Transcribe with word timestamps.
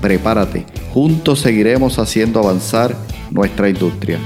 Prepárate, 0.00 0.64
juntos 0.94 1.40
seguiremos 1.40 1.98
haciendo 1.98 2.40
avanzar 2.40 2.96
nuestra 3.30 3.68
industria. 3.68 4.18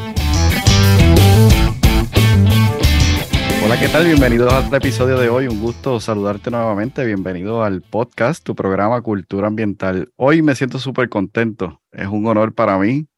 Hola, 3.64 3.80
¿qué 3.80 3.88
tal? 3.88 4.04
Bienvenidos 4.04 4.52
al 4.52 4.72
episodio 4.72 5.18
de 5.18 5.28
hoy. 5.28 5.48
Un 5.48 5.60
gusto 5.60 5.98
saludarte 5.98 6.52
nuevamente. 6.52 7.04
Bienvenido 7.04 7.64
al 7.64 7.82
podcast, 7.82 8.44
tu 8.44 8.54
programa 8.54 9.02
Cultura 9.02 9.48
Ambiental. 9.48 10.12
Hoy 10.14 10.42
me 10.42 10.54
siento 10.54 10.78
súper 10.78 11.08
contento. 11.08 11.80
Es 11.91 12.06
un 12.06 12.24
honor 12.27 12.54
para 12.54 12.78
mí 12.78 13.08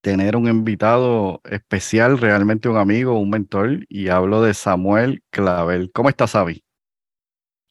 tener 0.00 0.34
un 0.34 0.48
invitado 0.48 1.40
especial, 1.44 2.18
realmente 2.18 2.68
un 2.68 2.76
amigo, 2.76 3.20
un 3.20 3.30
mentor, 3.30 3.86
y 3.88 4.08
hablo 4.08 4.42
de 4.42 4.52
Samuel 4.52 5.22
Clavel. 5.30 5.92
¿Cómo 5.94 6.08
estás, 6.08 6.32
Sabi? 6.32 6.64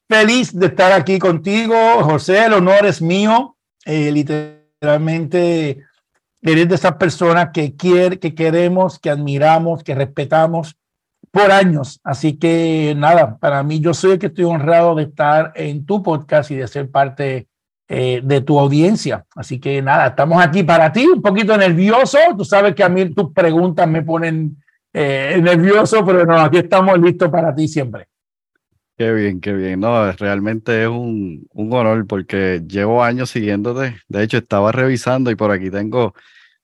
Feliz 0.08 0.58
de 0.58 0.66
estar 0.66 0.92
aquí 0.92 1.18
contigo, 1.18 1.74
José. 2.02 2.46
El 2.46 2.54
honor 2.54 2.86
es 2.86 3.02
mío. 3.02 3.53
Eh, 3.84 4.10
literalmente 4.10 5.84
eres 6.42 6.68
de 6.68 6.74
esas 6.74 6.96
personas 6.96 7.50
que, 7.52 7.74
quiere, 7.74 8.18
que 8.18 8.34
queremos, 8.34 8.98
que 8.98 9.10
admiramos, 9.10 9.82
que 9.82 9.94
respetamos 9.94 10.76
por 11.30 11.50
años. 11.50 12.00
Así 12.04 12.36
que 12.38 12.94
nada, 12.96 13.38
para 13.38 13.62
mí 13.62 13.80
yo 13.80 13.94
soy 13.94 14.12
el 14.12 14.18
que 14.18 14.26
estoy 14.26 14.44
honrado 14.44 14.94
de 14.94 15.04
estar 15.04 15.52
en 15.56 15.84
tu 15.86 16.02
podcast 16.02 16.50
y 16.50 16.56
de 16.56 16.68
ser 16.68 16.90
parte 16.90 17.48
eh, 17.88 18.20
de 18.22 18.40
tu 18.40 18.58
audiencia. 18.58 19.24
Así 19.34 19.58
que 19.58 19.82
nada, 19.82 20.08
estamos 20.08 20.42
aquí 20.42 20.62
para 20.62 20.92
ti, 20.92 21.06
un 21.06 21.20
poquito 21.22 21.56
nervioso. 21.56 22.18
Tú 22.36 22.44
sabes 22.44 22.74
que 22.74 22.84
a 22.84 22.88
mí 22.88 23.10
tus 23.10 23.32
preguntas 23.32 23.88
me 23.88 24.02
ponen 24.02 24.56
eh, 24.92 25.38
nervioso, 25.42 26.04
pero 26.04 26.24
no, 26.24 26.38
aquí 26.38 26.58
estamos 26.58 26.98
listos 26.98 27.28
para 27.30 27.54
ti 27.54 27.68
siempre. 27.68 28.06
Qué 28.96 29.12
bien, 29.12 29.40
qué 29.40 29.52
bien. 29.52 29.80
No, 29.80 30.12
realmente 30.12 30.82
es 30.82 30.88
un, 30.88 31.46
un 31.50 31.72
honor 31.72 32.06
porque 32.06 32.62
llevo 32.66 33.02
años 33.02 33.30
siguiéndote. 33.30 33.96
De 34.08 34.22
hecho, 34.22 34.38
estaba 34.38 34.70
revisando 34.70 35.30
y 35.30 35.34
por 35.34 35.50
aquí 35.50 35.70
tengo 35.70 36.14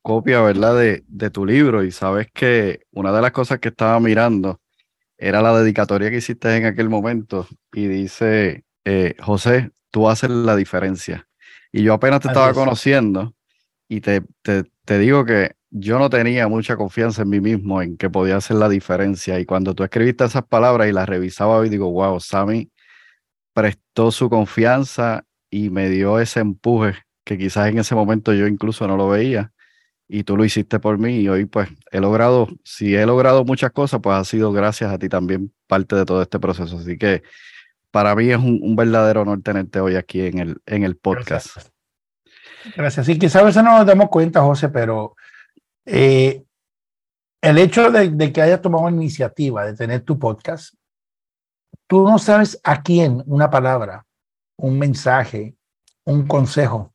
copia, 0.02 0.40
¿verdad?, 0.40 0.76
de, 0.78 1.04
de 1.08 1.30
tu 1.30 1.44
libro 1.44 1.82
y 1.82 1.90
sabes 1.90 2.28
que 2.32 2.82
una 2.92 3.12
de 3.12 3.20
las 3.20 3.32
cosas 3.32 3.58
que 3.58 3.68
estaba 3.68 3.98
mirando 4.00 4.60
era 5.18 5.42
la 5.42 5.58
dedicatoria 5.58 6.10
que 6.10 6.16
hiciste 6.16 6.56
en 6.56 6.64
aquel 6.64 6.88
momento 6.88 7.46
y 7.72 7.86
dice, 7.86 8.64
eh, 8.84 9.14
José, 9.20 9.70
tú 9.90 10.08
haces 10.08 10.30
la 10.30 10.56
diferencia. 10.56 11.28
Y 11.72 11.82
yo 11.82 11.94
apenas 11.94 12.20
te 12.20 12.28
estaba 12.28 12.54
conociendo 12.54 13.34
y 13.88 14.00
te, 14.00 14.22
te, 14.42 14.64
te, 14.84 14.98
digo 14.98 15.24
que 15.24 15.52
yo 15.70 15.98
no 15.98 16.10
tenía 16.10 16.48
mucha 16.48 16.76
confianza 16.76 17.22
en 17.22 17.28
mí 17.28 17.40
mismo 17.40 17.80
en 17.80 17.96
que 17.96 18.10
podía 18.10 18.36
hacer 18.36 18.56
la 18.56 18.68
diferencia. 18.68 19.38
Y 19.38 19.46
cuando 19.46 19.74
tú 19.74 19.84
escribiste 19.84 20.24
esas 20.24 20.44
palabras 20.44 20.88
y 20.88 20.92
las 20.92 21.08
revisaba 21.08 21.56
hoy, 21.56 21.68
digo, 21.68 21.90
wow, 21.90 22.18
Sammy 22.20 22.70
prestó 23.52 24.10
su 24.10 24.28
confianza 24.28 25.24
y 25.50 25.70
me 25.70 25.88
dio 25.88 26.20
ese 26.20 26.40
empuje 26.40 26.94
que 27.24 27.38
quizás 27.38 27.68
en 27.68 27.78
ese 27.78 27.94
momento 27.94 28.32
yo 28.32 28.46
incluso 28.46 28.86
no 28.88 28.96
lo 28.96 29.08
veía 29.08 29.52
y 30.08 30.24
tú 30.24 30.36
lo 30.36 30.44
hiciste 30.44 30.80
por 30.80 30.98
mí 30.98 31.20
y 31.20 31.28
hoy 31.28 31.44
pues 31.44 31.68
he 31.92 32.00
logrado, 32.00 32.48
si 32.64 32.96
he 32.96 33.06
logrado 33.06 33.44
muchas 33.44 33.70
cosas, 33.70 34.00
pues 34.02 34.16
ha 34.16 34.24
sido 34.24 34.52
gracias 34.52 34.92
a 34.92 34.98
ti 34.98 35.08
también 35.08 35.52
parte 35.68 35.94
de 35.94 36.04
todo 36.04 36.20
este 36.22 36.40
proceso. 36.40 36.78
Así 36.78 36.98
que 36.98 37.22
para 37.92 38.16
mí 38.16 38.30
es 38.30 38.38
un, 38.38 38.74
verdadero 38.74 39.22
honor 39.22 39.40
tenerte 39.42 39.78
hoy 39.78 39.94
aquí 39.94 40.22
en 40.22 40.38
el, 40.38 40.56
en 40.66 40.82
el 40.82 40.96
podcast. 40.96 41.58
Gracias. 42.76 43.06
Sí, 43.06 43.18
quizás 43.18 43.42
a 43.42 43.44
veces 43.44 43.62
no 43.62 43.78
nos 43.78 43.86
damos 43.86 44.08
cuenta, 44.08 44.42
José, 44.42 44.68
pero 44.68 45.14
eh, 45.92 46.44
el 47.42 47.58
hecho 47.58 47.90
de, 47.90 48.32
que 48.32 48.42
hayas 48.42 48.62
tomado 48.62 48.88
iniciativa 48.88 49.64
de 49.64 49.74
tener 49.74 50.02
tu 50.02 50.18
podcast, 50.18 50.74
tú 51.88 52.04
no 52.04 52.18
sabes 52.18 52.60
a 52.62 52.80
quién 52.82 53.24
una 53.26 53.50
palabra, 53.50 54.06
un 54.56 54.78
mensaje, 54.78 55.56
un 56.04 56.28
consejo, 56.28 56.92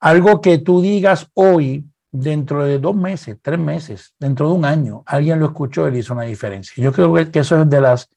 algo 0.00 0.40
que 0.40 0.58
tú 0.58 0.80
digas 0.80 1.30
hoy 1.34 1.84
dentro 2.10 2.64
de 2.64 2.80
dos 2.80 2.96
meses, 2.96 3.38
tres 3.40 3.58
meses, 3.58 4.14
dentro 4.18 4.48
de 4.48 4.54
un 4.54 4.64
año, 4.64 5.04
alguien 5.06 5.38
lo 5.38 5.46
escuchó 5.46 5.86
y 5.86 5.92
le 5.92 5.98
hizo 5.98 6.12
una 6.12 6.24
diferencia. 6.24 6.82
Yo 6.82 6.92
creo 6.92 7.14
que 7.30 7.38
eso 7.38 7.62
es 7.62 7.70
de 7.70 7.80
las 7.80 8.08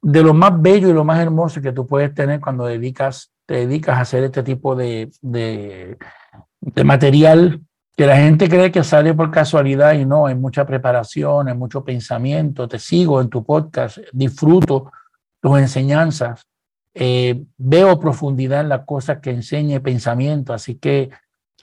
de 0.00 0.22
lo 0.22 0.32
más 0.32 0.60
bello 0.60 0.88
y 0.88 0.92
lo 0.92 1.04
más 1.04 1.20
hermoso 1.20 1.60
que 1.60 1.72
tú 1.72 1.86
puedes 1.86 2.14
tener 2.14 2.40
cuando 2.40 2.66
dedicas, 2.66 3.32
te 3.46 3.66
dedicas 3.66 3.98
a 3.98 4.02
hacer 4.02 4.24
este 4.24 4.42
tipo 4.42 4.76
de, 4.76 5.10
de 5.20 6.84
material 6.84 7.60
que 7.96 8.06
la 8.06 8.16
gente 8.16 8.48
cree 8.48 8.72
que 8.72 8.84
sale 8.84 9.12
por 9.14 9.30
casualidad 9.30 9.92
y 9.92 10.04
no, 10.04 10.26
hay 10.26 10.34
mucha 10.34 10.64
preparación, 10.64 11.48
hay 11.48 11.54
mucho 11.54 11.84
pensamiento, 11.84 12.66
te 12.66 12.78
sigo 12.78 13.20
en 13.20 13.28
tu 13.28 13.44
podcast, 13.44 13.98
disfruto 14.12 14.90
tus 15.40 15.58
enseñanzas, 15.58 16.46
eh, 16.94 17.42
veo 17.58 17.98
profundidad 18.00 18.60
en 18.60 18.70
las 18.70 18.84
cosas 18.86 19.18
que 19.20 19.30
enseña 19.30 19.80
pensamiento, 19.80 20.54
así 20.54 20.76
que 20.76 21.10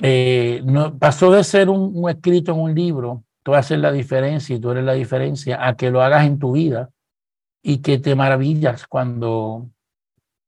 eh, 0.02 0.62
no, 0.64 0.98
pasó 0.98 1.32
de 1.32 1.44
ser 1.44 1.70
un, 1.70 2.08
escrito 2.10 2.54
en 2.54 2.60
un 2.60 2.76
libro, 2.76 3.24
tú 3.44 3.56
haces 3.56 3.80
la 3.80 3.92
diferencia 3.92 4.56
y 4.56 4.60
tú 4.60 4.72
eres 4.72 4.84
la 4.84 4.94
diferencia, 4.94 5.66
a 5.66 5.76
que 5.76 5.90
lo 5.90 6.02
hagas 6.02 6.26
en 6.26 6.38
tu 6.38 6.52
vida 6.52 6.90
y 7.64 7.80
que 7.80 7.98
te 7.98 8.16
maravillas 8.16 8.86
cuando, 8.88 9.70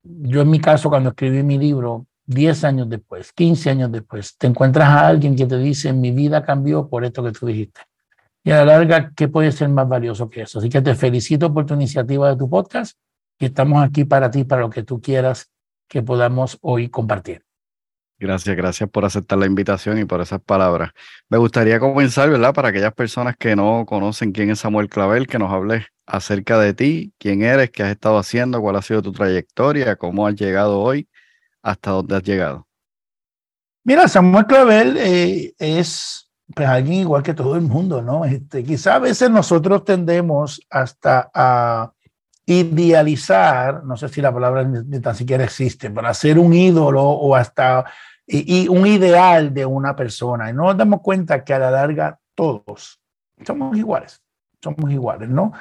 yo 0.03 0.41
en 0.41 0.49
mi 0.49 0.59
caso, 0.59 0.89
cuando 0.89 1.09
escribí 1.09 1.41
mi 1.41 1.57
libro, 1.57 2.05
10 2.25 2.63
años 2.63 2.89
después, 2.89 3.31
15 3.33 3.69
años 3.69 3.91
después, 3.91 4.37
te 4.37 4.47
encuentras 4.47 4.89
a 4.89 5.07
alguien 5.07 5.35
que 5.35 5.45
te 5.45 5.57
dice, 5.57 5.93
mi 5.93 6.11
vida 6.11 6.43
cambió 6.43 6.87
por 6.87 7.03
esto 7.03 7.23
que 7.23 7.31
tú 7.31 7.47
dijiste. 7.47 7.81
Y 8.43 8.51
a 8.51 8.57
la 8.57 8.77
larga, 8.77 9.11
¿qué 9.15 9.27
puede 9.27 9.51
ser 9.51 9.69
más 9.69 9.87
valioso 9.87 10.29
que 10.29 10.41
eso? 10.41 10.59
Así 10.59 10.69
que 10.69 10.81
te 10.81 10.95
felicito 10.95 11.53
por 11.53 11.65
tu 11.65 11.75
iniciativa 11.75 12.29
de 12.29 12.37
tu 12.37 12.49
podcast 12.49 12.97
y 13.37 13.45
estamos 13.45 13.83
aquí 13.83 14.05
para 14.05 14.31
ti, 14.31 14.43
para 14.43 14.61
lo 14.61 14.69
que 14.69 14.83
tú 14.83 14.99
quieras 15.01 15.51
que 15.87 16.01
podamos 16.01 16.57
hoy 16.61 16.89
compartir. 16.89 17.43
Gracias, 18.17 18.55
gracias 18.55 18.87
por 18.87 19.03
aceptar 19.03 19.39
la 19.39 19.47
invitación 19.47 19.97
y 19.97 20.05
por 20.05 20.21
esas 20.21 20.39
palabras. 20.41 20.91
Me 21.27 21.39
gustaría 21.39 21.79
comenzar, 21.79 22.29
¿verdad? 22.29 22.53
Para 22.53 22.69
aquellas 22.69 22.93
personas 22.93 23.35
que 23.35 23.55
no 23.55 23.83
conocen 23.87 24.31
quién 24.31 24.51
es 24.51 24.59
Samuel 24.59 24.89
Clavel, 24.89 25.25
que 25.25 25.39
nos 25.39 25.51
hables 25.51 25.87
acerca 26.05 26.59
de 26.59 26.75
ti, 26.75 27.13
quién 27.17 27.41
eres, 27.41 27.71
qué 27.71 27.81
has 27.81 27.89
estado 27.89 28.19
haciendo, 28.19 28.61
cuál 28.61 28.75
ha 28.75 28.83
sido 28.83 29.01
tu 29.01 29.11
trayectoria, 29.11 29.95
cómo 29.95 30.27
has 30.27 30.35
llegado 30.35 30.79
hoy, 30.79 31.09
hasta 31.61 31.91
dónde 31.91 32.15
has 32.15 32.23
llegado. 32.23 32.67
Mira, 33.83 34.07
Samuel 34.07 34.45
Clavel 34.45 34.97
eh, 34.97 35.53
es 35.57 36.29
pues, 36.53 36.67
alguien 36.67 37.01
igual 37.01 37.23
que 37.23 37.33
todo 37.33 37.55
el 37.55 37.61
mundo, 37.61 38.01
¿no? 38.01 38.25
Este, 38.25 38.63
quizá 38.63 38.95
a 38.95 38.99
veces 38.99 39.29
nosotros 39.29 39.83
tendemos 39.83 40.61
hasta 40.69 41.31
a 41.33 41.91
idealizar, 42.45 43.83
no 43.83 43.95
sé 43.95 44.09
si 44.09 44.21
la 44.21 44.33
palabra 44.33 44.63
ni 44.63 44.99
tan 44.99 45.15
siquiera 45.15 45.43
existe, 45.43 45.89
para 45.89 46.09
hacer 46.09 46.37
un 46.37 46.53
ídolo 46.53 47.03
o 47.03 47.35
hasta 47.35 47.85
y, 48.27 48.67
un 48.67 48.85
ideal 48.87 49.53
de 49.53 49.65
una 49.65 49.95
persona. 49.95 50.49
Y 50.49 50.53
no 50.53 50.63
nos 50.63 50.77
damos 50.77 51.01
cuenta 51.01 51.43
que 51.43 51.53
a 51.53 51.59
la 51.59 51.71
larga 51.71 52.19
todos 52.35 52.99
somos 53.45 53.77
iguales, 53.77 54.21
somos 54.61 54.91
iguales, 54.91 55.29
¿no? 55.29 55.53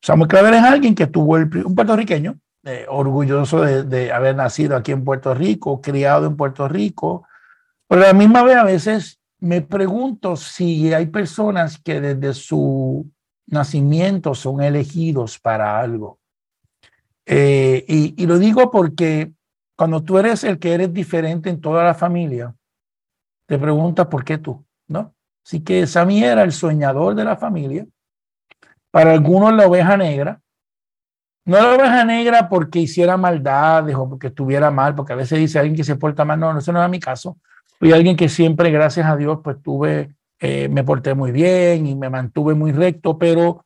Samuel 0.00 0.28
Claver 0.28 0.54
es 0.54 0.62
alguien 0.62 0.94
que 0.94 1.06
tuvo 1.06 1.36
el, 1.36 1.44
un 1.64 1.74
puertorriqueño, 1.74 2.38
eh, 2.64 2.86
orgulloso 2.88 3.62
de, 3.62 4.12
haber 4.12 4.36
nacido 4.36 4.76
aquí 4.76 4.92
en 4.92 5.04
Puerto 5.04 5.34
Rico, 5.34 5.80
criado 5.80 6.26
en 6.26 6.36
Puerto 6.36 6.68
Rico, 6.68 7.26
pero 7.88 8.02
a 8.02 8.06
la 8.08 8.12
misma 8.12 8.42
vez 8.42 8.56
a 8.56 8.64
veces 8.64 9.20
me 9.40 9.60
pregunto 9.62 10.36
si 10.36 10.92
hay 10.94 11.06
personas 11.06 11.78
que 11.78 12.00
desde 12.00 12.34
su 12.34 13.10
nacimiento 13.46 14.34
son 14.34 14.62
elegidos 14.62 15.38
para 15.38 15.80
algo. 15.80 16.18
Eh, 17.26 17.84
y, 17.88 18.14
y, 18.22 18.26
lo 18.26 18.38
digo 18.38 18.70
porque 18.70 19.32
cuando 19.76 20.02
tú 20.02 20.18
eres 20.18 20.44
el 20.44 20.58
que 20.58 20.74
eres 20.74 20.92
diferente 20.92 21.50
en 21.50 21.60
toda 21.60 21.84
la 21.84 21.94
familia, 21.94 22.54
te 23.46 23.58
preguntas 23.58 24.06
por 24.06 24.24
qué 24.24 24.38
tú, 24.38 24.64
¿no? 24.88 25.14
Así 25.44 25.60
que 25.60 25.86
Sammy 25.86 26.22
era 26.22 26.42
el 26.42 26.52
soñador 26.52 27.14
de 27.14 27.24
la 27.24 27.36
familia. 27.36 27.86
Para 28.90 29.12
algunos 29.12 29.52
la 29.54 29.66
oveja 29.66 29.96
negra. 29.96 30.40
No 31.44 31.56
la 31.56 31.74
oveja 31.74 32.04
negra 32.04 32.48
porque 32.48 32.78
hiciera 32.78 33.16
maldades 33.16 33.96
o 33.96 34.08
porque 34.08 34.28
estuviera 34.28 34.70
mal, 34.70 34.94
porque 34.94 35.12
a 35.12 35.16
veces 35.16 35.38
dice 35.38 35.58
alguien 35.58 35.76
que 35.76 35.84
se 35.84 35.96
porta 35.96 36.24
mal. 36.24 36.38
No, 36.38 36.56
eso 36.56 36.72
no 36.72 36.82
es 36.82 36.90
mi 36.90 37.00
caso. 37.00 37.36
Fui 37.78 37.92
alguien 37.92 38.16
que 38.16 38.28
siempre, 38.28 38.70
gracias 38.70 39.06
a 39.06 39.16
Dios, 39.16 39.40
pues 39.42 39.60
tuve, 39.62 40.14
eh, 40.38 40.68
me 40.68 40.84
porté 40.84 41.14
muy 41.14 41.32
bien 41.32 41.86
y 41.86 41.96
me 41.96 42.10
mantuve 42.10 42.54
muy 42.54 42.72
recto, 42.72 43.18
pero 43.18 43.64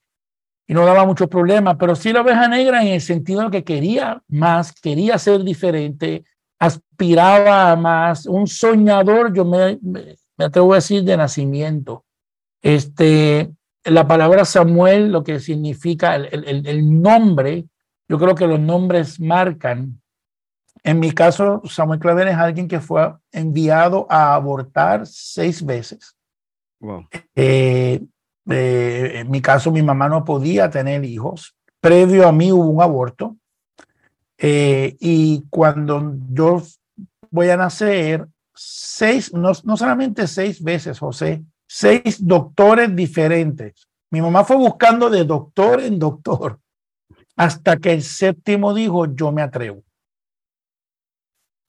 y 0.66 0.74
no 0.74 0.84
daba 0.84 1.06
muchos 1.06 1.28
problemas, 1.28 1.76
pero 1.78 1.94
sí 1.94 2.12
la 2.12 2.22
oveja 2.22 2.48
negra 2.48 2.82
en 2.82 2.88
el 2.88 3.00
sentido 3.00 3.42
de 3.42 3.50
que 3.50 3.64
quería 3.64 4.22
más, 4.26 4.72
quería 4.72 5.16
ser 5.16 5.44
diferente, 5.44 6.24
aspiraba 6.58 7.70
a 7.70 7.76
más, 7.76 8.26
un 8.26 8.48
soñador, 8.48 9.32
yo 9.32 9.44
me, 9.44 9.78
me 9.82 10.44
atrevo 10.44 10.72
a 10.72 10.76
decir, 10.76 11.04
de 11.04 11.16
nacimiento. 11.16 12.04
Este, 12.62 13.52
la 13.86 14.06
palabra 14.06 14.44
Samuel, 14.44 15.12
lo 15.12 15.22
que 15.22 15.38
significa 15.40 16.16
el, 16.16 16.66
el, 16.66 17.02
nombre, 17.02 17.66
yo 18.08 18.18
creo 18.18 18.34
que 18.34 18.46
los 18.46 18.60
nombres 18.60 19.20
marcan. 19.20 20.00
En 20.82 21.00
mi 21.00 21.12
caso, 21.12 21.62
Samuel 21.64 22.00
Claver 22.00 22.28
es 22.28 22.36
alguien 22.36 22.68
que 22.68 22.80
fue 22.80 23.14
enviado 23.32 24.06
a 24.10 24.34
abortar 24.34 25.06
seis 25.06 25.64
veces. 25.64 26.16
Eh, 27.34 28.02
eh, 28.48 29.12
en 29.14 29.30
mi 29.30 29.40
caso, 29.40 29.70
mi 29.70 29.82
mamá 29.82 30.08
no 30.08 30.24
podía 30.24 30.68
tener 30.70 31.04
hijos. 31.04 31.56
Previo 31.80 32.28
a 32.28 32.32
mí 32.32 32.52
hubo 32.52 32.68
un 32.68 32.82
aborto. 32.82 33.36
Eh, 34.38 34.96
y 35.00 35.44
cuando 35.48 36.14
yo 36.30 36.62
voy 37.30 37.50
a 37.50 37.56
nacer, 37.56 38.26
seis, 38.54 39.32
no, 39.32 39.52
no 39.64 39.76
solamente 39.76 40.26
seis 40.26 40.62
veces, 40.62 40.98
José, 40.98 41.42
seis 41.66 42.24
doctores 42.24 42.94
diferentes. 42.94 43.86
Mi 44.10 44.20
mamá 44.20 44.44
fue 44.44 44.56
buscando 44.56 45.10
de 45.10 45.24
doctor 45.24 45.80
en 45.80 45.98
doctor 45.98 46.58
hasta 47.36 47.76
que 47.76 47.92
el 47.92 48.02
séptimo 48.02 48.72
dijo, 48.72 49.06
yo 49.14 49.30
me 49.30 49.42
atrevo. 49.42 49.82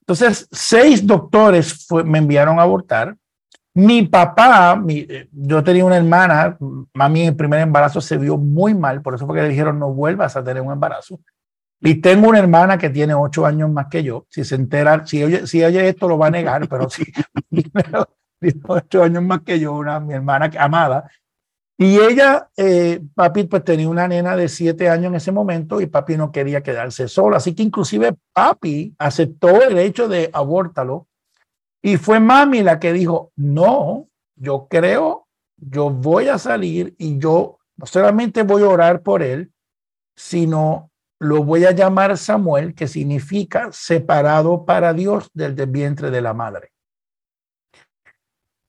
Entonces, 0.00 0.48
seis 0.50 1.06
doctores 1.06 1.86
me 2.04 2.18
enviaron 2.18 2.58
a 2.58 2.62
abortar. 2.62 3.14
Mi 3.74 4.06
papá, 4.06 4.82
eh, 4.88 5.28
yo 5.30 5.62
tenía 5.62 5.84
una 5.84 5.98
hermana, 5.98 6.56
mami 6.94 7.20
en 7.20 7.28
el 7.28 7.36
primer 7.36 7.60
embarazo 7.60 8.00
se 8.00 8.16
vio 8.16 8.38
muy 8.38 8.74
mal, 8.74 9.02
por 9.02 9.14
eso 9.14 9.26
fue 9.26 9.36
que 9.36 9.42
le 9.42 9.50
dijeron 9.50 9.78
no 9.78 9.92
vuelvas 9.92 10.34
a 10.36 10.42
tener 10.42 10.62
un 10.62 10.72
embarazo. 10.72 11.20
Y 11.80 11.96
tengo 11.96 12.28
una 12.28 12.38
hermana 12.38 12.78
que 12.78 12.90
tiene 12.90 13.14
ocho 13.14 13.46
años 13.46 13.70
más 13.70 13.86
que 13.86 14.02
yo. 14.02 14.26
Si 14.30 14.44
se 14.44 14.56
entera, 14.56 15.06
si 15.06 15.22
oye, 15.22 15.46
si 15.46 15.62
oye 15.62 15.88
esto 15.88 16.08
lo 16.08 16.18
va 16.18 16.26
a 16.28 16.30
negar, 16.30 16.66
pero 16.68 16.88
sí, 16.88 17.04
tiene 18.40 18.60
ocho 18.66 19.02
años 19.02 19.22
más 19.22 19.42
que 19.42 19.58
yo, 19.58 19.72
una, 19.72 20.00
mi 20.00 20.14
hermana 20.14 20.50
amada. 20.58 21.10
Y 21.80 21.98
ella, 22.00 22.48
eh, 22.56 23.00
papi, 23.14 23.44
pues 23.44 23.62
tenía 23.62 23.88
una 23.88 24.08
nena 24.08 24.36
de 24.36 24.48
siete 24.48 24.88
años 24.88 25.06
en 25.06 25.14
ese 25.14 25.30
momento 25.30 25.80
y 25.80 25.86
papi 25.86 26.16
no 26.16 26.32
quería 26.32 26.62
quedarse 26.62 27.06
solo. 27.06 27.36
Así 27.36 27.54
que 27.54 27.62
inclusive 27.62 28.16
papi 28.32 28.94
aceptó 28.98 29.62
el 29.62 29.78
hecho 29.78 30.08
de 30.08 30.28
abórtalo. 30.32 31.06
Y 31.80 31.96
fue 31.96 32.18
mami 32.18 32.62
la 32.62 32.80
que 32.80 32.92
dijo, 32.92 33.30
no, 33.36 34.08
yo 34.34 34.66
creo, 34.68 35.28
yo 35.56 35.90
voy 35.90 36.26
a 36.26 36.38
salir 36.38 36.96
y 36.98 37.18
yo 37.18 37.58
no 37.76 37.86
solamente 37.86 38.42
voy 38.42 38.62
a 38.62 38.68
orar 38.68 39.02
por 39.02 39.22
él, 39.22 39.52
sino 40.16 40.90
lo 41.20 41.44
voy 41.44 41.64
a 41.64 41.72
llamar 41.72 42.16
Samuel, 42.16 42.74
que 42.74 42.88
significa 42.88 43.70
separado 43.72 44.64
para 44.64 44.92
Dios 44.92 45.30
del, 45.32 45.54
vientre 45.66 46.10
de 46.10 46.20
la 46.20 46.34
madre. 46.34 46.72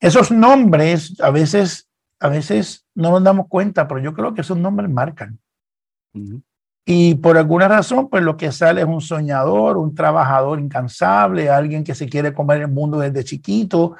Esos 0.00 0.30
nombres 0.30 1.20
a 1.20 1.30
veces, 1.30 1.88
a 2.18 2.28
veces 2.28 2.86
no 2.94 3.10
nos 3.10 3.22
damos 3.22 3.48
cuenta, 3.48 3.86
pero 3.86 4.00
yo 4.00 4.14
creo 4.14 4.34
que 4.34 4.40
esos 4.40 4.56
nombres 4.56 4.90
marcan. 4.90 5.38
Y 6.86 7.14
por 7.16 7.36
alguna 7.36 7.68
razón, 7.68 8.08
pues 8.08 8.22
lo 8.22 8.36
que 8.36 8.50
sale 8.50 8.80
es 8.80 8.86
un 8.86 9.00
soñador, 9.00 9.76
un 9.76 9.94
trabajador 9.94 10.58
incansable, 10.58 11.50
alguien 11.50 11.84
que 11.84 11.94
se 11.94 12.08
quiere 12.08 12.32
comer 12.32 12.62
el 12.62 12.68
mundo 12.68 12.98
desde 12.98 13.24
chiquito. 13.24 13.96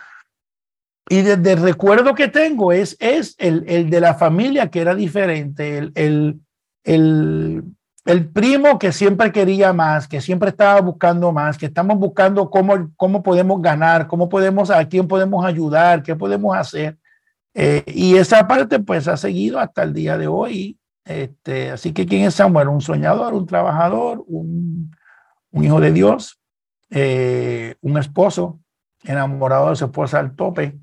Y 1.09 1.23
desde 1.23 1.53
el 1.53 1.63
recuerdo 1.63 2.15
que 2.15 2.29
tengo 2.29 2.73
es, 2.73 2.97
es 2.99 3.35
el, 3.39 3.65
el 3.69 3.91
de 3.91 4.01
la 4.01 4.15
familia 4.15 4.71
que 4.71 4.81
era 4.81 4.95
diferente, 4.95 5.79
el, 5.79 5.93
el, 5.95 6.41
el 6.85 7.65
el 8.05 8.29
primo 8.29 8.79
que 8.79 8.93
siempre 8.93 9.31
quería 9.31 9.73
más, 9.73 10.09
que 10.09 10.21
siempre 10.21 10.51
estaba 10.51 10.81
buscando 10.81 11.33
más, 11.33 11.59
que 11.59 11.67
estamos 11.67 11.99
buscando 11.99 12.51
cómo, 12.51 12.91
cómo 12.97 13.23
podemos 13.23 13.61
ganar, 13.61 14.07
cómo 14.07 14.29
podemos, 14.29 14.71
a 14.71 14.87
quién 14.89 15.07
podemos 15.07 15.45
ayudar, 15.45 16.03
qué 16.03 16.17
podemos 16.17 16.57
hacer. 16.57 16.97
Eh, 17.55 17.85
y 17.87 18.17
esa 18.17 18.47
parte 18.47 18.79
pues 18.79 19.09
ha 19.09 19.17
seguido 19.17 19.59
hasta 19.59 19.83
el 19.83 19.93
día 19.93 20.17
de 20.17 20.27
hoy. 20.27 20.79
Este, 21.05 21.71
así 21.71 21.93
que 21.93 22.07
¿quién 22.07 22.23
es 22.23 22.35
Samuel? 22.35 22.69
Un 22.69 22.81
soñador, 22.81 23.35
un 23.35 23.47
trabajador, 23.47 24.25
un, 24.27 24.93
hijo 25.53 25.81
de 25.81 25.93
Dios, 25.93 26.41
eh, 26.91 27.75
un 27.81 27.99
esposo 27.99 28.61
enamorado 29.03 29.71
de 29.71 29.77
su 29.77 29.87
esposa 29.87 30.21
al 30.21 30.35
tope. 30.37 30.79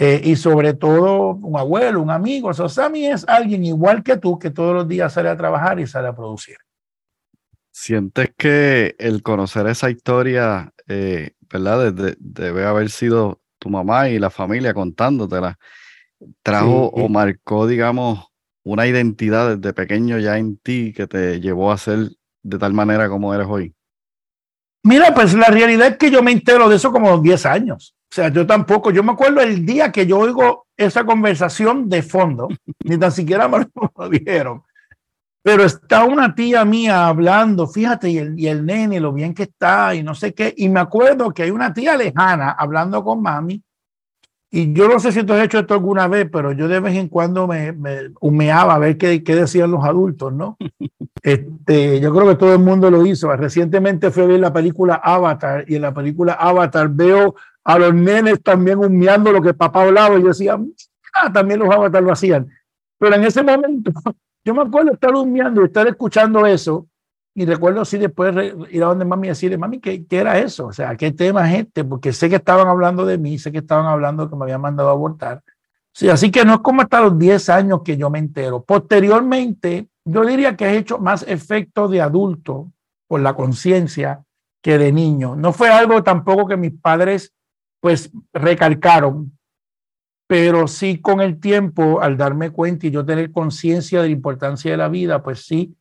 Eh, 0.00 0.20
y 0.22 0.36
sobre 0.36 0.74
todo 0.74 1.32
un 1.32 1.58
abuelo, 1.58 2.00
un 2.00 2.10
amigo. 2.10 2.54
So, 2.54 2.68
Sammy 2.68 3.06
es 3.06 3.26
alguien 3.26 3.64
igual 3.64 4.04
que 4.04 4.16
tú 4.16 4.38
que 4.38 4.50
todos 4.50 4.72
los 4.72 4.86
días 4.86 5.12
sale 5.12 5.28
a 5.28 5.36
trabajar 5.36 5.80
y 5.80 5.88
sale 5.88 6.06
a 6.06 6.14
producir. 6.14 6.56
¿Sientes 7.72 8.30
que 8.36 8.94
el 9.00 9.24
conocer 9.24 9.66
esa 9.66 9.90
historia, 9.90 10.72
eh, 10.86 11.32
¿verdad? 11.52 11.92
debe 12.20 12.64
haber 12.64 12.90
sido 12.90 13.40
tu 13.58 13.70
mamá 13.70 14.08
y 14.08 14.20
la 14.20 14.30
familia 14.30 14.72
contándotela, 14.72 15.58
trajo 16.44 16.90
o 16.90 17.08
marcó, 17.08 17.66
digamos, 17.66 18.28
una 18.62 18.86
identidad 18.86 19.56
desde 19.56 19.72
pequeño 19.72 20.18
ya 20.18 20.38
en 20.38 20.58
ti 20.58 20.92
que 20.92 21.08
te 21.08 21.40
llevó 21.40 21.72
a 21.72 21.78
ser 21.78 22.10
de 22.44 22.58
tal 22.58 22.72
manera 22.72 23.08
como 23.08 23.34
eres 23.34 23.48
hoy? 23.50 23.74
Mira, 24.84 25.12
pues 25.12 25.34
la 25.34 25.48
realidad 25.48 25.88
es 25.88 25.96
que 25.96 26.12
yo 26.12 26.22
me 26.22 26.30
entero 26.30 26.68
de 26.68 26.76
eso 26.76 26.92
como 26.92 27.18
10 27.18 27.46
años. 27.46 27.97
O 28.10 28.14
sea, 28.14 28.28
yo 28.30 28.46
tampoco, 28.46 28.90
yo 28.90 29.02
me 29.02 29.12
acuerdo 29.12 29.40
el 29.40 29.66
día 29.66 29.92
que 29.92 30.06
yo 30.06 30.18
oigo 30.18 30.66
esa 30.76 31.04
conversación 31.04 31.88
de 31.88 32.02
fondo, 32.02 32.48
ni 32.84 32.96
tan 32.96 33.12
siquiera 33.12 33.48
me 33.48 33.66
lo 33.74 34.08
dijeron. 34.08 34.62
Pero 35.42 35.64
está 35.64 36.04
una 36.04 36.34
tía 36.34 36.64
mía 36.64 37.06
hablando, 37.06 37.66
fíjate, 37.66 38.10
y 38.10 38.18
el, 38.18 38.38
y 38.38 38.48
el 38.48 38.64
nene, 38.66 38.98
lo 39.00 39.12
bien 39.12 39.34
que 39.34 39.44
está, 39.44 39.94
y 39.94 40.02
no 40.02 40.14
sé 40.14 40.34
qué. 40.34 40.52
Y 40.56 40.68
me 40.68 40.80
acuerdo 40.80 41.32
que 41.32 41.44
hay 41.44 41.50
una 41.50 41.72
tía 41.72 41.96
lejana 41.96 42.52
hablando 42.52 43.04
con 43.04 43.22
mami, 43.22 43.62
y 44.50 44.72
yo 44.72 44.88
no 44.88 44.98
sé 44.98 45.12
si 45.12 45.24
tú 45.24 45.34
has 45.34 45.44
hecho 45.44 45.58
esto 45.58 45.74
alguna 45.74 46.08
vez, 46.08 46.26
pero 46.32 46.52
yo 46.52 46.68
de 46.68 46.80
vez 46.80 46.96
en 46.96 47.08
cuando 47.08 47.46
me, 47.46 47.72
me 47.72 48.12
humeaba 48.20 48.74
a 48.74 48.78
ver 48.78 48.96
qué, 48.96 49.22
qué, 49.22 49.36
decían 49.36 49.70
los 49.70 49.84
adultos, 49.84 50.32
¿no? 50.32 50.56
Este, 51.20 51.98
yo 52.00 52.14
creo 52.14 52.28
que 52.28 52.36
todo 52.36 52.52
el 52.52 52.60
mundo 52.60 52.90
lo 52.90 53.04
hizo. 53.04 53.34
Recientemente 53.36 54.12
fui 54.12 54.22
a 54.22 54.26
ver 54.26 54.40
la 54.40 54.52
película 54.52 54.94
Avatar 54.94 55.64
y 55.66 55.74
en 55.74 55.82
la 55.82 55.92
película 55.92 56.34
Avatar 56.34 56.88
veo 56.88 57.34
a 57.64 57.78
los 57.78 57.92
nenes 57.92 58.40
también 58.40 58.78
humeando 58.78 59.32
lo 59.32 59.42
que 59.42 59.52
papá 59.52 59.82
hablaba 59.82 60.16
y 60.16 60.22
yo 60.22 60.28
decía, 60.28 60.56
ah, 61.12 61.32
también 61.32 61.58
los 61.58 61.74
Avatar 61.74 62.02
lo 62.02 62.12
hacían. 62.12 62.48
Pero 62.98 63.16
en 63.16 63.24
ese 63.24 63.42
momento, 63.42 63.90
yo 64.44 64.54
me 64.54 64.62
acuerdo 64.62 64.92
estar 64.92 65.14
humeando 65.14 65.60
y 65.60 65.64
estar 65.64 65.86
escuchando 65.88 66.46
eso 66.46 66.86
y 67.38 67.46
recuerdo 67.46 67.82
así 67.82 67.98
después 67.98 68.34
ir 68.68 68.82
a 68.82 68.86
donde 68.86 69.04
mami 69.04 69.28
y 69.28 69.30
decirle, 69.30 69.56
mami, 69.56 69.78
¿qué, 69.78 70.04
¿qué, 70.04 70.18
era 70.18 70.40
eso? 70.40 70.66
O 70.66 70.72
sea, 70.72 70.96
¿qué 70.96 71.12
tema 71.12 71.48
es 71.48 71.60
este? 71.60 71.84
Porque 71.84 72.12
sé 72.12 72.28
que 72.28 72.34
estaban 72.34 72.66
hablando 72.66 73.06
de 73.06 73.16
mí, 73.16 73.38
sé 73.38 73.52
que 73.52 73.58
estaban 73.58 73.86
hablando 73.86 74.28
que 74.28 74.34
me 74.34 74.42
habían 74.42 74.60
mandado 74.60 74.88
a 74.88 74.92
abortar. 74.92 75.40
Sí, 75.92 76.08
así 76.08 76.32
que 76.32 76.44
no 76.44 76.54
es 76.54 76.60
como 76.60 76.82
hasta 76.82 77.00
los 77.00 77.16
10 77.16 77.48
años 77.50 77.82
que 77.84 77.96
yo 77.96 78.10
me 78.10 78.18
entero. 78.18 78.64
Posteriormente, 78.64 79.86
yo 80.04 80.24
diría 80.24 80.56
que 80.56 80.64
he 80.64 80.78
hecho 80.78 80.98
más 80.98 81.24
efecto 81.28 81.86
de 81.86 82.00
adulto 82.00 82.72
por 83.06 83.20
la 83.20 83.34
conciencia 83.34 84.24
que 84.60 84.76
de 84.76 84.90
niño. 84.90 85.36
No 85.36 85.52
fue 85.52 85.68
algo 85.70 86.02
tampoco 86.02 86.48
que 86.48 86.56
mis 86.56 86.72
padres 86.72 87.32
pues 87.78 88.10
recalcaron, 88.32 89.38
pero 90.26 90.66
sí 90.66 91.00
con 91.00 91.20
el 91.20 91.38
tiempo, 91.38 92.00
al 92.00 92.16
darme 92.16 92.50
cuenta 92.50 92.88
y 92.88 92.90
yo 92.90 93.06
tener 93.06 93.30
conciencia 93.30 94.02
de 94.02 94.08
la 94.08 94.12
importancia 94.12 94.72
de 94.72 94.76
la 94.76 94.88
vida, 94.88 95.22
pues 95.22 95.46
sí 95.46 95.76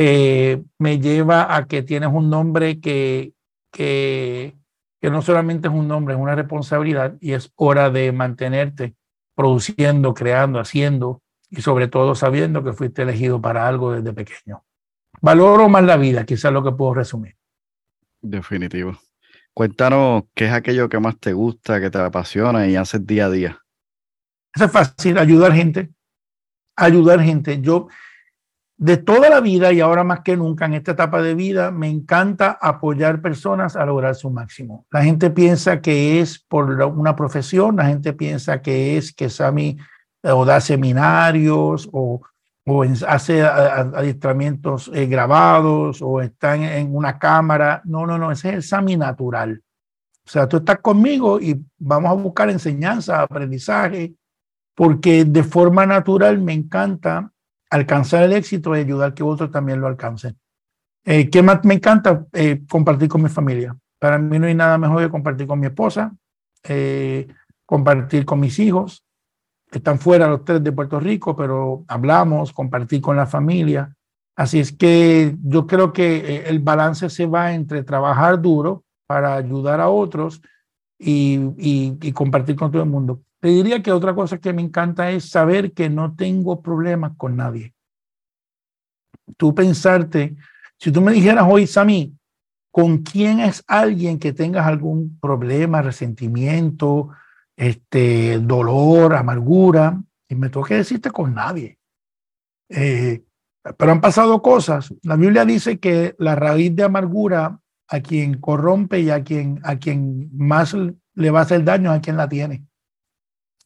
eh, 0.00 0.62
me 0.78 1.00
lleva 1.00 1.56
a 1.56 1.66
que 1.66 1.82
tienes 1.82 2.08
un 2.12 2.30
nombre 2.30 2.78
que, 2.80 3.32
que, 3.72 4.56
que 5.00 5.10
no 5.10 5.22
solamente 5.22 5.66
es 5.66 5.74
un 5.74 5.88
nombre, 5.88 6.14
es 6.14 6.20
una 6.20 6.36
responsabilidad 6.36 7.16
y 7.20 7.32
es 7.32 7.52
hora 7.56 7.90
de 7.90 8.12
mantenerte 8.12 8.94
produciendo, 9.34 10.14
creando, 10.14 10.60
haciendo 10.60 11.22
y 11.50 11.62
sobre 11.62 11.88
todo 11.88 12.14
sabiendo 12.14 12.62
que 12.62 12.72
fuiste 12.72 13.02
elegido 13.02 13.40
para 13.40 13.66
algo 13.66 13.90
desde 13.90 14.12
pequeño. 14.12 14.64
Valoro 15.20 15.68
más 15.68 15.82
la 15.82 15.96
vida, 15.96 16.24
quizás 16.24 16.52
lo 16.52 16.62
que 16.62 16.70
puedo 16.70 16.94
resumir. 16.94 17.36
Definitivo. 18.20 18.96
Cuéntanos 19.52 20.24
qué 20.32 20.44
es 20.46 20.52
aquello 20.52 20.88
que 20.88 21.00
más 21.00 21.18
te 21.18 21.32
gusta, 21.32 21.80
que 21.80 21.90
te 21.90 21.98
apasiona 21.98 22.68
y 22.68 22.76
haces 22.76 23.04
día 23.04 23.26
a 23.26 23.30
día. 23.30 23.58
Eso 24.54 24.66
es 24.66 24.70
fácil, 24.70 25.18
ayudar 25.18 25.52
gente. 25.54 25.90
Ayudar 26.76 27.20
gente. 27.20 27.60
Yo, 27.60 27.88
de 28.78 28.96
toda 28.96 29.28
la 29.28 29.40
vida 29.40 29.72
y 29.72 29.80
ahora 29.80 30.04
más 30.04 30.20
que 30.20 30.36
nunca 30.36 30.66
en 30.66 30.74
esta 30.74 30.92
etapa 30.92 31.20
de 31.20 31.34
vida, 31.34 31.72
me 31.72 31.88
encanta 31.88 32.56
apoyar 32.60 33.20
personas 33.20 33.74
a 33.74 33.84
lograr 33.84 34.14
su 34.14 34.30
máximo. 34.30 34.86
La 34.92 35.02
gente 35.02 35.30
piensa 35.30 35.80
que 35.80 36.20
es 36.20 36.38
por 36.38 36.70
una 36.82 37.16
profesión, 37.16 37.76
la 37.76 37.86
gente 37.86 38.12
piensa 38.12 38.62
que 38.62 38.96
es 38.96 39.12
que 39.12 39.28
Sami 39.28 39.76
eh, 40.22 40.30
o 40.30 40.44
da 40.44 40.60
seminarios 40.60 41.88
o, 41.92 42.22
o 42.66 42.84
hace 43.08 43.42
adiestramientos 43.42 44.88
eh, 44.94 45.06
grabados 45.06 46.00
o 46.00 46.20
está 46.20 46.54
en, 46.54 46.94
una 46.94 47.18
cámara. 47.18 47.82
No, 47.84 48.06
no, 48.06 48.16
no, 48.16 48.30
ese 48.30 48.50
es 48.50 48.54
el 48.54 48.62
Sami 48.62 48.96
natural. 48.96 49.60
O 50.24 50.30
sea, 50.30 50.48
tú 50.48 50.58
estás 50.58 50.78
conmigo 50.78 51.40
y 51.40 51.60
vamos 51.78 52.12
a 52.12 52.14
buscar 52.14 52.48
enseñanza, 52.48 53.22
aprendizaje, 53.22 54.14
porque 54.76 55.24
de 55.24 55.42
forma 55.42 55.84
natural 55.84 56.38
me 56.38 56.52
encanta 56.52 57.32
alcanzar 57.70 58.22
el 58.24 58.32
éxito 58.32 58.74
y 58.76 58.80
ayudar 58.80 59.14
que 59.14 59.22
otros 59.22 59.50
también 59.50 59.80
lo 59.80 59.86
alcancen. 59.86 60.38
Eh, 61.04 61.30
¿Qué 61.30 61.42
más 61.42 61.64
me 61.64 61.74
encanta? 61.74 62.26
Eh, 62.32 62.62
compartir 62.68 63.08
con 63.08 63.22
mi 63.22 63.28
familia. 63.28 63.76
Para 63.98 64.18
mí 64.18 64.38
no 64.38 64.46
hay 64.46 64.54
nada 64.54 64.78
mejor 64.78 65.02
que 65.02 65.10
compartir 65.10 65.46
con 65.46 65.60
mi 65.60 65.66
esposa. 65.66 66.14
Eh, 66.64 67.28
compartir 67.68 68.24
con 68.24 68.40
mis 68.40 68.58
hijos. 68.58 69.04
Están 69.70 69.98
fuera 69.98 70.28
los 70.28 70.44
tres 70.44 70.64
de 70.64 70.72
Puerto 70.72 70.98
Rico, 70.98 71.36
pero 71.36 71.84
hablamos, 71.86 72.52
compartir 72.52 73.02
con 73.02 73.16
la 73.16 73.26
familia. 73.26 73.94
Así 74.34 74.58
es 74.58 74.72
que 74.72 75.36
yo 75.42 75.66
creo 75.66 75.92
que 75.92 76.16
eh, 76.16 76.44
el 76.46 76.60
balance 76.60 77.10
se 77.10 77.26
va 77.26 77.52
entre 77.52 77.82
trabajar 77.82 78.40
duro 78.40 78.84
para 79.06 79.34
ayudar 79.34 79.80
a 79.80 79.90
otros 79.90 80.40
y, 80.98 81.40
y, 81.58 82.12
compartir 82.12 82.56
con 82.56 82.70
todo 82.70 82.82
el 82.82 82.88
mundo. 82.88 83.20
Te 83.40 83.48
diría 83.48 83.82
que 83.82 83.92
otra 83.92 84.14
cosa 84.14 84.38
que 84.38 84.52
me 84.52 84.62
encanta 84.62 85.10
es 85.10 85.28
saber 85.30 85.72
que 85.72 85.88
no 85.88 86.14
tengo 86.16 86.60
problemas 86.60 87.12
con 87.16 87.36
nadie. 87.36 87.74
Tú 89.36 89.54
pensarte, 89.54 90.36
si 90.78 90.90
tú 90.90 91.00
me 91.00 91.12
dijeras 91.12 91.46
hoy, 91.48 91.66
Sami, 91.66 92.16
¿con 92.72 92.98
quién 92.98 93.40
es 93.40 93.62
alguien 93.66 94.18
que 94.18 94.32
tengas 94.32 94.66
algún 94.66 95.18
problema, 95.20 95.82
resentimiento, 95.82 97.10
este, 97.56 98.38
dolor, 98.38 99.14
amargura? 99.14 100.02
Y 100.28 100.34
me 100.34 100.48
tengo 100.48 100.66
que 100.66 100.76
decirte 100.76 101.10
con 101.10 101.34
nadie. 101.34 101.78
Eh, 102.68 103.22
pero 103.76 103.92
han 103.92 104.00
pasado 104.00 104.40
cosas. 104.42 104.92
La 105.02 105.16
Biblia 105.16 105.44
dice 105.44 105.78
que 105.78 106.14
la 106.18 106.34
raíz 106.34 106.74
de 106.74 106.84
amargura 106.84 107.60
a 107.88 108.00
quien 108.00 108.38
corrompe 108.40 109.00
y 109.00 109.10
a 109.10 109.22
quien, 109.22 109.60
a 109.62 109.76
quien 109.76 110.30
más 110.36 110.74
le 110.74 111.30
va 111.30 111.40
a 111.40 111.42
hacer 111.42 111.64
daño 111.64 111.90
a 111.90 112.00
quien 112.00 112.16
la 112.16 112.28
tiene. 112.28 112.64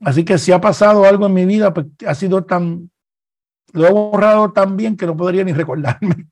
Así 0.05 0.25
que 0.25 0.39
si 0.39 0.53
ha 0.53 0.61
pasado 0.61 1.05
algo 1.05 1.27
en 1.27 1.35
mi 1.35 1.45
vida, 1.45 1.73
pues 1.73 1.87
ha 2.07 2.15
sido 2.15 2.45
tan, 2.45 2.91
lo 3.73 3.87
he 3.87 3.93
borrado 3.93 4.53
tan 4.53 4.77
bien 4.77 4.97
que 4.97 5.07
no 5.07 5.17
podría 5.17 5.45
ni 5.45 5.53
recordarme. 5.53 6.29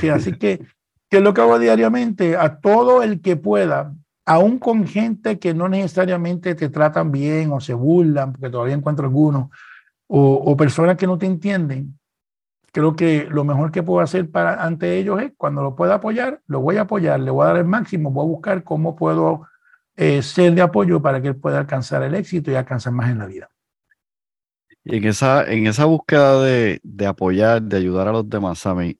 Que, 0.00 0.10
así 0.10 0.32
que, 0.32 0.64
que 1.08 1.18
es 1.18 1.22
lo 1.22 1.34
que 1.34 1.40
hago 1.40 1.58
diariamente, 1.58 2.36
a 2.36 2.60
todo 2.60 3.02
el 3.02 3.20
que 3.20 3.36
pueda, 3.36 3.94
aún 4.24 4.58
con 4.58 4.86
gente 4.86 5.38
que 5.38 5.54
no 5.54 5.68
necesariamente 5.68 6.54
te 6.54 6.68
tratan 6.68 7.12
bien 7.12 7.52
o 7.52 7.60
se 7.60 7.74
burlan, 7.74 8.32
porque 8.32 8.50
todavía 8.50 8.74
encuentro 8.74 9.06
algunos, 9.06 9.50
o, 10.06 10.34
o 10.34 10.56
personas 10.56 10.96
que 10.96 11.06
no 11.06 11.18
te 11.18 11.26
entienden, 11.26 11.98
creo 12.72 12.96
que 12.96 13.26
lo 13.30 13.44
mejor 13.44 13.70
que 13.70 13.82
puedo 13.82 14.00
hacer 14.00 14.30
para, 14.30 14.64
ante 14.64 14.98
ellos 14.98 15.20
es 15.20 15.32
cuando 15.36 15.62
lo 15.62 15.74
pueda 15.74 15.96
apoyar, 15.96 16.40
lo 16.46 16.60
voy 16.60 16.76
a 16.76 16.82
apoyar, 16.82 17.20
le 17.20 17.30
voy 17.30 17.44
a 17.44 17.48
dar 17.48 17.56
el 17.58 17.64
máximo, 17.64 18.10
voy 18.10 18.24
a 18.24 18.28
buscar 18.28 18.64
cómo 18.64 18.96
puedo 18.96 19.46
eh, 19.96 20.22
ser 20.22 20.54
de 20.54 20.62
apoyo 20.62 21.00
para 21.02 21.20
que 21.20 21.28
él 21.28 21.36
pueda 21.36 21.58
alcanzar 21.58 22.02
el 22.02 22.14
éxito 22.14 22.50
y 22.50 22.54
alcanzar 22.54 22.92
más 22.92 23.10
en 23.10 23.18
la 23.18 23.26
vida. 23.26 23.50
Y 24.84 24.96
en 24.96 25.04
esa, 25.04 25.44
en 25.50 25.66
esa 25.66 25.84
búsqueda 25.84 26.42
de, 26.42 26.80
de 26.82 27.06
apoyar, 27.06 27.62
de 27.62 27.76
ayudar 27.76 28.08
a 28.08 28.12
los 28.12 28.28
demás, 28.28 28.60
Sammy, 28.60 28.98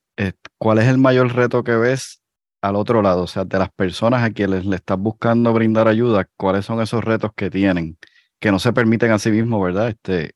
¿cuál 0.59 0.79
es 0.79 0.87
el 0.87 0.99
mayor 0.99 1.35
reto 1.35 1.65
que 1.65 1.75
ves 1.75 2.23
al 2.63 2.77
otro 2.77 3.03
lado? 3.03 3.23
O 3.23 3.27
sea, 3.27 3.45
de 3.45 3.59
las 3.59 3.71
personas 3.71 4.23
a 4.23 4.31
quienes 4.31 4.67
le 4.67 4.77
estás 4.77 4.99
buscando 4.99 5.53
brindar 5.53 5.89
ayuda, 5.89 6.29
¿cuáles 6.37 6.67
son 6.67 6.81
esos 6.83 7.03
retos 7.03 7.31
que 7.35 7.51
tienen? 7.51 7.97
Que 8.39 8.51
no 8.51 8.59
se 8.59 8.73
permiten 8.73 9.11
a 9.13 9.19
sí 9.19 9.31
mismos, 9.31 9.63
¿verdad? 9.63 9.89
Este, 9.89 10.35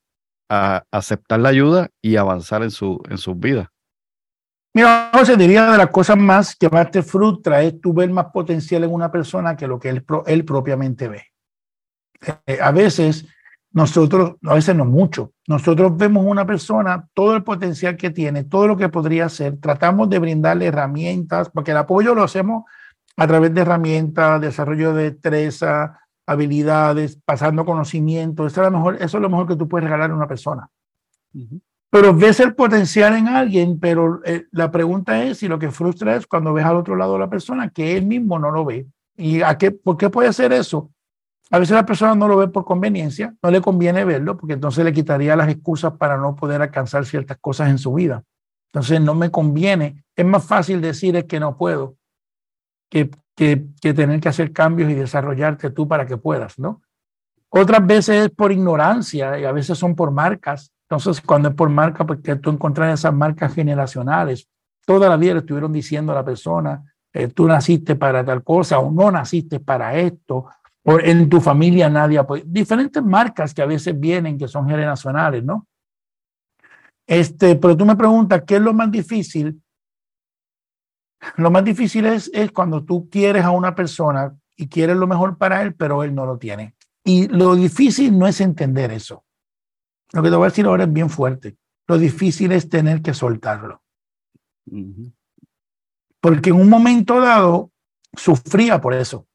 a 0.49 0.83
aceptar 0.91 1.39
la 1.39 1.49
ayuda 1.49 1.89
y 2.01 2.15
avanzar 2.15 2.63
en, 2.63 2.71
su, 2.71 3.01
en 3.09 3.17
sus 3.17 3.37
vidas. 3.39 3.67
Mira, 4.75 5.09
José, 5.13 5.37
diría 5.37 5.71
de 5.71 5.77
las 5.77 5.89
cosas 5.89 6.17
más 6.17 6.53
que 6.53 6.69
más 6.69 6.91
te 6.91 7.01
frustra 7.01 7.61
es 7.61 7.79
tu 7.79 7.93
ver 7.93 8.09
más 8.09 8.25
potencial 8.25 8.83
en 8.83 8.91
una 8.91 9.09
persona 9.09 9.55
que 9.55 9.67
lo 9.67 9.79
que 9.79 9.87
él, 9.87 10.05
él 10.25 10.43
propiamente 10.43 11.07
ve. 11.07 11.23
Eh, 12.45 12.59
a 12.61 12.71
veces, 12.71 13.25
nosotros, 13.71 14.35
a 14.43 14.53
veces 14.53 14.75
no 14.75 14.83
mucho, 14.83 15.31
nosotros 15.47 15.95
vemos 15.95 16.25
una 16.27 16.45
persona, 16.45 17.07
todo 17.13 17.37
el 17.37 17.43
potencial 17.45 17.95
que 17.95 18.09
tiene, 18.09 18.43
todo 18.43 18.67
lo 18.67 18.75
que 18.75 18.89
podría 18.89 19.27
hacer, 19.27 19.61
tratamos 19.61 20.09
de 20.09 20.19
brindarle 20.19 20.65
herramientas, 20.65 21.49
porque 21.49 21.71
el 21.71 21.77
apoyo 21.77 22.13
lo 22.13 22.23
hacemos 22.23 22.65
a 23.15 23.27
través 23.27 23.53
de 23.53 23.61
herramientas, 23.61 24.41
desarrollo 24.41 24.93
de 24.93 25.11
destreza, 25.11 26.01
habilidades, 26.25 27.17
pasando 27.23 27.63
conocimiento. 27.63 28.45
Eso 28.45 28.61
es, 28.61 28.69
lo 28.69 28.77
mejor, 28.77 28.95
eso 28.95 29.17
es 29.19 29.21
lo 29.21 29.29
mejor 29.29 29.47
que 29.47 29.55
tú 29.55 29.69
puedes 29.69 29.85
regalar 29.85 30.11
a 30.11 30.15
una 30.15 30.27
persona. 30.27 30.69
Pero 31.89 32.13
ves 32.13 32.39
el 32.39 32.55
potencial 32.55 33.15
en 33.15 33.27
alguien, 33.27 33.79
pero 33.79 34.21
eh, 34.25 34.45
la 34.51 34.71
pregunta 34.71 35.23
es 35.23 35.37
si 35.37 35.47
lo 35.47 35.59
que 35.59 35.71
frustra 35.71 36.15
es 36.15 36.27
cuando 36.27 36.53
ves 36.53 36.65
al 36.65 36.75
otro 36.75 36.95
lado 36.95 37.13
de 37.13 37.19
la 37.19 37.29
persona 37.29 37.69
que 37.69 37.95
él 37.95 38.05
mismo 38.05 38.37
no 38.39 38.51
lo 38.51 38.65
ve. 38.65 38.87
¿Y 39.15 39.41
a 39.41 39.57
qué, 39.57 39.71
por 39.71 39.97
qué 39.97 40.09
puede 40.09 40.27
hacer 40.27 40.51
eso? 40.51 40.91
A 41.51 41.59
veces 41.59 41.75
la 41.75 41.85
persona 41.85 42.15
no 42.15 42.27
lo 42.27 42.37
ve 42.37 42.47
por 42.47 42.65
conveniencia, 42.65 43.33
no 43.41 43.51
le 43.51 43.61
conviene 43.61 44.03
verlo, 44.03 44.35
porque 44.35 44.53
entonces 44.53 44.83
le 44.83 44.91
quitaría 44.91 45.35
las 45.35 45.47
excusas 45.47 45.93
para 45.93 46.17
no 46.17 46.35
poder 46.35 46.61
alcanzar 46.61 47.05
ciertas 47.05 47.37
cosas 47.39 47.69
en 47.69 47.77
su 47.77 47.93
vida. 47.93 48.23
Entonces 48.73 48.99
no 48.99 49.13
me 49.13 49.31
conviene. 49.31 50.03
Es 50.15 50.25
más 50.25 50.43
fácil 50.43 50.81
decir 50.81 51.15
es 51.15 51.25
que 51.25 51.39
no 51.39 51.55
puedo 51.55 51.95
que 52.89 53.09
que, 53.35 53.57
tener 53.93 54.19
que 54.19 54.29
hacer 54.29 54.53
cambios 54.53 54.89
y 54.89 54.95
desarrollarte 54.95 55.69
tú 55.69 55.87
para 55.87 56.05
que 56.05 56.17
puedas, 56.17 56.57
¿no? 56.57 56.81
Otras 57.49 57.85
veces 57.85 58.25
es 58.25 58.29
por 58.31 58.51
ignorancia 58.51 59.39
y 59.39 59.45
a 59.45 59.51
veces 59.51 59.77
son 59.77 59.95
por 59.95 60.11
marcas. 60.11 60.71
Entonces, 60.89 61.21
cuando 61.21 61.49
es 61.49 61.55
por 61.55 61.69
marca, 61.69 62.05
porque 62.05 62.35
pues, 62.35 62.41
tú 62.41 62.51
encuentras 62.51 62.99
esas 62.99 63.13
marcas 63.13 63.53
generacionales. 63.53 64.47
Toda 64.85 65.09
la 65.09 65.17
vida 65.17 65.33
le 65.33 65.39
estuvieron 65.39 65.73
diciendo 65.73 66.11
a 66.11 66.15
la 66.15 66.23
persona, 66.25 66.83
eh, 67.11 67.27
tú 67.29 67.47
naciste 67.47 67.95
para 67.95 68.23
tal 68.23 68.43
cosa 68.43 68.77
o 68.79 68.91
no 68.91 69.09
naciste 69.09 69.59
para 69.59 69.95
esto, 69.95 70.45
o 70.83 70.99
en 70.99 71.27
tu 71.27 71.41
familia 71.41 71.89
nadie 71.89 72.19
apoya. 72.19 72.43
Diferentes 72.45 73.03
marcas 73.03 73.53
que 73.53 73.63
a 73.63 73.65
veces 73.65 73.99
vienen, 73.99 74.37
que 74.37 74.47
son 74.47 74.67
generacionales, 74.67 75.43
¿no? 75.43 75.67
Este, 77.07 77.55
pero 77.55 77.75
tú 77.75 77.85
me 77.85 77.95
preguntas, 77.95 78.43
¿qué 78.45 78.57
es 78.57 78.61
lo 78.61 78.73
más 78.73 78.91
difícil? 78.91 79.59
Lo 81.37 81.49
más 81.49 81.63
difícil 81.63 82.05
es, 82.05 82.29
es 82.33 82.51
cuando 82.51 82.83
tú 82.83 83.09
quieres 83.09 83.43
a 83.43 83.51
una 83.51 83.73
persona 83.73 84.35
y 84.55 84.67
quieres 84.67 84.97
lo 84.97 85.07
mejor 85.07 85.37
para 85.37 85.63
él, 85.63 85.73
pero 85.73 86.03
él 86.03 86.13
no 86.13 86.25
lo 86.25 86.37
tiene. 86.37 86.75
Y 87.03 87.27
lo 87.27 87.55
difícil 87.55 88.17
no 88.17 88.27
es 88.27 88.41
entender 88.41 88.91
eso. 88.91 89.23
Lo 90.15 90.23
que 90.23 90.29
te 90.29 90.35
voy 90.37 90.45
a 90.45 90.49
decir 90.49 90.65
ahora 90.65 90.85
es 90.85 90.93
bien 90.93 91.09
fuerte. 91.09 91.57
Lo 91.87 91.97
difícil 91.97 92.53
es 92.53 92.69
tener 92.69 93.01
que 93.01 93.13
soltarlo. 93.13 93.83
Porque 96.21 96.51
en 96.51 96.55
un 96.55 96.69
momento 96.69 97.19
dado 97.19 97.73
sufría 98.13 98.79
por 98.79 98.93
eso. 98.93 99.27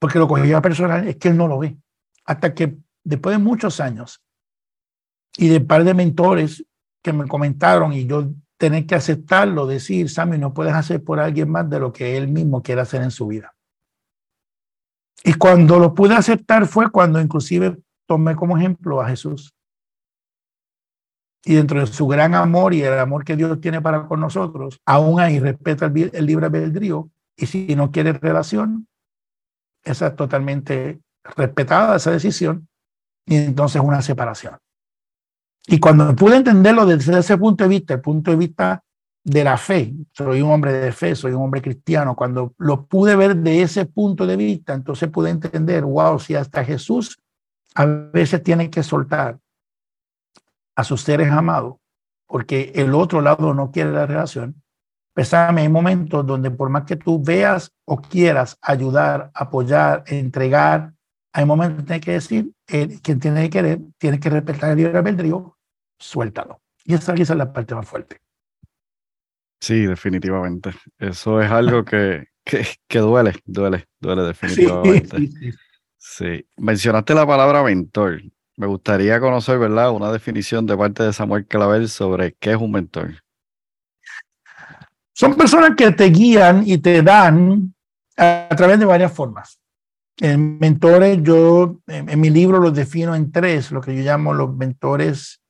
Porque 0.00 0.18
lo 0.18 0.26
cogía 0.26 0.60
personal, 0.60 1.06
es 1.06 1.16
que 1.18 1.28
él 1.28 1.36
no 1.36 1.46
lo 1.46 1.60
ve. 1.60 1.78
Hasta 2.24 2.52
que 2.52 2.78
después 3.04 3.36
de 3.36 3.42
muchos 3.44 3.78
años 3.78 4.20
y 5.36 5.46
de 5.46 5.58
un 5.58 5.66
par 5.68 5.84
de 5.84 5.94
mentores 5.94 6.66
que 7.00 7.12
me 7.12 7.28
comentaron 7.28 7.92
y 7.92 8.04
yo 8.04 8.28
tener 8.56 8.86
que 8.86 8.96
aceptarlo, 8.96 9.68
decir, 9.68 10.10
Sammy, 10.10 10.36
no 10.36 10.52
puedes 10.52 10.74
hacer 10.74 11.04
por 11.04 11.20
alguien 11.20 11.48
más 11.48 11.70
de 11.70 11.78
lo 11.78 11.92
que 11.92 12.16
él 12.16 12.26
mismo 12.26 12.60
quiere 12.60 12.80
hacer 12.80 13.02
en 13.02 13.12
su 13.12 13.28
vida. 13.28 13.54
Y 15.22 15.34
cuando 15.34 15.78
lo 15.78 15.94
pude 15.94 16.16
aceptar 16.16 16.66
fue 16.66 16.90
cuando 16.90 17.20
inclusive 17.20 17.78
tomé 18.04 18.34
como 18.34 18.58
ejemplo 18.58 19.00
a 19.00 19.08
Jesús. 19.08 19.54
Y 21.44 21.54
dentro 21.54 21.80
de 21.80 21.86
su 21.86 22.06
gran 22.06 22.34
amor 22.34 22.72
y 22.72 22.82
el 22.82 22.98
amor 22.98 23.24
que 23.24 23.36
Dios 23.36 23.60
tiene 23.60 23.80
para 23.80 24.06
con 24.06 24.20
nosotros, 24.20 24.80
aún 24.86 25.20
ahí 25.20 25.40
respeta 25.40 25.86
el, 25.86 26.10
el 26.12 26.26
libre 26.26 26.46
albedrío. 26.46 27.10
Y 27.36 27.46
si 27.46 27.74
no 27.74 27.90
quiere 27.90 28.12
relación, 28.12 28.86
esa 29.82 30.08
es 30.08 30.16
totalmente 30.16 31.00
respetada, 31.36 31.96
esa 31.96 32.12
decisión. 32.12 32.68
Y 33.26 33.36
entonces 33.36 33.82
una 33.82 34.02
separación. 34.02 34.56
Y 35.66 35.78
cuando 35.78 36.14
pude 36.14 36.36
entenderlo 36.36 36.86
desde 36.86 37.18
ese 37.18 37.38
punto 37.38 37.64
de 37.64 37.70
vista, 37.70 37.94
el 37.94 38.00
punto 38.00 38.30
de 38.30 38.36
vista 38.36 38.82
de 39.24 39.44
la 39.44 39.56
fe, 39.56 39.94
soy 40.12 40.42
un 40.42 40.50
hombre 40.50 40.72
de 40.72 40.92
fe, 40.92 41.14
soy 41.14 41.32
un 41.32 41.42
hombre 41.42 41.62
cristiano, 41.62 42.16
cuando 42.16 42.54
lo 42.58 42.86
pude 42.86 43.14
ver 43.14 43.36
de 43.36 43.62
ese 43.62 43.86
punto 43.86 44.26
de 44.26 44.36
vista, 44.36 44.74
entonces 44.74 45.08
pude 45.08 45.30
entender, 45.30 45.84
wow, 45.84 46.18
si 46.18 46.34
hasta 46.34 46.64
Jesús 46.64 47.18
a 47.74 47.84
veces 47.84 48.42
tiene 48.42 48.68
que 48.68 48.82
soltar 48.82 49.38
a 50.76 50.84
sus 50.84 51.02
seres 51.02 51.30
amados, 51.30 51.76
porque 52.26 52.72
el 52.74 52.94
otro 52.94 53.20
lado 53.20 53.54
no 53.54 53.70
quiere 53.70 53.92
la 53.92 54.06
relación, 54.06 54.62
Pésame, 55.14 55.62
hay 55.62 55.68
momentos 55.68 56.26
donde 56.26 56.50
por 56.50 56.70
más 56.70 56.84
que 56.84 56.96
tú 56.96 57.22
veas 57.22 57.70
o 57.84 58.00
quieras 58.00 58.56
ayudar, 58.62 59.30
apoyar, 59.34 60.04
entregar, 60.06 60.94
hay 61.34 61.44
momentos 61.44 61.78
que 61.78 61.84
tienes 61.84 62.04
que 62.04 62.12
decir, 62.12 62.52
eh, 62.68 62.98
quien 63.02 63.20
tiene 63.20 63.42
que 63.44 63.50
querer, 63.50 63.80
tiene 63.98 64.18
que 64.18 64.30
respetar 64.30 64.70
el 64.70 64.78
libre 64.78 64.98
albedrío, 64.98 65.58
suéltalo. 65.98 66.62
Y 66.84 66.94
esa, 66.94 67.12
esa 67.14 67.34
es 67.34 67.38
la 67.38 67.52
parte 67.52 67.74
más 67.74 67.86
fuerte. 67.86 68.20
Sí, 69.60 69.86
definitivamente. 69.86 70.70
Eso 70.98 71.40
es 71.40 71.50
algo 71.50 71.84
que, 71.84 72.28
que, 72.44 72.66
que 72.88 72.98
duele, 72.98 73.34
duele, 73.44 73.86
duele 74.00 74.22
definitivamente. 74.26 75.18
Sí, 75.18 75.28
sí, 75.28 75.52
sí. 75.98 76.46
Mencionaste 76.56 77.14
la 77.14 77.26
palabra 77.26 77.62
mentor. 77.62 78.22
Me 78.62 78.68
gustaría 78.68 79.18
conocer, 79.18 79.58
¿verdad? 79.58 79.90
Una 79.90 80.12
definición 80.12 80.66
de 80.66 80.76
parte 80.76 81.02
de 81.02 81.12
Samuel 81.12 81.44
Clavel 81.46 81.88
sobre 81.88 82.34
qué 82.34 82.52
es 82.52 82.56
un 82.56 82.70
mentor. 82.70 83.10
Son 85.12 85.34
personas 85.34 85.72
que 85.76 85.90
te 85.90 86.04
guían 86.04 86.62
y 86.64 86.78
te 86.78 87.02
dan 87.02 87.74
a 88.16 88.48
través 88.56 88.78
de 88.78 88.84
varias 88.84 89.12
formas. 89.12 89.58
En 90.16 90.60
mentores, 90.60 91.18
yo 91.24 91.80
en, 91.88 92.20
mi 92.20 92.30
libro 92.30 92.60
los 92.60 92.72
defino 92.72 93.16
en 93.16 93.32
tres, 93.32 93.72
lo 93.72 93.80
que 93.80 93.96
yo 93.96 94.04
llamo 94.04 94.32
los 94.32 94.54
mentores 94.54 95.42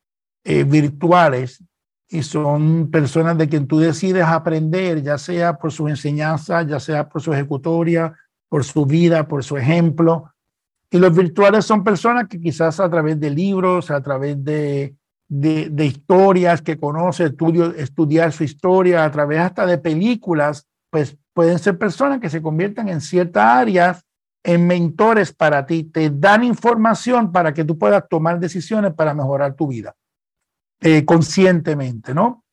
eh, 0.42 0.64
virtuales, 0.64 1.62
y 2.08 2.22
son 2.22 2.90
personas 2.90 3.36
de 3.36 3.46
quien 3.46 3.66
tú 3.66 3.78
decides 3.78 4.24
aprender, 4.24 5.02
ya 5.02 5.18
sea 5.18 5.58
por 5.58 5.70
su 5.70 5.86
enseñanza, 5.86 6.62
ya 6.62 6.80
sea 6.80 7.10
por 7.10 7.20
su 7.20 7.34
ejecutoria, 7.34 8.14
por 8.48 8.64
su 8.64 8.86
vida, 8.86 9.28
por 9.28 9.44
su 9.44 9.58
ejemplo, 9.58 10.32
Y 10.92 10.98
los 10.98 11.16
virtuales 11.16 11.64
son 11.64 11.82
personas 11.82 12.28
que 12.28 12.38
quizás 12.38 12.78
a 12.78 12.90
través 12.90 13.18
de 13.18 13.30
libros, 13.30 13.90
a 13.90 14.02
través 14.02 14.44
de, 14.44 14.94
de, 15.26 15.86
historias 15.86 16.60
que 16.60 16.78
conoce, 16.78 17.32
estudiar 17.78 18.32
su 18.32 18.44
historia, 18.44 19.02
a 19.02 19.10
través 19.10 19.40
hasta 19.40 19.64
de 19.64 19.78
películas, 19.78 20.68
pues 20.90 21.16
pueden 21.32 21.58
ser 21.58 21.78
personas 21.78 22.20
que 22.20 22.28
se 22.28 22.42
conviertan 22.42 22.90
en 22.90 23.00
ciertas 23.00 23.42
áreas 23.42 24.04
en 24.44 24.66
mentores 24.66 25.32
para 25.32 25.64
ti, 25.64 25.84
te 25.84 26.10
dan 26.10 26.44
información 26.44 27.32
para 27.32 27.54
que 27.54 27.64
tú 27.64 27.78
puedas 27.78 28.06
tomar 28.10 28.38
decisiones 28.38 28.92
para 28.92 29.14
mejorar 29.14 29.54
tu 29.54 29.68
vida 29.68 29.94
eh, 30.80 31.06
conscientemente, 31.06 32.12
¿no? 32.12 32.44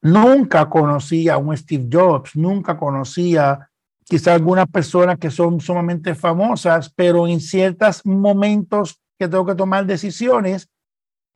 Nunca 0.00 0.70
conocí 0.70 1.28
a 1.28 1.36
un 1.36 1.54
Steve 1.54 1.88
Jobs, 1.92 2.36
nunca 2.36 2.78
conocía 2.78 3.68
quizá 4.08 4.34
algunas 4.34 4.68
personas 4.68 5.18
que 5.18 5.30
son 5.30 5.60
sumamente 5.60 6.14
famosas, 6.14 6.92
pero 6.94 7.26
en 7.26 7.40
ciertos 7.40 8.04
momentos 8.06 9.00
que 9.18 9.28
tengo 9.28 9.44
que 9.44 9.54
tomar 9.54 9.86
decisiones, 9.86 10.68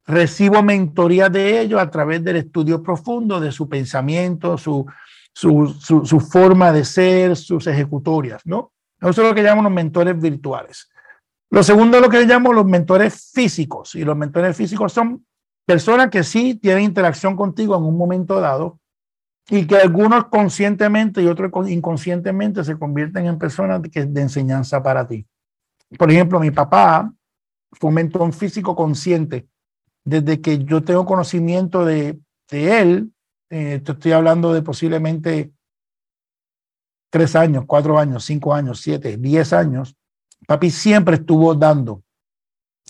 recibo 0.07 0.63
mentoría 0.63 1.29
de 1.29 1.61
ellos 1.61 1.81
a 1.81 1.91
través 1.91 2.23
del 2.23 2.37
estudio 2.37 2.83
profundo 2.83 3.41
de 3.41 3.53
su 3.53 3.69
pensamiento, 3.69 4.57
su, 4.57 4.87
su, 5.33 6.21
forma 6.21 6.73
de 6.73 6.85
ser, 6.85 7.37
sus 7.37 7.67
ejecutorias, 7.67 8.43
¿no? 8.45 8.73
Eso 9.01 9.23
es 9.23 9.29
lo 9.29 9.35
que 9.35 9.43
llamamos 9.43 9.65
los 9.65 9.73
mentores 9.73 10.21
virtuales. 10.21 10.91
Lo 11.51 11.63
segundo 11.63 11.97
es 11.97 12.03
lo 12.03 12.11
que 12.11 12.27
llamamos 12.27 12.55
los 12.55 12.67
mentores 12.67 13.31
físicos. 13.33 13.95
Y 13.95 14.05
los 14.05 14.17
mentores 14.17 14.57
físicos 14.57 14.93
son 14.93 15.25
personas 15.65 16.11
que 16.11 16.23
sí 16.23 16.55
tienen 16.57 16.85
interacción 16.85 17.35
contigo 17.35 17.77
en 17.77 17.85
un 17.85 17.97
momento 17.97 18.41
dado 18.41 18.80
y 19.51 19.67
que 19.67 19.77
algunos 19.77 20.27
conscientemente 20.27 21.23
y 21.23 21.27
otros 21.27 21.51
inconscientemente 21.69 22.63
se 22.63 22.79
convierten 22.79 23.27
en 23.27 23.39
personas 23.39 23.83
de, 23.83 24.07
de 24.07 24.21
enseñanza 24.21 24.81
para 24.83 25.07
ti. 25.07 25.27
Por 25.99 26.11
ejemplo, 26.11 26.39
mi 26.39 26.53
papá 26.53 27.13
fue 27.73 27.91
un 27.91 28.33
físico 28.33 28.77
consciente. 28.77 29.49
Desde 30.05 30.41
que 30.41 30.65
yo 30.65 30.83
tengo 30.85 31.05
conocimiento 31.05 31.85
de, 31.85 32.21
de 32.49 32.81
él, 32.81 33.13
eh, 33.51 33.81
te 33.85 33.93
estoy 33.93 34.13
hablando 34.13 34.53
de 34.53 34.63
posiblemente 34.63 35.53
tres 37.11 37.35
años, 37.35 37.65
cuatro 37.67 37.99
años, 37.99 38.25
cinco 38.25 38.55
años, 38.55 38.81
siete, 38.81 39.17
diez 39.17 39.53
años, 39.53 39.97
papi 40.47 40.71
siempre 40.71 41.17
estuvo 41.17 41.55
dando. 41.57 42.05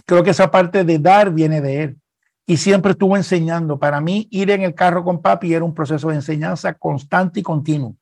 Creo 0.04 0.22
que 0.22 0.30
esa 0.30 0.50
parte 0.50 0.84
de 0.84 0.98
dar 0.98 1.32
viene 1.32 1.62
de 1.62 1.82
él 1.82 2.00
y 2.46 2.56
siempre 2.56 2.92
estuvo 2.92 3.16
enseñando. 3.16 3.78
Para 3.78 4.00
mí, 4.00 4.28
ir 4.30 4.50
en 4.50 4.62
el 4.62 4.74
carro 4.74 5.04
con 5.04 5.22
papi 5.22 5.54
era 5.54 5.64
un 5.64 5.74
proceso 5.74 6.08
de 6.08 6.16
enseñanza 6.16 6.74
constante 6.74 7.40
y 7.40 7.42
continuo. 7.42 7.96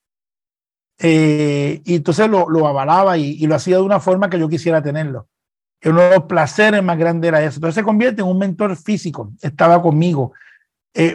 Eh, 0.98 1.80
y 1.84 1.94
entonces 1.96 2.28
lo, 2.28 2.48
lo 2.48 2.66
avalaba 2.66 3.16
y, 3.18 3.46
lo 3.46 3.54
hacía 3.54 3.76
de 3.76 3.82
una 3.82 4.00
forma 4.00 4.28
que 4.28 4.38
yo 4.38 4.48
quisiera 4.48 4.82
tenerlo. 4.82 5.28
Uno 5.84 6.00
de 6.00 6.10
los 6.16 6.24
placeres 6.24 6.82
más 6.82 6.98
grandes 6.98 7.28
era 7.28 7.42
eso. 7.42 7.56
Entonces 7.56 7.76
se 7.76 7.84
convierte 7.84 8.22
en 8.22 8.28
un 8.28 8.38
mentor 8.38 8.76
físico. 8.76 9.32
Estaba 9.40 9.80
conmigo. 9.80 10.32
Eh, 10.94 11.14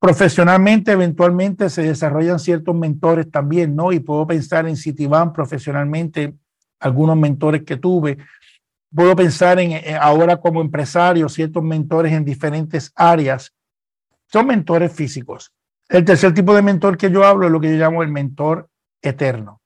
Profesionalmente, 0.00 0.92
eventualmente 0.92 1.68
se 1.70 1.82
desarrollan 1.82 2.38
ciertos 2.38 2.74
mentores 2.74 3.28
también, 3.30 3.74
¿no? 3.74 3.90
Y 3.90 3.98
puedo 3.98 4.28
pensar 4.28 4.68
en 4.68 4.76
Citibank 4.76 5.34
profesionalmente, 5.34 6.34
algunos 6.78 7.16
mentores 7.16 7.64
que 7.64 7.78
tuve. 7.78 8.18
Puedo 8.94 9.14
pensar 9.14 9.58
en, 9.60 9.72
eh, 9.72 9.96
ahora 10.00 10.38
como 10.38 10.60
empresario, 10.60 11.28
ciertos 11.28 11.62
mentores 11.62 12.12
en 12.12 12.24
diferentes 12.24 12.92
áreas. 12.94 13.54
Son 14.26 14.46
mentores 14.46 14.92
físicos. 14.92 15.52
El 15.88 16.04
tercer 16.04 16.34
tipo 16.34 16.54
de 16.54 16.62
mentor 16.62 16.96
que 16.96 17.10
yo 17.10 17.24
hablo 17.24 17.46
es 17.46 17.52
lo 17.52 17.60
que 17.60 17.70
yo 17.70 17.76
llamo 17.78 18.02
el 18.02 18.10
mentor 18.10 18.68
eterno. 19.02 19.60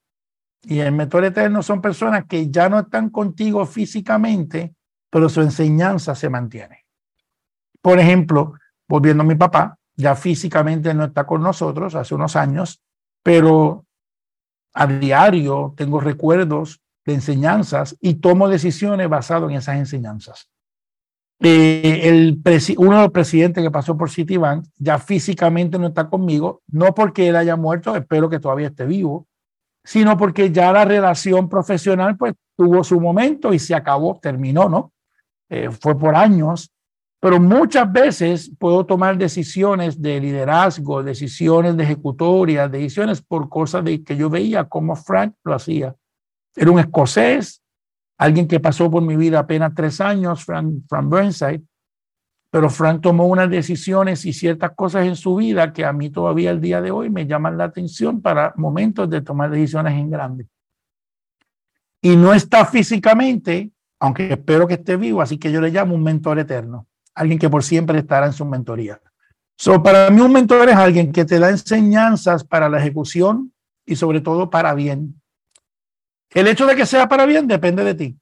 Y 0.61 0.79
el 0.79 0.93
mentor 0.93 1.25
eterno 1.25 1.61
son 1.61 1.81
personas 1.81 2.25
que 2.25 2.49
ya 2.49 2.69
no 2.69 2.79
están 2.79 3.09
contigo 3.09 3.65
físicamente, 3.65 4.73
pero 5.09 5.27
su 5.27 5.41
enseñanza 5.41 6.15
se 6.15 6.29
mantiene. 6.29 6.85
Por 7.81 7.99
ejemplo, 7.99 8.53
volviendo 8.87 9.23
a 9.23 9.25
mi 9.25 9.35
papá, 9.35 9.77
ya 9.95 10.15
físicamente 10.15 10.93
no 10.93 11.05
está 11.05 11.25
con 11.25 11.41
nosotros 11.41 11.95
hace 11.95 12.15
unos 12.15 12.35
años, 12.35 12.81
pero 13.21 13.85
a 14.73 14.87
diario 14.87 15.73
tengo 15.75 15.99
recuerdos 15.99 16.81
de 17.05 17.13
enseñanzas 17.13 17.97
y 18.01 18.15
tomo 18.15 18.47
decisiones 18.47 19.09
basadas 19.09 19.49
en 19.49 19.57
esas 19.57 19.77
enseñanzas. 19.77 20.49
Eh, 21.39 22.01
el 22.03 22.41
uno 22.77 22.97
de 22.97 23.03
los 23.03 23.11
presidentes 23.11 23.63
que 23.63 23.71
pasó 23.71 23.97
por 23.97 24.09
Citibank 24.09 24.65
ya 24.77 24.97
físicamente 24.99 25.77
no 25.77 25.87
está 25.87 26.09
conmigo, 26.09 26.61
no 26.67 26.93
porque 26.93 27.27
él 27.27 27.35
haya 27.35 27.55
muerto, 27.55 27.95
espero 27.95 28.29
que 28.29 28.39
todavía 28.39 28.67
esté 28.67 28.85
vivo, 28.85 29.27
sino 29.83 30.15
porque 30.15 30.51
ya 30.51 30.71
la 30.71 30.85
relación 30.85 31.49
profesional 31.49 32.15
pues 32.17 32.33
tuvo 32.55 32.83
su 32.83 33.01
momento 33.01 33.53
y 33.53 33.59
se 33.59 33.75
acabó, 33.75 34.19
terminó, 34.21 34.69
¿no? 34.69 34.93
Eh, 35.49 35.69
fue 35.69 35.97
por 35.97 36.15
años 36.15 36.73
pero 37.23 37.39
muchas 37.39 37.89
veces 37.89 38.51
puedo 38.59 38.85
tomar 38.85 39.17
decisiones 39.17 40.01
de 40.01 40.19
liderazgo, 40.19 41.01
decisiones 41.01 41.77
de 41.77 41.83
ejecutoria, 41.85 42.67
decisiones 42.67 43.21
por 43.21 43.47
cosas 43.47 43.85
de 43.85 44.03
que 44.03 44.17
yo 44.17 44.29
veía 44.29 44.65
como 44.65 44.93
Frank 44.97 45.33
lo 45.45 45.53
hacía. 45.53 45.95
Era 46.55 46.71
un 46.71 46.79
escocés, 46.79 47.61
alguien 48.17 48.47
que 48.47 48.59
pasó 48.59 48.89
por 48.89 49.01
mi 49.01 49.15
vida 49.15 49.39
apenas 49.39 49.73
tres 49.75 49.99
años, 50.01 50.43
Frank, 50.43 50.83
Frank 50.87 51.05
Burnside, 51.05 51.63
pero 52.51 52.69
Frank 52.69 53.01
tomó 53.01 53.25
unas 53.27 53.49
decisiones 53.49 54.25
y 54.25 54.33
ciertas 54.33 54.71
cosas 54.75 55.05
en 55.07 55.15
su 55.15 55.35
vida 55.35 55.73
que 55.73 55.85
a 55.85 55.93
mí 55.93 56.09
todavía 56.09 56.51
el 56.51 56.61
día 56.61 56.81
de 56.81 56.91
hoy 56.91 57.09
me 57.09 57.25
llaman 57.25 57.57
la 57.57 57.65
atención 57.65 58.21
para 58.21 58.53
momentos 58.55 59.09
de 59.09 59.21
tomar 59.21 59.49
decisiones 59.49 59.93
en 59.93 60.09
grande. 60.11 60.47
Y 62.01 62.15
no 62.15 62.33
está 62.33 62.65
físicamente, 62.65 63.71
aunque 63.99 64.33
espero 64.33 64.67
que 64.67 64.75
esté 64.75 64.97
vivo, 64.97 65.21
así 65.21 65.37
que 65.37 65.51
yo 65.51 65.61
le 65.61 65.71
llamo 65.71 65.95
un 65.95 66.03
mentor 66.03 66.37
eterno 66.37 66.87
alguien 67.15 67.39
que 67.39 67.49
por 67.49 67.63
siempre 67.63 67.99
estará 67.99 68.25
en 68.25 68.33
su 68.33 68.45
mentoría. 68.45 68.99
So, 69.57 69.81
para 69.83 70.09
mí 70.09 70.19
un 70.19 70.31
mentor 70.31 70.69
es 70.69 70.75
alguien 70.75 71.11
que 71.11 71.25
te 71.25 71.39
da 71.39 71.49
enseñanzas 71.49 72.43
para 72.43 72.69
la 72.69 72.79
ejecución 72.79 73.53
y 73.85 73.95
sobre 73.95 74.21
todo 74.21 74.49
para 74.49 74.73
bien. 74.73 75.21
El 76.33 76.47
hecho 76.47 76.65
de 76.65 76.75
que 76.75 76.85
sea 76.85 77.07
para 77.07 77.25
bien 77.25 77.47
depende 77.47 77.83
de 77.83 77.95
ti. 77.95 78.17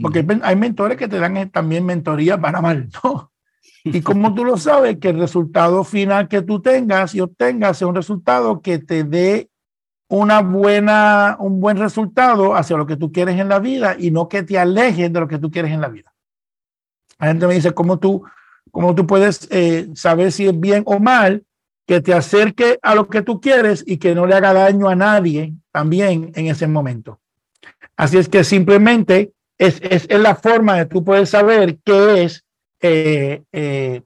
Porque 0.00 0.26
hay 0.42 0.56
mentores 0.56 0.98
que 0.98 1.08
te 1.08 1.18
dan 1.18 1.50
también 1.50 1.84
mentoría 1.84 2.38
para 2.38 2.60
mal, 2.60 2.88
¿no? 3.04 3.32
Y 3.84 4.02
como 4.02 4.34
tú 4.34 4.44
lo 4.44 4.56
sabes, 4.56 4.98
que 4.98 5.10
el 5.10 5.18
resultado 5.18 5.84
final 5.84 6.28
que 6.28 6.42
tú 6.42 6.60
tengas 6.60 7.14
y 7.14 7.20
obtengas 7.20 7.78
sea 7.78 7.86
un 7.86 7.94
resultado 7.94 8.60
que 8.60 8.78
te 8.78 9.04
dé 9.04 9.48
una 10.08 10.42
buena, 10.42 11.36
un 11.38 11.60
buen 11.60 11.76
resultado 11.76 12.54
hacia 12.54 12.76
lo 12.76 12.86
que 12.86 12.96
tú 12.96 13.12
quieres 13.12 13.38
en 13.38 13.48
la 13.48 13.58
vida 13.58 13.96
y 13.98 14.10
no 14.10 14.28
que 14.28 14.42
te 14.42 14.58
alejes 14.58 15.12
de 15.12 15.20
lo 15.20 15.28
que 15.28 15.38
tú 15.38 15.50
quieres 15.50 15.70
en 15.70 15.80
la 15.80 15.88
vida. 15.88 16.12
La 17.18 17.28
gente 17.28 17.46
me 17.46 17.54
dice, 17.54 17.72
¿cómo 17.72 17.98
tú, 17.98 18.24
cómo 18.70 18.94
tú 18.94 19.06
puedes 19.06 19.48
eh, 19.50 19.88
saber 19.94 20.32
si 20.32 20.46
es 20.46 20.58
bien 20.58 20.82
o 20.86 20.98
mal 20.98 21.44
que 21.86 22.00
te 22.00 22.12
acerque 22.12 22.78
a 22.82 22.94
lo 22.94 23.08
que 23.08 23.22
tú 23.22 23.40
quieres 23.40 23.84
y 23.86 23.98
que 23.98 24.14
no 24.14 24.26
le 24.26 24.34
haga 24.34 24.52
daño 24.52 24.88
a 24.88 24.96
nadie 24.96 25.54
también 25.72 26.32
en 26.34 26.46
ese 26.46 26.66
momento? 26.66 27.20
Así 27.96 28.18
es 28.18 28.28
que 28.28 28.44
simplemente 28.44 29.32
es, 29.58 29.80
es, 29.82 30.08
la 30.10 30.34
forma 30.34 30.76
de 30.76 30.86
tú 30.86 31.02
poder 31.02 31.26
saber 31.26 31.78
qué 31.84 32.24
es 32.24 32.44
eh, 32.80 33.42
eh, 33.52 34.02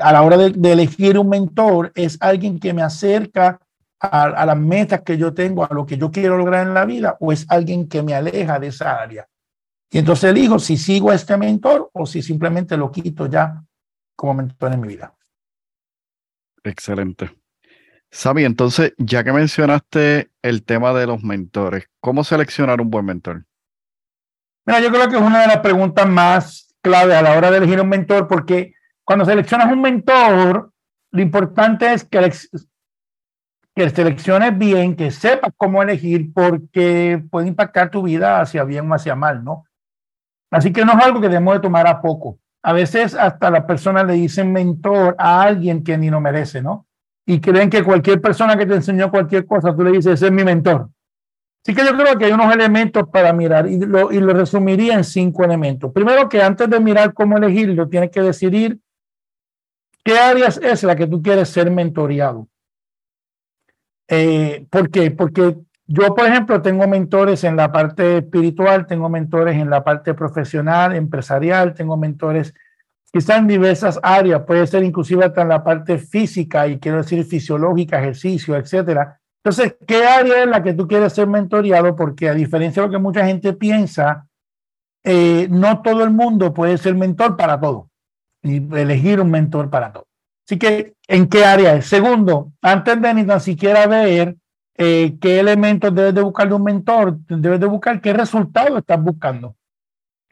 a 0.00 0.12
la 0.12 0.22
hora 0.22 0.36
de, 0.36 0.72
elegir 0.72 1.18
un 1.18 1.28
mentor, 1.28 1.92
es 1.94 2.16
alguien 2.20 2.58
que 2.58 2.72
me 2.72 2.82
acerca 2.82 3.60
a, 4.00 4.22
a, 4.22 4.46
las 4.46 4.58
metas 4.58 5.02
que 5.02 5.16
yo 5.16 5.34
tengo, 5.34 5.64
a 5.64 5.72
lo 5.72 5.86
que 5.86 5.96
yo 5.96 6.10
quiero 6.10 6.36
lograr 6.36 6.66
en 6.66 6.74
la 6.74 6.84
vida, 6.84 7.16
o 7.20 7.32
es 7.32 7.46
alguien 7.48 7.88
que 7.88 8.02
me 8.02 8.14
aleja 8.14 8.58
de 8.58 8.68
esa 8.68 9.00
área. 9.00 9.28
Y 9.90 9.98
entonces 9.98 10.30
elijo 10.30 10.58
si 10.58 10.76
sigo 10.76 11.10
a 11.10 11.14
este 11.14 11.36
mentor 11.36 11.90
o 11.92 12.06
si 12.06 12.22
simplemente 12.22 12.76
lo 12.76 12.90
quito 12.90 13.26
ya 13.26 13.62
como 14.16 14.34
mentor 14.34 14.72
en 14.72 14.80
mi 14.80 14.88
vida. 14.88 15.14
Excelente. 16.64 17.37
Sabi, 18.10 18.44
entonces, 18.44 18.94
ya 18.96 19.22
que 19.22 19.32
mencionaste 19.32 20.30
el 20.42 20.64
tema 20.64 20.94
de 20.94 21.06
los 21.06 21.22
mentores, 21.22 21.88
¿cómo 22.00 22.24
seleccionar 22.24 22.80
un 22.80 22.90
buen 22.90 23.04
mentor? 23.04 23.44
Mira, 24.66 24.80
yo 24.80 24.90
creo 24.90 25.08
que 25.08 25.16
es 25.16 25.22
una 25.22 25.42
de 25.42 25.46
las 25.46 25.58
preguntas 25.58 26.08
más 26.08 26.74
clave 26.82 27.14
a 27.14 27.22
la 27.22 27.36
hora 27.36 27.50
de 27.50 27.58
elegir 27.58 27.80
un 27.80 27.88
mentor, 27.88 28.26
porque 28.26 28.74
cuando 29.04 29.24
seleccionas 29.24 29.70
un 29.70 29.82
mentor, 29.82 30.72
lo 31.10 31.22
importante 31.22 31.92
es 31.92 32.04
que, 32.04 32.32
que 33.74 33.90
selecciones 33.90 34.56
bien, 34.56 34.96
que 34.96 35.10
sepas 35.10 35.52
cómo 35.56 35.82
elegir, 35.82 36.32
porque 36.32 37.22
puede 37.30 37.48
impactar 37.48 37.90
tu 37.90 38.02
vida 38.02 38.40
hacia 38.40 38.64
bien 38.64 38.90
o 38.90 38.94
hacia 38.94 39.14
mal, 39.14 39.44
¿no? 39.44 39.64
Así 40.50 40.72
que 40.72 40.84
no 40.84 40.92
es 40.92 41.04
algo 41.04 41.20
que 41.20 41.28
debemos 41.28 41.54
de 41.54 41.60
tomar 41.60 41.86
a 41.86 42.00
poco. 42.00 42.38
A 42.62 42.72
veces 42.72 43.14
hasta 43.14 43.50
las 43.50 43.64
personas 43.64 44.06
le 44.06 44.14
dicen 44.14 44.52
mentor 44.52 45.14
a 45.18 45.42
alguien 45.42 45.84
que 45.84 45.98
ni 45.98 46.10
lo 46.10 46.20
merece, 46.20 46.62
¿no? 46.62 46.87
Y 47.28 47.42
creen 47.42 47.68
que 47.68 47.84
cualquier 47.84 48.22
persona 48.22 48.56
que 48.56 48.64
te 48.64 48.74
enseñó 48.74 49.10
cualquier 49.10 49.44
cosa, 49.44 49.76
tú 49.76 49.84
le 49.84 49.92
dices, 49.92 50.14
ese 50.14 50.26
es 50.28 50.32
mi 50.32 50.44
mentor. 50.44 50.88
Así 51.62 51.74
que 51.74 51.84
yo 51.84 51.94
creo 51.94 52.16
que 52.16 52.24
hay 52.24 52.32
unos 52.32 52.50
elementos 52.54 53.06
para 53.12 53.34
mirar 53.34 53.66
y 53.66 53.78
lo, 53.78 54.10
y 54.10 54.18
lo 54.18 54.32
resumiría 54.32 54.94
en 54.94 55.04
cinco 55.04 55.44
elementos. 55.44 55.92
Primero 55.92 56.26
que 56.26 56.40
antes 56.42 56.70
de 56.70 56.80
mirar 56.80 57.12
cómo 57.12 57.36
elegirlo, 57.36 57.86
tienes 57.86 58.10
que 58.10 58.22
decidir 58.22 58.78
qué 60.02 60.18
áreas 60.18 60.58
es 60.62 60.82
la 60.84 60.96
que 60.96 61.06
tú 61.06 61.20
quieres 61.20 61.50
ser 61.50 61.70
mentoreado. 61.70 62.48
Eh, 64.08 64.66
¿Por 64.70 64.90
qué? 64.90 65.10
Porque 65.10 65.54
yo, 65.86 66.14
por 66.14 66.24
ejemplo, 66.24 66.62
tengo 66.62 66.88
mentores 66.88 67.44
en 67.44 67.56
la 67.56 67.70
parte 67.70 68.16
espiritual, 68.16 68.86
tengo 68.86 69.10
mentores 69.10 69.54
en 69.54 69.68
la 69.68 69.84
parte 69.84 70.14
profesional, 70.14 70.96
empresarial, 70.96 71.74
tengo 71.74 71.98
mentores 71.98 72.54
quizás 73.12 73.38
en 73.38 73.46
diversas 73.46 73.98
áreas, 74.02 74.42
puede 74.42 74.66
ser 74.66 74.84
inclusive 74.84 75.24
hasta 75.24 75.42
en 75.42 75.48
la 75.48 75.64
parte 75.64 75.98
física 75.98 76.66
y 76.66 76.78
quiero 76.78 76.98
decir 76.98 77.24
fisiológica, 77.24 77.98
ejercicio, 77.98 78.56
etcétera. 78.56 79.20
Entonces, 79.42 79.76
¿qué 79.86 80.04
área 80.04 80.42
es 80.42 80.48
la 80.48 80.62
que 80.62 80.74
tú 80.74 80.86
quieres 80.86 81.12
ser 81.12 81.26
mentoreado? 81.26 81.96
Porque 81.96 82.28
a 82.28 82.34
diferencia 82.34 82.82
de 82.82 82.88
lo 82.88 82.92
que 82.92 82.98
mucha 82.98 83.24
gente 83.24 83.52
piensa, 83.52 84.26
eh, 85.04 85.48
no 85.50 85.80
todo 85.80 86.04
el 86.04 86.10
mundo 86.10 86.52
puede 86.52 86.76
ser 86.76 86.94
mentor 86.94 87.36
para 87.36 87.58
todo 87.58 87.88
y 88.42 88.56
elegir 88.76 89.20
un 89.20 89.30
mentor 89.30 89.70
para 89.70 89.92
todo. 89.92 90.06
Así 90.46 90.58
que, 90.58 90.94
¿en 91.06 91.28
qué 91.28 91.44
área 91.44 91.76
es? 91.76 91.86
Segundo, 91.86 92.52
antes 92.62 93.00
de 93.00 93.14
ni 93.14 93.24
tan 93.24 93.40
siquiera 93.40 93.86
ver 93.86 94.36
eh, 94.76 95.16
qué 95.20 95.40
elementos 95.40 95.94
debes 95.94 96.14
de 96.14 96.22
buscar 96.22 96.48
de 96.48 96.54
un 96.54 96.62
mentor, 96.62 97.18
debes 97.28 97.60
de 97.60 97.66
buscar 97.66 98.00
qué 98.00 98.12
resultado 98.12 98.78
estás 98.78 99.02
buscando. 99.02 99.54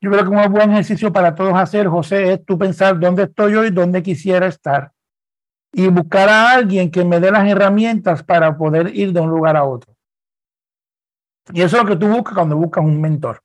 Yo 0.06 0.12
creo 0.12 0.22
que 0.22 0.30
un 0.30 0.52
buen 0.52 0.70
ejercicio 0.70 1.12
para 1.12 1.34
todos 1.34 1.52
hacer, 1.54 1.88
José, 1.88 2.34
es 2.34 2.44
tú 2.44 2.56
pensar 2.56 3.00
dónde 3.00 3.24
estoy 3.24 3.56
hoy, 3.56 3.70
dónde 3.70 4.04
quisiera 4.04 4.46
estar 4.46 4.92
y 5.72 5.88
buscar 5.88 6.28
a 6.28 6.52
alguien 6.52 6.92
que 6.92 7.04
me 7.04 7.18
dé 7.18 7.32
las 7.32 7.44
herramientas 7.48 8.22
para 8.22 8.56
poder 8.56 8.94
ir 8.94 9.12
de 9.12 9.18
un 9.18 9.30
lugar 9.30 9.56
a 9.56 9.64
otro. 9.64 9.92
Y 11.52 11.60
eso 11.60 11.76
es 11.76 11.82
lo 11.82 11.88
que 11.88 11.96
tú 11.96 12.06
buscas 12.06 12.34
cuando 12.34 12.56
buscas 12.56 12.84
un 12.84 13.00
mentor. 13.00 13.40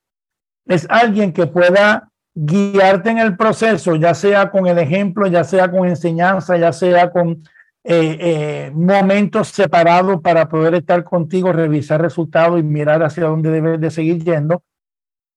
Es 0.64 0.86
alguien 0.88 1.32
que 1.32 1.48
pueda 1.48 2.08
guiarte 2.32 3.10
en 3.10 3.18
el 3.18 3.36
proceso, 3.36 3.96
ya 3.96 4.14
sea 4.14 4.48
con 4.48 4.68
el 4.68 4.78
ejemplo, 4.78 5.26
ya 5.26 5.42
sea 5.42 5.68
con 5.68 5.88
enseñanza, 5.88 6.56
ya 6.56 6.72
sea 6.72 7.10
con 7.10 7.42
eh, 7.82 8.18
eh, 8.20 8.70
momentos 8.72 9.48
separados 9.48 10.20
para 10.20 10.48
poder 10.48 10.76
estar 10.76 11.02
contigo, 11.02 11.52
revisar 11.52 12.00
resultados 12.00 12.60
y 12.60 12.62
mirar 12.62 13.02
hacia 13.02 13.24
dónde 13.24 13.50
debes 13.50 13.80
de 13.80 13.90
seguir 13.90 14.22
yendo. 14.22 14.62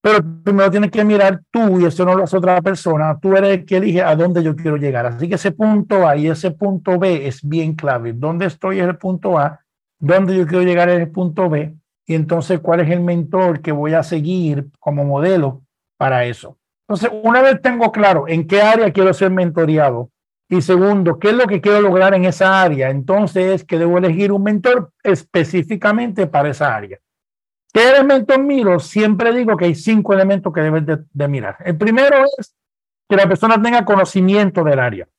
Pero 0.05 0.19
primero 0.43 0.69
tienes 0.69 0.91
que 0.91 1.03
mirar 1.03 1.41
tú 1.49 1.79
y 1.79 1.85
eso 1.85 2.05
no 2.05 2.13
lo 2.13 2.25
hace 2.25 2.37
otra 2.37 2.61
persona. 2.61 3.17
Tú 3.19 3.35
eres 3.35 3.57
el 3.57 3.65
que 3.65 3.77
elige 3.77 4.03
a 4.03 4.15
dónde 4.15 4.43
yo 4.43 4.55
quiero 4.55 4.77
llegar. 4.77 5.07
Así 5.07 5.27
que 5.27 5.33
ese 5.33 5.51
punto 5.51 6.07
A 6.07 6.15
y 6.15 6.27
ese 6.27 6.51
punto 6.51 6.99
B 6.99 7.25
es 7.25 7.41
bien 7.41 7.73
clave. 7.73 8.13
¿Dónde 8.13 8.45
estoy 8.45 8.79
es 8.79 8.85
el 8.87 8.97
punto 8.97 9.39
A? 9.39 9.61
¿Dónde 9.97 10.37
yo 10.37 10.45
quiero 10.45 10.63
llegar 10.63 10.89
es 10.89 10.99
el 10.99 11.09
punto 11.09 11.49
B? 11.49 11.73
Y 12.05 12.13
entonces, 12.13 12.59
¿cuál 12.59 12.81
es 12.81 12.91
el 12.91 12.99
mentor 13.01 13.61
que 13.61 13.71
voy 13.71 13.95
a 13.95 14.03
seguir 14.03 14.67
como 14.79 15.03
modelo 15.05 15.63
para 15.97 16.23
eso? 16.25 16.55
Entonces, 16.87 17.09
una 17.23 17.41
vez 17.41 17.59
tengo 17.63 17.91
claro 17.91 18.27
en 18.27 18.45
qué 18.45 18.61
área 18.61 18.93
quiero 18.93 19.11
ser 19.11 19.31
mentoreado, 19.31 20.11
y 20.47 20.61
segundo, 20.61 21.17
¿qué 21.17 21.29
es 21.29 21.35
lo 21.35 21.47
que 21.47 21.61
quiero 21.61 21.81
lograr 21.81 22.13
en 22.13 22.25
esa 22.25 22.61
área? 22.61 22.91
Entonces 22.91 23.55
es 23.55 23.63
que 23.63 23.79
debo 23.79 23.97
elegir 23.97 24.31
un 24.31 24.43
mentor 24.43 24.91
específicamente 25.01 26.27
para 26.27 26.49
esa 26.49 26.75
área. 26.75 26.99
¿Qué 27.75 27.89
elementos 27.89 28.39
miro? 28.39 28.79
Siempre 28.79 29.33
digo 29.33 29.57
que 29.57 29.65
hay 29.65 29.75
cinco 29.75 30.13
elementos 30.13 30.53
que 30.53 30.61
debes 30.61 30.85
de, 31.11 31.27
mirar. 31.27 31.57
El 31.59 31.75
primero 31.75 32.23
es 32.37 32.55
que 33.09 33.17
la 33.17 33.27
persona 33.27 33.61
tenga 33.61 33.83
conocimiento 33.83 34.63
del 34.63 34.79
área. 34.79 35.09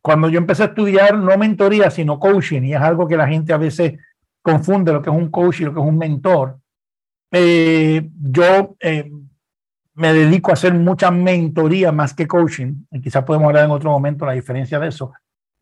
Cuando 0.00 0.28
yo 0.28 0.38
empecé 0.38 0.62
a 0.62 0.66
estudiar, 0.66 1.18
no 1.18 1.36
mentoría, 1.36 1.90
sino 1.90 2.20
coaching, 2.20 2.62
y 2.62 2.74
es 2.74 2.80
algo 2.80 3.08
que 3.08 3.16
la 3.16 3.26
gente 3.26 3.52
a 3.52 3.56
veces 3.56 3.94
confunde 4.40 4.92
lo 4.92 5.02
que 5.02 5.10
es 5.10 5.16
un 5.16 5.32
coach 5.32 5.62
y 5.62 5.64
lo 5.64 5.74
que 5.74 5.80
es 5.80 5.86
un 5.86 5.98
mentor. 5.98 6.60
Eh, 7.32 8.08
yo 8.20 8.76
eh, 8.78 9.10
me 9.94 10.12
dedico 10.12 10.52
a 10.52 10.54
hacer 10.54 10.72
mucha 10.74 11.10
mentoría 11.10 11.90
más 11.90 12.14
que 12.14 12.28
coaching, 12.28 12.84
y 12.92 13.00
quizás 13.00 13.24
podemos 13.24 13.48
hablar 13.48 13.64
en 13.64 13.72
otro 13.72 13.90
momento 13.90 14.24
la 14.24 14.34
diferencia 14.34 14.78
de 14.78 14.86
eso. 14.86 15.12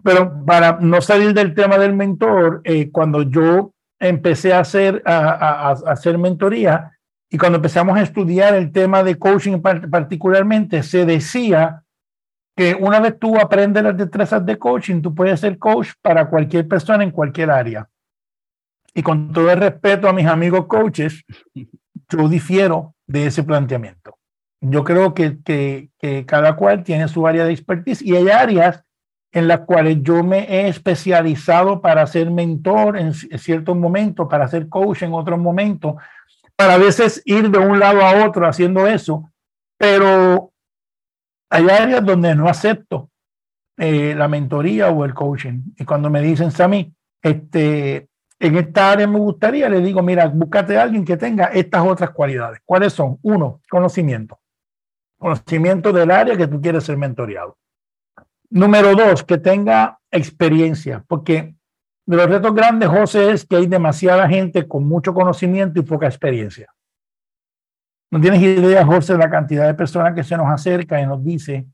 Pero 0.04 0.44
para 0.44 0.72
no 0.78 1.00
salir 1.00 1.32
del 1.32 1.54
tema 1.54 1.78
del 1.78 1.94
mentor, 1.94 2.60
eh, 2.64 2.90
cuando 2.90 3.22
yo 3.22 3.72
empecé 4.00 4.52
a 4.52 4.60
hacer, 4.60 5.02
a, 5.04 5.70
hacer 5.86 6.18
mentoría 6.18 6.98
y 7.30 7.38
cuando 7.38 7.56
empezamos 7.56 7.96
a 7.96 8.02
estudiar 8.02 8.54
el 8.54 8.72
tema 8.72 9.04
de 9.04 9.16
coaching 9.16 9.60
particularmente, 9.60 10.82
se 10.82 11.06
decía 11.06 11.84
que 12.56 12.74
una 12.74 12.98
vez 12.98 13.18
tú 13.18 13.38
aprendes 13.38 13.84
las 13.84 13.96
destrezas 13.96 14.44
de 14.44 14.58
coaching, 14.58 15.00
tú 15.00 15.14
puedes 15.14 15.38
ser 15.38 15.56
coach 15.58 15.90
para 16.02 16.28
cualquier 16.28 16.66
persona 16.66 17.04
en 17.04 17.12
cualquier 17.12 17.50
área. 17.50 17.88
Y 18.92 19.02
con 19.02 19.32
todo 19.32 19.48
el 19.50 19.60
respeto 19.60 20.08
a 20.08 20.12
mis 20.12 20.26
amigos 20.26 20.66
coaches, 20.66 21.24
yo 21.54 22.28
difiero 22.28 22.96
de 23.06 23.26
ese 23.26 23.44
planteamiento. 23.44 24.18
Yo 24.60 24.82
creo 24.82 25.14
que, 25.14 25.38
que, 25.44 26.26
cada 26.26 26.56
cual 26.56 26.82
tiene 26.82 27.06
su 27.06 27.26
área 27.26 27.44
de 27.44 27.52
expertise 27.52 28.02
y 28.02 28.16
hay 28.16 28.28
áreas 28.28 28.82
en 29.32 29.48
las 29.48 29.60
cuales 29.60 29.98
yo 30.02 30.24
me 30.24 30.40
he 30.40 30.68
especializado 30.68 31.80
para 31.80 32.06
ser 32.06 32.30
mentor 32.30 32.98
en 32.98 33.14
ciertos 33.14 33.76
momentos, 33.76 34.28
para 34.28 34.48
ser 34.48 34.68
coach 34.68 35.02
en 35.02 35.14
otros 35.14 35.38
momentos, 35.38 35.94
para 36.56 36.74
a 36.74 36.78
veces 36.78 37.22
ir 37.24 37.50
de 37.50 37.58
un 37.58 37.78
lado 37.78 38.02
a 38.02 38.26
otro 38.26 38.46
haciendo 38.46 38.86
eso, 38.86 39.30
pero 39.78 40.52
hay 41.48 41.68
áreas 41.68 42.04
donde 42.04 42.34
no 42.34 42.48
acepto 42.48 43.10
eh, 43.78 44.14
la 44.16 44.28
mentoría 44.28 44.90
o 44.90 45.04
el 45.04 45.14
coaching. 45.14 45.62
Y 45.76 45.84
cuando 45.84 46.10
me 46.10 46.20
dicen, 46.20 46.50
Sammy, 46.50 46.92
este, 47.22 48.08
en 48.38 48.56
esta 48.56 48.92
área 48.92 49.06
me 49.06 49.18
gustaría, 49.18 49.68
le 49.68 49.80
digo, 49.80 50.02
mira, 50.02 50.26
búscate 50.26 50.76
a 50.76 50.82
alguien 50.82 51.04
que 51.04 51.16
tenga 51.16 51.46
estas 51.46 51.86
otras 51.86 52.10
cualidades. 52.10 52.60
¿Cuáles 52.64 52.92
son? 52.92 53.18
Uno, 53.22 53.60
conocimiento 53.70 54.40
conocimiento 55.20 55.92
del 55.92 56.10
área 56.10 56.36
que 56.36 56.48
tú 56.48 56.60
quieres 56.60 56.82
ser 56.82 56.96
mentoreado. 56.96 57.58
Número 58.50 58.96
dos, 58.96 59.22
que 59.22 59.38
tenga 59.38 60.00
experiencia, 60.10 61.04
porque 61.06 61.54
de 62.04 62.16
los 62.16 62.28
retos 62.28 62.52
grandes, 62.52 62.88
José, 62.88 63.30
es 63.30 63.46
que 63.46 63.56
hay 63.56 63.66
demasiada 63.66 64.28
gente 64.28 64.66
con 64.66 64.88
mucho 64.88 65.14
conocimiento 65.14 65.78
y 65.78 65.84
poca 65.84 66.06
experiencia. 66.06 66.72
No 68.10 68.20
tienes 68.20 68.42
idea, 68.42 68.84
José, 68.84 69.12
de 69.12 69.20
la 69.20 69.30
cantidad 69.30 69.66
de 69.66 69.74
personas 69.74 70.14
que 70.14 70.24
se 70.24 70.36
nos 70.36 70.48
acerca 70.48 71.00
y 71.00 71.06
nos 71.06 71.22
dice 71.22 71.66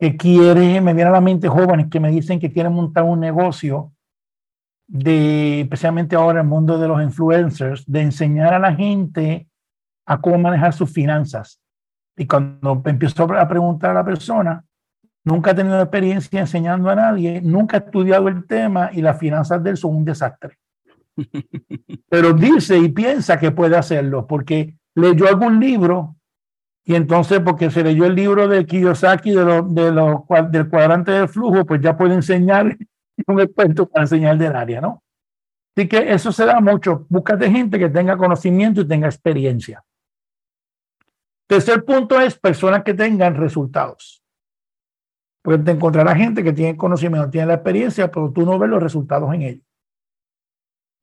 que 0.00 0.16
quiere, 0.16 0.80
me 0.80 0.94
viene 0.94 1.10
a 1.10 1.12
la 1.12 1.20
mente 1.20 1.48
jóvenes 1.48 1.86
que 1.88 2.00
me 2.00 2.10
dicen 2.10 2.40
que 2.40 2.52
quieren 2.52 2.72
montar 2.72 3.04
un 3.04 3.20
negocio 3.20 3.92
de, 4.88 5.60
especialmente 5.60 6.16
ahora 6.16 6.40
en 6.40 6.46
el 6.46 6.50
mundo 6.50 6.78
de 6.78 6.88
los 6.88 7.00
influencers, 7.00 7.84
de 7.86 8.00
enseñar 8.00 8.54
a 8.54 8.58
la 8.58 8.74
gente 8.74 9.48
a 10.06 10.20
cómo 10.20 10.38
manejar 10.38 10.72
sus 10.72 10.92
finanzas. 10.92 11.60
Y 12.16 12.26
cuando 12.26 12.82
empiezo 12.86 13.22
a 13.22 13.46
preguntar 13.46 13.92
a 13.92 13.94
la 13.94 14.04
persona, 14.04 14.64
nunca 15.28 15.50
ha 15.50 15.54
tenido 15.54 15.80
experiencia 15.80 16.40
enseñando 16.40 16.88
a 16.90 16.94
nadie, 16.94 17.40
nunca 17.42 17.76
ha 17.76 17.80
estudiado 17.80 18.28
el 18.28 18.46
tema 18.46 18.90
y 18.92 19.02
las 19.02 19.18
finanzas 19.18 19.62
de 19.62 19.70
él 19.70 19.76
son 19.76 19.94
un 19.94 20.04
desastre. 20.04 20.58
Pero 22.08 22.32
dice 22.32 22.78
y 22.78 22.88
piensa 22.88 23.38
que 23.38 23.50
puede 23.50 23.76
hacerlo 23.76 24.26
porque 24.26 24.74
leyó 24.94 25.28
algún 25.28 25.60
libro 25.60 26.16
y 26.84 26.94
entonces 26.94 27.40
porque 27.40 27.70
se 27.70 27.84
leyó 27.84 28.06
el 28.06 28.14
libro 28.14 28.48
de 28.48 28.64
Kiyosaki 28.64 29.32
de 29.32 29.62
de 29.68 30.48
del 30.50 30.68
cuadrante 30.68 31.12
del 31.12 31.28
flujo, 31.28 31.66
pues 31.66 31.82
ya 31.82 31.96
puede 31.96 32.14
enseñar 32.14 32.76
un 33.26 33.40
experto 33.40 33.86
para 33.86 34.04
enseñar 34.04 34.38
del 34.38 34.56
área, 34.56 34.80
¿no? 34.80 35.02
Así 35.76 35.86
que 35.86 36.12
eso 36.12 36.32
se 36.32 36.44
da 36.44 36.60
mucho. 36.60 37.06
Búscate 37.08 37.50
gente 37.50 37.78
que 37.78 37.88
tenga 37.88 38.16
conocimiento 38.16 38.80
y 38.80 38.88
tenga 38.88 39.06
experiencia. 39.06 39.84
Tercer 41.46 41.84
punto 41.84 42.18
es 42.20 42.36
personas 42.36 42.82
que 42.82 42.94
tengan 42.94 43.36
resultados. 43.36 44.17
Porque 45.48 45.64
te 45.64 45.70
encontrará 45.70 46.14
gente 46.14 46.44
que 46.44 46.52
tiene 46.52 46.76
conocimiento, 46.76 47.30
tiene 47.30 47.46
la 47.46 47.54
experiencia, 47.54 48.10
pero 48.10 48.30
tú 48.30 48.44
no 48.44 48.58
ves 48.58 48.68
los 48.68 48.82
resultados 48.82 49.32
en 49.32 49.40
ellos. 49.40 49.66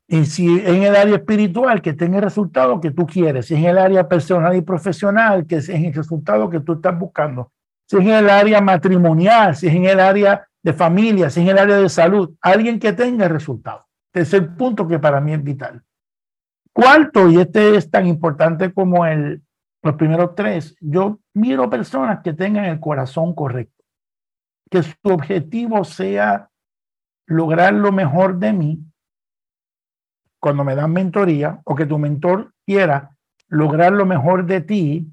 Y 0.06 0.24
si 0.24 0.60
en 0.60 0.84
el 0.84 0.94
área 0.94 1.16
espiritual, 1.16 1.82
que 1.82 1.94
tenga 1.94 2.18
el 2.18 2.22
resultado 2.22 2.80
que 2.80 2.92
tú 2.92 3.08
quieres. 3.08 3.46
Si 3.46 3.56
en 3.56 3.64
el 3.64 3.76
área 3.76 4.08
personal 4.08 4.54
y 4.54 4.60
profesional, 4.60 5.48
que 5.48 5.56
es 5.56 5.68
el 5.68 5.92
resultado 5.92 6.48
que 6.48 6.60
tú 6.60 6.74
estás 6.74 6.96
buscando. 6.96 7.50
Si 7.88 7.96
es 7.96 8.02
en 8.02 8.10
el 8.10 8.30
área 8.30 8.60
matrimonial, 8.60 9.56
si 9.56 9.66
es 9.66 9.74
en 9.74 9.86
el 9.86 9.98
área 9.98 10.46
de 10.62 10.72
familia, 10.72 11.28
si 11.28 11.40
es 11.40 11.46
en 11.46 11.50
el 11.50 11.58
área 11.58 11.78
de 11.78 11.88
salud. 11.88 12.32
Alguien 12.40 12.78
que 12.78 12.92
tenga 12.92 13.26
resultado. 13.26 13.84
Tercer 14.12 14.54
punto 14.54 14.86
que 14.86 15.00
para 15.00 15.20
mí 15.20 15.32
es 15.32 15.42
vital. 15.42 15.82
Cuarto, 16.72 17.28
y 17.28 17.40
este 17.40 17.74
es 17.74 17.90
tan 17.90 18.06
importante 18.06 18.72
como 18.72 19.04
el, 19.06 19.42
los 19.82 19.96
primeros 19.96 20.36
tres, 20.36 20.76
yo 20.80 21.18
miro 21.34 21.68
personas 21.68 22.20
que 22.22 22.32
tengan 22.32 22.66
el 22.66 22.78
corazón 22.78 23.34
correcto, 23.34 23.75
que 24.70 24.82
su 24.82 24.94
objetivo 25.04 25.84
sea 25.84 26.50
lograr 27.26 27.74
lo 27.74 27.92
mejor 27.92 28.38
de 28.38 28.52
mí 28.52 28.84
cuando 30.40 30.64
me 30.64 30.74
dan 30.74 30.92
mentoría 30.92 31.60
o 31.64 31.74
que 31.74 31.86
tu 31.86 31.98
mentor 31.98 32.52
quiera 32.64 33.16
lograr 33.48 33.92
lo 33.92 34.06
mejor 34.06 34.46
de 34.46 34.60
ti 34.60 35.06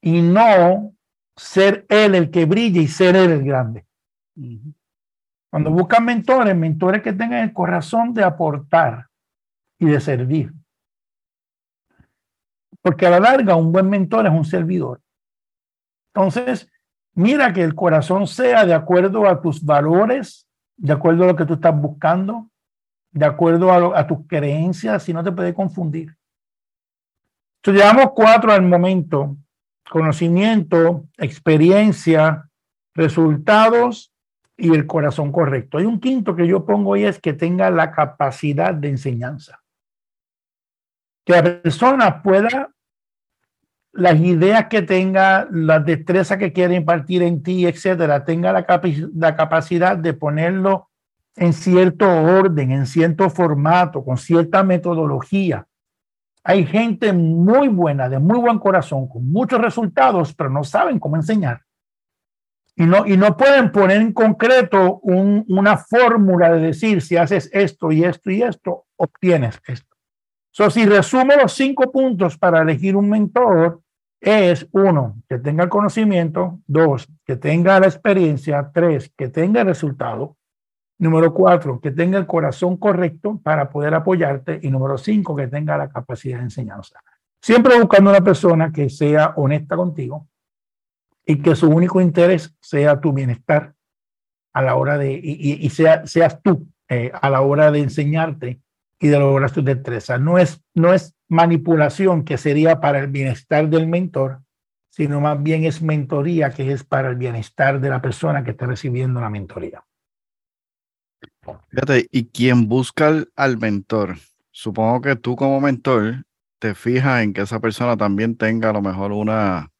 y 0.00 0.22
no 0.22 0.94
ser 1.36 1.86
él 1.88 2.14
el 2.14 2.30
que 2.30 2.44
brille 2.44 2.82
y 2.82 2.88
ser 2.88 3.16
él 3.16 3.30
el 3.30 3.44
grande. 3.44 3.86
Cuando 5.50 5.70
buscan 5.70 6.04
mentores, 6.04 6.56
mentores 6.56 7.02
que 7.02 7.12
tengan 7.12 7.44
el 7.44 7.52
corazón 7.52 8.14
de 8.14 8.24
aportar 8.24 9.08
y 9.78 9.86
de 9.86 10.00
servir. 10.00 10.52
Porque 12.80 13.06
a 13.06 13.10
la 13.10 13.20
larga 13.20 13.54
un 13.54 13.70
buen 13.70 13.88
mentor 13.88 14.26
es 14.26 14.32
un 14.32 14.44
servidor. 14.44 15.00
Entonces, 16.14 16.71
mira 17.14 17.52
que 17.52 17.62
el 17.62 17.74
corazón 17.74 18.26
sea 18.26 18.64
de 18.64 18.74
acuerdo 18.74 19.26
a 19.26 19.40
tus 19.40 19.64
valores, 19.64 20.46
de 20.76 20.92
acuerdo 20.92 21.24
a 21.24 21.26
lo 21.28 21.36
que 21.36 21.46
tú 21.46 21.54
estás 21.54 21.74
buscando, 21.74 22.48
de 23.12 23.26
acuerdo 23.26 23.94
a, 23.94 24.06
tus 24.06 24.26
creencias 24.26 25.08
y 25.08 25.12
no 25.12 25.22
te 25.22 25.32
puede 25.32 25.54
confundir. 25.54 26.16
Entonces, 27.58 27.82
llevamos 27.82 28.12
cuatro 28.14 28.52
al 28.52 28.62
momento. 28.62 29.36
Conocimiento, 29.88 31.04
experiencia, 31.18 32.48
resultados 32.94 34.12
y 34.56 34.74
el 34.74 34.86
corazón 34.86 35.30
correcto. 35.30 35.78
Hay 35.78 35.84
un 35.84 36.00
quinto 36.00 36.34
que 36.34 36.46
yo 36.46 36.64
pongo 36.64 36.96
y 36.96 37.04
es 37.04 37.20
que 37.20 37.32
tenga 37.32 37.70
la 37.70 37.92
capacidad 37.92 38.72
de 38.72 38.88
enseñanza. 38.88 39.60
Que 41.24 41.34
la 41.34 41.42
persona 41.42 42.22
pueda, 42.22 42.72
las 43.92 44.18
ideas 44.20 44.66
que 44.68 44.82
tenga, 44.82 45.46
las 45.50 45.84
destrezas 45.84 46.38
que 46.38 46.52
quiere 46.52 46.74
impartir 46.74 47.22
en 47.22 47.42
ti, 47.42 47.66
etcétera, 47.66 48.24
tenga 48.24 48.52
la, 48.52 48.66
la 49.14 49.36
capacidad 49.36 49.96
de 49.96 50.14
ponerlo 50.14 50.88
en 51.36 51.52
cierto 51.52 52.08
orden, 52.08 52.72
en 52.72 52.86
cierto 52.86 53.28
formato, 53.30 54.04
con 54.04 54.16
cierta 54.16 54.62
metodología. 54.62 55.66
Hay 56.44 56.66
gente 56.66 57.12
muy 57.12 57.68
buena, 57.68 58.08
de 58.08 58.18
muy 58.18 58.38
buen 58.38 58.58
corazón, 58.58 59.08
con 59.08 59.30
muchos 59.30 59.60
resultados, 59.60 60.34
pero 60.34 60.50
no 60.50 60.64
saben 60.64 60.98
cómo 60.98 61.16
enseñar. 61.16 61.62
Y 62.74 62.84
no, 62.84 63.06
y 63.06 63.16
no 63.16 63.36
pueden 63.36 63.70
poner 63.70 64.00
en 64.00 64.12
concreto 64.12 65.00
una 65.02 65.76
fórmula 65.76 66.52
de 66.52 66.60
decir 66.60 67.02
si 67.02 67.18
haces 67.18 67.50
esto 67.52 67.92
y 67.92 68.04
esto 68.04 68.30
y 68.30 68.42
esto, 68.42 68.86
obtienes 68.96 69.60
esto. 69.66 69.91
So, 70.52 70.70
si 70.70 70.86
resumo 70.86 71.34
los 71.34 71.52
cinco 71.52 71.90
puntos 71.90 72.38
para 72.38 72.62
elegir 72.62 72.94
un 72.94 73.10
mentor, 73.10 73.80
es 74.20 74.68
uno, 74.70 75.16
que 75.28 75.38
tenga 75.38 75.64
el 75.64 75.70
conocimiento, 75.70 76.60
dos, 76.66 77.08
que 77.24 77.36
tenga 77.36 77.80
la 77.80 77.86
experiencia, 77.86 78.70
tres, 78.72 79.12
que 79.16 79.28
tenga 79.28 79.62
el 79.62 79.66
resultado, 79.66 80.36
número 80.98 81.34
cuatro, 81.34 81.80
que 81.80 81.90
tenga 81.90 82.18
el 82.18 82.26
corazón 82.26 82.76
correcto 82.76 83.40
para 83.42 83.68
poder 83.68 83.94
apoyarte 83.94 84.60
y 84.62 84.70
número 84.70 84.96
cinco, 84.96 85.34
que 85.34 85.48
tenga 85.48 85.76
la 85.76 85.88
capacidad 85.88 86.38
de 86.38 86.44
enseñanza. 86.44 87.00
Siempre 87.40 87.80
buscando 87.80 88.10
una 88.10 88.20
persona 88.20 88.70
que 88.70 88.88
sea 88.88 89.32
honesta 89.34 89.74
contigo, 89.74 90.28
y 91.26 91.40
que 91.40 91.54
su 91.54 91.68
único 91.68 92.00
interés 92.00 92.54
sea 92.60 93.00
tu 93.00 93.12
bienestar 93.12 93.74
a 94.52 94.62
la 94.62 94.74
hora 94.74 94.98
de, 94.98 95.12
y, 95.12 95.68
sea, 95.70 96.06
seas 96.06 96.42
tú 96.42 96.66
eh, 96.88 97.10
a 97.14 97.30
la 97.30 97.40
hora 97.40 97.70
de 97.70 97.80
enseñarte 97.80 98.60
y 99.02 99.08
de 99.08 99.18
lograr 99.18 99.50
tu 99.50 99.62
destreza. 99.62 100.16
No 100.16 100.38
es, 100.38 100.62
no 100.74 100.94
es 100.94 101.14
manipulación 101.28 102.24
que 102.24 102.38
sería 102.38 102.80
para 102.80 103.00
el 103.00 103.08
bienestar 103.08 103.68
del 103.68 103.88
mentor, 103.88 104.42
sino 104.90 105.20
más 105.20 105.42
bien 105.42 105.64
es 105.64 105.82
mentoría 105.82 106.50
que 106.50 106.70
es 106.70 106.84
para 106.84 107.10
el 107.10 107.16
bienestar 107.16 107.80
de 107.80 107.90
la 107.90 108.00
persona 108.00 108.44
que 108.44 108.52
está 108.52 108.66
recibiendo 108.66 109.20
la 109.20 109.28
mentoría. 109.28 109.84
Fíjate, 111.68 112.06
y 112.12 112.26
quien 112.26 112.68
busca 112.68 113.24
al 113.34 113.58
mentor, 113.58 114.18
supongo 114.52 115.00
que 115.00 115.16
tú 115.16 115.34
como 115.34 115.60
mentor 115.60 116.24
te 116.60 116.76
fijas 116.76 117.24
en 117.24 117.32
que 117.32 117.40
esa 117.40 117.58
persona 117.58 117.96
también 117.96 118.36
tenga 118.36 118.70
a 118.70 118.72
lo 118.72 118.82
mejor 118.82 119.10
una, 119.10 119.72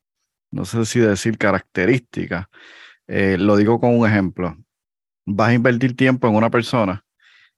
no 0.51 0.65
sé 0.65 0.85
si 0.85 0.99
decir 0.99 1.39
características. 1.39 2.47
Eh, 3.07 3.37
lo 3.39 3.55
digo 3.55 3.79
con 3.79 3.97
un 3.97 4.09
ejemplo. 4.09 4.57
Vas 5.27 5.51
a 5.51 5.55
invertir 5.55 5.95
tiempo 5.95 6.27
en 6.27 6.35
una 6.35 6.51
persona 6.51 7.05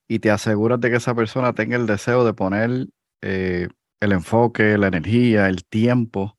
y 0.08 0.18
te 0.18 0.30
aseguras 0.30 0.80
de 0.80 0.90
que 0.90 0.96
esa 0.96 1.14
persona 1.14 1.52
tenga 1.52 1.76
el 1.76 1.86
deseo 1.86 2.24
de 2.24 2.34
poner 2.34 2.86
eh, 3.22 3.68
el 4.00 4.12
enfoque, 4.12 4.76
la 4.78 4.88
energía, 4.88 5.48
el 5.48 5.64
tiempo 5.64 6.36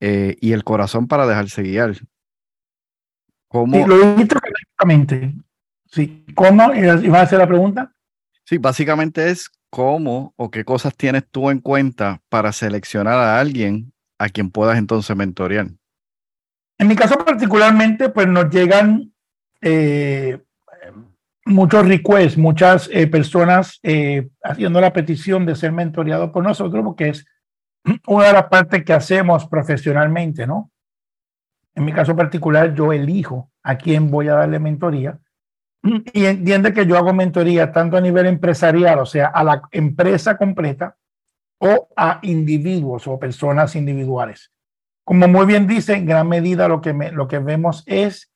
eh, 0.00 0.36
y 0.40 0.52
el 0.52 0.64
corazón 0.64 1.06
para 1.08 1.26
dejarse 1.26 1.62
guiar. 1.62 1.94
¿Cómo? 3.48 3.76
Sí, 3.76 3.84
lo 3.86 4.14
dijiste. 4.14 5.34
Sí. 5.86 6.24
¿Cómo? 6.34 6.74
¿Y 6.74 7.08
vas 7.08 7.20
a 7.20 7.22
hacer 7.22 7.38
la 7.38 7.46
pregunta? 7.46 7.92
Sí, 8.44 8.58
básicamente 8.58 9.30
es 9.30 9.50
cómo 9.70 10.34
o 10.36 10.50
qué 10.50 10.64
cosas 10.64 10.96
tienes 10.96 11.24
tú 11.30 11.50
en 11.50 11.60
cuenta 11.60 12.22
para 12.28 12.52
seleccionar 12.52 13.14
a 13.14 13.40
alguien 13.40 13.92
a 14.18 14.28
quien 14.28 14.50
puedas 14.50 14.78
entonces 14.78 15.16
mentorear. 15.16 15.68
En 16.78 16.88
mi 16.88 16.96
caso 16.96 17.16
particularmente, 17.24 18.08
pues 18.08 18.26
nos 18.28 18.50
llegan 18.50 19.12
eh, 19.60 20.42
muchos 21.46 21.86
requests, 21.86 22.36
muchas 22.36 22.90
eh, 22.92 23.06
personas 23.06 23.78
eh, 23.82 24.28
haciendo 24.42 24.80
la 24.80 24.92
petición 24.92 25.46
de 25.46 25.54
ser 25.54 25.72
mentoreado 25.72 26.32
por 26.32 26.42
nosotros, 26.42 26.84
porque 26.84 27.08
es 27.08 27.26
una 28.06 28.26
de 28.26 28.32
las 28.32 28.46
partes 28.46 28.84
que 28.84 28.92
hacemos 28.92 29.46
profesionalmente, 29.46 30.46
¿no? 30.46 30.70
En 31.74 31.84
mi 31.84 31.92
caso 31.92 32.16
particular, 32.16 32.74
yo 32.74 32.92
elijo 32.92 33.50
a 33.62 33.76
quién 33.76 34.10
voy 34.10 34.28
a 34.28 34.34
darle 34.34 34.58
mentoría 34.58 35.18
y 36.12 36.24
entiende 36.24 36.72
que 36.72 36.84
yo 36.84 36.98
hago 36.98 37.12
mentoría 37.12 37.72
tanto 37.72 37.96
a 37.96 38.00
nivel 38.00 38.26
empresarial, 38.26 38.98
o 38.98 39.06
sea, 39.06 39.28
a 39.28 39.44
la 39.44 39.62
empresa 39.70 40.36
completa, 40.36 40.96
o 41.58 41.88
a 41.96 42.18
individuos 42.22 43.06
o 43.06 43.18
personas 43.18 43.76
individuales. 43.76 44.52
Como 45.04 45.28
muy 45.28 45.46
bien 45.46 45.66
dice, 45.66 45.94
en 45.94 46.06
gran 46.06 46.28
medida 46.28 46.68
lo 46.68 46.80
que, 46.80 46.92
lo 46.92 47.28
que 47.28 47.38
vemos 47.38 47.82
es 47.86 48.30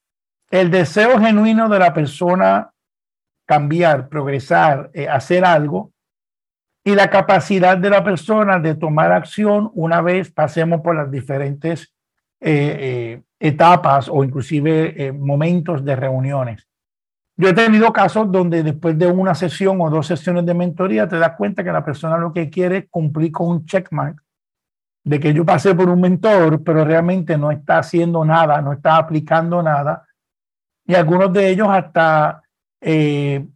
el 0.50 0.70
deseo 0.70 1.18
genuino 1.18 1.68
de 1.68 1.78
la 1.78 1.92
persona 1.92 2.70
cambiar, 3.50 4.08
progresar, 4.08 4.92
eh, 4.94 5.08
hacer 5.08 5.44
algo 5.44 5.90
y 6.84 6.94
la 6.94 7.10
capacidad 7.10 7.76
de 7.76 7.90
la 7.90 8.04
persona 8.04 8.60
de 8.60 8.76
tomar 8.76 9.10
acción 9.10 9.72
una 9.74 10.00
vez 10.00 10.30
pasemos 10.30 10.82
por 10.82 10.94
las 10.94 11.10
diferentes 11.10 11.92
eh, 12.40 12.76
eh, 12.78 13.22
etapas 13.40 14.08
o 14.08 14.22
inclusive 14.22 15.12
momentos 15.12 15.84
de 15.84 15.96
reuniones. 15.96 16.68
Yo 17.36 17.48
he 17.48 17.52
tenido 17.52 17.92
casos 17.92 18.30
donde 18.30 18.62
después 18.62 18.96
de 18.96 19.08
una 19.08 19.34
sesión 19.34 19.80
o 19.80 19.90
dos 19.90 20.06
sesiones 20.06 20.46
de 20.46 20.54
mentoría 20.54 21.08
te 21.08 21.18
das 21.18 21.34
cuenta 21.36 21.64
que 21.64 21.72
la 21.72 21.84
persona 21.84 22.18
lo 22.18 22.32
que 22.32 22.48
quiere 22.48 22.76
es 22.76 22.84
cumplir 22.88 23.32
con 23.32 23.48
un 23.48 23.66
checkmark 23.66 24.22
de 25.02 25.18
que 25.18 25.34
yo 25.34 25.44
pasé 25.44 25.74
por 25.74 25.88
un 25.88 26.00
mentor, 26.00 26.62
pero 26.62 26.84
realmente 26.84 27.36
no 27.36 27.50
está 27.50 27.78
haciendo 27.78 28.24
nada, 28.24 28.62
no 28.62 28.72
está 28.74 28.96
aplicando 28.96 29.60
nada. 29.60 30.06
Y 30.86 30.94
algunos 30.94 31.32
de 31.32 31.50
ellos 31.50 31.66
hasta 31.68 32.42
eh, 32.80 33.46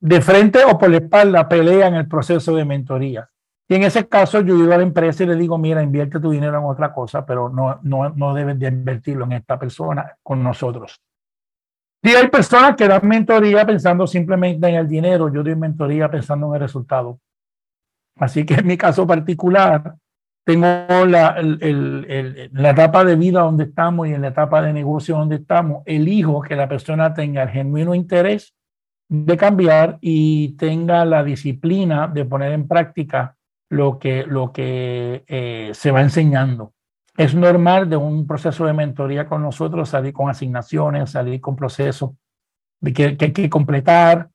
de 0.00 0.20
frente 0.20 0.64
o 0.64 0.78
por 0.78 0.90
la 0.90 0.98
espalda 0.98 1.48
pelean 1.48 1.94
el 1.94 2.08
proceso 2.08 2.54
de 2.54 2.64
mentoría. 2.64 3.28
Y 3.68 3.74
en 3.74 3.82
ese 3.82 4.08
caso 4.08 4.40
yo 4.40 4.56
llego 4.56 4.72
a 4.72 4.76
la 4.76 4.84
empresa 4.84 5.24
y 5.24 5.26
le 5.26 5.34
digo, 5.34 5.58
mira, 5.58 5.82
invierte 5.82 6.20
tu 6.20 6.30
dinero 6.30 6.58
en 6.58 6.64
otra 6.64 6.92
cosa, 6.92 7.26
pero 7.26 7.48
no, 7.48 7.80
no, 7.82 8.10
no 8.10 8.34
debes 8.34 8.58
de 8.58 8.68
invertirlo 8.68 9.24
en 9.24 9.32
esta 9.32 9.58
persona 9.58 10.16
con 10.22 10.42
nosotros. 10.42 11.00
Y 12.02 12.10
hay 12.10 12.28
personas 12.28 12.76
que 12.76 12.86
dan 12.86 13.06
mentoría 13.08 13.66
pensando 13.66 14.06
simplemente 14.06 14.68
en 14.68 14.76
el 14.76 14.86
dinero, 14.86 15.32
yo 15.32 15.42
doy 15.42 15.56
mentoría 15.56 16.08
pensando 16.08 16.46
en 16.46 16.54
el 16.54 16.60
resultado. 16.60 17.18
Así 18.16 18.46
que 18.46 18.54
en 18.54 18.66
mi 18.66 18.76
caso 18.76 19.06
particular, 19.06 19.96
tengo 20.46 20.66
la, 21.06 21.36
la 21.40 22.70
etapa 22.70 23.04
de 23.04 23.16
vida 23.16 23.40
donde 23.40 23.64
estamos 23.64 24.06
y 24.06 24.12
en 24.12 24.22
la 24.22 24.28
etapa 24.28 24.62
de 24.62 24.72
negocio 24.72 25.16
donde 25.16 25.36
estamos, 25.36 25.82
elijo 25.86 26.40
que 26.40 26.54
la 26.54 26.68
persona 26.68 27.12
tenga 27.12 27.42
el 27.42 27.48
genuino 27.48 27.96
interés 27.96 28.54
de 29.08 29.36
cambiar 29.36 29.98
y 30.00 30.50
tenga 30.50 31.04
la 31.04 31.24
disciplina 31.24 32.06
de 32.06 32.24
poner 32.24 32.52
en 32.52 32.68
práctica 32.68 33.36
lo 33.70 33.98
que, 33.98 34.24
lo 34.24 34.52
que 34.52 35.24
eh, 35.26 35.72
se 35.74 35.90
va 35.90 36.00
enseñando. 36.00 36.74
Es 37.16 37.34
normal 37.34 37.90
de 37.90 37.96
un 37.96 38.24
proceso 38.24 38.66
de 38.66 38.72
mentoría 38.72 39.26
con 39.26 39.42
nosotros 39.42 39.88
salir 39.88 40.12
con 40.12 40.30
asignaciones, 40.30 41.10
salir 41.10 41.40
con 41.40 41.56
procesos 41.56 42.12
que, 42.84 43.16
que 43.16 43.24
hay 43.24 43.32
que 43.32 43.50
completar. 43.50 44.28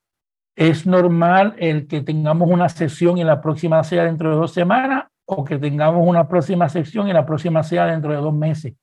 Es 0.58 0.86
normal 0.86 1.56
el 1.58 1.88
que 1.88 2.02
tengamos 2.02 2.50
una 2.50 2.68
sesión 2.68 3.18
y 3.18 3.24
la 3.24 3.40
próxima 3.40 3.82
sea 3.86 4.04
dentro 4.04 4.32
de 4.32 4.36
dos 4.36 4.52
semanas 4.52 5.06
o 5.34 5.46
que 5.46 5.58
tengamos 5.58 6.06
una 6.06 6.28
próxima 6.28 6.68
sección 6.68 7.08
y 7.08 7.14
la 7.14 7.26
próxima 7.26 7.64
sea 7.64 7.86
dentro 7.86 8.12
de 8.12 8.18
dos 8.18 8.34
meses. 8.34 8.74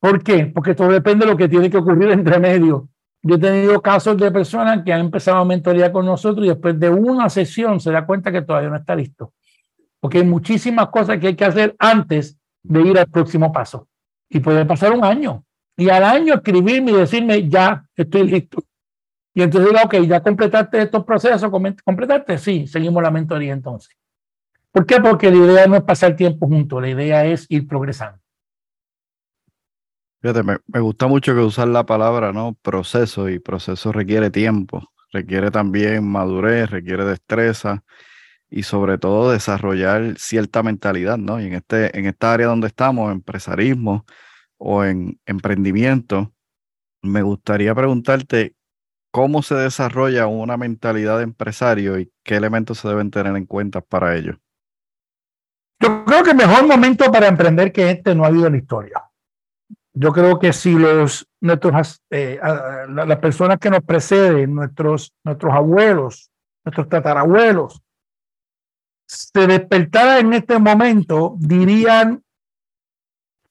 ¿Por 0.00 0.22
qué? 0.22 0.46
Porque 0.46 0.74
todo 0.74 0.88
depende 0.88 1.24
de 1.24 1.30
lo 1.30 1.36
que 1.36 1.48
tiene 1.48 1.70
que 1.70 1.76
ocurrir 1.76 2.10
entre 2.10 2.38
medio. 2.40 2.88
Yo 3.22 3.36
he 3.36 3.38
tenido 3.38 3.80
casos 3.80 4.16
de 4.16 4.30
personas 4.32 4.82
que 4.82 4.92
han 4.92 5.00
empezado 5.00 5.44
mentoría 5.44 5.92
con 5.92 6.06
nosotros 6.06 6.44
y 6.44 6.48
después 6.48 6.80
de 6.80 6.88
una 6.88 7.28
sesión 7.28 7.78
se 7.78 7.92
da 7.92 8.04
cuenta 8.04 8.32
que 8.32 8.42
todavía 8.42 8.70
no 8.70 8.76
está 8.76 8.96
listo. 8.96 9.34
Porque 10.00 10.18
hay 10.18 10.24
muchísimas 10.24 10.88
cosas 10.88 11.18
que 11.18 11.28
hay 11.28 11.36
que 11.36 11.44
hacer 11.44 11.76
antes 11.78 12.38
de 12.62 12.80
ir 12.80 12.98
al 12.98 13.06
próximo 13.06 13.52
paso. 13.52 13.86
Y 14.28 14.40
puede 14.40 14.64
pasar 14.64 14.92
un 14.92 15.04
año. 15.04 15.44
Y 15.76 15.88
al 15.90 16.02
año 16.02 16.34
escribirme 16.34 16.92
y 16.92 16.94
decirme, 16.94 17.48
ya 17.48 17.84
estoy 17.94 18.28
listo. 18.28 18.64
Y 19.34 19.42
entonces 19.42 19.70
digo, 19.70 19.84
ok, 19.84 19.94
ya 20.08 20.20
completaste 20.20 20.82
estos 20.82 21.04
procesos, 21.04 21.50
completaste, 21.84 22.38
sí, 22.38 22.66
seguimos 22.66 23.02
la 23.02 23.10
mentoría 23.10 23.52
entonces. 23.52 23.99
¿Por 24.72 24.86
qué? 24.86 25.00
Porque 25.00 25.30
la 25.30 25.36
idea 25.36 25.66
no 25.66 25.76
es 25.76 25.82
pasar 25.82 26.16
tiempo 26.16 26.46
juntos, 26.46 26.80
la 26.80 26.88
idea 26.88 27.24
es 27.24 27.46
ir 27.48 27.66
progresando. 27.66 28.18
Fíjate, 30.22 30.42
me, 30.42 30.58
me, 30.66 30.80
gusta 30.80 31.06
mucho 31.06 31.34
que 31.34 31.40
usar 31.40 31.68
la 31.68 31.86
palabra, 31.86 32.32
¿no? 32.32 32.56
Proceso, 32.62 33.28
y 33.28 33.38
proceso 33.38 33.90
requiere 33.90 34.30
tiempo, 34.30 34.92
requiere 35.12 35.50
también 35.50 36.06
madurez, 36.06 36.70
requiere 36.70 37.04
destreza, 37.04 37.82
y 38.50 38.64
sobre 38.64 38.98
todo 38.98 39.30
desarrollar 39.30 40.18
cierta 40.18 40.62
mentalidad, 40.62 41.16
¿no? 41.16 41.40
Y 41.40 41.46
en, 41.46 41.54
este, 41.54 41.96
en 41.98 42.06
esta 42.06 42.32
área 42.32 42.48
donde 42.48 42.66
estamos, 42.66 43.12
empresarismo 43.12 44.04
o 44.58 44.84
en 44.84 45.20
emprendimiento, 45.24 46.34
me 47.02 47.22
gustaría 47.22 47.74
preguntarte 47.74 48.54
¿cómo 49.10 49.42
se 49.42 49.54
desarrolla 49.54 50.26
una 50.26 50.56
mentalidad 50.56 51.18
de 51.18 51.24
empresario 51.24 51.98
y 51.98 52.12
qué 52.24 52.36
elementos 52.36 52.78
se 52.78 52.88
deben 52.88 53.10
tener 53.10 53.36
en 53.36 53.46
cuenta 53.46 53.80
para 53.80 54.16
ello? 54.16 54.38
Yo 55.80 56.04
creo 56.04 56.22
que 56.22 56.30
el 56.30 56.36
mejor 56.36 56.66
momento 56.66 57.10
para 57.10 57.26
emprender 57.26 57.72
que 57.72 57.90
este 57.90 58.14
no 58.14 58.24
ha 58.24 58.28
habido 58.28 58.46
en 58.46 58.52
la 58.52 58.58
historia. 58.58 59.10
Yo 59.94 60.12
creo 60.12 60.38
que 60.38 60.52
si 60.52 60.74
los 60.74 61.26
nuestros 61.40 62.02
eh, 62.10 62.38
las 62.88 63.18
personas 63.18 63.58
que 63.58 63.70
nos 63.70 63.82
preceden, 63.82 64.54
nuestros 64.54 65.14
nuestros 65.24 65.52
abuelos, 65.52 66.30
nuestros 66.64 66.88
tatarabuelos, 66.88 67.82
se 69.06 69.46
despertaran 69.46 70.26
en 70.26 70.32
este 70.34 70.58
momento, 70.58 71.34
dirían, 71.38 72.22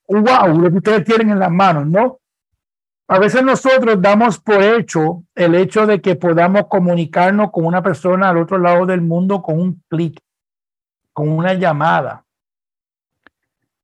wow, 0.07 0.57
lo 0.57 0.69
que 0.69 0.77
ustedes 0.77 1.03
tienen 1.03 1.31
en 1.31 1.39
las 1.39 1.51
manos, 1.51 1.87
¿no? 1.87 2.19
A 3.09 3.17
veces 3.17 3.43
nosotros 3.43 3.99
damos 3.99 4.39
por 4.39 4.61
hecho 4.61 5.23
el 5.33 5.55
hecho 5.55 5.87
de 5.87 5.99
que 5.99 6.15
podamos 6.15 6.67
comunicarnos 6.69 7.51
con 7.51 7.65
una 7.65 7.81
persona 7.81 8.29
al 8.29 8.37
otro 8.37 8.59
lado 8.59 8.85
del 8.85 9.01
mundo 9.01 9.41
con 9.41 9.59
un 9.59 9.83
clic 9.89 10.19
con 11.19 11.27
una 11.27 11.53
llamada. 11.53 12.23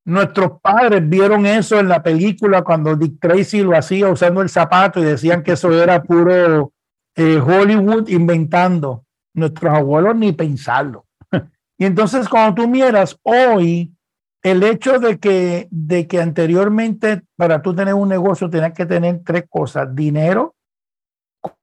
Nuestros 0.06 0.62
padres 0.62 1.02
vieron 1.10 1.46
eso 1.46 1.78
en 1.78 1.90
la 1.90 2.02
película 2.02 2.62
cuando 2.62 2.96
Dick 2.96 3.20
Tracy 3.20 3.62
lo 3.62 3.76
hacía 3.76 4.08
usando 4.08 4.42
el 4.42 4.48
zapato 4.48 5.02
y 5.02 5.04
decían 5.04 5.44
que 5.44 5.52
eso 5.52 5.70
era 5.74 6.02
puro 6.02 6.72
eh, 7.14 7.42
Hollywood 7.46 8.08
inventando. 8.08 9.04
Nuestros 9.34 9.78
abuelos 9.78 10.16
ni 10.16 10.32
pensarlo. 10.32 11.06
Y 11.78 11.84
entonces 11.84 12.30
cuando 12.30 12.56
tú 12.56 12.70
miras 12.70 13.20
hoy, 13.24 13.94
el 14.42 14.64
hecho 14.64 14.98
de 14.98 15.20
que, 15.20 15.68
de 15.70 16.08
que 16.08 16.22
anteriormente 16.22 17.24
para 17.36 17.62
tú 17.62 17.76
tener 17.76 17.96
un 17.96 18.08
negocio 18.08 18.50
tenías 18.50 18.72
que 18.72 18.86
tener 18.86 19.24
tres 19.26 19.44
cosas, 19.50 19.94
dinero, 19.94 20.56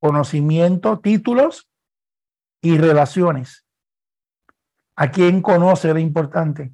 conocimiento, 0.00 0.98
títulos 0.98 1.66
y 2.61 2.76
relaciones. 2.76 3.62
¿A 5.02 5.10
quién 5.10 5.42
conoce 5.42 5.92
lo 5.92 5.98
importante? 5.98 6.72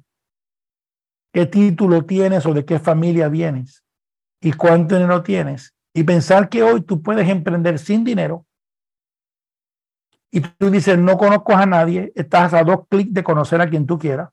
¿Qué 1.33 1.47
título 1.47 2.05
tienes 2.05 2.45
o 2.45 2.53
de 2.53 2.63
qué 2.63 2.77
familia 2.77 3.27
vienes? 3.27 3.83
¿Y 4.39 4.51
cuánto 4.53 4.93
dinero 4.93 5.23
tienes? 5.23 5.73
Y 5.95 6.03
pensar 6.03 6.47
que 6.47 6.61
hoy 6.61 6.81
tú 6.81 7.01
puedes 7.01 7.27
emprender 7.27 7.79
sin 7.79 8.03
dinero. 8.03 8.45
Y 10.29 10.41
tú 10.41 10.69
dices, 10.69 10.95
no 10.99 11.17
conozco 11.17 11.53
a 11.53 11.65
nadie, 11.65 12.11
estás 12.13 12.53
a 12.53 12.63
dos 12.63 12.81
clics 12.87 13.15
de 13.15 13.23
conocer 13.23 13.61
a 13.61 13.69
quien 13.69 13.87
tú 13.87 13.97
quieras. 13.97 14.29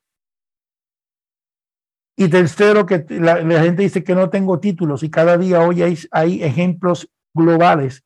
Y 2.19 2.29
tercero, 2.29 2.85
que 2.85 3.07
la, 3.09 3.39
gente 3.63 3.81
dice 3.81 4.05
que 4.05 4.15
no 4.15 4.29
tengo 4.29 4.61
títulos 4.61 5.05
y 5.05 5.09
cada 5.09 5.39
día 5.39 5.63
hoy 5.63 5.81
hay, 5.81 5.99
hay 6.11 6.43
ejemplos 6.43 7.09
globales, 7.33 8.05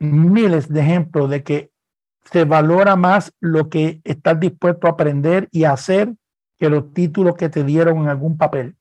miles 0.00 0.68
de 0.68 0.80
ejemplos 0.80 1.30
de 1.30 1.44
que 1.44 1.71
se 2.24 2.44
valora 2.44 2.96
más 2.96 3.32
lo 3.40 3.68
que 3.68 4.00
estás 4.04 4.38
dispuesto 4.38 4.86
a 4.86 4.90
aprender 4.90 5.48
y 5.50 5.64
hacer 5.64 6.14
que 6.58 6.70
los 6.70 6.92
títulos 6.92 7.34
que 7.36 7.48
te 7.48 7.64
dieron 7.64 7.98
en 7.98 8.08
algún 8.08 8.36
papel. 8.36 8.76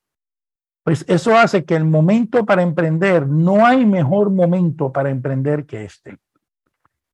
Pues 0.84 1.06
eso 1.08 1.36
hace 1.36 1.63
que 1.63 1.75
el 1.75 1.86
momento 1.86 2.45
para 2.45 2.63
emprender, 2.63 3.27
no 3.27 3.65
hay 3.65 3.86
mejor 3.86 4.32
momento 4.32 4.91
para 4.91 5.10
emprender 5.10 5.65
que 5.65 5.86
este. 5.86 6.17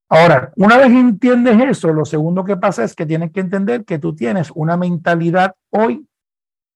Ahora, 0.09 0.53
una 0.55 0.77
vez 0.77 0.87
entiendes 0.87 1.59
eso, 1.61 1.91
lo 1.91 2.05
segundo 2.05 2.45
que 2.45 2.55
pasa 2.55 2.83
es 2.83 2.95
que 2.95 3.05
tienes 3.05 3.31
que 3.31 3.41
entender 3.41 3.83
que 3.83 3.99
tú 3.99 4.15
tienes 4.15 4.51
una 4.55 4.77
mentalidad 4.77 5.53
hoy, 5.69 6.07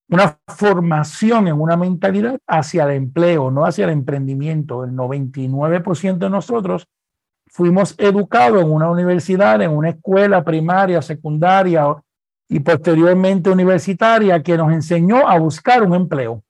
una 0.09 0.37
formación 0.47 1.47
en 1.47 1.59
una 1.59 1.77
mentalidad 1.77 2.37
hacia 2.45 2.83
el 2.83 2.91
empleo, 2.91 3.49
no 3.49 3.65
hacia 3.65 3.85
el 3.85 3.91
emprendimiento. 3.91 4.83
El 4.83 4.91
99% 4.91 6.17
de 6.17 6.29
nosotros 6.29 6.87
fuimos 7.51 7.93
educados 7.97 8.61
en 8.61 8.71
una 8.71 8.89
universidad, 8.89 9.61
en 9.61 9.71
una 9.71 9.89
escuela 9.89 10.43
primaria, 10.43 11.01
secundaria 11.01 11.85
y 12.47 12.61
posteriormente 12.61 13.49
universitaria 13.49 14.41
que 14.41 14.57
nos 14.57 14.71
enseñó 14.71 15.27
a 15.27 15.37
buscar 15.37 15.83
un 15.83 15.93
empleo. 15.93 16.43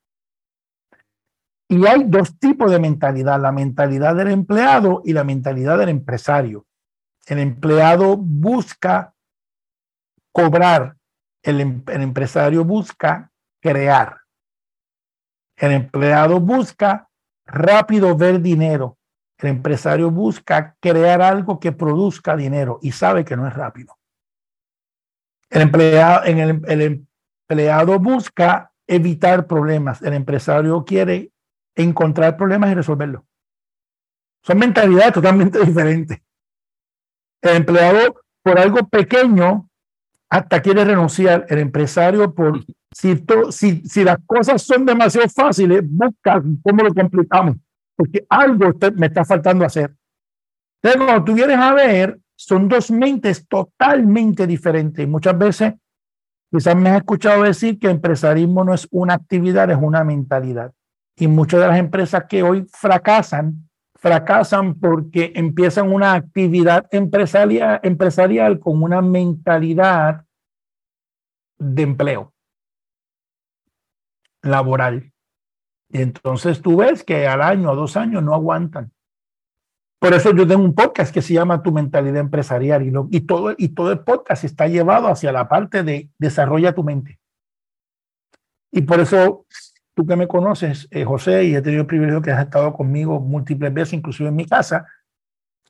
Y 1.68 1.86
hay 1.88 2.04
dos 2.04 2.38
tipos 2.38 2.70
de 2.70 2.80
mentalidad, 2.80 3.42
la 3.42 3.52
mentalidad 3.52 4.16
del 4.16 4.28
empleado 4.30 5.02
y 5.04 5.14
la 5.14 5.24
mentalidad 5.24 5.78
del 5.78 5.90
empresario. 5.90 6.66
El 7.26 7.40
empleado 7.40 8.18
busca 8.18 9.14
cobrar, 10.32 10.98
el, 11.44 11.62
em, 11.62 11.84
el 11.88 12.02
empresario 12.02 12.64
busca 12.64 13.32
crear. 13.60 14.18
El 15.56 15.72
empleado 15.72 16.40
busca 16.40 17.10
rápido 17.46 18.16
ver 18.16 18.42
dinero. 18.42 18.98
El 19.42 19.50
empresario 19.50 20.12
busca 20.12 20.76
crear 20.80 21.20
algo 21.20 21.60
que 21.60 21.72
produzca 21.72 22.36
dinero 22.36 22.78
y 22.84 22.92
sabe 22.92 23.26
que 23.26 23.36
no 23.36 23.48
es 23.48 23.54
rápido. 23.56 23.98
El 25.50 25.64
empleado, 25.64 26.26
en 26.26 26.38
el, 26.38 26.62
el 26.68 27.08
empleado 27.50 27.98
busca 27.98 28.72
evitar 28.86 29.48
problemas. 29.48 30.04
El 30.04 30.14
empresario 30.14 30.86
quiere 30.86 31.32
encontrar 31.76 32.38
problemas 32.38 32.72
y 32.72 32.76
resolverlos. 32.76 33.24
Son 34.44 34.60
mentalidades 34.60 35.14
totalmente 35.14 35.60
diferentes. 35.66 36.22
El 37.42 37.58
empleado 37.58 38.22
por 38.44 38.60
algo 38.60 38.88
pequeño 38.90 39.68
hasta 40.30 40.62
quiere 40.62 40.86
renunciar. 40.86 41.48
El 41.50 41.58
empresario 41.58 42.32
por 42.32 42.64
si, 42.92 43.26
si, 43.50 43.82
si 43.88 44.04
las 44.04 44.18
cosas 44.24 44.62
son 44.62 44.86
demasiado 44.86 45.28
fáciles, 45.30 45.82
busca 45.84 46.44
cómo 46.62 46.84
lo 46.84 46.94
complicamos 46.94 47.56
porque 48.02 48.26
algo 48.30 48.72
me 48.96 49.06
está 49.06 49.24
faltando 49.24 49.64
hacer. 49.64 49.94
Entonces, 50.82 51.06
cuando 51.06 51.24
tú 51.24 51.36
vienes 51.36 51.58
a 51.60 51.72
ver, 51.72 52.20
son 52.36 52.68
dos 52.68 52.90
mentes 52.90 53.48
totalmente 53.48 54.48
diferentes. 54.48 55.08
Muchas 55.08 55.38
veces, 55.38 55.74
quizás 56.52 56.76
me 56.76 56.90
has 56.90 56.98
escuchado 56.98 57.44
decir 57.44 57.78
que 57.78 57.92
empresarismo 57.92 58.64
no 58.64 58.74
es 58.74 58.88
una 58.90 59.14
actividad, 59.14 59.70
es 59.70 59.78
una 59.80 60.04
mentalidad. 60.04 60.74
Y 61.16 61.28
muchas 61.28 61.60
de 61.60 61.68
las 61.68 61.78
empresas 61.78 62.24
que 62.28 62.42
hoy 62.42 62.66
fracasan, 62.72 63.70
fracasan 63.98 64.80
porque 64.80 65.32
empiezan 65.36 65.94
una 65.94 66.16
actividad 66.16 66.88
empresarial, 66.90 67.82
empresarial 67.84 68.60
con 68.60 68.82
una 68.82 69.04
mentalidad 69.04 70.26
de 71.60 71.84
empleo 71.84 72.34
laboral. 74.42 75.12
Y 75.92 76.02
entonces 76.02 76.62
tú 76.62 76.78
ves 76.78 77.04
que 77.04 77.28
al 77.28 77.42
año 77.42 77.72
o 77.72 77.76
dos 77.76 77.98
años 77.98 78.24
no 78.24 78.34
aguantan. 78.34 78.92
Por 80.00 80.14
eso 80.14 80.34
yo 80.34 80.48
tengo 80.48 80.64
un 80.64 80.74
podcast 80.74 81.14
que 81.14 81.22
se 81.22 81.34
llama 81.34 81.62
Tu 81.62 81.72
mentalidad 81.72 82.22
empresarial 82.22 82.82
y, 82.84 83.18
y, 83.18 83.22
todo, 83.22 83.54
y 83.58 83.70
todo 83.70 83.92
el 83.92 84.00
podcast 84.00 84.44
está 84.46 84.68
llevado 84.68 85.08
hacia 85.10 85.32
la 85.32 85.48
parte 85.48 85.84
de 85.84 86.10
desarrolla 86.18 86.74
tu 86.74 86.84
mente. 86.84 87.20
Y 88.72 88.82
por 88.82 89.02
eso 89.02 89.46
tú 89.94 90.08
que 90.08 90.16
me 90.16 90.28
conoces, 90.28 90.88
eh, 90.92 91.04
José, 91.04 91.44
y 91.44 91.56
he 91.56 91.62
tenido 91.62 91.82
el 91.82 91.88
privilegio 91.88 92.22
que 92.22 92.32
has 92.32 92.46
estado 92.46 92.74
conmigo 92.74 93.20
múltiples 93.20 93.74
veces, 93.74 93.94
inclusive 93.94 94.30
en 94.30 94.36
mi 94.36 94.46
casa, 94.46 94.88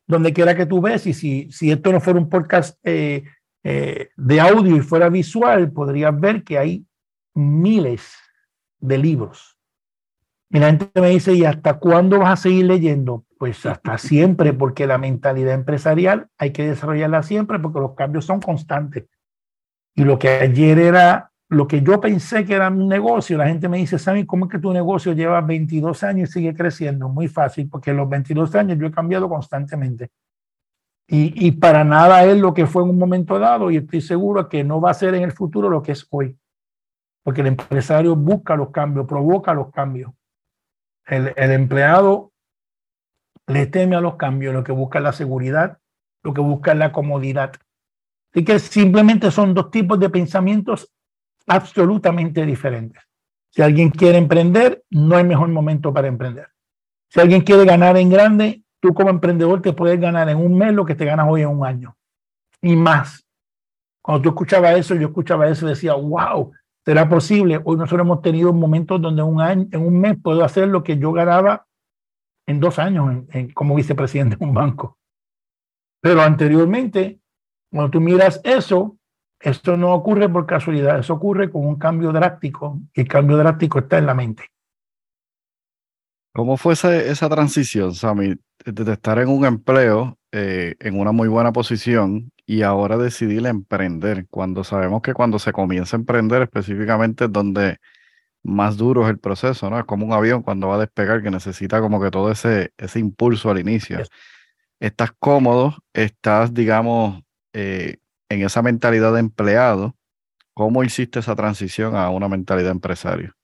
donde 0.05 0.31
quiera 0.31 0.55
que 0.55 0.67
tú 0.67 0.81
ves, 0.81 1.07
y 1.07 1.13
si, 1.13 1.51
si 1.51 1.71
esto 1.71 1.91
no 1.91 1.99
fuera 1.99 2.19
un 2.19 2.29
podcast 2.29 2.77
eh, 2.83 3.23
eh, 3.63 4.09
de 4.15 4.39
audio 4.39 4.77
y 4.77 4.81
fuera 4.81 5.09
visual, 5.09 5.71
podrías 5.71 6.17
ver 6.17 6.43
que 6.43 6.59
hay 6.59 6.85
miles 7.33 8.13
de 8.79 8.97
libros 8.97 9.50
y 10.53 10.59
la 10.59 10.67
gente 10.67 10.99
me 10.99 11.09
dice, 11.09 11.33
¿y 11.33 11.45
hasta 11.45 11.79
cuándo 11.79 12.19
vas 12.19 12.33
a 12.39 12.43
seguir 12.43 12.65
leyendo? 12.65 13.23
Pues 13.37 13.65
hasta 13.65 13.97
siempre, 13.97 14.51
porque 14.51 14.85
la 14.85 14.97
mentalidad 14.97 15.53
empresarial 15.53 16.27
hay 16.37 16.51
que 16.51 16.67
desarrollarla 16.67 17.23
siempre 17.23 17.57
porque 17.57 17.79
los 17.79 17.95
cambios 17.95 18.25
son 18.25 18.41
constantes. 18.41 19.05
Y 19.95 20.03
lo 20.03 20.19
que 20.19 20.27
ayer 20.27 20.77
era, 20.77 21.31
lo 21.47 21.67
que 21.67 21.81
yo 21.81 22.01
pensé 22.01 22.43
que 22.43 22.55
era 22.55 22.67
un 22.67 22.89
negocio, 22.89 23.37
la 23.37 23.47
gente 23.47 23.69
me 23.69 23.77
dice, 23.77 23.97
Sammy, 23.97 24.25
¿cómo 24.25 24.45
es 24.45 24.51
que 24.51 24.59
tu 24.59 24.73
negocio 24.73 25.13
lleva 25.13 25.39
22 25.39 26.03
años 26.03 26.29
y 26.29 26.33
sigue 26.33 26.53
creciendo? 26.53 27.07
Muy 27.07 27.29
fácil, 27.29 27.69
porque 27.69 27.91
en 27.91 27.97
los 27.97 28.09
22 28.09 28.53
años 28.55 28.77
yo 28.77 28.87
he 28.87 28.91
cambiado 28.91 29.29
constantemente. 29.29 30.09
Y, 31.07 31.47
y 31.47 31.51
para 31.53 31.85
nada 31.85 32.25
es 32.25 32.37
lo 32.37 32.53
que 32.53 32.67
fue 32.67 32.83
en 32.83 32.89
un 32.89 32.97
momento 32.97 33.39
dado 33.39 33.71
y 33.71 33.77
estoy 33.77 34.01
seguro 34.01 34.49
que 34.49 34.65
no 34.65 34.81
va 34.81 34.91
a 34.91 34.95
ser 34.95 35.15
en 35.15 35.23
el 35.23 35.31
futuro 35.31 35.69
lo 35.69 35.81
que 35.81 35.93
es 35.93 36.05
hoy. 36.09 36.37
Porque 37.23 37.39
el 37.39 37.47
empresario 37.47 38.17
busca 38.17 38.57
los 38.57 38.71
cambios, 38.71 39.07
provoca 39.07 39.53
los 39.53 39.71
cambios. 39.71 40.11
El, 41.11 41.33
empleado 41.51 42.31
le 43.45 43.67
teme 43.67 43.97
a 43.97 44.01
los 44.01 44.15
cambios, 44.15 44.53
lo 44.53 44.63
que 44.63 44.71
busca 44.71 44.99
es 44.99 45.03
la 45.03 45.11
seguridad, 45.11 45.77
lo 46.23 46.33
que 46.33 46.39
busca 46.39 46.71
es 46.71 46.77
la 46.77 46.93
comodidad. 46.93 47.51
Así 48.33 48.45
que 48.45 48.59
simplemente 48.59 49.29
son 49.29 49.53
dos 49.53 49.71
tipos 49.71 49.99
de 49.99 50.09
pensamientos 50.09 50.89
absolutamente 51.47 52.45
diferentes. 52.45 53.03
Si 53.49 53.61
alguien 53.61 53.89
quiere 53.89 54.17
emprender, 54.17 54.85
no 54.89 55.17
hay 55.17 55.25
mejor 55.25 55.49
momento 55.49 55.93
para 55.93 56.07
emprender. 56.07 56.47
Si 57.09 57.19
alguien 57.19 57.41
quiere 57.41 57.65
ganar 57.65 57.97
en 57.97 58.09
grande, 58.09 58.63
tú 58.79 58.93
como 58.93 59.09
emprendedor 59.09 59.61
te 59.61 59.73
puedes 59.73 59.99
ganar 59.99 60.29
en 60.29 60.37
un 60.37 60.57
mes 60.57 60.71
lo 60.73 60.85
que 60.85 60.95
te 60.95 61.03
ganas 61.03 61.27
hoy 61.29 61.41
en 61.41 61.49
un 61.49 61.65
año. 61.65 61.97
Y 62.61 62.77
más. 62.77 63.27
Cuando 64.01 64.21
tú 64.21 64.29
escuchabas 64.29 64.77
eso, 64.77 64.95
yo 64.95 65.07
escuchaba 65.07 65.49
eso 65.49 65.65
y 65.65 65.69
decía, 65.71 65.93
wow, 65.93 66.53
¿Será 66.83 67.07
posible? 67.07 67.61
Hoy 67.63 67.77
nosotros 67.77 68.05
hemos 68.05 68.21
tenido 68.21 68.51
momentos 68.53 68.99
donde 68.99 69.21
un 69.21 69.39
año, 69.39 69.67
en 69.71 69.85
un 69.85 69.99
mes 69.99 70.17
puedo 70.21 70.43
hacer 70.43 70.67
lo 70.67 70.83
que 70.83 70.97
yo 70.97 71.11
ganaba 71.11 71.67
en 72.47 72.59
dos 72.59 72.79
años 72.79 73.25
como 73.53 73.75
vicepresidente 73.75 74.35
de 74.35 74.43
un 74.43 74.53
banco. 74.53 74.97
Pero 76.01 76.21
anteriormente, 76.21 77.19
cuando 77.71 77.91
tú 77.91 78.01
miras 78.01 78.41
eso, 78.43 78.97
esto 79.39 79.77
no 79.77 79.93
ocurre 79.93 80.27
por 80.27 80.47
casualidad, 80.47 80.99
eso 80.99 81.13
ocurre 81.13 81.51
con 81.51 81.65
un 81.65 81.75
cambio 81.77 82.11
drástico 82.11 82.79
y 82.93 83.01
el 83.01 83.07
cambio 83.07 83.37
drástico 83.37 83.79
está 83.79 83.99
en 83.99 84.07
la 84.07 84.15
mente. 84.15 84.45
¿Cómo 86.33 86.57
fue 86.57 86.73
esa, 86.73 86.95
esa 86.95 87.29
transición, 87.29 87.93
Sammy, 87.93 88.35
de 88.65 88.93
estar 88.93 89.19
en 89.19 89.29
un 89.29 89.45
empleo 89.45 90.17
eh, 90.31 90.75
en 90.79 90.99
una 90.99 91.11
muy 91.11 91.27
buena 91.27 91.51
posición 91.51 92.30
y 92.45 92.61
ahora 92.63 92.97
decidir 92.97 93.45
emprender? 93.45 94.27
Cuando 94.29 94.63
sabemos 94.63 95.01
que 95.01 95.13
cuando 95.13 95.39
se 95.39 95.53
comienza 95.53 95.95
a 95.95 95.99
emprender 95.99 96.41
específicamente 96.41 97.25
es 97.25 97.31
donde 97.31 97.79
más 98.43 98.77
duro 98.77 99.03
es 99.03 99.09
el 99.09 99.19
proceso, 99.19 99.69
¿no? 99.69 99.77
Es 99.79 99.85
como 99.85 100.05
un 100.05 100.13
avión 100.13 100.41
cuando 100.41 100.67
va 100.67 100.75
a 100.75 100.79
despegar 100.79 101.21
que 101.21 101.31
necesita 101.31 101.79
como 101.79 102.01
que 102.01 102.09
todo 102.09 102.31
ese, 102.31 102.73
ese 102.77 102.99
impulso 102.99 103.51
al 103.51 103.59
inicio. 103.59 103.99
Estás 104.79 105.11
cómodo, 105.19 105.75
estás, 105.93 106.53
digamos, 106.53 107.21
eh, 107.53 107.97
en 108.29 108.41
esa 108.41 108.61
mentalidad 108.61 109.13
de 109.13 109.19
empleado. 109.19 109.95
¿Cómo 110.53 110.83
hiciste 110.83 111.19
esa 111.19 111.35
transición 111.35 111.95
a 111.95 112.09
una 112.09 112.27
mentalidad 112.27 112.69
de 112.69 112.73
empresario? 112.73 113.35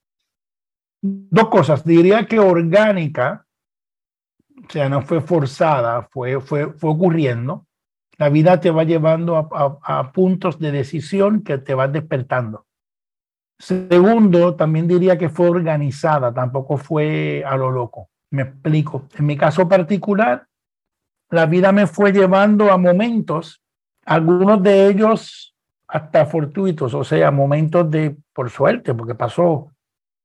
Dos 1.02 1.50
cosas, 1.50 1.86
diría 1.86 2.26
que 2.26 2.39
orgánica, 2.39 3.45
o 4.68 4.70
sea, 4.70 4.89
no 4.89 5.04
fue 5.04 5.22
forzada, 5.22 6.08
fue, 6.12 6.41
fue, 6.41 6.74
fue 6.74 6.89
ocurriendo. 6.89 7.66
La 8.18 8.30
vida 8.30 8.59
te 8.59 8.72
va 8.72 8.84
llevando 8.84 9.38
a, 9.38 10.11
puntos 10.11 10.57
de 10.59 10.72
decisión 10.72 11.43
que 11.43 11.59
te 11.59 11.76
van 11.76 11.91
despertando. 11.91 12.65
Segundo, 13.59 14.55
también 14.55 14.88
diría 14.88 15.18
que 15.18 15.30
fue 15.30 15.49
organizada, 15.49 16.34
tampoco 16.34 16.78
fue 16.78 17.43
a 17.45 17.55
lo 17.57 17.72
loco. 17.72 18.09
Me 18.32 18.43
explico. 18.43 19.07
En 19.18 19.26
mi 19.26 19.38
caso 19.38 19.68
particular, 19.68 20.47
la 21.30 21.45
vida 21.45 21.72
me 21.72 21.86
fue 21.86 22.11
llevando 22.11 22.72
a 22.72 22.78
momentos, 22.78 23.61
algunos 24.05 24.63
de 24.63 24.88
ellos 24.88 25.55
hasta 25.88 26.26
fortuitos, 26.26 26.93
o 26.93 27.03
sea, 27.03 27.32
momentos 27.32 27.89
de, 27.89 28.15
por 28.34 28.49
suerte, 28.49 28.93
porque 28.93 29.15
pasó 29.15 29.72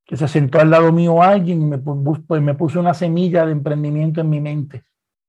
que 0.04 0.16
se 0.16 0.28
sentó 0.28 0.60
al 0.60 0.70
lado 0.70 0.92
mío 0.92 1.22
alguien 1.22 1.62
y 1.62 1.64
me, 1.64 1.78
pues 1.78 2.42
me 2.42 2.54
puso 2.54 2.80
una 2.80 2.94
semilla 2.94 3.46
de 3.46 3.52
emprendimiento 3.52 4.20
en 4.20 4.30
mi 4.30 4.40
mente. 4.40 4.84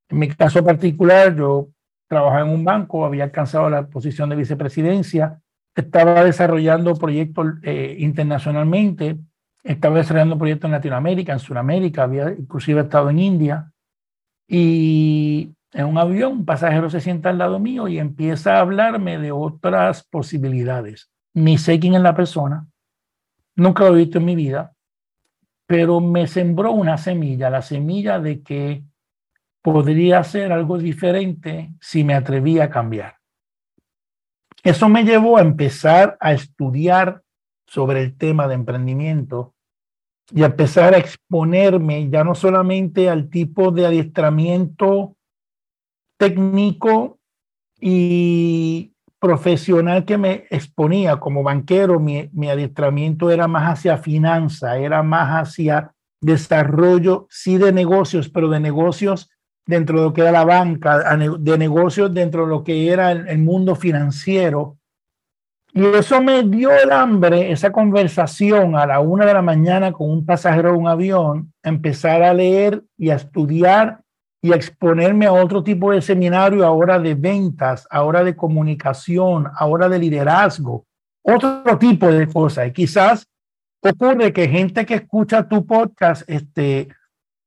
En 0.09 0.19
mi 0.19 0.27
caso 0.29 0.63
particular, 0.63 1.35
yo 1.35 1.69
trabajaba 2.13 2.41
en 2.41 2.53
un 2.53 2.63
banco, 2.63 3.05
había 3.05 3.25
alcanzado 3.25 3.69
la 3.69 3.87
posición 3.87 4.29
de 4.29 4.35
vicepresidencia, 4.35 5.41
estaba 5.75 6.23
desarrollando 6.23 6.93
proyectos 6.95 7.47
eh, 7.63 7.95
internacionalmente, 7.99 9.17
estaba 9.63 9.97
desarrollando 9.97 10.37
proyectos 10.37 10.67
en 10.67 10.73
Latinoamérica, 10.73 11.33
en 11.33 11.39
Sudamérica, 11.39 12.03
había 12.03 12.31
inclusive 12.31 12.81
estado 12.81 13.09
en 13.09 13.19
India. 13.19 13.71
Y 14.47 15.53
en 15.71 15.85
un 15.85 15.97
avión, 15.97 16.33
un 16.33 16.45
pasajero 16.45 16.89
se 16.89 17.01
sienta 17.01 17.29
al 17.29 17.39
lado 17.39 17.59
mío 17.59 17.87
y 17.87 17.97
empieza 17.97 18.57
a 18.57 18.59
hablarme 18.59 19.17
de 19.17 19.31
otras 19.31 20.03
posibilidades. 20.03 21.09
Ni 21.33 21.57
sé 21.57 21.79
quién 21.79 21.95
es 21.95 22.01
la 22.01 22.15
persona, 22.15 22.67
nunca 23.55 23.85
lo 23.85 23.95
he 23.95 23.99
visto 23.99 24.19
en 24.19 24.25
mi 24.25 24.35
vida, 24.35 24.73
pero 25.65 25.99
me 25.99 26.27
sembró 26.27 26.71
una 26.71 26.97
semilla, 26.97 27.49
la 27.49 27.63
semilla 27.63 28.19
de 28.19 28.43
que 28.43 28.83
podría 29.63 30.19
hacer 30.19 30.51
algo 30.51 30.77
diferente 30.77 31.71
si 31.79 32.03
me 32.03 32.13
atrevía 32.13 32.65
a 32.65 32.69
cambiar. 32.69 33.15
Eso 34.61 34.89
me 34.89 35.03
llevó 35.03 35.37
a 35.37 35.41
empezar 35.41 36.17
a 36.19 36.33
estudiar 36.33 37.23
sobre 37.65 38.03
el 38.03 38.17
tema 38.17 38.47
de 38.47 38.55
emprendimiento 38.55 39.55
y 40.31 40.43
a 40.43 40.47
empezar 40.47 40.93
a 40.93 40.97
exponerme 40.97 42.09
ya 42.09 42.23
no 42.23 42.35
solamente 42.35 43.09
al 43.09 43.29
tipo 43.29 43.71
de 43.71 43.85
adiestramiento 43.85 45.15
técnico 46.17 47.19
y 47.79 48.93
profesional 49.19 50.03
que 50.03 50.17
me 50.17 50.45
exponía 50.49 51.17
como 51.21 51.41
banquero, 51.41 51.99
mi, 51.99 52.29
mi 52.33 52.49
adiestramiento 52.49 53.31
era 53.31 53.47
más 53.47 53.79
hacia 53.79 53.97
finanza, 53.97 54.77
era 54.77 55.03
más 55.03 55.47
hacia 55.47 55.93
desarrollo, 56.19 57.27
sí 57.29 57.57
de 57.57 57.71
negocios, 57.71 58.29
pero 58.29 58.49
de 58.49 58.59
negocios 58.59 59.29
dentro 59.65 59.99
de 59.99 60.05
lo 60.05 60.13
que 60.13 60.21
era 60.21 60.31
la 60.31 60.45
banca, 60.45 61.17
de 61.17 61.57
negocios 61.57 62.13
dentro 62.13 62.43
de 62.43 62.49
lo 62.49 62.63
que 62.63 62.91
era 62.91 63.11
el, 63.11 63.39
mundo 63.39 63.75
financiero. 63.75 64.77
Y 65.73 65.85
eso 65.85 66.21
me 66.21 66.43
dio 66.43 66.71
el 66.71 66.91
hambre, 66.91 67.51
esa 67.51 67.71
conversación 67.71 68.75
a 68.75 68.85
la 68.85 68.99
una 68.99 69.25
de 69.25 69.33
la 69.33 69.41
mañana 69.41 69.91
con 69.91 70.09
un 70.09 70.25
pasajero 70.25 70.71
de 70.71 70.77
un 70.77 70.87
avión, 70.87 71.53
empezar 71.63 72.21
a 72.21 72.33
leer 72.33 72.83
y 72.97 73.09
a 73.09 73.15
estudiar 73.15 74.01
y 74.41 74.51
a 74.51 74.55
exponerme 74.55 75.25
a 75.25 75.33
otro 75.33 75.63
tipo 75.63 75.91
de 75.91 76.01
seminario, 76.01 76.65
ahora 76.65 76.99
de 76.99 77.15
ventas, 77.15 77.87
ahora 77.89 78.23
de 78.23 78.35
comunicación, 78.35 79.47
ahora 79.55 79.87
de 79.87 79.99
liderazgo, 79.99 80.85
otro 81.23 81.77
tipo 81.79 82.11
de 82.11 82.27
cosas. 82.27 82.67
Y 82.67 82.71
quizás 82.73 83.25
ocurre 83.81 84.33
que 84.33 84.47
gente 84.47 84.85
que 84.85 84.95
escucha 84.95 85.47
tu 85.47 85.65
podcast, 85.65 86.29
este, 86.29 86.89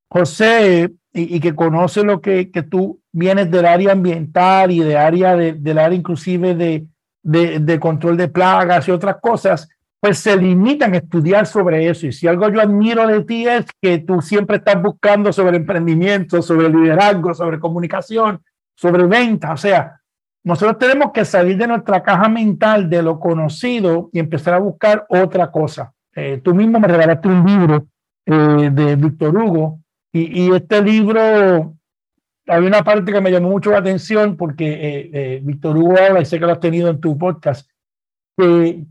José, 0.08 0.90
y, 1.18 1.40
que 1.40 1.54
conoce 1.54 2.04
lo 2.04 2.20
que, 2.20 2.50
que, 2.50 2.62
tú 2.62 3.00
vienes 3.10 3.50
del 3.50 3.64
área 3.64 3.92
ambiental 3.92 4.70
y 4.70 4.80
de 4.80 4.98
área 4.98 5.34
de, 5.34 5.54
del 5.54 5.78
área 5.78 5.96
inclusive 5.96 6.54
de, 6.54 6.86
de, 7.22 7.80
control 7.80 8.18
de 8.18 8.28
plagas 8.28 8.86
y 8.86 8.90
otras 8.90 9.16
cosas, 9.22 9.68
pues 9.98 10.18
se 10.18 10.36
limitan 10.36 10.92
a 10.92 10.98
estudiar 10.98 11.46
sobre 11.46 11.88
eso. 11.88 12.06
Y 12.06 12.12
si 12.12 12.26
algo 12.28 12.50
yo 12.50 12.60
admiro 12.60 13.06
de 13.06 13.24
ti 13.24 13.48
es 13.48 13.64
que 13.80 13.98
tú 13.98 14.20
siempre 14.20 14.58
estás 14.58 14.80
buscando 14.80 15.32
sobre 15.32 15.56
emprendimiento, 15.56 16.42
sobre 16.42 16.68
liderazgo, 16.68 17.32
sobre 17.32 17.58
comunicación, 17.58 18.42
sobre 18.74 19.06
venta. 19.06 19.52
O 19.52 19.56
sea, 19.56 19.98
nosotros 20.44 20.78
tenemos 20.78 21.12
que 21.12 21.24
salir 21.24 21.56
de 21.56 21.66
nuestra 21.66 22.02
caja 22.02 22.28
mental, 22.28 22.90
de 22.90 23.02
lo 23.02 23.18
conocido 23.18 24.10
y 24.12 24.18
empezar 24.18 24.52
a 24.52 24.58
buscar 24.58 25.06
otra 25.08 25.50
cosa. 25.50 25.94
Eh, 26.14 26.42
tú 26.44 26.54
mismo 26.54 26.78
me 26.78 26.88
regalaste 26.88 27.26
un 27.26 27.44
libro 27.46 27.86
eh, 28.26 28.70
de 28.70 28.96
Víctor 28.96 29.34
Hugo 29.34 29.80
y, 30.18 30.54
este 30.54 30.82
libro, 30.82 31.74
hay 32.46 32.64
una 32.64 32.82
parte 32.82 33.12
que 33.12 33.20
me 33.20 33.30
llamó 33.30 33.50
mucho 33.50 33.70
la 33.70 33.78
atención 33.78 34.36
porque 34.36 34.66
eh, 34.66 35.10
eh, 35.12 35.40
Víctor 35.42 35.76
Hugo 35.76 35.96
habla, 35.98 36.20
y 36.20 36.24
sé 36.24 36.38
que 36.38 36.46
lo 36.46 36.52
has 36.52 36.60
tenido 36.60 36.88
en 36.88 37.00
tu 37.00 37.18
podcast, 37.18 37.68
que, 38.36 38.84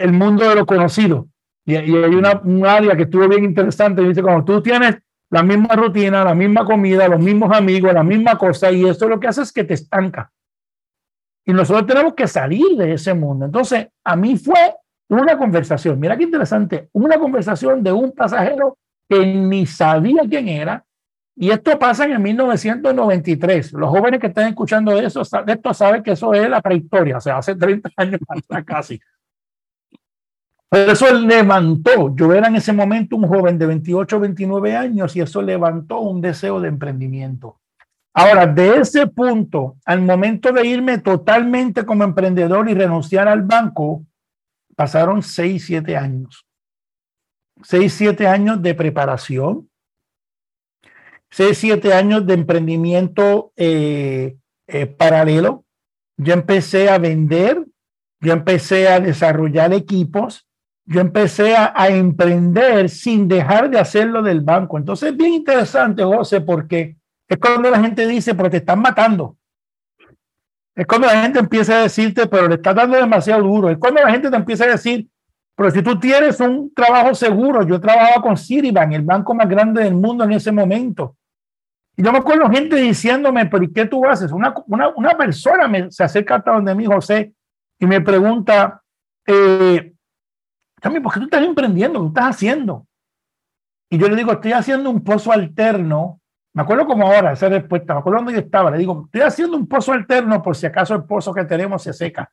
el 0.00 0.12
mundo 0.12 0.48
de 0.48 0.56
lo 0.56 0.66
conocido. 0.66 1.28
Y, 1.64 1.76
hay 1.76 2.14
una, 2.14 2.40
un 2.42 2.66
área 2.66 2.96
que 2.96 3.04
estuvo 3.04 3.28
bien 3.28 3.44
interesante. 3.44 4.02
Dice, 4.02 4.22
como 4.22 4.44
tú 4.44 4.60
tienes 4.60 4.98
la 5.30 5.42
misma 5.42 5.74
rutina, 5.76 6.24
la 6.24 6.34
misma 6.34 6.64
comida, 6.64 7.08
los 7.08 7.20
mismos 7.20 7.56
amigos, 7.56 7.92
la 7.92 8.02
misma 8.02 8.36
cosa, 8.36 8.70
y 8.72 8.84
eso 8.84 9.08
lo 9.08 9.20
que 9.20 9.28
hace 9.28 9.42
es 9.42 9.52
que 9.52 9.64
te 9.64 9.74
estanca. 9.74 10.32
Y 11.44 11.52
nosotros 11.52 11.86
tenemos 11.86 12.14
que 12.14 12.26
salir 12.26 12.76
de 12.76 12.94
ese 12.94 13.14
mundo. 13.14 13.46
Entonces, 13.46 13.88
a 14.04 14.16
mí 14.16 14.36
fue 14.36 14.74
una 15.08 15.36
conversación, 15.36 15.98
mira 16.00 16.16
qué 16.16 16.24
interesante, 16.24 16.88
una 16.92 17.18
conversación 17.18 17.82
de 17.82 17.92
un 17.92 18.12
pasajero 18.12 18.78
que 19.08 19.26
ni 19.26 19.66
sabía 19.66 20.22
quién 20.28 20.48
era. 20.48 20.84
Y 21.34 21.50
esto 21.50 21.78
pasa 21.78 22.04
en 22.04 22.12
el 22.12 22.20
1993. 22.20 23.72
Los 23.72 23.90
jóvenes 23.90 24.20
que 24.20 24.26
están 24.26 24.48
escuchando 24.48 24.92
eso, 24.98 25.22
esto 25.22 25.74
saben 25.74 26.02
que 26.02 26.12
eso 26.12 26.34
es 26.34 26.48
la 26.48 26.60
prehistoria, 26.60 27.16
o 27.16 27.20
sea, 27.20 27.38
hace 27.38 27.54
30 27.54 27.90
años 27.96 28.20
casi. 28.66 29.00
Pero 30.68 30.92
eso 30.92 31.12
levantó, 31.12 32.14
yo 32.16 32.32
era 32.32 32.48
en 32.48 32.56
ese 32.56 32.72
momento 32.72 33.16
un 33.16 33.28
joven 33.28 33.58
de 33.58 33.66
28, 33.66 34.20
29 34.20 34.76
años 34.76 35.14
y 35.16 35.20
eso 35.20 35.42
levantó 35.42 36.00
un 36.00 36.20
deseo 36.20 36.60
de 36.60 36.68
emprendimiento. 36.68 37.58
Ahora, 38.14 38.46
de 38.46 38.76
ese 38.76 39.06
punto 39.06 39.76
al 39.84 40.02
momento 40.02 40.52
de 40.52 40.66
irme 40.66 40.98
totalmente 40.98 41.84
como 41.84 42.04
emprendedor 42.04 42.68
y 42.70 42.74
renunciar 42.74 43.28
al 43.28 43.42
banco, 43.42 44.04
pasaron 44.74 45.22
6, 45.22 45.64
7 45.64 45.96
años 45.96 46.46
seis, 47.62 47.92
siete 47.94 48.26
años 48.26 48.62
de 48.62 48.74
preparación, 48.74 49.68
seis, 51.30 51.58
siete 51.58 51.92
años 51.92 52.26
de 52.26 52.34
emprendimiento 52.34 53.52
eh, 53.56 54.36
eh, 54.66 54.86
paralelo. 54.86 55.64
Yo 56.16 56.34
empecé 56.34 56.90
a 56.90 56.98
vender, 56.98 57.64
yo 58.20 58.32
empecé 58.32 58.88
a 58.88 59.00
desarrollar 59.00 59.72
equipos, 59.72 60.46
yo 60.84 61.00
empecé 61.00 61.56
a, 61.56 61.72
a, 61.74 61.88
emprender 61.88 62.88
sin 62.88 63.28
dejar 63.28 63.70
de 63.70 63.78
hacerlo 63.78 64.22
del 64.22 64.40
banco. 64.40 64.78
Entonces 64.78 65.10
es 65.10 65.16
bien 65.16 65.34
interesante, 65.34 66.02
José, 66.02 66.40
porque 66.40 66.96
es 67.28 67.38
cuando 67.38 67.70
la 67.70 67.80
gente 67.80 68.06
dice, 68.06 68.34
pero 68.34 68.50
te 68.50 68.58
están 68.58 68.80
matando. 68.80 69.36
Es 70.74 70.86
cuando 70.86 71.06
la 71.06 71.22
gente 71.22 71.38
empieza 71.38 71.78
a 71.78 71.82
decirte, 71.82 72.26
pero 72.26 72.48
le 72.48 72.54
estás 72.56 72.74
dando 72.74 72.96
demasiado 72.96 73.42
duro. 73.42 73.70
Es 73.70 73.78
cuando 73.78 74.00
la 74.00 74.10
gente 74.10 74.30
te 74.30 74.36
empieza 74.36 74.64
a 74.64 74.68
decir, 74.68 75.08
pero 75.62 75.70
si 75.70 75.80
tú 75.80 75.96
tienes 76.00 76.40
un 76.40 76.74
trabajo 76.74 77.14
seguro, 77.14 77.64
yo 77.64 77.80
trabajaba 77.80 78.20
con 78.20 78.36
Citibank, 78.36 78.94
el 78.94 79.02
banco 79.02 79.32
más 79.32 79.48
grande 79.48 79.84
del 79.84 79.94
mundo 79.94 80.24
en 80.24 80.32
ese 80.32 80.50
momento. 80.50 81.14
Y 81.96 82.02
yo 82.02 82.10
me 82.10 82.18
acuerdo 82.18 82.50
gente 82.50 82.74
diciéndome, 82.74 83.46
pero 83.46 83.62
¿y 83.62 83.72
qué 83.72 83.86
tú 83.86 84.04
haces? 84.04 84.32
Una, 84.32 84.52
una, 84.66 84.88
una 84.88 85.16
persona 85.16 85.68
me, 85.68 85.88
se 85.92 86.02
acerca 86.02 86.34
hasta 86.34 86.50
donde 86.50 86.74
mí, 86.74 86.84
José, 86.84 87.32
y 87.78 87.86
me 87.86 88.00
pregunta, 88.00 88.82
eh, 89.24 89.94
¿por 90.82 91.12
qué 91.12 91.20
tú 91.20 91.24
estás 91.26 91.44
emprendiendo? 91.44 92.00
¿Qué 92.00 92.08
estás 92.08 92.30
haciendo? 92.30 92.88
Y 93.88 93.98
yo 93.98 94.08
le 94.08 94.16
digo, 94.16 94.32
estoy 94.32 94.54
haciendo 94.54 94.90
un 94.90 95.04
pozo 95.04 95.30
alterno 95.30 96.20
Me 96.54 96.62
acuerdo 96.62 96.86
como 96.86 97.06
ahora, 97.06 97.34
esa 97.34 97.48
respuesta, 97.48 97.94
me 97.94 98.00
acuerdo 98.00 98.18
donde 98.18 98.32
yo 98.32 98.40
estaba, 98.40 98.68
le 98.72 98.78
digo, 98.78 99.04
estoy 99.04 99.20
haciendo 99.20 99.56
un 99.56 99.68
pozo 99.68 99.92
alterno 99.92 100.42
por 100.42 100.56
si 100.56 100.66
acaso 100.66 100.96
el 100.96 101.04
pozo 101.04 101.32
que 101.32 101.44
tenemos 101.44 101.84
se 101.84 101.92
seca. 101.92 102.32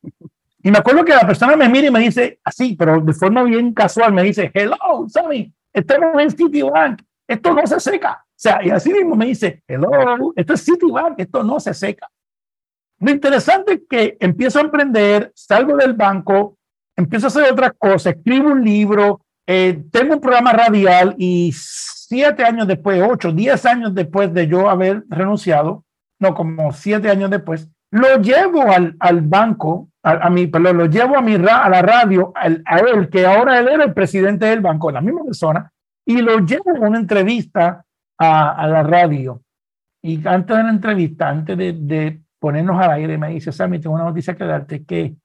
Y 0.61 0.71
me 0.71 0.79
acuerdo 0.79 1.05
que 1.05 1.13
la 1.13 1.25
persona 1.25 1.55
me 1.55 1.69
mira 1.69 1.87
y 1.87 1.91
me 1.91 1.99
dice, 1.99 2.39
así, 2.43 2.75
pero 2.75 2.99
de 2.99 3.13
forma 3.13 3.43
bien 3.43 3.73
casual, 3.73 4.13
me 4.13 4.23
dice, 4.23 4.51
hello, 4.53 5.07
Sammy, 5.07 5.53
estamos 5.71 6.21
en 6.21 6.31
Citibank, 6.31 7.01
esto 7.27 7.53
no 7.53 7.65
se 7.65 7.79
seca. 7.79 8.25
O 8.25 8.41
sea, 8.41 8.63
y 8.63 8.69
así 8.69 8.91
mismo 8.91 9.15
me 9.15 9.27
dice, 9.27 9.63
hello, 9.67 10.33
esto 10.35 10.53
es 10.53 10.65
Citibank, 10.65 11.19
esto 11.19 11.43
no 11.43 11.59
se 11.59 11.73
seca. 11.73 12.09
Lo 12.99 13.11
interesante 13.11 13.73
es 13.73 13.81
que 13.89 14.17
empiezo 14.19 14.59
a 14.59 14.63
emprender, 14.63 15.31
salgo 15.33 15.77
del 15.77 15.93
banco, 15.93 16.57
empiezo 16.97 17.27
a 17.27 17.29
hacer 17.29 17.51
otras 17.51 17.71
cosas, 17.77 18.15
escribo 18.15 18.51
un 18.51 18.63
libro, 18.63 19.21
eh, 19.47 19.85
tengo 19.89 20.15
un 20.15 20.21
programa 20.21 20.51
radial 20.51 21.15
y 21.17 21.51
siete 21.55 22.43
años 22.43 22.67
después, 22.67 23.01
ocho, 23.01 23.31
diez 23.31 23.65
años 23.65 23.95
después 23.95 24.33
de 24.33 24.47
yo 24.47 24.69
haber 24.69 25.05
renunciado, 25.07 25.85
no, 26.19 26.35
como 26.35 26.73
siete 26.73 27.09
años 27.09 27.29
después, 27.29 27.69
lo 27.91 28.17
llevo 28.17 28.61
al, 28.63 28.95
al 28.99 29.21
banco, 29.21 29.89
a, 30.03 30.29
mi, 30.29 30.47
perdón, 30.47 30.77
lo 30.77 30.85
llevo 30.85 31.17
a, 31.17 31.21
mi, 31.21 31.35
a 31.35 31.69
la 31.69 31.81
radio, 31.81 32.31
a 32.35 32.47
él, 32.47 33.09
que 33.09 33.25
ahora 33.25 33.59
él 33.59 33.67
era 33.67 33.83
el 33.85 33.93
presidente 33.93 34.45
del 34.45 34.61
banco, 34.61 34.91
la 34.91 35.01
misma 35.01 35.23
persona, 35.23 35.71
y 36.05 36.21
lo 36.21 36.39
llevo 36.39 36.75
a 36.75 36.87
una 36.87 36.99
entrevista 36.99 37.83
a, 38.17 38.51
a 38.51 38.67
la 38.67 38.83
radio. 38.83 39.41
Y 40.01 40.25
antes 40.27 40.55
de 40.55 40.63
la 40.63 40.69
entrevista, 40.69 41.29
antes 41.29 41.57
de, 41.57 41.73
de 41.73 42.21
ponernos 42.39 42.79
al 42.81 42.91
aire, 42.91 43.17
me 43.17 43.29
dice, 43.29 43.51
Sammy, 43.51 43.79
tengo 43.79 43.95
una 43.95 44.05
noticia 44.05 44.35
que 44.35 44.45
darte, 44.45 44.85
que 44.85 45.15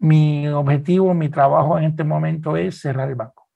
mi 0.00 0.48
objetivo, 0.48 1.14
mi 1.14 1.28
trabajo 1.28 1.78
en 1.78 1.84
este 1.84 2.04
momento 2.04 2.56
es 2.56 2.80
cerrar 2.80 3.08
el 3.08 3.14
banco. 3.14 3.48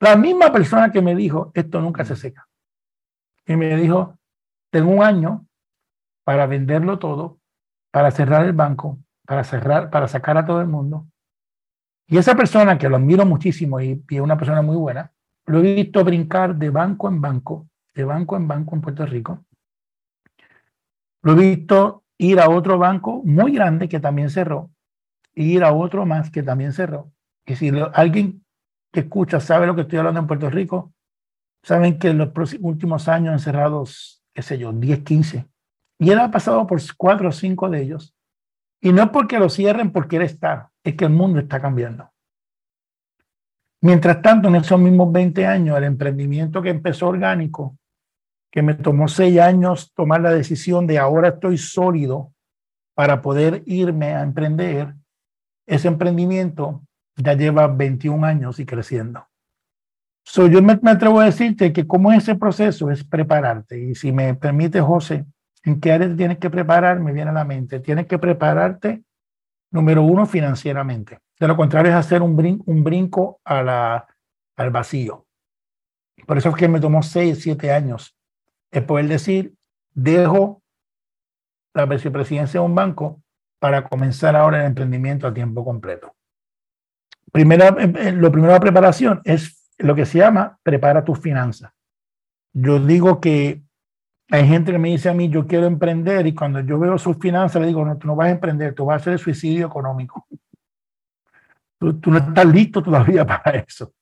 La 0.00 0.16
misma 0.16 0.52
persona 0.52 0.90
que 0.90 1.02
me 1.02 1.14
dijo, 1.14 1.50
esto 1.54 1.80
nunca 1.80 2.04
se 2.04 2.16
seca. 2.16 2.46
Y 3.46 3.56
me 3.56 3.76
dijo, 3.76 4.18
tengo 4.70 4.90
un 4.92 5.02
año 5.02 5.47
para 6.28 6.46
venderlo 6.46 6.98
todo, 6.98 7.40
para 7.90 8.10
cerrar 8.10 8.44
el 8.44 8.52
banco, 8.52 8.98
para 9.24 9.44
cerrar, 9.44 9.88
para 9.88 10.08
sacar 10.08 10.36
a 10.36 10.44
todo 10.44 10.60
el 10.60 10.66
mundo. 10.66 11.06
Y 12.06 12.18
esa 12.18 12.34
persona, 12.34 12.76
que 12.76 12.86
lo 12.86 12.96
admiro 12.96 13.24
muchísimo 13.24 13.80
y, 13.80 14.04
y 14.10 14.16
es 14.16 14.20
una 14.20 14.36
persona 14.36 14.60
muy 14.60 14.76
buena, 14.76 15.10
lo 15.46 15.60
he 15.60 15.76
visto 15.76 16.04
brincar 16.04 16.54
de 16.54 16.68
banco 16.68 17.08
en 17.08 17.22
banco, 17.22 17.70
de 17.94 18.04
banco 18.04 18.36
en 18.36 18.46
banco 18.46 18.74
en 18.74 18.82
Puerto 18.82 19.06
Rico. 19.06 19.46
Lo 21.22 21.32
he 21.32 21.56
visto 21.56 22.04
ir 22.18 22.40
a 22.40 22.50
otro 22.50 22.76
banco 22.76 23.22
muy 23.24 23.52
grande 23.52 23.88
que 23.88 23.98
también 23.98 24.28
cerró, 24.28 24.68
e 25.34 25.44
ir 25.44 25.64
a 25.64 25.72
otro 25.72 26.04
más 26.04 26.30
que 26.30 26.42
también 26.42 26.74
cerró. 26.74 27.10
Y 27.46 27.56
si 27.56 27.72
alguien 27.94 28.44
que 28.92 29.00
escucha 29.00 29.40
sabe 29.40 29.66
lo 29.66 29.74
que 29.74 29.80
estoy 29.80 29.98
hablando 30.00 30.20
en 30.20 30.26
Puerto 30.26 30.50
Rico, 30.50 30.92
saben 31.62 31.98
que 31.98 32.08
en 32.08 32.18
los 32.18 32.28
últimos 32.60 33.08
años 33.08 33.32
han 33.32 33.40
cerrado, 33.40 33.84
qué 34.34 34.42
sé 34.42 34.58
yo, 34.58 34.74
10, 34.74 35.04
15. 35.04 35.48
Y 35.98 36.10
él 36.10 36.18
ha 36.18 36.30
pasado 36.30 36.66
por 36.66 36.80
cuatro 36.96 37.28
o 37.28 37.32
cinco 37.32 37.68
de 37.68 37.82
ellos. 37.82 38.14
Y 38.80 38.92
no 38.92 39.02
es 39.02 39.08
porque 39.10 39.38
lo 39.38 39.48
cierren 39.48 39.90
porque 39.90 40.16
él 40.16 40.22
está, 40.22 40.70
es 40.84 40.94
que 40.94 41.04
el 41.04 41.10
mundo 41.10 41.40
está 41.40 41.60
cambiando. 41.60 42.10
Mientras 43.80 44.22
tanto, 44.22 44.48
en 44.48 44.56
esos 44.56 44.78
mismos 44.78 45.12
20 45.12 45.46
años, 45.46 45.76
el 45.76 45.84
emprendimiento 45.84 46.62
que 46.62 46.70
empezó 46.70 47.08
orgánico, 47.08 47.76
que 48.50 48.62
me 48.62 48.74
tomó 48.74 49.08
seis 49.08 49.38
años 49.40 49.92
tomar 49.94 50.20
la 50.20 50.32
decisión 50.32 50.86
de 50.86 50.98
ahora 50.98 51.28
estoy 51.28 51.58
sólido 51.58 52.32
para 52.94 53.20
poder 53.20 53.62
irme 53.66 54.14
a 54.14 54.22
emprender, 54.22 54.94
ese 55.66 55.88
emprendimiento 55.88 56.82
ya 57.16 57.34
lleva 57.34 57.66
21 57.68 58.24
años 58.26 58.58
y 58.58 58.66
creciendo. 58.66 59.26
So, 60.24 60.46
yo 60.46 60.60
me, 60.62 60.78
atrevo 60.90 61.20
a 61.20 61.26
decirte 61.26 61.72
que 61.72 61.86
como 61.86 62.12
ese 62.12 62.34
proceso 62.34 62.90
es 62.90 63.04
prepararte. 63.04 63.78
Y 63.78 63.94
si 63.94 64.12
me 64.12 64.34
permite, 64.34 64.80
José, 64.80 65.24
¿en 65.68 65.80
qué 65.80 65.92
áreas 65.92 66.16
tienes 66.16 66.38
que 66.38 66.50
preparar? 66.50 66.98
Me 67.00 67.12
viene 67.12 67.30
a 67.30 67.34
la 67.34 67.44
mente. 67.44 67.80
Tienes 67.80 68.06
que 68.06 68.18
prepararte, 68.18 69.02
número 69.70 70.02
uno, 70.02 70.26
financieramente. 70.26 71.18
De 71.38 71.46
lo 71.46 71.56
contrario, 71.56 71.92
es 71.92 71.96
hacer 71.96 72.22
un, 72.22 72.36
brin 72.36 72.62
un 72.66 72.82
brinco 72.82 73.40
al 73.44 74.70
vacío. 74.70 75.26
Por 76.26 76.38
eso 76.38 76.48
es 76.48 76.56
que 76.56 76.68
me 76.68 76.80
tomó 76.80 77.02
seis, 77.02 77.40
siete 77.42 77.72
años 77.72 78.14
es 78.70 78.82
poder 78.82 79.08
decir, 79.08 79.54
dejo 79.94 80.62
la 81.74 81.86
vicepresidencia 81.86 82.60
de 82.60 82.66
un 82.66 82.74
banco 82.74 83.22
para 83.58 83.84
comenzar 83.84 84.36
ahora 84.36 84.60
el 84.60 84.66
emprendimiento 84.66 85.26
a 85.26 85.34
tiempo 85.34 85.64
completo. 85.64 86.14
Primera, 87.32 87.68
eh, 87.78 87.92
eh, 87.96 88.12
lo 88.12 88.30
primero 88.30 88.52
de 88.52 88.60
preparación 88.60 89.20
es 89.24 89.70
lo 89.78 89.94
que 89.94 90.06
se 90.06 90.18
llama 90.18 90.58
prepara 90.62 91.04
tus 91.04 91.18
finanzas. 91.18 91.72
Yo 92.52 92.78
digo 92.78 93.20
que 93.20 93.62
hay 94.30 94.46
gente 94.46 94.72
que 94.72 94.78
me 94.78 94.90
dice 94.90 95.08
a 95.08 95.14
mí, 95.14 95.28
yo 95.28 95.46
quiero 95.46 95.66
emprender 95.66 96.26
y 96.26 96.34
cuando 96.34 96.60
yo 96.60 96.78
veo 96.78 96.98
sus 96.98 97.16
finanzas 97.16 97.62
le 97.62 97.68
digo, 97.68 97.84
no, 97.84 97.96
tú 97.96 98.06
no 98.06 98.16
vas 98.16 98.28
a 98.28 98.32
emprender, 98.32 98.74
tú 98.74 98.84
vas 98.84 98.94
a 98.94 98.96
hacer 98.96 99.12
el 99.14 99.18
suicidio 99.18 99.66
económico. 99.66 100.26
Tú, 101.78 101.98
tú 101.98 102.10
no 102.10 102.18
estás 102.18 102.46
listo 102.46 102.82
todavía 102.82 103.24
para 103.26 103.58
eso. 103.58 103.92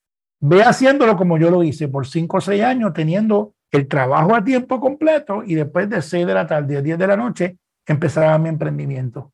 Ve 0.40 0.62
haciéndolo 0.62 1.16
como 1.16 1.38
yo 1.38 1.50
lo 1.50 1.62
hice 1.62 1.88
por 1.88 2.06
cinco 2.06 2.38
o 2.38 2.40
seis 2.40 2.62
años, 2.62 2.92
teniendo 2.92 3.54
el 3.70 3.88
trabajo 3.88 4.34
a 4.34 4.42
tiempo 4.42 4.80
completo 4.80 5.42
y 5.44 5.54
después 5.54 5.88
de 5.88 6.02
seis 6.02 6.26
de 6.26 6.34
la 6.34 6.46
tarde 6.46 6.76
a 6.76 6.82
10 6.82 6.98
de 6.98 7.06
la 7.06 7.16
noche 7.16 7.58
empezaba 7.86 8.36
mi 8.38 8.48
emprendimiento. 8.48 9.32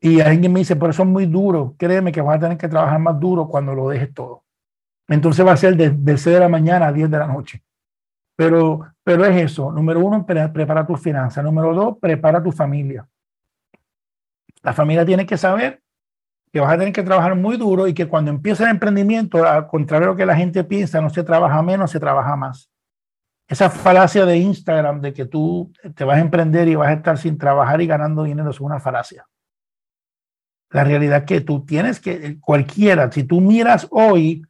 Y 0.00 0.20
alguien 0.20 0.52
me 0.52 0.60
dice, 0.60 0.76
pero 0.76 0.90
eso 0.90 1.02
es 1.02 1.08
muy 1.08 1.26
duro, 1.26 1.74
créeme 1.78 2.12
que 2.12 2.22
vas 2.22 2.36
a 2.36 2.40
tener 2.40 2.58
que 2.58 2.68
trabajar 2.68 2.98
más 2.98 3.18
duro 3.20 3.48
cuando 3.48 3.74
lo 3.74 3.88
dejes 3.88 4.14
todo. 4.14 4.44
Entonces 5.08 5.46
va 5.46 5.52
a 5.52 5.56
ser 5.56 5.76
de, 5.76 5.90
de 5.90 6.16
6 6.16 6.34
de 6.34 6.40
la 6.40 6.48
mañana 6.48 6.88
a 6.88 6.92
10 6.92 7.10
de 7.10 7.18
la 7.18 7.26
noche. 7.26 7.62
Pero, 8.36 8.86
pero 9.10 9.24
es 9.24 9.42
eso. 9.42 9.72
Número 9.72 9.98
uno, 9.98 10.24
prepara 10.24 10.86
tus 10.86 11.00
finanzas. 11.00 11.42
Número 11.42 11.74
dos, 11.74 11.98
prepara 12.00 12.40
tu 12.40 12.52
familia. 12.52 13.08
La 14.62 14.72
familia 14.72 15.04
tiene 15.04 15.26
que 15.26 15.36
saber 15.36 15.82
que 16.52 16.60
vas 16.60 16.72
a 16.72 16.78
tener 16.78 16.92
que 16.92 17.02
trabajar 17.02 17.34
muy 17.34 17.56
duro 17.56 17.88
y 17.88 17.94
que 17.94 18.06
cuando 18.06 18.30
empieza 18.30 18.62
el 18.62 18.70
emprendimiento, 18.70 19.44
al 19.44 19.66
contrario 19.66 20.06
de 20.06 20.12
lo 20.12 20.16
que 20.16 20.26
la 20.26 20.36
gente 20.36 20.62
piensa, 20.62 21.00
no 21.00 21.10
se 21.10 21.24
trabaja 21.24 21.60
menos, 21.60 21.90
se 21.90 21.98
trabaja 21.98 22.36
más. 22.36 22.70
Esa 23.48 23.68
falacia 23.68 24.24
de 24.24 24.36
Instagram 24.36 25.00
de 25.00 25.12
que 25.12 25.26
tú 25.26 25.72
te 25.96 26.04
vas 26.04 26.18
a 26.18 26.20
emprender 26.20 26.68
y 26.68 26.76
vas 26.76 26.90
a 26.90 26.92
estar 26.92 27.18
sin 27.18 27.36
trabajar 27.36 27.80
y 27.80 27.88
ganando 27.88 28.22
dinero 28.22 28.50
es 28.50 28.60
una 28.60 28.78
falacia. 28.78 29.26
La 30.70 30.84
realidad 30.84 31.18
es 31.18 31.24
que 31.24 31.40
tú 31.40 31.64
tienes 31.64 31.98
que, 31.98 32.38
cualquiera, 32.38 33.10
si 33.10 33.24
tú 33.24 33.40
miras 33.40 33.88
hoy 33.90 34.46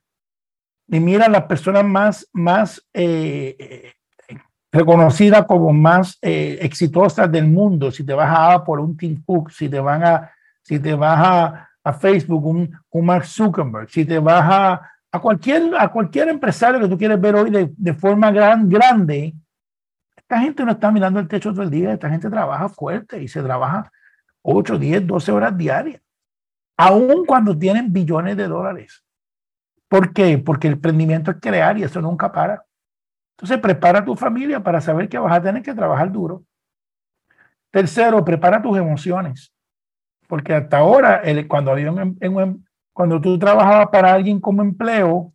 y 0.87 1.01
miras 1.01 1.31
las 1.31 1.45
personas 1.45 1.83
más, 1.83 2.29
más 2.35 2.87
eh, 2.93 3.95
reconocidas 4.73 5.47
como 5.47 5.73
más 5.73 6.19
eh, 6.23 6.59
exitosas 6.63 7.31
del 7.31 7.49
mundo, 7.49 7.91
si 7.91 8.05
te 8.05 8.15
vas 8.15 8.31
a 8.31 8.55
Apple, 8.55 8.77
un 8.77 8.97
Tim 8.97 9.23
Cook, 9.25 9.51
si 9.51 9.69
te, 9.69 9.81
van 9.81 10.05
a, 10.05 10.31
si 10.63 10.79
te 10.79 10.95
vas 10.95 11.67
a, 11.83 11.93
Facebook, 11.95 12.47
un, 12.47 12.79
un, 12.91 13.05
Mark 13.05 13.27
Zuckerberg, 13.27 13.91
si 13.91 14.05
te 14.05 14.19
vas 14.19 14.45
a, 14.49 14.91
a, 15.11 15.19
cualquier, 15.19 15.75
a 15.77 15.89
cualquier 15.89 16.29
empresario 16.29 16.79
que 16.79 16.89
tú 16.89 16.97
quieres 16.97 17.21
ver 17.21 17.35
hoy 17.35 17.51
de, 17.51 17.73
de 17.77 17.95
forma 17.95 18.31
gran, 18.31 18.69
grande, 18.69 19.35
esta 20.17 20.41
gente 20.41 20.65
no 20.65 20.73
está 20.73 20.93
mirando 20.93 21.19
el 21.19 21.27
techo 21.27 21.53
todo 21.53 21.63
el 21.63 21.71
día, 21.71 21.93
esta 21.93 22.09
gente 22.09 22.31
trabaja 22.31 22.69
fuerte 22.69 23.21
y 23.21 23.27
se 23.27 23.43
trabaja 23.43 23.91
8, 24.43 24.79
10, 24.79 25.07
12 25.07 25.33
horas 25.33 25.57
diarias 25.57 26.01
aun 26.81 27.27
cuando 27.27 27.57
tienen 27.59 27.93
billones 27.93 28.39
de 28.39 28.49
dólares. 28.49 29.05
¿Por 29.87 30.15
qué? 30.15 30.39
Porque 30.39 30.69
el 30.69 30.75
emprendimiento 30.75 31.31
es 31.31 31.37
crear 31.39 31.77
y 31.77 31.83
eso 31.83 32.01
nunca 32.01 32.33
para. 32.33 32.65
Entonces, 33.41 33.59
prepara 33.59 34.01
a 34.01 34.05
tu 34.05 34.15
familia 34.15 34.63
para 34.63 34.83
saber 34.83 35.09
que 35.09 35.19
vas 35.19 35.33
a 35.33 35.41
tener 35.41 35.63
que 35.63 35.73
trabajar 35.73 36.13
duro. 36.13 36.45
Tercero, 37.71 38.23
prepara 38.23 38.61
tus 38.61 38.77
emociones. 38.77 39.51
Porque 40.29 40.53
hasta 40.53 40.77
ahora, 40.77 41.23
cuando, 41.49 41.71
había 41.71 41.89
em, 42.21 42.63
cuando 42.93 43.19
tú 43.19 43.39
trabajabas 43.39 43.89
para 43.89 44.13
alguien 44.13 44.41
como 44.41 44.61
empleo, 44.61 45.33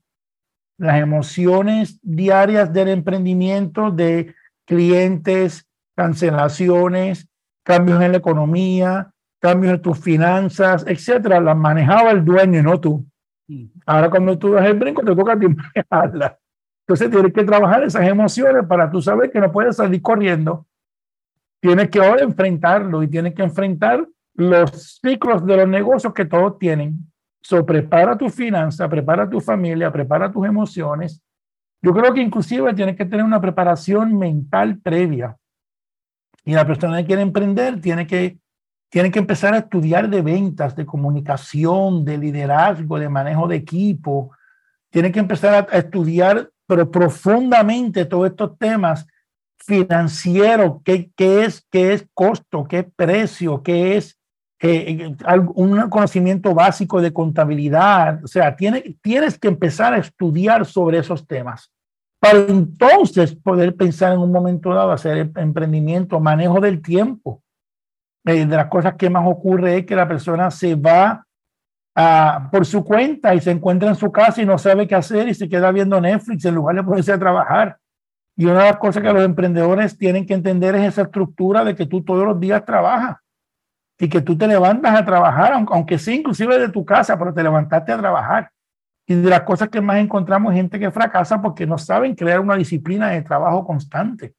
las 0.78 1.02
emociones 1.02 2.00
diarias 2.04 2.72
del 2.72 2.90
emprendimiento 2.90 3.90
de 3.90 4.36
clientes, 4.66 5.68
cancelaciones, 5.96 7.28
cambios 7.64 8.00
en 8.04 8.12
la 8.12 8.20
economía, 8.20 9.12
cambios 9.40 9.74
en 9.74 9.82
tus 9.82 10.00
finanzas, 10.00 10.86
etcétera, 10.88 11.40
las 11.40 11.58
manejaba 11.58 12.12
el 12.12 12.24
dueño 12.24 12.60
y 12.60 12.64
no 12.64 12.80
tú. 12.80 13.04
Ahora 13.88 14.12
cuando 14.12 14.38
tú 14.38 14.52
das 14.52 14.66
el 14.68 14.78
brinco 14.78 15.02
te 15.04 15.16
toca 15.16 15.34
a 15.34 15.40
ti 15.40 15.48
manejarla. 15.92 16.38
Entonces 16.88 17.10
tienes 17.10 17.34
que 17.34 17.44
trabajar 17.44 17.84
esas 17.84 18.08
emociones 18.08 18.66
para 18.68 18.90
tú 18.92 19.02
saber 19.02 19.32
que 19.32 19.40
no 19.40 19.52
puedes 19.52 19.76
salir 19.76 20.02
corriendo. 20.02 20.68
Tienes 21.60 21.90
que 21.90 22.00
ahora 22.00 22.24
enfrentarlo 22.24 23.02
y 23.02 23.08
tienes 23.08 23.34
que 23.34 23.42
enfrentar 23.42 24.08
los 24.36 25.00
ciclos 25.02 25.46
de 25.46 25.58
los 25.58 25.68
negocios 25.68 26.14
que 26.14 26.26
todos 26.26 26.60
tienen. 26.60 27.12
So, 27.42 27.66
prepara 27.66 28.18
tu 28.18 28.30
finanza, 28.30 28.88
prepara 28.88 29.30
tu 29.30 29.40
familia, 29.40 29.92
prepara 29.92 30.32
tus 30.32 30.46
emociones. 30.46 31.24
Yo 31.82 31.94
creo 31.94 32.14
que 32.14 32.22
inclusive 32.22 32.74
tienes 32.74 32.96
que 32.96 33.06
tener 33.06 33.26
una 33.26 33.42
preparación 33.42 34.18
mental 34.18 34.80
previa. 34.80 35.38
Y 36.44 36.54
la 36.54 36.66
persona 36.68 36.98
que 36.98 37.06
quiere 37.06 37.22
emprender 37.24 37.82
tiene 37.82 38.06
que 38.06 38.38
tienen 38.90 39.12
que 39.12 39.20
empezar 39.20 39.54
a 39.54 39.58
estudiar 39.58 40.10
de 40.10 40.22
ventas, 40.22 40.76
de 40.76 40.86
comunicación, 40.86 42.06
de 42.06 42.18
liderazgo, 42.18 42.98
de 42.98 43.10
manejo 43.10 43.48
de 43.48 43.58
equipo. 43.58 44.32
Tienen 44.90 45.12
que 45.12 45.20
empezar 45.20 45.68
a, 45.70 45.78
estudiar 45.78 46.50
pero 46.68 46.90
profundamente 46.90 48.06
todos 48.06 48.30
estos 48.30 48.58
temas 48.58 49.06
financieros, 49.58 50.82
qué, 50.84 51.12
qué 51.16 51.46
es, 51.46 51.66
qué 51.72 51.94
es 51.94 52.08
costo, 52.14 52.66
qué 52.66 52.84
precio, 52.84 53.64
qué 53.64 53.98
es 53.98 54.20
eh, 54.62 55.16
un 55.56 55.90
conocimiento 55.90 56.54
básico 56.54 57.02
de 57.02 57.14
contabilidad. 57.14 58.24
O 58.24 58.28
sea, 58.28 58.56
tiene, 58.56 58.98
tienes 59.02 59.38
que 59.38 59.48
empezar 59.48 59.94
a 59.94 59.98
estudiar 59.98 60.66
sobre 60.66 61.00
esos 61.00 61.28
temas 61.28 61.72
para 62.20 62.40
entonces 62.40 63.36
poder 63.36 63.76
pensar 63.76 64.14
en 64.14 64.20
un 64.20 64.32
momento 64.32 64.74
dado 64.74 64.92
hacer 64.92 65.32
emprendimiento, 65.36 66.20
manejo 66.20 66.60
del 66.60 66.82
tiempo. 66.82 67.44
Eh, 68.26 68.46
de 68.46 68.56
las 68.56 68.68
cosas 68.68 68.96
que 68.96 69.10
más 69.10 69.28
ocurre 69.28 69.78
es 69.78 69.86
que 69.86 69.96
la 69.96 70.08
persona 70.08 70.50
se 70.50 70.74
va 70.74 71.25
a, 71.96 72.50
por 72.52 72.66
su 72.66 72.84
cuenta 72.84 73.34
y 73.34 73.40
se 73.40 73.52
encuentra 73.52 73.88
en 73.88 73.96
su 73.96 74.12
casa 74.12 74.42
y 74.42 74.46
no 74.46 74.58
sabe 74.58 74.88
qué 74.88 74.96
hacer 74.96 75.30
y 75.30 75.34
se 75.34 75.48
queda 75.48 75.72
viendo 75.72 76.00
Netflix 76.00 76.44
en 76.46 76.56
lugar 76.56 76.76
de 76.76 76.84
ponerse 76.84 77.14
a 77.14 77.20
trabajar. 77.20 77.78
Y 78.36 78.46
una 78.46 78.64
de 78.64 78.70
las 78.72 78.78
cosas 78.78 79.02
que 79.02 79.14
los 79.14 79.24
emprendedores 79.24 79.98
tienen 79.98 80.26
que 80.26 80.34
entender 80.34 80.76
es 80.76 80.84
esa 80.84 81.04
estructura 81.04 81.64
de 81.64 81.74
que 81.74 81.86
tú 81.86 82.04
todos 82.04 82.26
los 82.26 82.38
días 82.38 82.66
trabajas 82.66 83.18
y 83.98 84.10
que 84.10 84.20
tú 84.20 84.38
te 84.38 84.46
levantas 84.46 84.94
a 84.94 85.06
trabajar, 85.06 85.54
aunque 85.54 85.98
sea 85.98 86.16
inclusive 86.16 86.60
de 86.60 86.68
tu 86.68 86.84
casa, 86.84 87.18
pero 87.18 87.34
te 87.34 87.42
levantaste 87.42 87.94
a 87.94 87.98
trabajar. 87.98 88.52
Y 89.08 89.16
de 89.16 89.30
las 89.30 89.42
cosas 89.42 89.70
que 89.70 89.80
más 89.80 89.98
encontramos 89.98 90.54
gente 90.54 90.78
que 90.78 90.92
fracasa 90.92 91.42
porque 91.42 91.66
no 91.66 91.78
saben 91.78 92.14
crear 92.14 92.42
una 92.42 92.58
disciplina 92.58 93.10
de 93.10 93.22
trabajo 93.22 93.66
constante. 93.66 94.34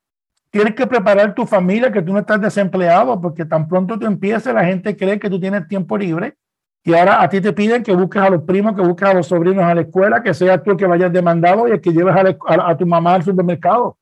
Tienes 0.50 0.74
que 0.74 0.86
preparar 0.86 1.34
tu 1.34 1.46
familia, 1.46 1.90
que 1.90 2.02
tú 2.02 2.12
no 2.12 2.18
estás 2.18 2.40
desempleado, 2.40 3.18
porque 3.18 3.46
tan 3.46 3.66
pronto 3.66 3.98
tú 3.98 4.04
empieces, 4.04 4.52
la 4.52 4.64
gente 4.64 4.94
cree 4.94 5.18
que 5.18 5.30
tú 5.30 5.40
tienes 5.40 5.66
tiempo 5.68 5.96
libre 5.96 6.36
y 6.86 6.94
ahora 6.94 7.20
a 7.20 7.28
ti 7.28 7.42
te 7.42 7.52
piden 7.52 7.82
que 7.82 7.92
busques 7.92 8.22
a 8.22 8.30
los 8.30 8.42
primos, 8.44 8.74
que 8.74 8.80
busques 8.80 9.08
a 9.08 9.12
los 9.12 9.26
sobrinos 9.26 9.64
a 9.64 9.74
la 9.74 9.82
escuela, 9.82 10.22
que 10.22 10.32
seas 10.32 10.62
tú 10.62 10.70
el 10.70 10.76
que 10.78 10.86
vayas 10.86 11.12
demandado 11.12 11.68
y 11.68 11.72
el 11.72 11.80
que 11.80 11.92
lleves 11.92 12.14
a, 12.48 12.76
tu 12.76 12.86
mamá 12.86 13.14
al 13.14 13.22
supermercado. 13.22 13.98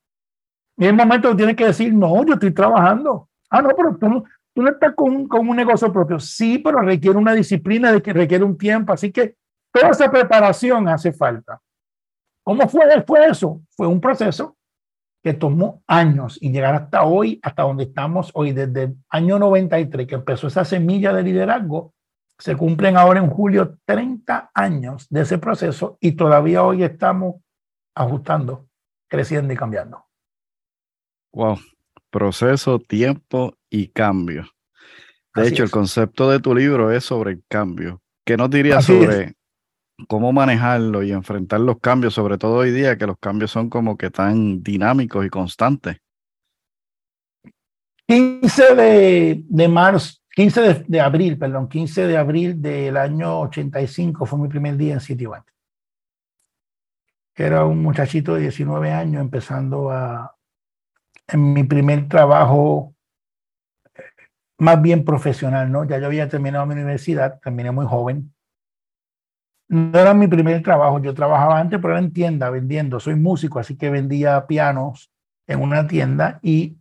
En 0.77 0.89
el 0.89 0.95
momento 0.95 1.31
que 1.31 1.37
tienes 1.37 1.57
que 1.57 1.67
decir, 1.67 1.93
no, 1.93 2.25
yo 2.25 2.35
estoy 2.35 2.53
trabajando. 2.53 3.29
Ah, 3.51 3.61
no, 3.61 3.71
pero 3.77 3.97
tú, 3.97 4.63
no 4.63 4.69
estás 4.69 4.95
con, 4.95 5.27
con 5.27 5.49
un 5.49 5.57
negocio 5.57 5.93
propio. 5.93 6.21
Sí, 6.21 6.59
pero 6.59 6.79
requiere 6.81 7.19
una 7.19 7.33
disciplina 7.33 7.91
de 7.91 8.01
que 8.01 8.13
requiere 8.13 8.45
un 8.45 8.57
tiempo. 8.57 8.93
Así 8.93 9.11
que 9.11 9.35
Toda 9.75 9.91
esa 9.91 10.09
preparación 10.09 10.89
hace 10.89 11.13
falta. 11.13 11.61
¿Cómo 12.45 12.69
fue 12.69 12.87
después 12.87 13.29
eso? 13.29 13.61
Fue 13.71 13.89
un 13.89 14.01
proceso 14.01 14.57
que 15.21 15.35
tomó 15.35 15.83
años 15.89 16.39
y 16.41 16.53
llegar 16.53 16.77
hasta 16.77 17.03
hoy, 17.03 17.41
hasta 17.43 17.65
donde 17.65 17.85
estamos 17.85 18.31
hoy, 18.35 18.53
desde 18.53 18.85
el 18.85 18.97
año 19.09 19.39
93, 19.41 20.07
que 20.07 20.15
empezó 20.15 20.47
esa 20.47 20.65
semilla 20.65 21.13
de 21.13 21.25
liderazgo, 21.25 21.93
se 22.39 22.57
cumplen 22.57 22.97
ahora 22.97 23.21
en 23.21 23.31
julio 23.31 23.79
30 23.85 24.51
años 24.55 25.07
de 25.09 25.23
ese 25.23 25.39
proceso 25.39 25.99
y 26.01 26.13
todavía 26.13 26.63
hoy 26.63 26.83
estamos 26.83 27.37
ajustando, 27.95 28.69
creciendo 29.09 29.53
y 29.53 29.57
cambiando. 29.57 30.05
Wow, 31.33 31.59
proceso, 32.11 32.79
tiempo 32.79 33.57
y 33.71 33.89
cambio. 33.89 34.49
De 35.35 35.49
hecho, 35.49 35.65
el 35.65 35.71
concepto 35.71 36.31
de 36.31 36.39
tu 36.39 36.55
libro 36.55 36.93
es 36.93 37.05
sobre 37.05 37.33
el 37.33 37.45
cambio. 37.49 38.01
¿Qué 38.25 38.37
nos 38.37 38.51
dirías 38.51 38.85
sobre 38.85 39.35
cómo 40.09 40.33
manejarlo 40.33 41.03
y 41.03 41.13
enfrentar 41.13 41.61
los 41.61 41.79
cambios, 41.81 42.15
sobre 42.15 42.39
todo 42.39 42.57
hoy 42.57 42.71
día 42.71 42.99
que 42.99 43.07
los 43.07 43.19
cambios 43.19 43.51
son 43.51 43.69
como 43.71 43.97
que 43.97 44.11
tan 44.11 44.63
dinámicos 44.63 45.25
y 45.25 45.31
constantes. 45.31 45.99
15 48.07 48.75
de, 48.75 49.45
de 49.49 49.69
marzo, 49.69 50.19
15 50.35 50.85
de, 50.89 51.01
abril, 51.01 51.39
perdón, 51.39 51.69
15 51.69 52.07
de 52.09 52.17
abril 52.17 52.61
del 52.61 52.97
año 52.97 53.41
85 53.41 54.27
fue 54.27 54.39
mi 54.39 54.49
primer 54.49 54.77
día 54.77 54.95
en 54.95 55.01
Citibank. 55.01 55.47
Era 57.37 57.65
un 57.65 57.83
muchachito 57.83 58.35
de 58.35 58.43
19 58.43 58.93
años 58.93 59.21
empezando 59.21 59.91
a, 59.91 60.37
en 61.29 61.53
mi 61.53 61.65
primer 61.65 62.09
trabajo 62.09 62.95
más 64.59 64.81
bien 64.81 65.05
profesional, 65.05 65.71
¿no? 65.71 65.85
Ya 65.85 65.99
yo 65.99 66.07
había 66.07 66.29
terminado 66.29 66.67
mi 66.67 66.75
universidad, 66.75 67.41
terminé 67.41 67.71
muy 67.71 67.87
joven, 67.87 68.35
no 69.69 69.99
era 69.99 70.15
mi 70.15 70.29
primer 70.29 70.63
trabajo, 70.63 71.01
yo 71.01 71.15
trabajaba 71.15 71.59
antes, 71.59 71.81
pero 71.81 71.95
era 71.95 72.05
en 72.05 72.13
tienda 72.13 72.51
vendiendo. 72.51 73.01
Soy 73.01 73.17
músico, 73.17 73.59
así 73.59 73.77
que 73.77 73.91
vendía 73.91 74.47
pianos 74.47 75.11
en 75.47 75.61
una 75.61 75.87
tienda 75.87 76.39
y 76.43 76.77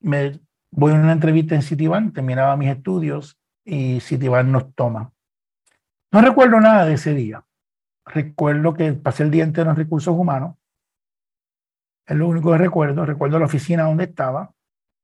me 0.00 0.40
voy 0.76 0.92
a 0.92 0.96
una 0.96 1.12
entrevista 1.12 1.54
en 1.54 1.62
Citibank, 1.62 2.14
terminaba 2.14 2.56
mis 2.56 2.70
estudios 2.70 3.38
y 3.64 4.00
Citibank 4.00 4.48
nos 4.48 4.74
toma. 4.74 5.12
No 6.12 6.20
recuerdo 6.20 6.60
nada 6.60 6.84
de 6.84 6.94
ese 6.94 7.14
día. 7.14 7.44
Recuerdo 8.06 8.74
que 8.74 8.92
pasé 8.92 9.22
el 9.22 9.30
día 9.30 9.44
entero 9.44 9.70
en 9.70 9.76
recursos 9.76 10.14
humanos. 10.14 10.56
Es 12.06 12.16
lo 12.16 12.28
único 12.28 12.52
que 12.52 12.58
recuerdo. 12.58 13.06
Recuerdo 13.06 13.38
la 13.38 13.46
oficina 13.46 13.84
donde 13.84 14.04
estaba 14.04 14.52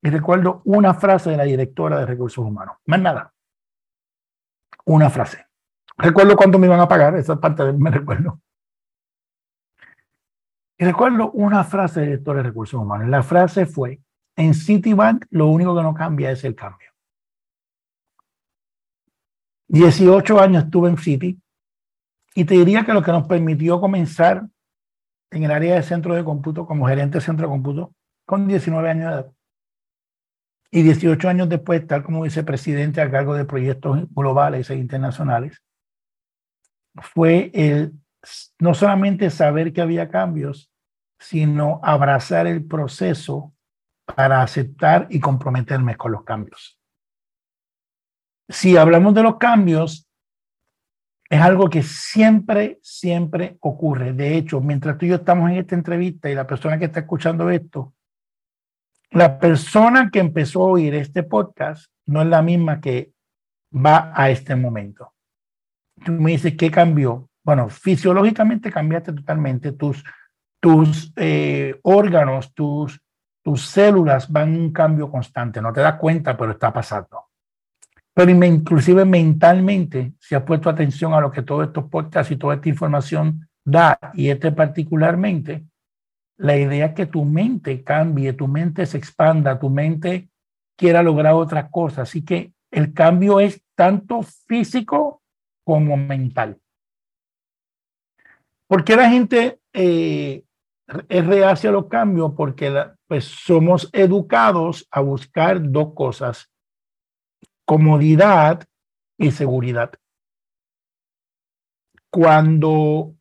y 0.03 0.11
recuerdo 0.11 0.61
una 0.65 0.95
frase 0.95 1.31
de 1.31 1.37
la 1.37 1.45
directora 1.45 1.99
de 1.99 2.07
recursos 2.07 2.45
humanos. 2.45 2.77
Más 2.87 3.01
nada. 3.01 3.33
Una 4.85 5.09
frase. 5.09 5.47
Recuerdo 5.97 6.37
cuánto 6.37 6.59
me 6.59 6.67
iban 6.67 6.81
a 6.81 6.89
pagar, 6.89 7.17
esa 7.17 7.37
parte 7.37 7.65
de 7.65 7.73
me 7.73 7.91
recuerdo. 7.91 8.41
Y 10.79 10.85
recuerdo 10.85 11.31
una 11.33 11.63
frase 11.65 12.01
del 12.01 12.09
director 12.11 12.37
de 12.37 12.43
recursos 12.43 12.81
humanos. 12.81 13.09
La 13.09 13.23
frase 13.23 13.67
fue, 13.67 14.01
en 14.37 14.55
Citibank 14.55 15.27
lo 15.31 15.49
único 15.49 15.77
que 15.77 15.83
no 15.83 15.95
cambia 15.95 16.31
es 16.31 16.45
el 16.45 16.55
cambio. 16.55 16.89
18 19.69 20.41
años 20.41 20.65
estuve 20.65 20.89
en 20.89 20.97
Citi 20.97 21.41
y 22.35 22.45
te 22.45 22.55
diría 22.55 22.85
que 22.85 22.93
lo 22.93 23.03
que 23.03 23.13
nos 23.13 23.27
permitió 23.27 23.81
comenzar 23.81 24.47
en 25.31 25.45
el 25.45 25.51
área 25.51 25.77
de 25.77 25.83
centro 25.83 26.15
de 26.15 26.25
cómputo 26.25 26.67
como 26.67 26.89
gerente 26.89 27.19
de 27.19 27.25
centro 27.25 27.47
de 27.47 27.53
cómputo 27.53 27.95
con 28.27 28.49
19 28.49 28.91
años 28.91 29.05
de 29.05 29.15
edad. 29.15 29.33
Y 30.73 30.83
18 30.83 31.29
años 31.29 31.49
después 31.49 31.83
estar 31.83 32.03
como 32.03 32.23
vicepresidente 32.23 33.01
a 33.01 33.11
cargo 33.11 33.35
de 33.35 33.45
proyectos 33.45 34.09
globales 34.11 34.71
e 34.71 34.77
internacionales 34.77 35.63
fue 36.95 37.51
el 37.55 37.95
no 38.59 38.75
solamente 38.75 39.31
saber 39.31 39.73
que 39.73 39.81
había 39.81 40.09
cambios, 40.09 40.71
sino 41.19 41.81
abrazar 41.83 42.47
el 42.47 42.65
proceso 42.65 43.53
para 44.15 44.43
aceptar 44.43 45.07
y 45.11 45.21
comprometerme 45.21 45.97
con 45.97 46.13
los 46.13 46.25
cambios. 46.25 46.79
Si 48.49 48.77
hablamos 48.77 49.15
de 49.15 49.23
los 49.23 49.37
cambios, 49.37 50.09
es 51.29 51.41
algo 51.41 51.71
que 51.71 51.83
siempre, 51.83 52.79
siempre 52.83 53.57
ocurre. 53.61 54.13
De 54.13 54.37
hecho, 54.37 54.61
mientras 54.61 54.99
tú 54.99 55.07
y 55.07 55.11
yo 55.11 55.17
estamos 55.17 55.51
en 55.51 55.59
esta 55.59 55.77
entrevista 55.77 56.29
y 56.29 56.35
la 56.35 56.47
persona 56.47 56.79
que 56.79 56.87
está 56.87 57.01
escuchando 57.01 57.51
esto, 57.51 57.95
la 59.13 59.39
persona 59.39 60.11
que 60.11 60.19
empezó 60.19 60.63
a 60.63 60.73
oír 60.73 60.95
este 60.95 61.23
podcast 61.23 61.91
no 62.07 62.23
es 62.23 62.29
la 62.29 62.43
misma 62.43 62.81
que 62.81 63.13
va 63.73 64.13
a 64.15 64.31
este 64.31 64.57
momento 64.57 65.13
tú 66.05 66.13
me 66.13 66.33
dices, 66.33 66.55
¿qué 66.57 66.71
cambió? 66.71 67.29
Bueno, 67.43 67.69
fisiológicamente 67.69 68.71
cambiaste 68.71 69.13
totalmente. 69.13 69.73
Tus, 69.73 70.05
tus 70.61 71.13
eh, 71.17 71.79
órganos, 71.83 72.53
tus, 72.55 73.01
tus 73.43 73.67
células 73.67 74.31
van 74.31 74.55
en 74.55 74.61
un 74.61 74.73
cambio 74.73 75.11
constante. 75.11 75.61
No 75.61 75.73
te 75.73 75.81
das 75.81 75.97
cuenta, 75.97 76.37
pero 76.37 76.53
está 76.53 76.73
pasando. 76.73 77.31
Pero 78.13 78.31
inclusive 78.31 79.05
mentalmente, 79.05 80.13
si 80.19 80.35
has 80.35 80.43
puesto 80.43 80.69
atención 80.69 81.15
a 81.15 81.21
lo 81.21 81.31
que 81.31 81.43
todos 81.43 81.67
estos 81.67 81.85
podcasts 81.85 82.33
y 82.33 82.37
toda 82.37 82.57
esta 82.57 82.69
información 82.69 83.49
da, 83.65 83.99
y 84.15 84.29
este 84.29 84.53
particularmente, 84.53 85.65
la 86.37 86.57
idea 86.57 86.87
es 86.87 86.95
que 86.95 87.07
tu 87.07 87.25
mente 87.25 87.85
cambie, 87.85 88.33
tu 88.33 88.49
mente 88.49 88.87
se 88.87 88.99
expanda, 88.99 89.59
tu 89.59 89.71
mente 89.71 90.31
quiera 90.77 91.03
lograr 91.03 91.35
otras 91.35 91.71
cosas. 91.71 92.09
Así 92.09 92.25
que 92.25 92.53
el 92.71 92.93
cambio 92.93 93.41
es 93.41 93.63
tanto 93.75 94.23
físico 94.23 95.23
como 95.65 95.97
mental. 95.97 96.59
¿Por 98.67 98.85
qué 98.85 98.97
la 98.97 99.11
gente 99.11 99.61
eh, 99.73 100.45
es 101.09 101.27
reacia 101.27 101.71
a 101.71 101.73
los 101.73 101.87
cambios? 101.87 102.33
Porque 102.37 102.71
pues, 103.11 103.25
somos 103.25 103.91
educados 103.93 104.87
a 104.89 105.01
buscar 105.01 105.73
dos 105.73 105.95
cosas, 105.95 106.49
comodidad 107.65 108.63
y 109.19 109.33
seguridad. 109.33 109.91
Cuando 112.09 113.17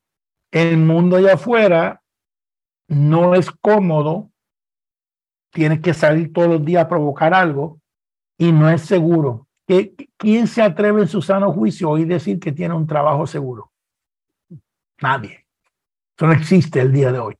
el 0.51 0.77
mundo 0.77 1.15
allá 1.15 1.33
afuera 1.33 2.03
no 2.87 3.33
es 3.33 3.49
cómodo, 3.49 4.29
tienes 5.51 5.81
que 5.81 5.95
salir 5.95 6.31
todos 6.33 6.49
los 6.49 6.63
días 6.63 6.85
a 6.85 6.87
provocar 6.87 7.33
algo 7.33 7.81
y 8.37 8.51
no 8.51 8.69
es 8.69 8.83
seguro. 8.83 9.47
¿Quién 10.17 10.45
se 10.45 10.61
atreve 10.61 11.01
en 11.01 11.07
su 11.07 11.23
sano 11.23 11.51
juicio 11.51 11.89
hoy 11.89 12.05
decir 12.05 12.39
que 12.39 12.51
tiene 12.51 12.75
un 12.75 12.85
trabajo 12.85 13.25
seguro? 13.25 13.71
Nadie. 15.01 15.47
Eso 16.15 16.27
no 16.27 16.33
existe 16.33 16.79
el 16.79 16.91
día 16.91 17.11
de 17.11 17.17
hoy. 17.17 17.38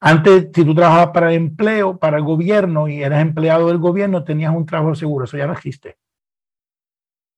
Antes, 0.00 0.50
si 0.54 0.64
tú 0.64 0.74
trabajabas 0.74 1.12
para 1.14 1.30
el 1.30 1.36
empleo, 1.36 1.98
para 1.98 2.18
el 2.18 2.24
gobierno 2.24 2.88
y 2.88 3.02
eras 3.02 3.22
empleado 3.22 3.68
del 3.68 3.78
gobierno, 3.78 4.24
tenías 4.24 4.54
un 4.54 4.66
trabajo 4.66 4.94
seguro. 4.94 5.24
Eso 5.24 5.36
ya 5.36 5.46
no 5.46 5.54
existe. 5.54 5.96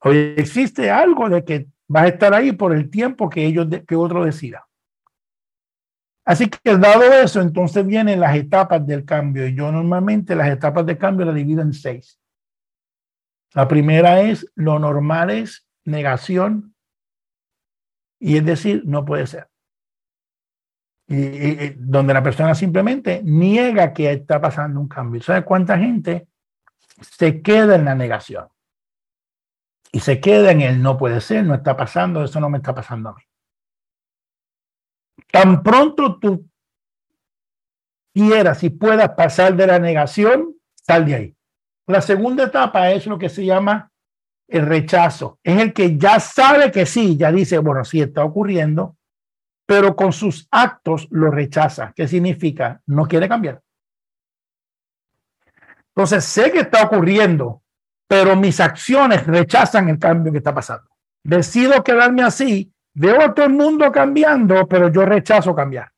Hoy 0.01 0.35
existe 0.37 0.91
algo 0.91 1.29
de 1.29 1.45
que 1.45 1.69
vas 1.89 2.05
a 2.05 2.09
estar 2.09 2.35
ahí 2.35 2.53
por 2.53 2.75
el 2.75 2.91
tiempo 2.91 3.31
que 3.31 3.47
ellos 3.47 3.67
que 3.87 3.97
otro 3.97 4.25
decida. 4.25 4.67
Así 6.25 6.51
que 6.51 6.77
dado 6.77 7.05
eso, 7.05 7.41
entonces 7.41 7.87
vienen 7.87 8.19
las 8.19 8.35
etapas 8.35 8.85
del 8.85 9.05
cambio. 9.05 9.47
Y 9.47 9.55
yo 9.55 9.71
normalmente 9.71 10.35
las 10.35 10.49
etapas 10.49 10.85
de 10.85 10.99
cambio 10.99 11.25
las 11.25 11.37
divido 11.37 11.63
en 11.63 11.73
seis. 11.73 12.21
La 13.55 13.69
primera 13.69 14.21
es, 14.21 14.51
lo 14.57 14.81
normal 14.81 15.31
es 15.31 15.69
negación. 15.85 16.75
Y 18.19 18.37
es 18.37 18.45
decir, 18.45 18.83
no 18.87 19.05
puede 19.05 19.29
ser. 19.29 19.49
Y, 21.09 21.69
donde 21.77 22.15
la 22.15 22.23
persona 22.23 22.55
simplemente 22.55 23.23
niega 23.23 23.93
que 23.93 24.11
está 24.11 24.41
pasando 24.41 24.81
un 24.81 24.89
cambio. 24.89 25.23
¿Sabes 25.23 25.45
cuánta 25.45 25.79
gente 25.79 26.27
se 27.01 27.43
queda 27.43 27.77
en 27.77 27.85
la 27.85 27.95
negación? 27.95 28.49
Y 29.93 30.01
se 30.01 30.21
queda 30.21 30.51
en 30.51 30.63
el 30.63 30.83
no 30.83 30.99
puede 30.99 31.21
ser, 31.21 31.45
no 31.45 31.55
está 31.55 31.77
pasando, 31.77 32.25
eso 32.25 32.41
no 32.41 32.51
me 32.51 32.59
está 32.59 32.75
pasando 32.75 33.11
a 33.11 33.15
mí. 33.15 33.23
Tan 35.31 35.63
pronto 35.63 36.19
tú 36.19 36.49
quieras 38.13 38.63
y 38.65 38.71
puedas 38.71 39.11
pasar 39.11 39.55
de 39.55 39.67
la 39.67 39.79
negación, 39.79 40.55
sal 40.75 41.05
de 41.05 41.15
ahí. 41.15 41.37
La 41.87 42.01
segunda 42.01 42.45
etapa 42.45 42.91
es 42.91 43.07
lo 43.07 43.19
que 43.19 43.29
se 43.29 43.45
llama 43.45 43.93
el 44.49 44.67
rechazo. 44.67 45.39
Es 45.43 45.61
el 45.61 45.73
que 45.73 45.97
ya 45.97 46.19
sabe 46.21 46.71
que 46.73 46.87
sí, 46.87 47.17
ya 47.17 47.31
dice, 47.31 47.59
bueno, 47.59 47.85
sí 47.85 48.01
está 48.01 48.25
ocurriendo, 48.25 48.96
pero 49.67 49.95
con 49.95 50.13
sus 50.13 50.47
actos 50.51 51.09
lo 51.11 51.31
rechaza. 51.31 51.93
¿Qué 51.95 52.09
significa? 52.09 52.81
No 52.87 53.07
quiere 53.07 53.29
cambiar. 53.29 53.61
Entonces, 55.95 56.25
sé 56.25 56.53
que 56.53 56.61
está 56.61 56.85
ocurriendo, 56.85 57.63
pero 58.07 58.37
mis 58.37 58.61
acciones 58.61 59.27
rechazan 59.27 59.89
el 59.89 59.99
cambio 59.99 60.33
que 60.33 60.39
está 60.39 60.55
pasando. 60.55 60.89
Decido 61.25 61.83
quedarme 61.83 62.23
así 62.23 62.73
Veo 62.99 63.21
a 63.21 63.35
todo 63.35 63.45
el 63.45 63.53
mundo 63.53 63.93
cambiando, 63.93 64.67
pero 64.67 64.89
yo 64.89 65.05
rechazo 65.05 65.55
cambiar. 65.55 65.93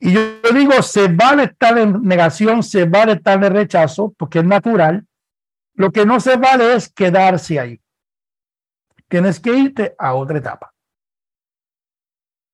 Y 0.00 0.14
yo 0.14 0.40
digo, 0.54 0.80
se 0.80 1.08
vale 1.08 1.44
estar 1.44 1.76
en 1.76 2.02
negación, 2.04 2.62
se 2.62 2.86
vale 2.86 3.12
estar 3.12 3.44
en 3.44 3.52
rechazo, 3.52 4.14
porque 4.16 4.38
es 4.38 4.46
natural. 4.46 5.06
Lo 5.74 5.92
que 5.92 6.06
no 6.06 6.20
se 6.20 6.36
vale 6.38 6.72
es 6.72 6.90
quedarse 6.90 7.60
ahí. 7.60 7.78
Tienes 9.08 9.38
que 9.38 9.54
irte 9.54 9.94
a 9.98 10.14
otra 10.14 10.38
etapa. 10.38 10.72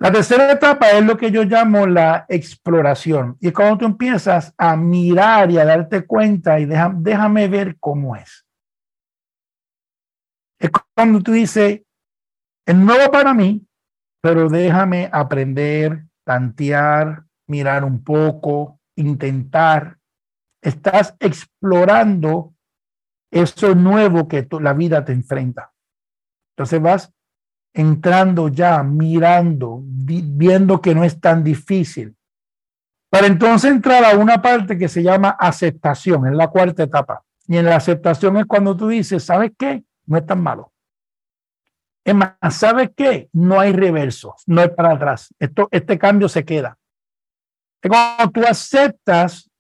La 0.01 0.11
tercera 0.11 0.51
etapa 0.51 0.91
es 0.91 1.05
lo 1.05 1.17
que 1.17 1.31
yo 1.31 1.45
llamo 1.45 1.87
la 1.87 2.27
exploración. 2.29 3.37
Y 3.41 3.53
cuando 3.53 3.79
tú 3.79 3.85
empiezas 3.87 4.53
a 4.59 4.77
mirar 4.77 5.51
y 5.51 5.59
a 5.59 5.65
darte 5.65 6.05
cuenta 6.05 6.59
y 6.59 6.67
déjame 6.67 7.49
ver 7.49 7.77
cómo 7.79 8.17
es. 8.17 8.45
Es 10.59 10.71
cuando 10.95 11.21
tú 11.21 11.33
dices, 11.33 11.83
es 12.67 12.75
nuevo 12.75 13.11
para 13.11 13.35
mí, 13.35 13.67
pero 14.21 14.49
déjame 14.49 15.09
aprender, 15.13 16.07
tantear, 16.25 17.25
mirar 17.47 17.85
un 17.85 18.03
poco, 18.03 18.81
intentar. 18.97 19.99
Estás 20.63 21.15
explorando 21.21 22.55
eso 23.31 23.75
nuevo 23.75 24.27
que 24.27 24.47
la 24.61 24.73
vida 24.73 25.05
te 25.05 25.13
enfrenta. 25.13 25.73
Entonces 26.57 26.81
vas 26.81 27.14
entrando 27.75 28.49
ya, 28.49 28.83
mirando, 28.85 29.81
viendo 29.83 30.81
que 30.81 30.95
no 30.95 31.03
es 31.03 31.21
tan 31.21 31.43
difícil. 31.43 32.15
Para 33.11 33.27
entonces 33.27 33.71
entrar 33.71 34.05
a 34.05 34.17
una 34.17 34.41
parte 34.41 34.79
que 34.79 34.89
se 34.89 35.03
llama 35.03 35.31
aceptación, 35.31 36.27
es 36.27 36.35
la 36.35 36.49
cuarta 36.49 36.85
etapa. 36.85 37.23
Y 37.47 37.57
en 37.57 37.67
la 37.67 37.77
aceptación 37.77 38.37
es 38.37 38.47
cuando 38.47 38.77
tú 38.77 38.89
dices, 38.89 39.25
¿sabes 39.25 39.53
qué? 39.59 39.85
No 40.07 40.17
es 40.17 40.25
tan 40.25 40.41
malo. 40.41 40.73
Es 42.05 42.15
más, 42.15 42.35
¿sabes 42.51 42.91
qué? 42.97 43.29
No 43.33 43.59
hay 43.59 43.73
reverso, 43.73 44.35
no 44.47 44.61
hay 44.61 44.69
para 44.69 44.93
atrás. 44.93 45.35
Esto, 45.39 45.69
este 45.71 45.99
cambio 45.99 46.29
se 46.29 46.45
queda. 46.45 46.79
Es 47.83 47.91
cuando 47.91 48.31
tú 48.31 48.43
aceptas 48.47 49.51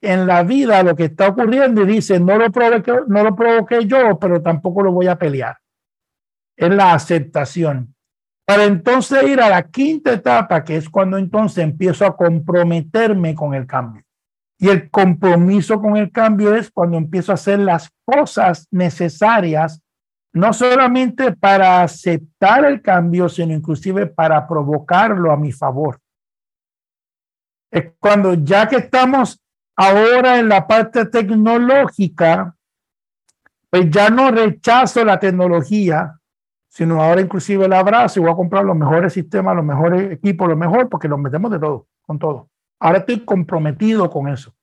en 0.00 0.26
la 0.26 0.42
vida 0.42 0.82
lo 0.82 0.96
que 0.96 1.04
está 1.04 1.28
ocurriendo 1.28 1.82
y 1.82 1.86
dices, 1.86 2.20
no 2.20 2.36
lo, 2.36 2.50
provoqué, 2.50 2.92
no 3.06 3.22
lo 3.22 3.36
provoqué 3.36 3.86
yo, 3.86 4.18
pero 4.18 4.42
tampoco 4.42 4.82
lo 4.82 4.92
voy 4.92 5.06
a 5.06 5.16
pelear. 5.16 5.56
Es 6.60 6.68
la 6.68 6.92
aceptación. 6.92 7.94
Para 8.44 8.64
entonces 8.64 9.22
ir 9.22 9.40
a 9.40 9.48
la 9.48 9.62
quinta 9.62 10.12
etapa, 10.12 10.62
que 10.62 10.76
es 10.76 10.90
cuando 10.90 11.16
entonces 11.16 11.64
empiezo 11.64 12.04
a 12.04 12.14
comprometerme 12.14 13.34
con 13.34 13.54
el 13.54 13.66
cambio. 13.66 14.02
Y 14.58 14.68
el 14.68 14.90
compromiso 14.90 15.80
con 15.80 15.96
el 15.96 16.12
cambio 16.12 16.54
es 16.54 16.70
cuando 16.70 16.98
empiezo 16.98 17.32
a 17.32 17.36
hacer 17.36 17.60
las 17.60 17.88
cosas 18.04 18.68
necesarias 18.70 19.80
no 20.34 20.52
solamente 20.52 21.32
para 21.32 21.82
aceptar 21.82 22.66
el 22.66 22.82
cambio, 22.82 23.30
sino 23.30 23.54
inclusive 23.54 24.06
para 24.06 24.46
provocarlo 24.46 25.32
a 25.32 25.38
mi 25.38 25.52
favor. 25.52 25.98
Es 27.70 27.92
cuando 27.98 28.34
ya 28.34 28.68
que 28.68 28.76
estamos 28.76 29.40
ahora 29.76 30.38
en 30.38 30.50
la 30.50 30.66
parte 30.66 31.06
tecnológica, 31.06 32.54
pues 33.70 33.90
ya 33.90 34.10
no 34.10 34.30
rechazo 34.30 35.04
la 35.06 35.18
tecnología, 35.18 36.19
sino 36.70 37.02
ahora 37.02 37.20
inclusive 37.20 37.66
la 37.66 37.80
abrazo 37.80 38.20
y 38.20 38.22
voy 38.22 38.32
a 38.32 38.36
comprar 38.36 38.64
los 38.64 38.76
mejores 38.76 39.12
sistemas, 39.12 39.56
los 39.56 39.64
mejores 39.64 40.12
equipos, 40.12 40.48
lo 40.48 40.56
mejor, 40.56 40.88
porque 40.88 41.08
los 41.08 41.18
metemos 41.18 41.50
de 41.50 41.58
todo, 41.58 41.88
con 42.02 42.18
todo. 42.18 42.48
Ahora 42.78 42.98
estoy 42.98 43.24
comprometido 43.24 44.08
con 44.08 44.28
eso. 44.28 44.54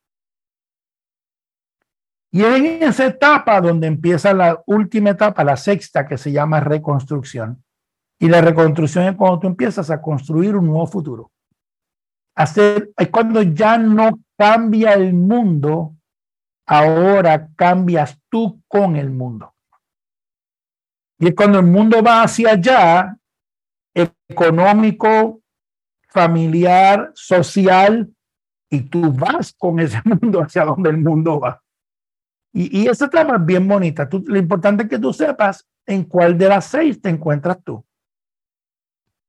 Y 2.32 2.43
en 2.43 2.82
esa 2.84 3.08
etapa 3.08 3.60
donde 3.60 3.88
empieza 3.88 4.34
la 4.34 4.62
última 4.66 5.12
etapa, 5.12 5.43
la 5.43 5.58
sexta, 5.58 6.08
que 6.08 6.18
se 6.18 6.32
llama 6.32 6.62
reconstrucción. 6.62 7.64
Y 8.20 8.30
la 8.30 8.41
reconstrucción 8.41 9.05
es 9.05 9.16
cuando 9.16 9.39
tú 9.39 9.47
empiezas 9.47 9.91
a 9.91 10.01
construir 10.01 10.55
un 10.55 10.66
nuevo 10.66 10.88
futuro. 10.88 11.32
Hacer, 12.36 12.91
es 12.97 13.10
cuando 13.10 13.41
ya 13.41 13.78
no 13.78 14.20
cambia 14.38 14.93
el 14.93 15.14
mundo, 15.14 15.95
ahora 16.66 17.49
cambias 17.55 18.18
tú 18.30 18.62
con 18.68 18.95
el 18.95 19.10
mundo. 19.10 19.53
Y 21.20 21.28
es 21.30 21.36
cuando 21.36 21.59
el 21.59 21.65
mundo 21.65 22.01
va 22.03 22.24
hacia 22.24 22.51
allá, 22.51 23.18
económico, 23.93 25.41
familiar, 26.09 27.11
social, 27.15 28.09
y 28.70 28.82
tú 28.82 29.11
vas 29.11 29.53
con 29.57 29.80
ese 29.80 30.01
mundo 30.05 30.41
hacia 30.41 30.65
donde 30.65 30.89
el 30.89 30.97
mundo 30.97 31.39
va. 31.39 31.61
Y, 32.53 32.82
y 32.82 32.88
esa 32.88 33.09
trama 33.09 33.36
es 33.36 33.45
bien 33.45 33.68
bonita. 33.68 34.07
Lo 34.11 34.38
importante 34.38 34.84
es 34.84 34.89
que 34.89 34.99
tú 34.99 35.13
sepas 35.13 35.68
en 35.86 36.03
cuál 36.03 36.38
de 36.38 36.49
las 36.49 36.65
seis 36.65 37.01
te 37.01 37.09
encuentras 37.09 37.63
tú. 37.63 37.84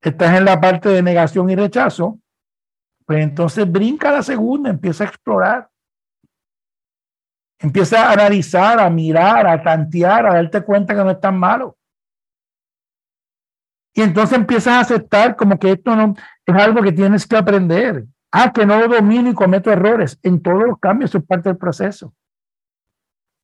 Estás 0.01 0.37
en 0.37 0.45
la 0.45 0.61
parte 0.61 0.89
de 0.89 1.03
negación 1.03 1.51
y 1.51 1.57
rechazo, 1.57 2.21
pues 3.05 3.23
entonces 3.23 3.71
brinca 3.71 4.13
la 4.13 4.23
segunda, 4.23 4.71
empieza 4.71 5.05
a 5.05 5.07
explorar. 5.07 5.71
Empieza 7.59 8.07
a 8.07 8.13
analizar, 8.13 8.79
a 8.79 8.89
mirar, 8.91 9.47
a 9.47 9.63
tantear, 9.63 10.27
a 10.27 10.35
darte 10.35 10.63
cuenta 10.63 10.95
que 10.95 11.03
no 11.03 11.11
es 11.11 11.21
tan 11.21 11.37
malo. 11.39 11.78
Y 13.99 14.03
entonces 14.03 14.39
empiezas 14.39 14.75
a 14.75 14.81
aceptar 14.81 15.35
como 15.35 15.59
que 15.59 15.73
esto 15.73 15.97
no 15.97 16.15
es 16.47 16.55
algo 16.55 16.83
que 16.83 16.93
tienes 16.93 17.27
que 17.27 17.37
aprender. 17.37 18.05
Ah, 18.31 18.53
que 18.53 18.65
no 18.65 18.79
lo 18.79 18.87
domino 18.87 19.29
y 19.29 19.35
cometo 19.35 19.73
errores. 19.73 20.21
En 20.23 20.41
todos 20.41 20.63
los 20.69 20.79
cambios, 20.79 21.11
eso 21.11 21.19
es 21.19 21.25
parte 21.25 21.49
del 21.49 21.59
proceso. 21.59 22.15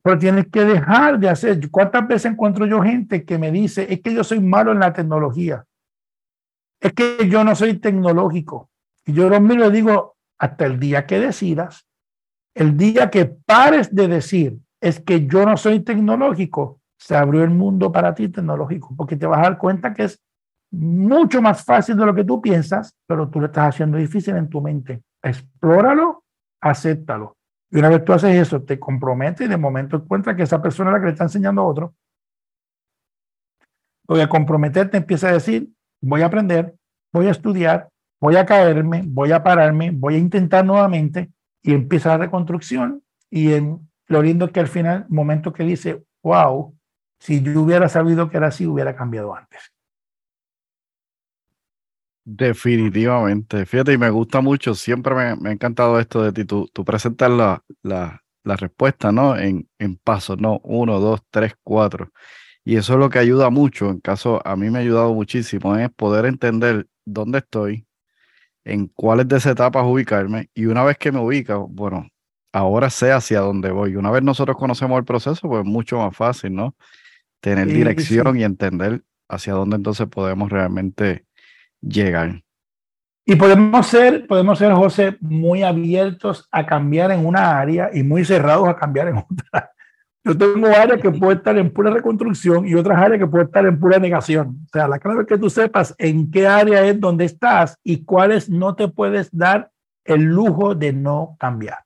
Pero 0.05 0.17
tienes 0.17 0.47
que 0.47 0.65
dejar 0.65 1.19
de 1.19 1.29
hacer. 1.29 1.69
¿Cuántas 1.73 2.07
veces 2.07 2.31
encuentro 2.31 2.67
yo 2.67 2.81
gente 2.83 3.25
que 3.25 3.37
me 3.37 3.51
dice, 3.51 3.93
es 3.93 4.01
que 4.01 4.15
yo 4.15 4.23
soy 4.23 4.39
malo 4.39 4.71
en 4.71 4.79
la 4.79 4.93
tecnología? 4.93 5.65
Es 6.79 6.93
que 6.93 7.29
yo 7.29 7.43
no 7.43 7.57
soy 7.57 7.75
tecnológico. 7.81 8.71
Y 9.05 9.13
yo 9.13 9.29
lo 9.29 9.41
miro 9.41 9.67
y 9.67 9.73
digo, 9.73 10.15
hasta 10.39 10.67
el 10.67 10.79
día 10.79 11.05
que 11.05 11.19
decidas, 11.19 11.85
el 12.55 12.77
día 12.77 13.11
que 13.11 13.25
pares 13.25 13.93
de 13.93 14.07
decir, 14.07 14.61
es 14.81 15.01
que 15.01 15.27
yo 15.27 15.47
no 15.47 15.57
soy 15.57 15.81
tecnológico, 15.81 16.81
se 16.97 17.17
abrió 17.17 17.43
el 17.43 17.51
mundo 17.51 17.91
para 17.91 18.15
ti 18.15 18.29
tecnológico, 18.29 18.95
porque 18.97 19.17
te 19.17 19.27
vas 19.27 19.41
a 19.41 19.51
dar 19.51 19.59
cuenta 19.59 19.93
que 19.93 20.05
es 20.05 20.24
mucho 20.75 21.41
más 21.41 21.64
fácil 21.64 21.97
de 21.97 22.07
lo 22.07 22.14
que 22.14 22.25
tú 22.25 22.41
piensas, 22.41 22.95
pero 23.07 23.29
tú 23.29 23.41
lo 23.41 23.47
estás 23.47 23.68
haciendo 23.68 23.97
difícil 23.97 24.37
en 24.37 24.49
tu 24.49 24.61
mente. 24.61 25.03
Explóralo, 25.22 26.25
acéptalo. 26.61 27.37
Y 27.70 27.79
una 27.79 27.89
vez 27.89 28.05
tú 28.05 28.12
haces 28.12 28.35
eso, 28.37 28.62
te 28.62 28.79
comprometes 28.79 29.47
y 29.47 29.51
de 29.51 29.57
momento 29.57 29.97
encuentras 29.97 30.37
que 30.37 30.43
esa 30.43 30.62
persona 30.62 30.91
es 30.91 30.95
la 30.95 31.01
que 31.01 31.07
le 31.07 31.12
está 31.12 31.25
enseñando 31.25 31.62
a 31.62 31.66
otro. 31.66 31.95
Porque 34.07 34.22
a 34.22 34.29
comprometerte 34.29 34.97
empieza 34.97 35.29
a 35.29 35.33
decir, 35.33 35.70
voy 36.01 36.22
a 36.22 36.27
aprender, 36.27 36.75
voy 37.12 37.27
a 37.27 37.31
estudiar, 37.31 37.89
voy 38.20 38.37
a 38.37 38.47
caerme, 38.47 39.03
voy 39.07 39.33
a 39.33 39.43
pararme, 39.43 39.91
voy 39.91 40.16
a 40.16 40.18
intentar 40.18 40.64
nuevamente 40.64 41.33
y 41.62 41.72
empieza 41.75 42.11
la 42.11 42.18
reconstrucción. 42.18 43.03
Y 43.31 43.55
en, 43.55 43.91
lo 44.07 44.22
lindo 44.22 44.45
es 44.47 44.53
que 44.53 44.61
al 44.61 44.68
final, 44.68 45.07
momento 45.09 45.53
que 45.53 45.64
dice, 45.64 46.05
wow, 46.22 46.77
si 47.18 47.43
yo 47.43 47.61
hubiera 47.62 47.89
sabido 47.89 48.31
que 48.31 48.37
era 48.37 48.49
así, 48.49 48.66
hubiera 48.66 48.95
cambiado 48.95 49.35
antes. 49.35 49.74
Definitivamente. 52.25 53.66
Fíjate, 53.66 53.93
y 53.93 53.99
me 53.99 54.11
gusta 54.11 54.41
mucho, 54.41 54.75
siempre 54.75 55.14
me, 55.14 55.49
ha 55.49 55.53
encantado 55.53 56.01
esto 56.01 56.22
de 56.22 56.33
ti. 56.33 56.45
Tú, 56.45 56.68
tú 56.72 56.85
presentas 56.85 57.31
la, 57.31 57.62
la, 57.83 58.22
la, 58.45 58.57
respuesta, 58.57 59.12
¿no? 59.12 59.37
En, 59.37 59.68
en 59.79 59.97
pasos, 59.97 60.39
¿no? 60.39 60.59
Uno, 60.64 61.01
dos, 61.01 61.20
tres, 61.31 61.55
cuatro. 61.62 62.11
Y 62.64 62.77
eso 62.77 62.95
es 62.95 62.99
lo 62.99 63.11
que 63.11 63.18
ayuda 63.18 63.51
mucho, 63.51 63.91
en 63.91 64.01
caso, 64.01 64.41
a 64.47 64.57
mí 64.57 64.70
me 64.70 64.79
ha 64.79 64.83
ayudado 64.83 65.12
muchísimo, 65.12 65.77
es 65.77 65.91
poder 65.91 66.25
entender 66.25 66.87
dónde 67.05 67.39
estoy, 67.39 67.87
en 68.64 68.89
cuáles 68.89 69.29
de 69.29 69.37
esas 69.37 69.53
etapas 69.53 69.85
ubicarme 69.87 70.49
y 70.55 70.66
una 70.66 70.83
vez 70.85 70.97
que 70.97 71.12
me 71.12 71.20
ubico, 71.20 71.68
bueno, 71.68 72.09
ahora 72.53 72.89
sé 72.89 73.12
hacia 73.12 73.41
dónde 73.41 73.70
voy. 73.70 73.97
Una 73.97 74.11
vez 74.11 74.22
nosotros 74.22 74.57
conocemos 74.57 74.99
el 74.99 75.05
proceso, 75.05 75.49
pues 75.49 75.61
es 75.61 75.66
mucho 75.66 75.99
más 75.99 76.16
fácil, 76.16 76.55
¿no? 76.55 76.75
Tener 77.41 77.66
dirección 77.66 78.39
y 78.39 78.45
entender 78.45 79.05
hacia 79.29 79.53
dónde 79.53 79.77
entonces 79.77 80.07
podemos 80.09 80.51
realmente 80.51 81.27
llegar. 81.87 82.43
Y 83.26 83.37
podemos 83.37 83.87
ser, 83.87 84.26
podemos 84.26 84.59
ser, 84.59 84.72
José, 84.72 85.16
muy 85.20 85.62
abiertos 85.62 86.47
a 86.53 86.66
cambiar 86.66 87.11
en 87.11 87.24
una 87.24 87.59
área 87.59 87.91
y 87.93 88.03
muy 88.03 88.24
cerrados 88.24 88.68
a 88.68 88.76
cambiar 88.76 89.09
en 89.09 89.16
otra. 89.16 89.70
Yo 90.26 90.37
tengo 90.37 90.68
áreas 90.68 91.03
que 91.03 91.11
pueden 91.11 91.39
estar 91.39 91.57
en 91.59 91.70
pura 91.70 91.91
reconstrucción 91.91 92.66
y 92.66 92.74
otras 92.74 92.99
áreas 92.99 93.20
que 93.20 93.26
pueden 93.26 93.47
estar 93.47 93.66
en 93.66 93.78
pura 93.78 93.99
negación. 93.99 94.61
O 94.66 94.68
sea, 94.72 94.89
la 94.89 94.99
clave 94.99 95.22
es 95.22 95.26
que 95.26 95.37
tú 95.37 95.51
sepas 95.51 95.95
en 95.99 96.30
qué 96.30 96.47
área 96.47 96.82
es 96.87 96.99
donde 96.99 97.26
estás 97.26 97.78
y 97.82 98.05
cuáles 98.05 98.49
no 98.49 98.74
te 98.74 98.89
puedes 98.89 99.30
dar 99.37 99.70
el 100.05 100.22
lujo 100.22 100.74
de 100.74 100.95
no 100.95 101.37
cambiar. 101.39 101.78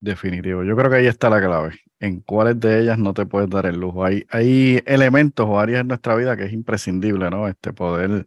Definitivo. 0.00 0.62
Yo 0.62 0.76
creo 0.76 0.90
que 0.90 0.96
ahí 0.96 1.06
está 1.06 1.28
la 1.28 1.40
clave. 1.40 1.74
En 1.98 2.20
cuáles 2.20 2.58
de 2.58 2.80
ellas 2.80 2.98
no 2.98 3.12
te 3.12 3.26
puedes 3.26 3.50
dar 3.50 3.66
el 3.66 3.78
lujo. 3.78 4.04
Hay, 4.04 4.24
hay 4.30 4.82
elementos 4.86 5.46
o 5.48 5.58
áreas 5.58 5.82
en 5.82 5.88
nuestra 5.88 6.14
vida 6.14 6.36
que 6.36 6.44
es 6.44 6.52
imprescindible, 6.52 7.28
¿no? 7.28 7.48
Este 7.48 7.72
poder, 7.72 8.26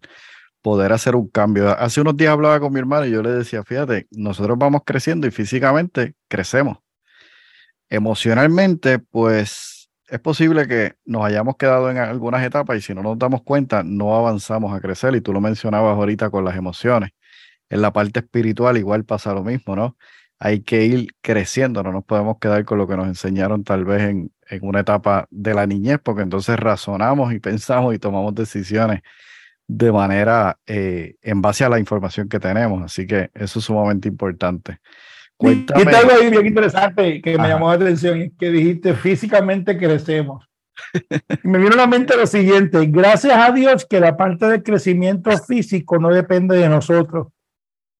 poder 0.63 0.93
hacer 0.93 1.15
un 1.15 1.27
cambio. 1.27 1.69
Hace 1.77 2.01
unos 2.01 2.17
días 2.17 2.31
hablaba 2.31 2.59
con 2.59 2.73
mi 2.73 2.79
hermano 2.79 3.05
y 3.05 3.11
yo 3.11 3.21
le 3.21 3.31
decía, 3.31 3.63
fíjate, 3.63 4.07
nosotros 4.11 4.57
vamos 4.57 4.81
creciendo 4.85 5.27
y 5.27 5.31
físicamente 5.31 6.15
crecemos. 6.27 6.79
Emocionalmente, 7.89 8.97
pues 8.97 9.91
es 10.07 10.19
posible 10.19 10.67
que 10.67 10.95
nos 11.05 11.23
hayamos 11.25 11.57
quedado 11.57 11.91
en 11.91 11.97
algunas 11.97 12.43
etapas 12.43 12.77
y 12.77 12.81
si 12.81 12.95
no 12.95 13.03
nos 13.03 13.19
damos 13.19 13.43
cuenta, 13.43 13.83
no 13.83 14.15
avanzamos 14.15 14.75
a 14.75 14.81
crecer. 14.81 15.15
Y 15.15 15.21
tú 15.21 15.33
lo 15.33 15.41
mencionabas 15.41 15.95
ahorita 15.95 16.31
con 16.31 16.45
las 16.45 16.55
emociones. 16.55 17.11
En 17.69 17.81
la 17.81 17.93
parte 17.93 18.21
espiritual 18.21 18.77
igual 18.77 19.05
pasa 19.05 19.33
lo 19.33 19.43
mismo, 19.43 19.75
¿no? 19.75 19.97
hay 20.39 20.61
que 20.61 20.83
ir 20.85 21.07
creciendo, 21.21 21.83
no 21.83 21.93
nos 21.93 22.03
podemos 22.03 22.37
quedar 22.39 22.65
con 22.65 22.77
lo 22.77 22.85
que 22.85 22.97
nos 22.97 23.07
enseñaron 23.07 23.63
tal 23.63 23.85
vez 23.85 24.01
en, 24.01 24.33
una 24.61 24.81
etapa 24.81 25.25
de 25.31 25.53
la 25.53 25.65
niñez, 25.65 25.99
porque 26.03 26.21
entonces 26.21 26.59
razonamos 26.59 27.33
y 27.33 27.39
pensamos 27.39 27.95
y 27.95 27.99
tomamos 27.99 28.35
decisiones 28.35 29.01
de 29.67 29.91
manera 29.91 30.57
eh, 30.65 31.15
en 31.21 31.41
base 31.41 31.63
a 31.63 31.69
la 31.69 31.79
información 31.79 32.29
que 32.29 32.39
tenemos. 32.39 32.83
Así 32.83 33.07
que 33.07 33.29
eso 33.33 33.59
es 33.59 33.65
sumamente 33.65 34.07
importante. 34.07 34.79
Cuéntame. 35.37 35.83
Y 35.83 35.95
algo 35.95 36.11
ahí 36.11 36.29
bien 36.29 36.45
interesante 36.45 37.21
que 37.21 37.37
me 37.37 37.47
llamó 37.47 37.69
la 37.69 37.75
atención, 37.75 38.31
que 38.37 38.51
dijiste 38.51 38.93
físicamente 38.93 39.77
crecemos. 39.77 40.45
me 41.43 41.59
vino 41.59 41.73
a 41.73 41.77
la 41.77 41.87
mente 41.87 42.17
lo 42.17 42.25
siguiente, 42.25 42.85
gracias 42.87 43.37
a 43.37 43.51
Dios 43.51 43.85
que 43.85 43.99
la 43.99 44.17
parte 44.17 44.47
del 44.47 44.63
crecimiento 44.63 45.31
físico 45.37 45.99
no 45.99 46.09
depende 46.09 46.57
de 46.57 46.67
nosotros 46.67 47.27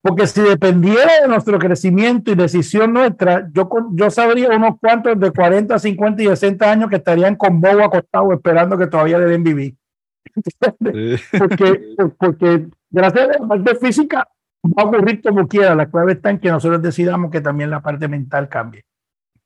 porque 0.04 0.28
si 0.28 0.42
dependiera 0.42 1.22
de 1.22 1.30
nuestro 1.30 1.58
crecimiento 1.58 2.30
y 2.30 2.36
decisión 2.36 2.92
nuestra, 2.92 3.50
yo, 3.54 3.70
yo 3.94 4.12
sabría 4.12 4.50
unos 4.50 4.78
cuantos 4.78 5.18
de 5.18 5.32
40, 5.32 5.80
50 5.80 6.24
y 6.24 6.26
60 6.26 6.70
años 6.70 6.90
que 6.90 6.98
estarían 6.98 7.38
con 7.38 7.62
bobo 7.62 7.86
acostado 7.86 8.34
esperando 8.34 8.78
que 8.78 8.88
todavía 8.88 9.18
deben 9.18 9.46
vivir. 9.46 9.76
porque, 11.38 11.96
porque 12.18 12.68
gracias 12.90 13.30
a 13.30 13.40
la 13.40 13.48
parte 13.48 13.76
física 13.76 14.28
va 14.66 14.84
a 14.84 14.86
ocurrir 14.86 15.22
como 15.22 15.48
quiera. 15.48 15.76
La 15.76 15.90
clave 15.90 16.14
está 16.14 16.30
en 16.30 16.40
que 16.40 16.50
nosotros 16.50 16.82
decidamos 16.82 17.32
que 17.32 17.42
también 17.42 17.70
la 17.70 17.82
parte 17.82 18.08
mental 18.08 18.50
cambie. 18.50 18.86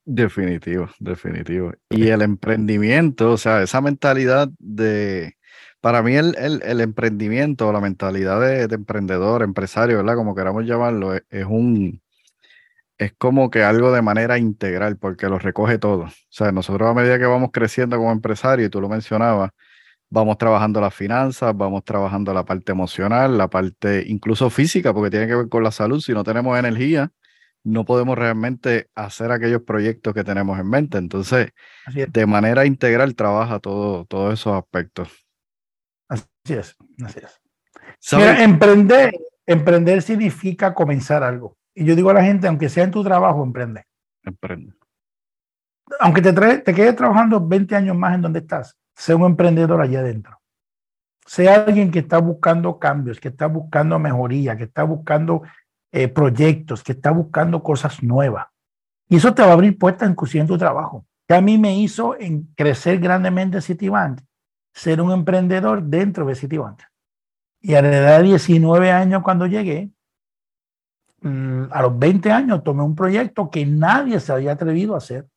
Definitivo, 0.05 0.89
definitivo. 0.99 1.73
Y 1.89 2.07
el 2.07 2.21
emprendimiento, 2.21 3.31
o 3.31 3.37
sea, 3.37 3.61
esa 3.61 3.81
mentalidad 3.81 4.47
de, 4.57 5.35
para 5.81 6.01
mí 6.01 6.15
el, 6.15 6.35
el, 6.37 6.81
emprendimiento, 6.81 7.71
la 7.73 7.81
mentalidad 7.81 8.39
de, 8.39 8.73
emprendedor, 8.73 9.43
empresario, 9.43 9.97
¿verdad? 9.97 10.15
Como 10.15 10.33
queramos 10.33 10.65
llamarlo, 10.65 11.13
es, 11.13 11.23
es, 11.29 11.45
un, 11.45 12.01
es 12.97 13.13
como 13.17 13.49
que 13.49 13.63
algo 13.63 13.91
de 13.91 14.01
manera 14.01 14.37
integral, 14.37 14.97
porque 14.97 15.27
lo 15.27 15.39
recoge 15.39 15.77
todo. 15.77 16.03
O 16.03 16.11
sea, 16.29 16.51
nosotros 16.51 16.89
a 16.89 16.93
medida 16.93 17.19
que 17.19 17.25
vamos 17.25 17.51
creciendo 17.51 17.97
como 17.97 18.11
empresario, 18.11 18.65
y 18.65 18.69
tú 18.69 18.81
lo 18.81 18.89
mencionabas, 18.89 19.51
vamos 20.09 20.37
trabajando 20.37 20.81
las 20.81 20.93
finanzas, 20.93 21.55
vamos 21.55 21.83
trabajando 21.83 22.33
la 22.33 22.45
parte 22.45 22.71
emocional, 22.71 23.37
la 23.37 23.49
parte 23.49 24.03
incluso 24.07 24.49
física, 24.49 24.93
porque 24.93 25.09
tiene 25.09 25.27
que 25.27 25.35
ver 25.35 25.49
con 25.49 25.63
la 25.63 25.71
salud. 25.71 25.99
Si 25.99 26.13
no 26.13 26.23
tenemos 26.23 26.57
energía, 26.57 27.11
no 27.63 27.85
podemos 27.85 28.17
realmente 28.17 28.89
hacer 28.95 29.31
aquellos 29.31 29.61
proyectos 29.63 30.13
que 30.13 30.23
tenemos 30.23 30.57
en 30.59 30.69
mente. 30.69 30.97
Entonces, 30.97 31.51
de 31.93 32.25
manera 32.25 32.65
integral 32.65 33.15
trabaja 33.15 33.59
todo, 33.59 34.05
todos 34.05 34.33
esos 34.33 34.53
aspectos. 34.53 35.09
Así 36.07 36.23
es, 36.47 36.75
así 37.03 37.19
es. 37.21 37.41
Mira, 38.13 38.43
emprender, 38.43 39.13
emprender 39.45 40.01
significa 40.01 40.73
comenzar 40.73 41.23
algo. 41.23 41.57
Y 41.75 41.85
yo 41.85 41.95
digo 41.95 42.09
a 42.09 42.13
la 42.13 42.23
gente, 42.23 42.47
aunque 42.47 42.69
sea 42.69 42.85
en 42.85 42.91
tu 42.91 43.03
trabajo, 43.03 43.43
emprende. 43.43 43.83
Emprende. 44.23 44.73
Aunque 45.99 46.21
te, 46.21 46.33
te 46.33 46.73
quedes 46.73 46.95
trabajando 46.95 47.45
20 47.45 47.75
años 47.75 47.95
más 47.95 48.15
en 48.15 48.21
donde 48.21 48.39
estás, 48.39 48.77
sé 48.97 49.13
un 49.13 49.25
emprendedor 49.25 49.79
allá 49.79 49.99
adentro. 49.99 50.41
Sea 51.25 51.55
alguien 51.55 51.91
que 51.91 51.99
está 51.99 52.17
buscando 52.17 52.79
cambios, 52.79 53.19
que 53.19 53.27
está 53.27 53.47
buscando 53.47 53.99
mejoría, 53.99 54.57
que 54.57 54.63
está 54.63 54.83
buscando 54.83 55.43
eh, 55.91 56.07
proyectos, 56.07 56.83
que 56.83 56.93
está 56.93 57.11
buscando 57.11 57.61
cosas 57.61 58.01
nuevas. 58.01 58.47
Y 59.07 59.17
eso 59.17 59.33
te 59.33 59.43
va 59.43 59.49
a 59.49 59.53
abrir 59.53 59.77
puertas 59.77 60.09
inclusive 60.09 60.41
en 60.41 60.47
tu 60.47 60.57
trabajo. 60.57 61.05
Que 61.27 61.35
a 61.35 61.41
mí 61.41 61.57
me 61.57 61.77
hizo 61.77 62.15
crecer 62.55 62.99
grandemente 62.99 63.61
Citibank 63.61 64.21
ser 64.73 65.01
un 65.01 65.11
emprendedor 65.11 65.83
dentro 65.83 66.25
de 66.25 66.35
Citibank. 66.35 66.81
Y 67.61 67.73
a 67.73 67.81
la 67.81 67.97
edad 67.97 68.17
de 68.19 68.25
19 68.25 68.91
años 68.91 69.23
cuando 69.23 69.47
llegué, 69.47 69.89
mm, 71.21 71.65
a 71.71 71.81
los 71.81 71.97
20 71.97 72.31
años 72.31 72.63
tomé 72.63 72.83
un 72.83 72.95
proyecto 72.95 73.49
que 73.49 73.65
nadie 73.65 74.19
se 74.19 74.31
había 74.31 74.53
atrevido 74.53 74.93
a 74.93 74.99
hacer. 74.99 75.27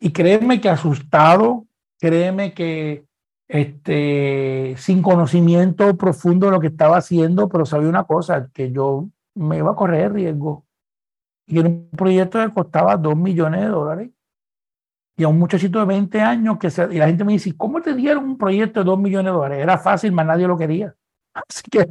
Y 0.00 0.12
créeme 0.12 0.60
que 0.60 0.68
asustado, 0.68 1.66
créeme 2.00 2.54
que 2.54 3.04
este, 3.48 4.74
sin 4.78 5.02
conocimiento 5.02 5.96
profundo 5.96 6.46
de 6.46 6.52
lo 6.52 6.60
que 6.60 6.68
estaba 6.68 6.96
haciendo, 6.96 7.48
pero 7.48 7.66
sabía 7.66 7.88
una 7.88 8.04
cosa, 8.04 8.50
que 8.52 8.72
yo 8.72 9.08
me 9.34 9.58
iba 9.58 9.72
a 9.72 9.76
correr 9.76 10.12
riesgo. 10.12 10.64
Y 11.46 11.58
era 11.58 11.68
un 11.68 11.90
proyecto 11.90 12.38
que 12.38 12.54
costaba 12.54 12.96
2 12.96 13.16
millones 13.16 13.60
de 13.60 13.68
dólares 13.68 14.10
y 15.16 15.24
a 15.24 15.28
un 15.28 15.38
muchachito 15.38 15.78
de 15.78 15.84
20 15.84 16.20
años 16.20 16.58
que 16.58 16.70
se, 16.70 16.92
y 16.92 16.98
la 16.98 17.06
gente 17.06 17.24
me 17.24 17.34
dice, 17.34 17.56
¿cómo 17.56 17.80
te 17.80 17.94
dieron 17.94 18.24
un 18.24 18.38
proyecto 18.38 18.80
de 18.80 18.86
2 18.86 18.98
millones 18.98 19.26
de 19.26 19.36
dólares? 19.36 19.62
Era 19.62 19.78
fácil, 19.78 20.12
más 20.12 20.26
nadie 20.26 20.48
lo 20.48 20.58
quería. 20.58 20.94
Así 21.34 21.62
que 21.70 21.86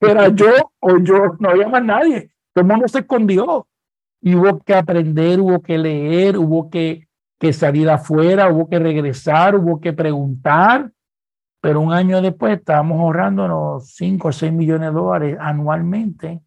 era, 0.00 0.28
yo 0.28 0.72
o 0.80 0.98
yo, 0.98 1.36
no 1.38 1.50
había 1.50 1.68
más 1.68 1.82
nadie. 1.82 2.30
Todo 2.52 2.62
el 2.62 2.68
mundo 2.68 2.88
se 2.88 3.00
escondió. 3.00 3.66
Y 4.20 4.34
hubo 4.34 4.58
que 4.58 4.74
aprender, 4.74 5.40
hubo 5.40 5.60
que 5.62 5.78
leer, 5.78 6.36
hubo 6.36 6.68
que, 6.68 7.07
que 7.38 7.52
salir 7.52 7.88
afuera, 7.88 8.50
hubo 8.50 8.68
que 8.68 8.78
regresar, 8.78 9.54
hubo 9.54 9.80
que 9.80 9.92
preguntar. 9.92 10.90
Pero 11.60 11.80
un 11.80 11.92
año 11.92 12.22
después 12.22 12.58
estábamos 12.58 13.00
ahorrándonos 13.00 13.94
5 13.94 14.28
o 14.28 14.32
6 14.32 14.52
millones 14.52 14.88
de 14.90 14.94
dólares 14.94 15.36
anualmente 15.40 16.40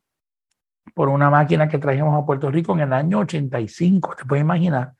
por 0.93 1.09
una 1.09 1.29
máquina 1.29 1.67
que 1.67 1.77
trajimos 1.77 2.21
a 2.21 2.25
Puerto 2.25 2.49
Rico 2.51 2.73
en 2.73 2.81
el 2.81 2.93
año 2.93 3.19
85, 3.19 4.15
te 4.15 4.25
puedes 4.25 4.43
imaginar 4.43 4.93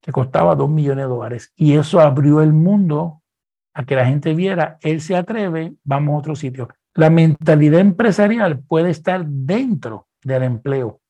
que 0.00 0.12
costaba 0.12 0.54
dos 0.54 0.68
millones 0.68 1.04
de 1.04 1.08
dólares. 1.08 1.52
Y 1.56 1.74
eso 1.74 2.00
abrió 2.00 2.42
el 2.42 2.52
mundo 2.52 3.22
a 3.74 3.84
que 3.84 3.96
la 3.96 4.06
gente 4.06 4.34
viera, 4.34 4.78
él 4.82 5.00
se 5.00 5.16
atreve, 5.16 5.74
vamos 5.84 6.14
a 6.14 6.18
otro 6.18 6.36
sitio. 6.36 6.68
La 6.94 7.10
mentalidad 7.10 7.80
empresarial 7.80 8.60
puede 8.60 8.90
estar 8.90 9.26
dentro 9.26 10.06
del 10.22 10.44
empleo. 10.44 11.00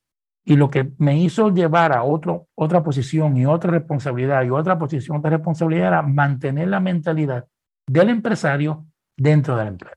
Y 0.46 0.56
lo 0.56 0.70
que 0.70 0.92
me 0.98 1.18
hizo 1.18 1.52
llevar 1.52 1.92
a 1.92 2.04
otro, 2.04 2.46
otra 2.54 2.82
posición 2.82 3.36
y 3.36 3.46
otra 3.46 3.72
responsabilidad 3.72 4.44
y 4.44 4.50
otra 4.50 4.78
posición, 4.78 5.18
otra 5.18 5.30
responsabilidad 5.30 5.88
era 5.88 6.02
mantener 6.02 6.68
la 6.68 6.80
mentalidad 6.80 7.46
del 7.86 8.10
empresario 8.10 8.86
dentro 9.16 9.56
del 9.56 9.68
empleo. 9.68 9.94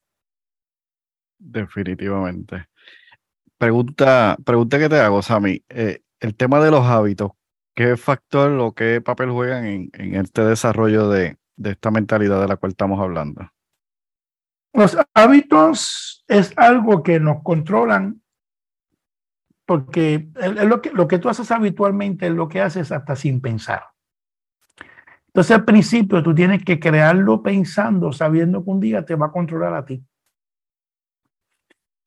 Definitivamente. 1.38 2.66
Pregunta, 3.58 4.38
pregunta 4.43 4.80
que 4.80 4.89
te 4.89 5.00
hago, 5.00 5.22
Sami. 5.22 5.64
Eh, 5.70 6.02
el 6.20 6.36
tema 6.36 6.60
de 6.60 6.72
los 6.72 6.86
hábitos, 6.86 7.32
¿Qué 7.80 7.95
factor 7.95 8.52
o 8.60 8.74
qué 8.74 9.00
papel 9.00 9.32
juegan 9.32 9.89
en, 9.93 10.16
este 10.16 10.43
desarrollo 10.43 11.08
de, 11.08 11.38
esta 11.64 11.91
mentalidad 11.91 12.41
de 12.41 12.50
la 12.50 12.58
cual 12.58 12.72
estamos 12.72 13.00
hablando? 13.00 13.50
Los 14.74 14.97
hábitos 15.14 16.26
es 16.28 16.52
algo 16.58 17.04
que 17.04 17.22
nos 17.22 17.41
controlan 17.41 18.22
porque 19.70 20.30
lo, 20.65 20.82
que, 20.82 20.89
lo 20.89 21.07
que 21.07 21.20
tú 21.20 21.30
haces 21.30 21.51
habitualmente 21.51 22.26
es 22.26 22.34
lo 22.34 22.49
que 22.49 22.59
haces 22.59 22.91
hasta 22.91 23.15
sin 23.15 23.39
pensar. 23.39 23.84
Entonces 25.28 25.55
al 25.55 25.63
principio 25.63 26.24
tú 26.24 26.34
tienes 26.34 26.65
que 26.65 26.80
crearlo 26.80 27.43
pensando, 27.43 28.11
sabiendo 28.11 28.63
que 28.63 28.70
un 28.72 28.80
día 28.80 29.05
te 29.05 29.13
va 29.13 29.28
a 29.28 29.32
controlar 29.32 29.76
a 29.76 29.86
ti. 29.86 30.03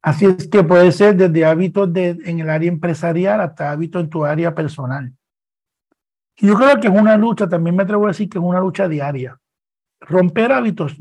Así 0.02 0.26
es 0.26 0.48
que 0.48 0.64
puede 0.64 0.90
ser 0.90 1.14
desde 1.14 1.44
hábitos 1.44 1.92
de, 1.92 2.18
en 2.24 2.40
el 2.40 2.50
área 2.50 2.68
empresarial 2.68 3.40
hasta 3.40 3.70
hábitos 3.70 4.02
en 4.02 4.10
tu 4.10 4.24
área 4.24 4.52
personal. 4.56 5.12
Yo 6.38 6.56
creo 6.56 6.80
que 6.80 6.88
es 6.88 6.92
una 6.92 7.16
lucha, 7.16 7.48
también 7.48 7.76
me 7.76 7.84
atrevo 7.84 8.06
a 8.06 8.08
decir 8.08 8.28
que 8.28 8.38
es 8.38 8.44
una 8.44 8.58
lucha 8.58 8.88
diaria. 8.88 9.38
Romper 10.00 10.50
hábitos, 10.50 10.96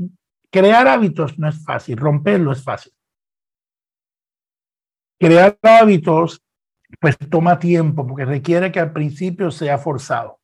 crear 0.51 0.87
hábitos 0.87 1.39
no 1.39 1.49
es 1.49 1.65
fácil, 1.65 1.97
romperlo 1.97 2.51
es 2.51 2.63
fácil. 2.63 2.93
crear 5.19 5.57
hábitos, 5.63 6.43
pues 6.99 7.17
toma 7.17 7.59
tiempo, 7.59 8.05
porque 8.07 8.25
requiere 8.25 8.71
que 8.71 8.79
al 8.79 8.91
principio 8.91 9.51
sea 9.51 9.77
forzado. 9.77 10.39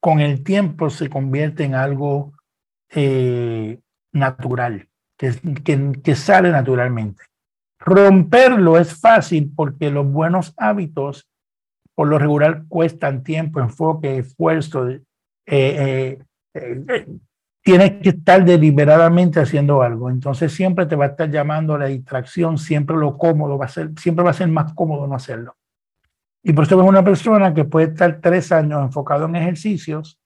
Con 0.00 0.20
el 0.20 0.42
tiempo 0.42 0.90
se 0.90 1.08
convierte 1.08 1.64
en 1.64 1.74
algo 1.74 2.32
eh, 2.90 3.80
natural, 4.12 4.88
que, 5.16 6.14
sale 6.14 6.50
naturalmente. 6.50 7.24
Romperlo 7.78 8.78
es 8.78 8.98
fácil 8.98 9.52
porque 9.54 9.90
los 9.90 10.10
buenos 10.10 10.54
hábitos 10.56 11.28
por 11.94 12.08
lo 12.08 12.18
regular 12.18 12.64
cuestan 12.68 13.22
tiempo, 13.22 13.60
enfoque, 13.60 14.18
esfuerzo. 14.18 14.88
Eh, 14.88 16.18
eh, 16.54 17.06
tienes 17.64 17.92
que 18.02 18.10
estar 18.10 18.44
deliberadamente 18.44 19.40
haciendo 19.40 19.82
algo. 19.82 20.10
Entonces 20.10 20.52
siempre 20.52 20.86
te 20.86 20.96
va 20.96 21.06
a 21.06 21.08
estar 21.08 21.30
llamando 21.30 21.76
la 21.78 21.86
distracción, 21.86 22.58
siempre 22.58 22.94
lo 22.94 23.16
cómodo 23.16 23.58
va 23.58 23.64
a 23.64 23.68
ser, 23.68 23.90
siempre 23.98 24.22
va 24.22 24.30
a 24.30 24.34
ser 24.34 24.48
más 24.48 24.74
cómodo 24.74 25.06
no 25.06 25.16
hacerlo. 25.16 25.56
Y 26.42 26.52
por 26.52 26.64
eso 26.64 26.80
es 26.80 26.86
una 26.86 27.02
persona 27.02 27.54
que 27.54 27.64
puede 27.64 27.86
estar 27.86 28.20
tres 28.20 28.52
años 28.52 28.82
enfocado 28.82 29.24
en 29.24 29.36
ejercicios 29.36 30.20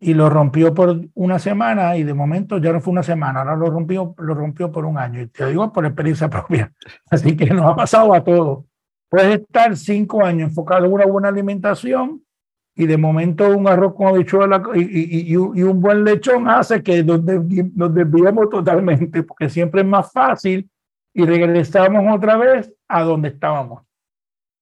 y 0.00 0.14
lo 0.14 0.28
rompió 0.28 0.74
por 0.74 1.00
una 1.14 1.38
semana 1.38 1.96
y 1.96 2.02
de 2.02 2.12
momento 2.12 2.58
ya 2.58 2.72
no 2.72 2.80
fue 2.80 2.90
una 2.90 3.04
semana, 3.04 3.40
ahora 3.40 3.54
lo 3.54 3.70
rompió, 3.70 4.14
lo 4.18 4.34
rompió 4.34 4.72
por 4.72 4.84
un 4.84 4.98
año. 4.98 5.22
Y 5.22 5.28
te 5.28 5.46
digo 5.46 5.72
por 5.72 5.86
experiencia 5.86 6.28
propia. 6.30 6.72
Así 7.08 7.36
que 7.36 7.46
nos 7.46 7.66
ha 7.66 7.76
pasado 7.76 8.12
a 8.12 8.24
todos. 8.24 8.64
Puedes 9.08 9.40
estar 9.40 9.76
cinco 9.76 10.24
años 10.24 10.48
enfocado 10.48 10.86
en 10.86 10.92
una 10.92 11.06
buena 11.06 11.28
alimentación 11.28 12.20
y 12.78 12.86
de 12.86 12.96
momento 12.96 13.56
un 13.56 13.66
arroz 13.66 13.92
con 13.96 14.06
habichuela 14.06 14.62
y, 14.72 14.82
y, 14.82 15.32
y, 15.32 15.36
un 15.36 15.80
buen 15.80 16.04
lechón 16.04 16.48
hace 16.48 16.80
que 16.80 17.02
nos 17.02 17.24
desviemos 17.24 18.48
totalmente, 18.48 19.24
porque 19.24 19.50
siempre 19.50 19.80
es 19.80 19.86
más 19.86 20.12
fácil 20.12 20.70
y 21.12 21.26
regresamos 21.26 22.04
otra 22.16 22.36
vez 22.36 22.72
a 22.86 23.02
donde 23.02 23.30
estábamos. 23.30 23.82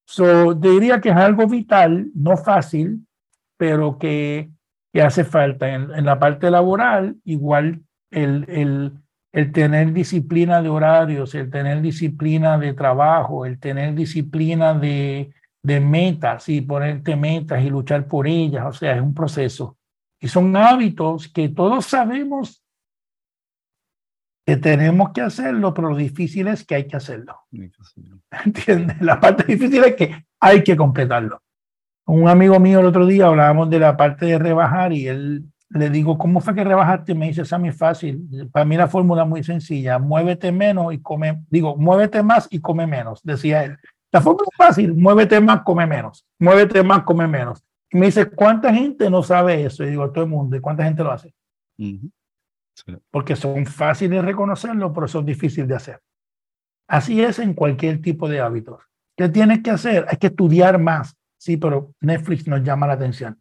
So, 0.07 0.55
diría 0.55 0.99
que 0.99 1.11
es 1.11 1.17
algo 1.17 1.47
vital, 1.47 2.07
no 2.15 2.39
fácil, 2.39 3.07
pero 3.59 3.99
que, 3.99 4.49
que 4.95 5.03
hace 5.03 5.23
falta. 5.23 5.69
En, 5.69 5.91
en, 5.95 6.07
la 6.07 6.19
parte 6.19 6.51
laboral, 6.51 7.17
igual 7.25 7.83
el, 8.11 8.47
el, 8.49 8.93
el 9.33 9.53
tener 9.53 9.93
disciplina 9.93 10.63
de 10.63 10.71
horarios, 10.71 11.35
el 11.35 11.51
tener 11.51 11.83
disciplina 11.83 12.57
de 12.57 12.73
trabajo, 12.73 13.45
el 13.45 13.59
tener 13.59 13.95
disciplina 13.95 14.73
de, 14.73 15.35
de 15.67 15.81
metas 15.81 16.49
y 16.49 16.61
ponerte 16.61 17.17
metas 17.17 17.61
y 17.61 17.69
luchar 17.69 18.07
por 18.07 18.29
ellas, 18.29 18.65
o 18.67 18.73
sea, 18.73 18.95
es 18.95 19.03
un 19.03 19.13
proceso. 19.13 19.77
Y 20.21 20.29
son 20.29 20.55
hábitos 20.55 21.27
que 21.27 21.49
todos 21.49 21.87
sabemos 21.87 22.65
que 24.47 24.57
tenemos 24.57 25.11
que 25.11 25.23
hacerlo, 25.23 25.75
pero 25.75 25.91
lo 25.91 25.97
difícil 25.97 26.47
es 26.47 26.65
que 26.65 26.77
hay 26.77 26.87
que 26.87 26.97
hacerlo. 26.97 27.41
¿Entiendes? 28.45 29.01
La 29.01 29.19
parte 29.19 29.43
difícil 29.43 29.83
es 29.83 29.97
que 29.97 30.25
hay 30.39 30.63
que 30.63 30.77
completarlo. 30.77 31.43
Un 32.07 32.29
amigo 32.29 32.61
mío 32.61 32.79
el 32.79 32.87
otro 32.87 33.05
día 33.05 33.27
hablábamos 33.27 33.69
de 33.69 33.81
la 33.81 33.97
parte 33.97 34.27
de 34.27 34.39
rebajar 34.39 34.93
y 34.93 35.09
él 35.09 35.47
le 35.71 35.91
digo, 35.91 36.17
¿cómo 36.17 36.41
fue 36.41 36.55
que 36.55 36.63
rebajaste? 36.63 37.13
Me 37.13 37.27
dice, 37.27 37.45
Sammy, 37.45 37.73
fácil. 37.73 38.49
Para 38.53 38.65
mí 38.65 38.77
la 38.77 38.87
fórmula 38.87 39.25
es 39.25 39.29
muy 39.29 39.43
sencilla. 39.43 39.99
Muévete 39.99 40.53
menos 40.53 40.95
y 40.95 41.01
come, 41.01 41.43
digo, 41.51 41.77
muévete 41.77 42.23
más 42.23 42.47
y 42.53 42.61
come 42.61 42.87
menos, 42.87 43.21
decía 43.25 43.65
él. 43.65 43.77
La 44.17 44.23
fórmula 44.23 44.49
es 44.51 44.57
fácil, 44.57 44.95
muévete 44.95 45.39
más, 45.43 45.61
come 45.61 45.87
menos. 45.87 46.25
Muévete 46.39 46.83
más, 46.83 47.03
come 47.03 47.27
menos. 47.27 47.63
Y 47.91 47.99
me 47.99 48.07
dice, 48.07 48.31
¿cuánta 48.31 48.73
gente 48.73 49.11
no 49.11 49.23
sabe 49.23 49.63
eso? 49.63 49.85
Y 49.85 49.91
digo, 49.91 50.11
todo 50.11 50.25
el 50.25 50.31
mundo. 50.31 50.57
¿Y 50.57 50.61
cuánta 50.61 50.85
gente 50.85 51.05
lo 51.05 51.13
hace? 51.13 51.35
Porque 53.11 53.37
son 53.37 53.67
fáciles 53.67 54.23
de 54.23 54.23
reconocerlo, 54.23 54.91
pero 54.95 55.07
son 55.07 55.27
difíciles 55.27 55.69
de 55.69 55.75
hacer. 55.75 56.01
Así 56.89 57.21
es 57.21 57.39
en 57.41 57.53
cualquier 57.53 58.01
tipo 58.01 58.27
de 58.27 58.41
hábitos. 58.41 58.85
¿Qué 59.19 59.29
tienes 59.29 59.63
que 59.63 59.73
hacer? 59.73 60.07
Hay 60.09 60.17
que 60.17 60.29
estudiar 60.29 60.79
más. 60.79 61.15
Sí, 61.37 61.59
pero 61.59 61.93
Netflix 62.01 62.49
nos 62.49 62.63
llama 62.63 62.87
la 62.87 62.95
atención 62.95 63.39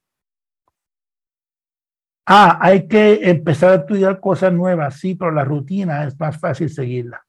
Ah, 2.26 2.60
hay 2.60 2.86
que 2.86 3.30
empezar 3.30 3.72
a 3.72 3.76
estudiar 3.76 4.20
cosas 4.20 4.52
nuevas, 4.52 5.00
sí, 5.00 5.16
pero 5.16 5.32
la 5.32 5.46
rutina 5.46 6.04
es 6.04 6.20
más 6.20 6.38
fácil 6.38 6.70
seguirla. 6.70 7.26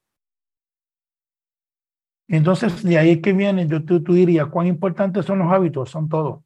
Entonces, 2.29 2.83
de 2.83 2.99
ahí 2.99 3.21
que 3.21 3.33
viene, 3.33 3.67
yo 3.67 3.85
tú, 3.85 4.03
tú 4.03 4.15
dirías, 4.15 4.49
¿cuán 4.49 4.67
importantes 4.67 5.25
son 5.25 5.39
los 5.39 5.53
hábitos? 5.53 5.91
Son 5.91 6.09
todo. 6.09 6.45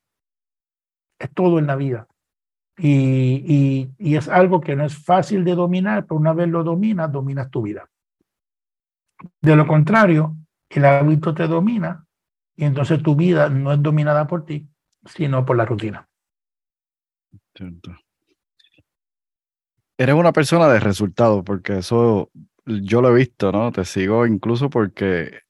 Es 1.19 1.33
todo 1.33 1.59
en 1.59 1.67
la 1.67 1.77
vida. 1.77 2.07
Y, 2.77 3.45
y, 3.47 3.95
y, 3.99 4.17
es 4.17 4.29
algo 4.29 4.61
que 4.61 4.75
no 4.75 4.85
es 4.85 4.97
fácil 4.97 5.45
de 5.45 5.55
dominar, 5.55 6.05
pero 6.07 6.17
una 6.17 6.33
vez 6.33 6.49
lo 6.49 6.65
dominas, 6.65 7.13
dominas 7.13 7.51
tu 7.51 7.63
vida. 7.63 7.89
De 9.41 9.55
lo 9.55 9.67
contrario, 9.67 10.37
el 10.71 10.85
hábito 10.87 11.35
te 11.35 11.47
domina 11.47 12.07
y 12.57 12.65
entonces 12.65 13.03
tu 13.03 13.15
vida 13.17 13.51
no 13.51 13.73
es 13.73 13.83
dominada 13.83 14.27
por 14.27 14.47
ti, 14.47 14.67
sino 15.05 15.45
por 15.45 15.57
la 15.57 15.67
rutina. 15.67 16.09
Cierto 17.55 17.95
eres 20.01 20.15
una 20.15 20.33
persona 20.33 20.67
de 20.69 20.81
resultados, 20.81 21.45
porque 21.45 21.77
eso 21.77 22.31
yo 22.65 23.03
lo 23.03 23.11
he 23.11 23.15
visto, 23.19 23.53
¿no? 23.53 23.71
Te 23.71 23.85
sigo 23.85 24.25
incluso 24.25 24.71
porque 24.71 25.41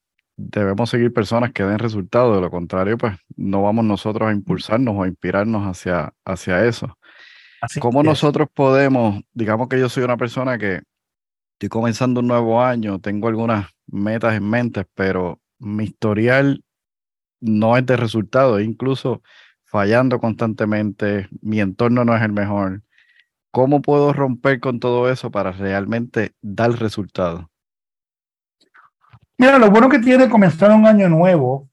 debemos 0.41 0.91
seguir 0.91 1.13
personas 1.13 1.53
que 1.53 1.63
den 1.63 1.79
resultados, 1.79 2.35
de 2.35 2.41
lo 2.41 2.51
contrario, 2.51 2.97
pues 2.99 3.15
no 3.37 3.63
vamos 3.63 3.85
nosotros 3.85 4.29
a 4.29 4.33
impulsarnos 4.33 4.95
o 4.97 5.03
a 5.03 5.09
inspirarnos 5.09 5.67
hacia, 5.67 6.13
hacia 6.25 6.65
eso. 6.67 6.97
¿Cómo 7.81 8.03
nosotros 8.03 8.49
podemos, 8.53 9.21
digamos 9.33 9.69
que 9.69 9.79
yo 9.79 9.89
soy 9.89 10.03
una 10.03 10.17
persona 10.17 10.57
que 10.57 10.83
estoy 11.55 11.69
comenzando 11.69 12.21
un 12.21 12.29
nuevo 12.29 12.63
año, 12.63 13.01
tengo 13.01 13.29
algunas 13.29 13.69
metas 13.87 14.35
en 14.35 14.49
mente, 14.49 14.87
pero 14.95 15.41
mi 15.59 15.85
historial 15.85 16.65
no 17.41 17.77
es 17.77 17.85
de 17.85 17.97
resultados, 17.97 18.63
incluso 18.63 19.23
fallando 19.65 20.19
constantemente, 20.19 21.29
mi 21.43 21.61
entorno 21.61 22.05
no 22.05 22.17
es 22.17 22.23
el 22.23 22.33
mejor 22.33 22.83
¿Cómo 23.53 23.83
puedo 23.83 24.13
romper 24.13 24.61
con 24.61 24.79
todo 24.79 25.11
eso 25.11 25.33
para 25.33 25.51
realmente 25.51 26.35
dar 26.41 26.71
resultado? 26.79 27.50
Mira, 29.41 29.59
lo 29.59 29.71
bueno 29.71 29.89
que 29.89 30.01
tiene 30.01 30.29
comenzar 30.29 30.71
un 30.71 30.87
año 30.87 31.09
nuevo 31.09 31.71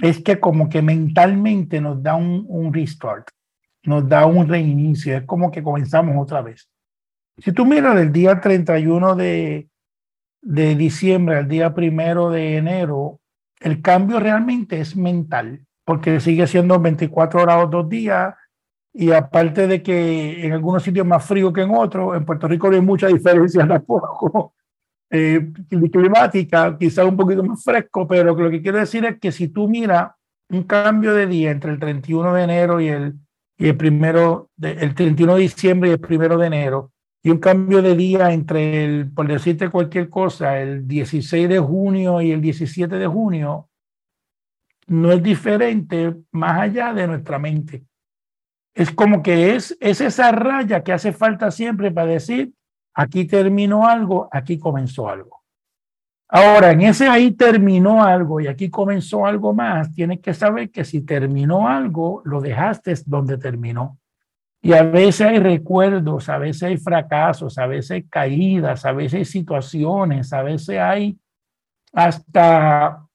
es 0.00 0.22
que 0.22 0.38
como 0.38 0.68
que 0.68 0.82
mentalmente 0.82 1.80
nos 1.80 2.02
da 2.02 2.14
un, 2.14 2.44
un 2.46 2.74
restart, 2.74 3.28
nos 3.84 4.06
da 4.06 4.26
un 4.26 4.46
reinicio, 4.46 5.16
es 5.16 5.24
como 5.24 5.50
que 5.50 5.62
comenzamos 5.62 6.14
otra 6.22 6.42
vez. 6.42 6.68
Si 7.38 7.52
tú 7.52 7.64
miras 7.64 7.96
del 7.96 8.12
día 8.12 8.38
31 8.38 9.16
de, 9.16 9.66
de 10.42 10.74
diciembre 10.74 11.38
al 11.38 11.48
día 11.48 11.72
primero 11.72 12.28
de 12.28 12.58
enero, 12.58 13.18
el 13.60 13.80
cambio 13.80 14.20
realmente 14.20 14.78
es 14.78 14.94
mental, 14.94 15.64
porque 15.86 16.20
sigue 16.20 16.46
siendo 16.46 16.78
24 16.78 17.40
horas 17.40 17.64
o 17.64 17.66
dos 17.68 17.88
días, 17.88 18.34
y 18.92 19.12
aparte 19.12 19.66
de 19.66 19.82
que 19.82 20.44
en 20.44 20.52
algunos 20.52 20.82
sitios 20.82 21.06
más 21.06 21.24
frío 21.24 21.50
que 21.50 21.62
en 21.62 21.74
otros, 21.74 22.14
en 22.14 22.26
Puerto 22.26 22.46
Rico 22.46 22.68
no 22.68 22.76
hay 22.76 22.82
mucha 22.82 23.06
diferencia 23.06 23.66
tampoco 23.66 24.52
eh, 25.10 25.52
climática, 25.92 26.76
quizás 26.78 27.04
un 27.04 27.16
poquito 27.16 27.42
más 27.42 27.62
fresco, 27.62 28.06
pero 28.06 28.34
lo 28.34 28.50
que 28.50 28.62
quiero 28.62 28.78
decir 28.78 29.04
es 29.04 29.18
que 29.18 29.32
si 29.32 29.48
tú 29.48 29.68
miras 29.68 30.10
un 30.48 30.64
cambio 30.64 31.14
de 31.14 31.26
día 31.26 31.50
entre 31.50 31.72
el 31.72 31.78
31 31.78 32.34
de 32.34 32.42
enero 32.42 32.80
y 32.80 32.88
el, 32.88 33.14
y 33.58 33.68
el 33.68 33.76
primero, 33.76 34.50
de, 34.56 34.72
el 34.72 34.94
31 34.94 35.34
de 35.34 35.40
diciembre 35.40 35.90
y 35.90 35.92
el 35.92 36.00
primero 36.00 36.38
de 36.38 36.46
enero, 36.46 36.92
y 37.22 37.30
un 37.30 37.38
cambio 37.38 37.82
de 37.82 37.96
día 37.96 38.32
entre 38.32 38.84
el, 38.84 39.10
por 39.12 39.26
decirte 39.26 39.68
cualquier 39.68 40.08
cosa, 40.08 40.60
el 40.60 40.86
16 40.86 41.48
de 41.48 41.58
junio 41.58 42.20
y 42.20 42.30
el 42.30 42.40
17 42.40 42.96
de 42.96 43.06
junio, 43.06 43.68
no 44.86 45.10
es 45.10 45.22
diferente 45.22 46.14
más 46.30 46.60
allá 46.60 46.92
de 46.94 47.06
nuestra 47.08 47.38
mente. 47.38 47.84
Es 48.74 48.92
como 48.92 49.22
que 49.22 49.56
es, 49.56 49.76
es 49.80 50.00
esa 50.00 50.30
raya 50.30 50.84
que 50.84 50.92
hace 50.92 51.12
falta 51.12 51.50
siempre 51.50 51.90
para 51.90 52.12
decir, 52.12 52.52
aquí 52.96 53.26
terminó 53.26 53.86
algo, 53.86 54.28
aquí 54.32 54.58
comenzó 54.58 55.08
algo. 55.08 55.42
Ahora, 56.28 56.72
en 56.72 56.80
ese 56.80 57.06
ahí 57.06 57.30
terminó 57.32 58.02
algo 58.02 58.40
y 58.40 58.48
aquí 58.48 58.68
comenzó 58.68 59.26
algo 59.26 59.52
más, 59.52 59.94
tienes 59.94 60.20
que 60.20 60.34
saber 60.34 60.70
que 60.70 60.84
si 60.84 61.02
terminó 61.02 61.68
algo, 61.68 62.22
lo 62.24 62.40
dejaste 62.40 62.94
donde 63.04 63.38
terminó. 63.38 63.98
Y 64.60 64.72
a 64.72 64.82
veces 64.82 65.26
hay 65.26 65.38
recuerdos, 65.38 66.28
a 66.28 66.38
veces 66.38 66.64
hay 66.64 66.76
fracasos, 66.78 67.58
a 67.58 67.66
veces 67.66 67.92
hay 67.92 68.02
caídas, 68.04 68.84
a 68.84 68.92
veces 68.92 69.18
hay 69.18 69.24
situaciones, 69.26 70.32
a 70.32 70.42
veces 70.42 70.78
hay 70.80 71.16
hasta 71.92 73.06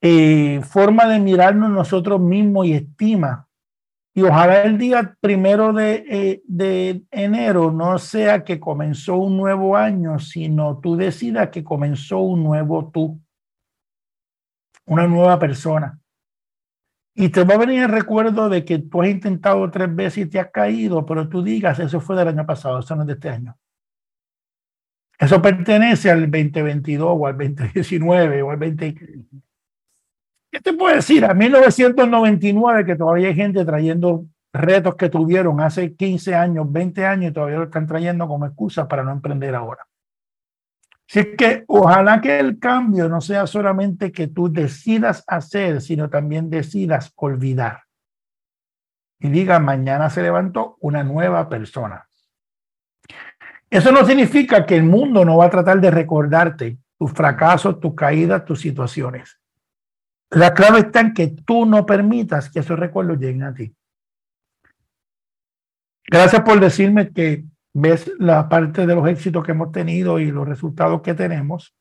eh, 0.00 0.60
forma 0.62 1.06
de 1.06 1.18
mirarnos 1.18 1.70
nosotros 1.70 2.20
mismos 2.20 2.66
y 2.66 2.74
estima 2.74 3.48
y 4.14 4.22
ojalá 4.22 4.62
el 4.64 4.76
día 4.76 5.16
primero 5.20 5.72
de, 5.72 6.04
eh, 6.08 6.42
de, 6.46 7.02
enero 7.10 7.70
no 7.70 7.98
sea 7.98 8.44
que 8.44 8.60
comenzó 8.60 9.16
un 9.16 9.38
nuevo 9.38 9.76
año, 9.76 10.18
sino 10.18 10.78
tú 10.78 10.96
decidas 10.96 11.48
que 11.48 11.64
comenzó 11.64 12.18
un 12.18 12.44
nuevo 12.44 12.90
tú, 12.90 13.18
una 14.84 15.06
nueva 15.06 15.38
persona. 15.38 15.98
Y 17.14 17.30
te 17.30 17.44
va 17.44 17.54
a 17.54 17.58
venir 17.58 17.84
el 17.84 17.88
recuerdo 17.88 18.50
de 18.50 18.64
que 18.64 18.78
tú 18.78 19.02
has 19.02 19.08
intentado 19.08 19.70
tres 19.70 19.94
veces 19.94 20.26
y 20.26 20.28
te 20.28 20.38
has 20.38 20.50
caído, 20.50 21.06
pero 21.06 21.28
tú 21.28 21.42
digas, 21.42 21.78
eso 21.78 22.00
fue 22.00 22.16
del 22.16 22.28
año 22.28 22.44
pasado, 22.44 22.80
eso 22.80 22.94
no 22.94 23.02
es 23.02 23.06
de 23.06 23.12
este 23.14 23.30
año. 23.30 23.56
Eso 25.18 25.40
pertenece 25.40 26.10
al 26.10 26.30
2022 26.30 27.08
o 27.08 27.26
al 27.26 27.38
2019 27.38 28.42
o 28.42 28.50
al 28.50 28.56
20... 28.58 28.94
¿Qué 30.52 30.60
te 30.60 30.74
puedo 30.74 30.94
decir? 30.94 31.24
A 31.24 31.32
1999 31.32 32.84
que 32.84 32.94
todavía 32.94 33.28
hay 33.28 33.34
gente 33.34 33.64
trayendo 33.64 34.26
retos 34.52 34.96
que 34.96 35.08
tuvieron 35.08 35.58
hace 35.62 35.94
15 35.96 36.34
años, 36.34 36.70
20 36.70 37.06
años 37.06 37.30
y 37.30 37.32
todavía 37.32 37.56
lo 37.56 37.64
están 37.64 37.86
trayendo 37.86 38.28
como 38.28 38.44
excusa 38.44 38.86
para 38.86 39.02
no 39.02 39.12
emprender 39.12 39.54
ahora. 39.54 39.86
Así 41.08 41.20
es 41.20 41.28
que 41.38 41.64
ojalá 41.68 42.20
que 42.20 42.38
el 42.38 42.58
cambio 42.58 43.08
no 43.08 43.22
sea 43.22 43.46
solamente 43.46 44.12
que 44.12 44.28
tú 44.28 44.52
decidas 44.52 45.24
hacer, 45.26 45.80
sino 45.80 46.10
también 46.10 46.50
decidas 46.50 47.14
olvidar. 47.16 47.84
Y 49.20 49.30
diga, 49.30 49.58
mañana 49.58 50.10
se 50.10 50.22
levantó 50.22 50.76
una 50.80 51.02
nueva 51.02 51.48
persona. 51.48 52.06
Eso 53.70 53.90
no 53.90 54.04
significa 54.04 54.66
que 54.66 54.76
el 54.76 54.82
mundo 54.82 55.24
no 55.24 55.38
va 55.38 55.46
a 55.46 55.50
tratar 55.50 55.80
de 55.80 55.90
recordarte 55.90 56.76
tus 56.98 57.10
fracasos, 57.12 57.80
tus 57.80 57.94
caídas, 57.94 58.44
tus 58.44 58.60
situaciones. 58.60 59.41
La 60.32 60.54
clave 60.54 60.78
está 60.80 61.00
en 61.00 61.12
que 61.12 61.28
tú 61.28 61.66
no 61.66 61.84
permitas 61.84 62.48
que 62.48 62.60
esos 62.60 62.78
recuerdos 62.78 63.18
lleguen 63.18 63.42
a 63.42 63.52
ti. 63.52 63.74
Gracias 66.10 66.42
por 66.42 66.58
decirme 66.58 67.12
que 67.12 67.44
ves 67.74 68.10
la 68.18 68.48
parte 68.48 68.86
de 68.86 68.94
los 68.94 69.06
éxitos 69.08 69.44
que 69.44 69.52
hemos 69.52 69.72
tenido 69.72 70.18
y 70.18 70.30
los 70.30 70.48
resultados 70.48 71.02
que 71.02 71.12
tenemos. 71.12 71.74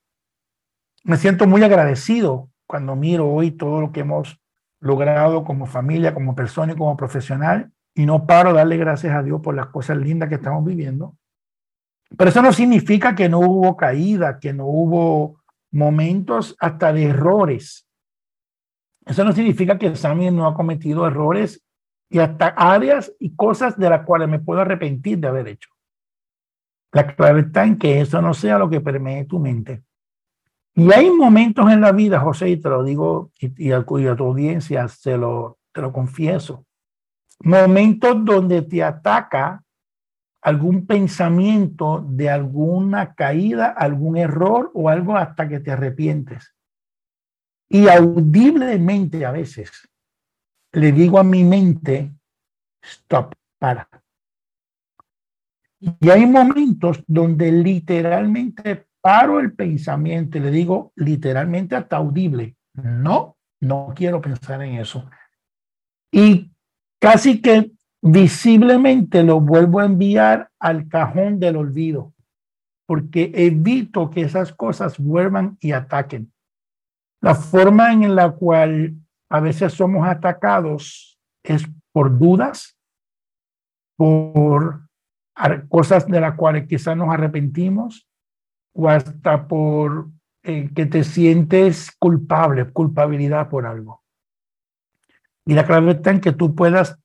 Me 1.06 1.16
siento 1.16 1.48
muy 1.48 1.64
agradecido 1.64 2.50
cuando 2.68 2.98
miro 2.98 3.30
hoy 3.30 3.52
todo 3.52 3.80
lo 3.80 3.94
que 3.94 4.02
hemos 4.02 4.38
logrado 4.82 5.46
como 5.46 5.66
familia, 5.66 6.14
como 6.14 6.36
persona 6.36 6.74
y 6.74 6.76
como 6.76 6.98
profesional. 6.98 7.72
Y 7.96 8.06
no 8.06 8.26
paro 8.26 8.50
de 8.50 8.58
darle 8.58 8.76
gracias 8.76 9.16
a 9.16 9.24
Dios 9.24 9.40
por 9.42 9.56
las 9.56 9.68
cosas 9.68 9.98
lindas 9.98 10.28
que 10.28 10.36
estamos 10.36 10.66
viviendo. 10.66 11.16
Pero 12.18 12.30
eso 12.30 12.42
no 12.42 12.52
significa 12.52 13.16
que 13.16 13.30
no 13.30 13.40
hubo 13.40 13.78
caída, 13.78 14.40
que 14.40 14.52
no 14.52 14.66
hubo 14.66 15.42
momentos 15.72 16.58
hasta 16.60 16.92
de 16.92 17.06
errores. 17.06 17.88
Eso 19.06 19.24
no 19.24 19.32
significa 19.32 19.78
que 19.78 19.96
Sammy 19.96 20.32
no 20.32 20.48
ha 20.48 20.54
cometido 20.54 21.08
errores 21.08 21.64
y 22.10 22.20
hasta 22.20 22.48
áreas 22.48 23.12
y 23.20 23.36
cosas 23.36 23.78
de 23.78 23.90
las 23.90 24.06
cuales 24.06 24.30
me 24.30 24.40
puedo 24.40 24.62
arrepentir 24.62 25.20
de 25.20 25.28
haber 25.28 25.48
hecho. 25.48 25.70
La 26.92 27.08
clave 27.16 27.42
está 27.42 27.64
en 27.64 27.78
que 27.78 28.02
eso 28.02 28.22
no 28.22 28.34
sea 28.34 28.58
lo 28.58 28.70
que 28.70 28.82
permee 28.82 29.26
tu 29.26 29.40
mente. 29.40 29.84
Y 30.76 30.92
hay 30.92 31.10
momentos 31.10 31.72
en 31.72 31.82
la 31.82 31.92
vida, 31.92 32.20
José, 32.20 32.50
y 32.50 32.58
te 32.58 32.70
lo 32.70 32.84
digo, 32.84 33.32
y, 33.40 33.72
a, 33.72 33.84
tu 33.84 34.26
audiencia 34.26 34.88
se 34.88 35.18
lo, 35.18 35.58
te 35.74 35.82
lo 35.82 35.92
confieso, 35.92 36.66
momentos 37.44 38.24
donde 38.24 38.62
te 38.62 38.84
ataca 38.84 39.64
algún 40.42 40.88
pensamiento 40.88 42.04
de 42.08 42.30
alguna 42.30 43.14
caída, 43.14 43.68
algún 43.68 44.18
error 44.18 44.72
o 44.74 44.90
algo 44.90 45.16
hasta 45.16 45.48
que 45.48 45.60
te 45.60 45.72
arrepientes. 45.72 46.54
Y 47.74 47.88
audiblemente 47.88 49.26
a 49.26 49.32
veces 49.32 49.72
le 50.74 50.92
digo 50.92 51.20
a 51.20 51.24
mi 51.24 51.46
mente, 51.46 52.12
stop, 52.82 53.34
para. 53.58 53.88
Y 55.80 56.10
hay 56.10 56.26
momentos 56.26 57.02
donde 57.08 57.50
literalmente 57.50 58.88
paro 59.00 59.40
el 59.40 59.54
pensamiento 59.54 60.38
y 60.38 60.42
le 60.42 60.52
digo 60.52 60.92
literalmente 60.98 61.78
hasta 61.78 61.96
audible, 61.96 62.58
no, 62.74 63.38
no 63.62 63.94
quiero 63.96 64.20
pensar 64.20 64.62
en 64.62 64.76
eso. 64.76 65.10
Y 66.12 66.52
casi 67.00 67.42
que 67.42 67.72
visiblemente 68.02 69.24
lo 69.24 69.40
vuelvo 69.40 69.80
a 69.80 69.86
enviar 69.86 70.52
al 70.60 70.90
cajón 70.90 71.40
del 71.40 71.56
olvido, 71.56 72.14
porque 72.86 73.32
evito 73.34 74.10
que 74.10 74.24
esas 74.24 74.52
cosas 74.52 75.00
vuelvan 75.00 75.58
y 75.62 75.72
ataquen. 75.72 76.34
La 77.22 77.36
forma 77.36 77.94
en 77.94 78.16
la 78.16 78.32
cual 78.32 78.96
a 79.30 79.40
veces 79.40 79.74
somos 79.74 80.08
atacados 80.08 81.20
es 81.44 81.66
por 81.92 82.18
dudas, 82.18 82.78
por 83.96 84.88
cosas 85.70 86.08
de 86.08 86.20
las 86.20 86.36
cuales 86.36 86.68
quizás 86.68 86.98
nos 86.98 87.10
arrepentimos 87.10 88.08
o 88.74 88.90
hasta 88.90 89.48
por 89.48 90.10
eh, 90.44 90.70
que 90.74 90.86
te 90.86 91.04
sientes 91.04 91.92
culpable, 92.00 92.72
culpabilidad 92.72 93.50
por 93.50 93.66
algo. 93.66 94.04
Y 95.46 95.54
la 95.54 95.66
clave 95.66 95.92
está 95.92 96.12
en 96.12 96.22
que 96.22 96.32
tú 96.32 96.56
puedas 96.56 96.98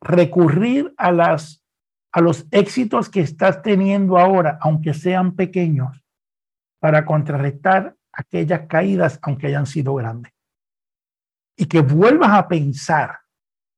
recurrir 0.00 0.92
a, 0.96 1.12
las, 1.12 1.64
a 2.12 2.20
los 2.20 2.46
éxitos 2.50 3.08
que 3.08 3.20
estás 3.20 3.62
teniendo 3.62 4.18
ahora, 4.18 4.58
aunque 4.60 4.94
sean 4.94 5.34
pequeños, 5.34 6.04
para 6.80 7.04
contrarrestar 7.04 7.96
aquellas 8.16 8.66
caídas, 8.66 9.18
aunque 9.22 9.46
hayan 9.46 9.66
sido 9.66 9.94
grandes 9.94 10.32
y 11.56 11.66
que 11.66 11.80
vuelvas 11.80 12.30
a 12.32 12.46
pensar 12.46 13.18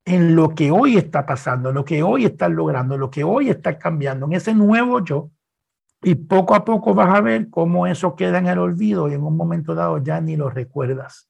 en 0.05 0.34
lo 0.34 0.55
que 0.55 0.70
hoy 0.70 0.97
está 0.97 1.24
pasando, 1.24 1.72
lo 1.72 1.84
que 1.84 2.03
hoy 2.03 2.24
estás 2.24 2.51
logrando, 2.51 2.99
lo 2.99 3.11
que 3.11 3.22
hoy 3.22 3.51
estás 3.51 3.76
cambiando, 3.76 4.26
en 4.26 4.32
ese 4.32 4.55
nuevo 4.55 5.05
yo. 5.05 5.30
Y 6.01 6.14
poco 6.14 6.55
a 6.55 6.64
poco 6.64 6.95
vas 6.95 7.12
a 7.14 7.20
ver 7.20 7.51
cómo 7.51 7.86
eso 7.86 8.14
queda 8.14 8.39
en 8.39 8.47
el 8.47 8.59
olvido 8.59 9.09
y 9.09 9.14
en 9.14 9.22
un 9.22 9.36
momento 9.36 9.74
dado 9.74 9.99
ya 9.99 10.20
ni 10.20 10.36
lo 10.36 10.49
recuerdas. 10.49 11.28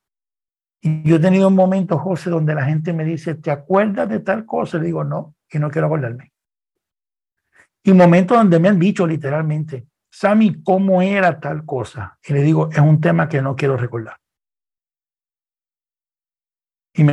Y 0.81 1.03
yo 1.09 1.17
he 1.17 1.19
tenido 1.19 1.49
un 1.49 1.55
momento, 1.55 1.99
José, 1.99 2.31
donde 2.31 2.55
la 2.55 2.65
gente 2.65 2.93
me 2.93 3.05
dice, 3.05 3.35
¿te 3.35 3.51
acuerdas 3.51 4.09
de 4.09 4.21
tal 4.21 4.45
cosa? 4.45 4.79
Le 4.79 4.87
digo, 4.87 5.05
no, 5.05 5.35
y 5.51 5.59
no 5.59 5.71
quiero 5.71 5.87
acordarme. 5.87 6.33
Y 7.83 7.93
momentos 7.95 8.37
donde 8.37 8.61
me 8.61 8.69
han 8.69 8.79
dicho 8.79 9.07
literalmente, 9.07 9.87
Sammy, 10.19 10.65
¿cómo 10.65 11.01
era 11.01 11.39
tal 11.39 11.65
cosa? 11.65 12.19
Y 12.27 12.33
le 12.33 12.43
digo, 12.43 12.69
es 12.73 12.81
un 12.81 13.01
tema 13.01 13.29
que 13.29 13.41
no 13.41 13.55
quiero 13.55 13.77
recordar. 13.77 14.17
Y 16.93 17.07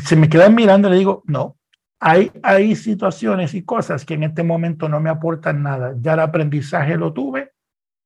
se 0.00 0.16
me 0.16 0.28
quedan 0.28 0.54
mirando 0.54 0.90
le 0.90 0.96
digo, 0.96 1.22
no, 1.24 1.56
hay, 1.98 2.30
hay 2.42 2.76
situaciones 2.76 3.54
y 3.54 3.64
cosas 3.64 4.04
que 4.04 4.12
en 4.12 4.24
este 4.24 4.42
momento 4.42 4.90
no 4.90 5.00
me 5.00 5.08
aportan 5.08 5.62
nada. 5.62 5.94
Ya 6.00 6.12
el 6.12 6.20
aprendizaje 6.20 6.98
lo 6.98 7.14
tuve, 7.14 7.54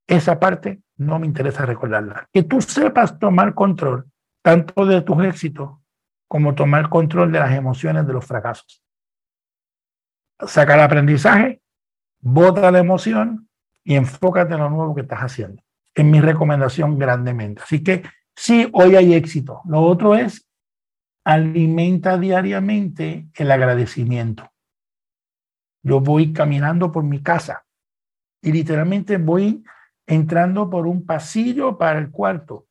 esa 0.07 0.39
parte 0.39 0.85
no 0.99 1.19
me 1.19 1.27
interesa 1.27 1.67
recordarla. 1.67 2.29
Que 2.33 2.45
tú 2.45 2.61
sepas 2.61 3.19
tomar 3.19 3.55
control 3.55 4.09
tanto 4.41 4.87
de 4.87 5.03
tus 5.03 5.25
éxitos 5.25 5.81
como 6.29 6.55
tomar 6.55 6.89
control 6.89 7.33
de 7.33 7.41
las 7.41 7.53
emociones 7.55 8.07
de 8.07 8.13
los 8.13 8.25
fracasos. 8.25 8.85
Saca 10.47 10.75
el 10.75 10.81
aprendizaje, 10.81 11.61
bota 12.21 12.71
la 12.71 12.79
emoción 12.79 13.49
y 13.85 13.95
enfócate 13.95 14.55
en 14.55 14.61
lo 14.61 14.71
nuevo 14.71 14.95
que 14.95 15.03
estás 15.03 15.21
haciendo. 15.21 15.63
Es 15.95 16.05
mi 16.05 16.21
recomendación 16.21 16.99
grandemente. 16.99 17.63
Así 17.63 17.85
que 17.85 18.03
sí, 18.35 18.69
hoy 18.73 18.97
hay 18.97 19.15
éxito. 19.15 19.61
Lo 19.67 19.83
otro 19.83 20.15
es 20.15 20.49
alimenta 21.25 22.19
diariamente 22.19 23.29
el 23.35 23.51
agradecimiento. 23.51 24.51
Yo 25.83 26.01
voy 26.01 26.33
caminando 26.33 26.91
por 26.91 27.05
mi 27.05 27.23
casa 27.23 27.65
y 28.43 28.53
literalmente 28.53 29.19
voy 29.19 29.65
entrando 30.07 30.69
por 30.69 30.87
un 30.87 31.05
pasillo 31.07 31.79
para 31.79 31.99
el 31.99 32.11
cuarto 32.11 32.67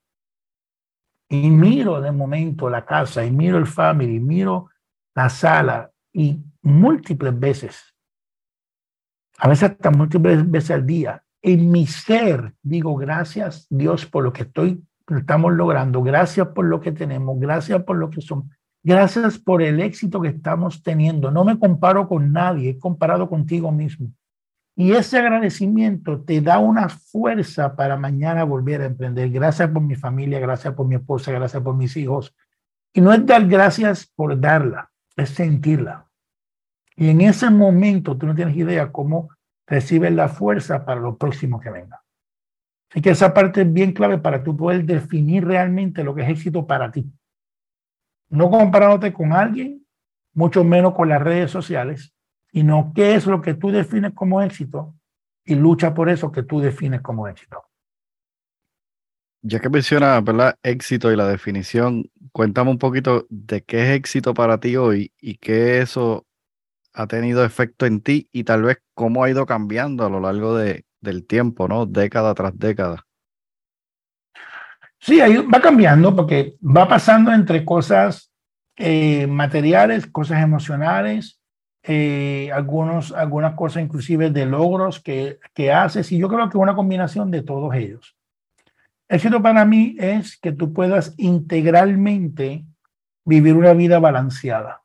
y 1.30 1.50
miro 1.50 2.00
de 2.00 2.12
momento 2.12 2.70
la 2.70 2.86
casa 2.86 3.26
y 3.26 3.32
miro 3.32 3.58
el 3.58 3.66
family, 3.66 4.20
miro 4.20 4.70
la 5.16 5.30
sala 5.30 5.92
y 6.12 6.44
múltiples 6.62 7.40
veces, 7.40 7.93
a 9.44 9.50
veces 9.50 9.72
hasta 9.72 9.92
múltiples 9.92 10.50
veces 10.50 10.72
al 10.72 10.86
día, 10.86 11.22
en 11.42 11.70
mi 11.70 11.86
ser 11.86 12.54
digo 12.62 12.96
gracias 12.96 13.68
Dios 13.70 14.06
por 14.06 14.24
lo 14.24 14.32
que 14.32 14.44
estoy 14.44 14.82
estamos 15.10 15.52
logrando. 15.52 16.02
Gracias 16.02 16.48
por 16.48 16.64
lo 16.64 16.80
que 16.80 16.94
tenemos, 16.94 17.38
gracias 17.38 17.84
por 17.84 17.98
lo 17.98 18.10
que 18.10 18.22
son, 18.22 18.50
gracias 18.84 19.38
por 19.38 19.62
el 19.62 19.82
éxito 19.82 20.22
que 20.22 20.30
estamos 20.30 20.82
teniendo. 20.82 21.30
No 21.30 21.44
me 21.44 21.60
comparo 21.60 22.08
con 22.08 22.32
nadie, 22.32 22.70
he 22.70 22.80
comparado 22.80 23.28
contigo 23.28 23.70
mismo. 23.70 24.14
Y 24.78 24.94
ese 24.94 25.20
agradecimiento 25.20 26.22
te 26.22 26.40
da 26.40 26.60
una 26.60 26.88
fuerza 26.88 27.76
para 27.76 27.98
mañana 27.98 28.46
volver 28.46 28.82
a 28.82 28.86
emprender. 28.86 29.30
Gracias 29.30 29.70
por 29.70 29.82
mi 29.82 29.96
familia, 29.96 30.40
gracias 30.40 30.74
por 30.74 30.88
mi 30.88 30.96
esposa, 30.96 31.34
gracias 31.34 31.62
por 31.62 31.76
mis 31.76 31.98
hijos. 31.98 32.34
Y 32.94 33.02
no 33.02 33.12
es 33.12 33.26
dar 33.26 33.46
gracias 33.46 34.08
por 34.16 34.40
darla, 34.40 34.90
es 35.18 35.32
sentirla. 35.32 36.08
Y 36.96 37.10
en 37.10 37.22
ese 37.22 37.50
momento 37.50 38.18
tú 38.18 38.28
no 38.28 38.36
tienes 38.36 38.56
idea 38.56 38.92
cómo 38.92 39.30
recibes 39.66 40.14
la 40.14 40.30
fuerza 40.30 40.86
para 40.86 41.00
lo 41.00 41.18
próximo 41.18 41.60
que 41.60 41.70
venga. 41.70 42.04
Así 42.90 43.02
que 43.02 43.10
esa 43.10 43.34
parte 43.34 43.62
es 43.62 43.74
bien 43.74 43.94
clave 43.94 44.20
para 44.20 44.44
tú 44.44 44.56
poder 44.56 44.86
definir 44.86 45.46
realmente 45.46 46.04
lo 46.04 46.14
que 46.14 46.22
es 46.22 46.30
éxito 46.30 46.68
para 46.68 46.92
ti. 46.92 47.12
No 48.30 48.52
comparándote 48.52 49.12
con 49.14 49.34
alguien, 49.34 49.86
mucho 50.34 50.64
menos 50.64 50.94
con 50.94 51.10
las 51.10 51.22
redes 51.22 51.50
sociales, 51.50 52.14
sino 52.52 52.92
qué 52.96 53.16
es 53.16 53.26
lo 53.26 53.42
que 53.42 53.56
tú 53.56 53.72
defines 53.72 54.14
como 54.14 54.42
éxito 54.42 54.94
y 55.44 55.56
lucha 55.56 55.94
por 55.94 56.10
eso 56.10 56.32
que 56.32 56.44
tú 56.44 56.60
defines 56.60 57.02
como 57.02 57.28
éxito. 57.28 57.64
Ya 59.42 59.60
que 59.60 59.70
mencionas, 59.70 60.24
¿verdad? 60.24 60.58
Éxito 60.64 61.12
y 61.12 61.16
la 61.16 61.28
definición, 61.28 62.10
cuéntame 62.32 62.70
un 62.70 62.78
poquito 62.78 63.26
de 63.30 63.64
qué 63.64 63.84
es 63.84 63.90
éxito 63.98 64.34
para 64.34 64.60
ti 64.60 64.78
hoy 64.78 65.12
y 65.20 65.38
qué 65.38 65.82
eso 65.82 66.26
ha 66.94 67.08
tenido 67.08 67.44
efecto 67.44 67.86
en 67.86 68.02
ti 68.02 68.30
y 68.32 68.44
tal 68.44 68.64
vez 68.64 68.82
cómo 68.94 69.24
ha 69.24 69.30
ido 69.30 69.46
cambiando 69.46 70.06
a 70.06 70.10
lo 70.10 70.20
largo 70.20 70.56
de, 70.56 70.86
del 71.02 71.26
tiempo, 71.26 71.68
¿no? 71.68 71.86
Década 71.86 72.34
tras 72.34 72.58
década. 72.58 73.06
Sí, 75.00 75.20
va 75.20 75.60
cambiando 75.60 76.16
porque 76.16 76.56
va 76.62 76.88
pasando 76.88 77.34
entre 77.34 77.66
cosas 77.66 78.32
eh, 78.78 79.28
materiales, 79.28 80.08
cosas 80.08 80.42
emocionales, 80.42 81.42
eh, 81.84 82.50
algunos, 82.54 83.12
algunas 83.12 83.56
cosas 83.56 83.84
inclusive 83.84 84.30
de 84.30 84.46
logros 84.46 85.02
que, 85.02 85.40
que 85.54 85.74
haces 85.74 86.10
y 86.14 86.18
yo 86.18 86.30
creo 86.30 86.50
que 86.50 86.58
una 86.58 86.76
combinación 86.76 87.30
de 87.32 87.42
todos 87.42 87.76
ellos. 87.76 88.16
Éxito 89.10 89.42
para 89.42 89.66
mí 89.66 89.98
es 90.00 90.38
que 90.38 90.54
tú 90.54 90.72
puedas 90.72 91.14
integralmente 91.18 92.64
vivir 93.26 93.56
una 93.56 93.74
vida 93.74 94.00
balanceada. 94.00 94.83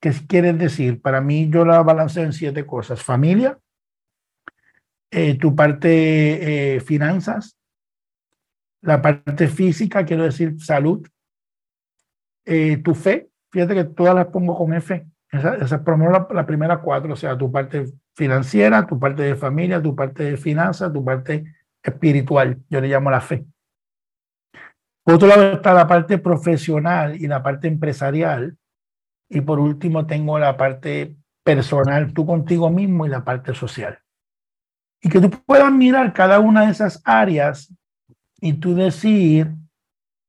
¿Qué 0.00 0.12
quiere 0.26 0.52
decir? 0.52 1.00
Para 1.00 1.20
mí 1.20 1.50
yo 1.50 1.64
la 1.64 1.82
balanceo 1.82 2.24
en 2.24 2.32
siete 2.32 2.64
cosas. 2.66 3.02
Familia, 3.02 3.58
eh, 5.10 5.36
tu 5.36 5.54
parte 5.54 6.80
finanzas, 6.84 7.58
la 8.82 9.02
parte 9.02 9.48
física, 9.48 10.04
quiero 10.04 10.24
decir 10.24 10.60
salud, 10.60 11.06
eh, 12.44 12.78
tu 12.78 12.94
fe, 12.94 13.30
fíjate 13.50 13.74
que 13.74 13.84
todas 13.84 14.14
las 14.14 14.26
pongo 14.26 14.56
con 14.56 14.72
F, 14.74 15.06
esa, 15.30 15.56
esa 15.56 15.82
la, 15.86 16.28
la, 16.30 16.46
primera 16.46 16.80
cuatro, 16.80 17.12
o 17.12 17.16
sea, 17.16 17.36
tu 17.36 17.52
parte 17.52 17.84
financiera, 18.14 18.86
tu 18.86 18.98
parte 18.98 19.22
de 19.22 19.36
familia, 19.36 19.80
tu 19.80 19.94
parte 19.94 20.24
de 20.24 20.36
finanzas, 20.36 20.92
tu 20.92 21.04
parte 21.04 21.44
espiritual, 21.82 22.58
yo 22.68 22.80
le 22.80 22.88
llamo 22.88 23.10
la 23.10 23.20
fe. 23.20 23.44
Por 25.04 25.14
otro 25.14 25.28
lado 25.28 25.52
está 25.54 25.72
la 25.72 25.86
parte 25.86 26.18
profesional 26.18 27.16
y 27.16 27.26
la 27.26 27.42
parte 27.42 27.68
empresarial. 27.68 28.56
Y 29.30 29.40
por 29.40 29.60
último 29.60 30.06
tengo 30.06 30.38
la 30.38 30.56
parte 30.56 31.16
personal, 31.42 32.12
tú 32.12 32.26
contigo 32.26 32.68
mismo 32.68 33.06
y 33.06 33.08
la 33.08 33.24
parte 33.24 33.54
social. 33.54 33.98
Y 35.00 35.08
que 35.08 35.20
tú 35.20 35.30
puedas 35.30 35.72
mirar 35.72 36.12
cada 36.12 36.40
una 36.40 36.66
de 36.66 36.72
esas 36.72 37.00
áreas 37.04 37.72
y 38.40 38.54
tú 38.54 38.74
decir, 38.74 39.54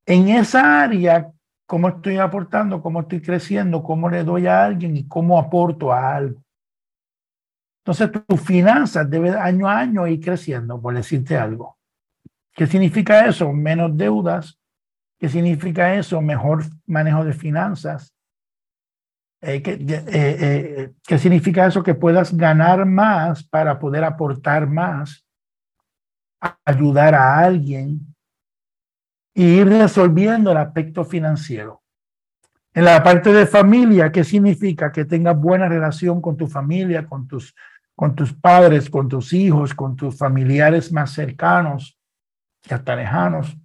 en 0.05 0.29
esa 0.29 0.83
área, 0.83 1.31
cómo 1.65 1.89
estoy 1.89 2.17
aportando, 2.17 2.81
cómo 2.81 3.01
estoy 3.01 3.21
creciendo, 3.21 3.81
cómo 3.81 4.09
le 4.09 4.23
doy 4.23 4.47
a 4.47 4.65
alguien 4.65 4.95
y 4.95 5.07
cómo 5.07 5.39
aporto 5.39 5.91
a 5.91 6.15
algo. 6.15 6.41
Entonces, 7.83 8.11
tus 8.27 8.41
finanzas 8.41 9.09
deben 9.09 9.33
año 9.33 9.67
a 9.67 9.79
año 9.79 10.05
ir 10.05 10.21
creciendo, 10.21 10.79
por 10.79 10.93
decirte 10.93 11.37
algo. 11.37 11.77
¿Qué 12.53 12.67
significa 12.67 13.25
eso? 13.25 13.51
Menos 13.53 13.97
deudas. 13.97 14.59
¿Qué 15.17 15.29
significa 15.29 15.95
eso? 15.95 16.21
Mejor 16.21 16.63
manejo 16.85 17.23
de 17.23 17.33
finanzas. 17.33 18.13
Eh, 19.41 19.61
¿qué, 19.61 19.71
eh, 19.71 20.05
eh, 20.11 20.91
¿Qué 21.05 21.17
significa 21.17 21.65
eso? 21.65 21.81
Que 21.81 21.95
puedas 21.95 22.35
ganar 22.35 22.85
más 22.85 23.43
para 23.43 23.79
poder 23.79 24.03
aportar 24.03 24.67
más 24.67 25.25
ayudar 26.65 27.15
a 27.15 27.39
alguien 27.39 28.15
y 29.33 29.43
ir 29.43 29.67
resolviendo 29.67 30.51
el 30.51 30.57
aspecto 30.57 31.03
financiero. 31.03 31.81
En 32.73 32.85
la 32.85 33.03
parte 33.03 33.33
de 33.33 33.45
familia, 33.45 34.11
¿qué 34.11 34.23
significa? 34.23 34.91
Que 34.91 35.05
tengas 35.05 35.37
buena 35.37 35.67
relación 35.67 36.21
con 36.21 36.37
tu 36.37 36.47
familia, 36.47 37.05
con 37.05 37.27
tus, 37.27 37.53
con 37.95 38.15
tus 38.15 38.33
padres, 38.33 38.89
con 38.89 39.07
tus 39.09 39.33
hijos, 39.33 39.73
con 39.73 39.95
tus 39.95 40.17
familiares 40.17 40.91
más 40.91 41.11
cercanos 41.11 41.99
y 42.67 42.73
hasta 42.73 42.95
lejanos. 42.95 43.57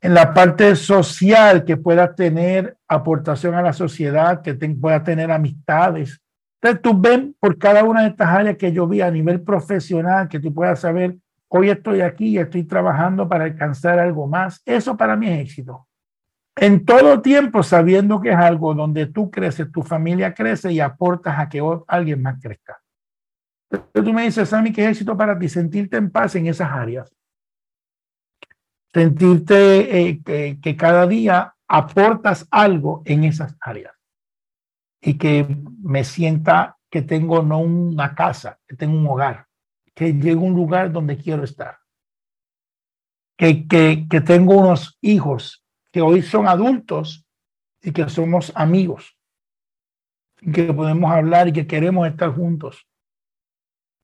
En 0.00 0.14
la 0.14 0.32
parte 0.32 0.76
social, 0.76 1.64
que 1.64 1.76
puedas 1.76 2.14
tener 2.14 2.76
aportación 2.86 3.54
a 3.54 3.62
la 3.62 3.72
sociedad, 3.72 4.42
que 4.42 4.54
te, 4.54 4.68
puedas 4.70 5.02
tener 5.02 5.30
amistades. 5.30 6.20
Entonces 6.60 6.82
tú 6.82 7.00
ven 7.00 7.34
por 7.40 7.58
cada 7.58 7.84
una 7.84 8.02
de 8.02 8.08
estas 8.08 8.28
áreas 8.28 8.56
que 8.56 8.72
yo 8.72 8.86
vi 8.86 9.00
a 9.00 9.10
nivel 9.10 9.42
profesional, 9.42 10.28
que 10.28 10.40
tú 10.40 10.54
puedas 10.54 10.80
saber 10.80 11.16
Hoy 11.50 11.70
estoy 11.70 12.02
aquí 12.02 12.28
y 12.28 12.38
estoy 12.38 12.64
trabajando 12.64 13.26
para 13.26 13.44
alcanzar 13.44 13.98
algo 13.98 14.26
más. 14.26 14.60
Eso 14.66 14.96
para 14.96 15.16
mí 15.16 15.28
es 15.28 15.40
éxito. 15.40 15.86
En 16.54 16.84
todo 16.84 17.22
tiempo 17.22 17.62
sabiendo 17.62 18.20
que 18.20 18.30
es 18.30 18.36
algo 18.36 18.74
donde 18.74 19.06
tú 19.06 19.30
creces, 19.30 19.72
tu 19.72 19.82
familia 19.82 20.34
crece 20.34 20.72
y 20.72 20.80
aportas 20.80 21.38
a 21.38 21.48
que 21.48 21.62
alguien 21.86 22.20
más 22.20 22.38
crezca. 22.42 22.78
Entonces 23.70 24.04
tú 24.04 24.12
me 24.12 24.24
dices, 24.24 24.48
Sammy, 24.48 24.72
¿qué 24.72 24.88
éxito 24.88 25.16
para 25.16 25.38
ti? 25.38 25.48
Sentirte 25.48 25.96
en 25.96 26.10
paz 26.10 26.34
en 26.34 26.48
esas 26.48 26.70
áreas. 26.70 27.14
Sentirte 28.92 30.08
eh, 30.08 30.58
que, 30.60 30.76
cada 30.76 31.06
día 31.06 31.54
aportas 31.66 32.46
algo 32.50 33.02
en 33.04 33.24
esas 33.24 33.56
áreas. 33.60 33.94
Y 35.00 35.18
que 35.18 35.46
me 35.82 36.04
sienta 36.04 36.78
que 36.90 37.02
tengo 37.02 37.42
no 37.42 37.58
una 37.58 38.14
casa, 38.14 38.58
que 38.66 38.76
tengo 38.76 38.98
un 38.98 39.06
hogar 39.06 39.48
que 39.98 40.12
llego 40.12 40.42
a 40.42 40.44
un 40.44 40.54
lugar 40.54 40.92
donde 40.92 41.16
quiero 41.16 41.42
estar. 41.42 41.80
Que, 43.36 43.66
que, 43.66 44.06
que 44.08 44.20
tengo 44.20 44.54
unos 44.54 44.96
hijos 45.00 45.64
que 45.90 46.00
hoy 46.00 46.22
son 46.22 46.46
adultos 46.46 47.26
y 47.82 47.90
que 47.90 48.08
somos 48.08 48.52
amigos. 48.54 49.18
Que 50.52 50.72
podemos 50.72 51.10
hablar 51.10 51.48
y 51.48 51.52
que 51.52 51.66
queremos 51.66 52.06
estar 52.06 52.32
juntos. 52.32 52.86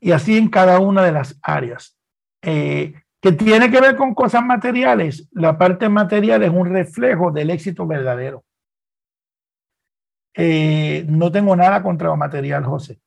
Y 0.01 0.11
así 0.11 0.37
en 0.37 0.49
cada 0.49 0.81
una 0.81 1.01
de 1.01 1.13
las 1.13 1.39
áreas. 1.41 1.97
Eh, 2.41 2.93
que 3.25 3.31
tiene 3.31 3.71
que 3.71 3.81
ver 3.81 3.95
con 3.95 4.13
cosas 4.13 4.45
materiales. 4.45 5.27
La 5.31 5.57
parte 5.57 5.89
material 5.89 6.43
es 6.43 6.51
un 6.51 6.67
reflejo 6.67 7.31
del 7.31 7.49
éxito 7.49 7.87
verdadero. 7.87 8.43
Eh, 10.35 11.05
no 11.07 11.31
tengo 11.31 11.55
nada 11.55 11.81
contra 11.81 12.09
lo 12.09 12.17
material, 12.17 12.63
José. 12.63 12.99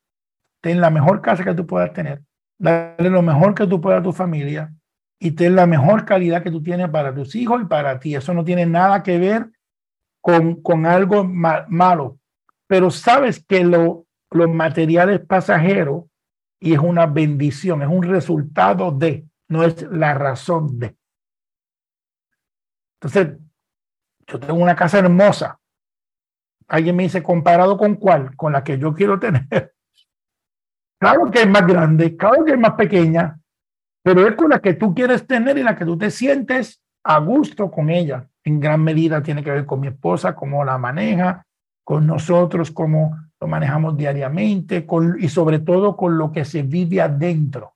Ten 0.61 0.81
la 0.81 0.91
mejor 0.91 1.21
casa 1.21 1.45
que 1.45 1.55
tú 1.55 1.67
puedas 1.67 1.93
tener 1.93 2.23
darle 2.59 3.11
lo 3.11 3.23
mejor 3.23 3.55
que 3.55 3.67
tú 3.67 3.81
puedas 3.81 4.01
a 4.01 4.03
tu 4.03 4.13
familia 4.13 4.75
y 5.21 5.31
tener 5.31 5.53
la 5.53 5.67
mejor 5.67 6.05
calidad 6.05 6.43
que 6.43 6.51
tú 6.51 6.63
tienes 6.63 6.89
para 6.91 7.15
tus 7.15 7.35
hijos 7.35 7.63
y 7.63 7.67
para 7.67 7.99
ti. 8.01 8.15
Eso 8.15 8.35
no 8.35 8.45
tiene 8.45 8.67
nada 8.67 9.03
que 9.03 9.19
ver 9.19 9.51
con, 10.21 10.61
con 10.63 10.85
algo 10.85 11.25
malo, 11.25 12.19
pero 12.67 12.91
sabes 12.91 13.45
que 13.45 13.65
lo, 13.65 14.07
los 14.31 14.51
materiales 14.51 15.21
pasajeros 15.21 16.05
y 16.61 16.75
es 16.75 16.81
una 16.81 17.07
bendición, 17.07 17.83
es 17.83 17.89
un 17.89 18.03
resultado 18.03 18.91
de, 18.91 19.28
no 19.49 19.65
es 19.65 19.83
la 19.91 20.15
razón 20.15 20.79
de. 20.79 20.97
Entonces, 23.01 23.39
yo 24.27 24.41
tengo 24.41 24.61
una 24.61 24.77
casa 24.77 24.99
hermosa. 24.99 25.59
Alguien 26.67 26.97
me 26.97 27.05
dice, 27.05 27.23
¿comparado 27.23 27.79
con 27.79 27.95
cuál? 27.95 28.37
Con 28.37 28.53
la 28.53 28.63
que 28.63 28.79
yo 28.79 28.95
quiero 28.95 29.19
tener. 29.19 29.75
Claro 31.01 31.31
que 31.31 31.43
es 31.43 31.49
más 31.49 31.65
grande, 31.65 32.17
claro 32.17 32.45
que 32.45 32.51
es 32.51 32.59
más 32.59 32.73
pequeña, 32.73 33.39
pero 34.03 34.27
es 34.27 34.35
con 34.35 34.51
la 34.51 34.59
que 34.59 34.75
tú 34.75 34.97
quieres 34.97 35.25
tener 35.29 35.57
y 35.57 35.63
la 35.63 35.77
que 35.77 35.85
tú 35.85 35.97
te 35.97 36.11
sientes 36.11 36.83
a 37.05 37.21
gusto 37.21 37.71
con 37.71 37.89
ella. 37.89 38.29
En 38.43 38.59
gran 38.59 38.83
medida 38.83 39.23
tiene 39.23 39.45
que 39.45 39.53
ver 39.53 39.65
con 39.65 39.79
mi 39.79 39.87
esposa, 39.87 40.35
cómo 40.35 40.65
la 40.65 40.77
maneja, 40.77 41.47
con 41.85 42.05
nosotros, 42.05 42.73
cómo 42.73 43.17
lo 43.41 43.47
manejamos 43.47 43.97
diariamente, 43.97 44.85
con, 44.85 45.17
y 45.21 45.29
sobre 45.29 45.61
todo 45.61 45.97
con 45.97 46.19
lo 46.19 46.33
que 46.33 46.45
se 46.45 46.63
vive 46.63 47.01
adentro, 47.01 47.75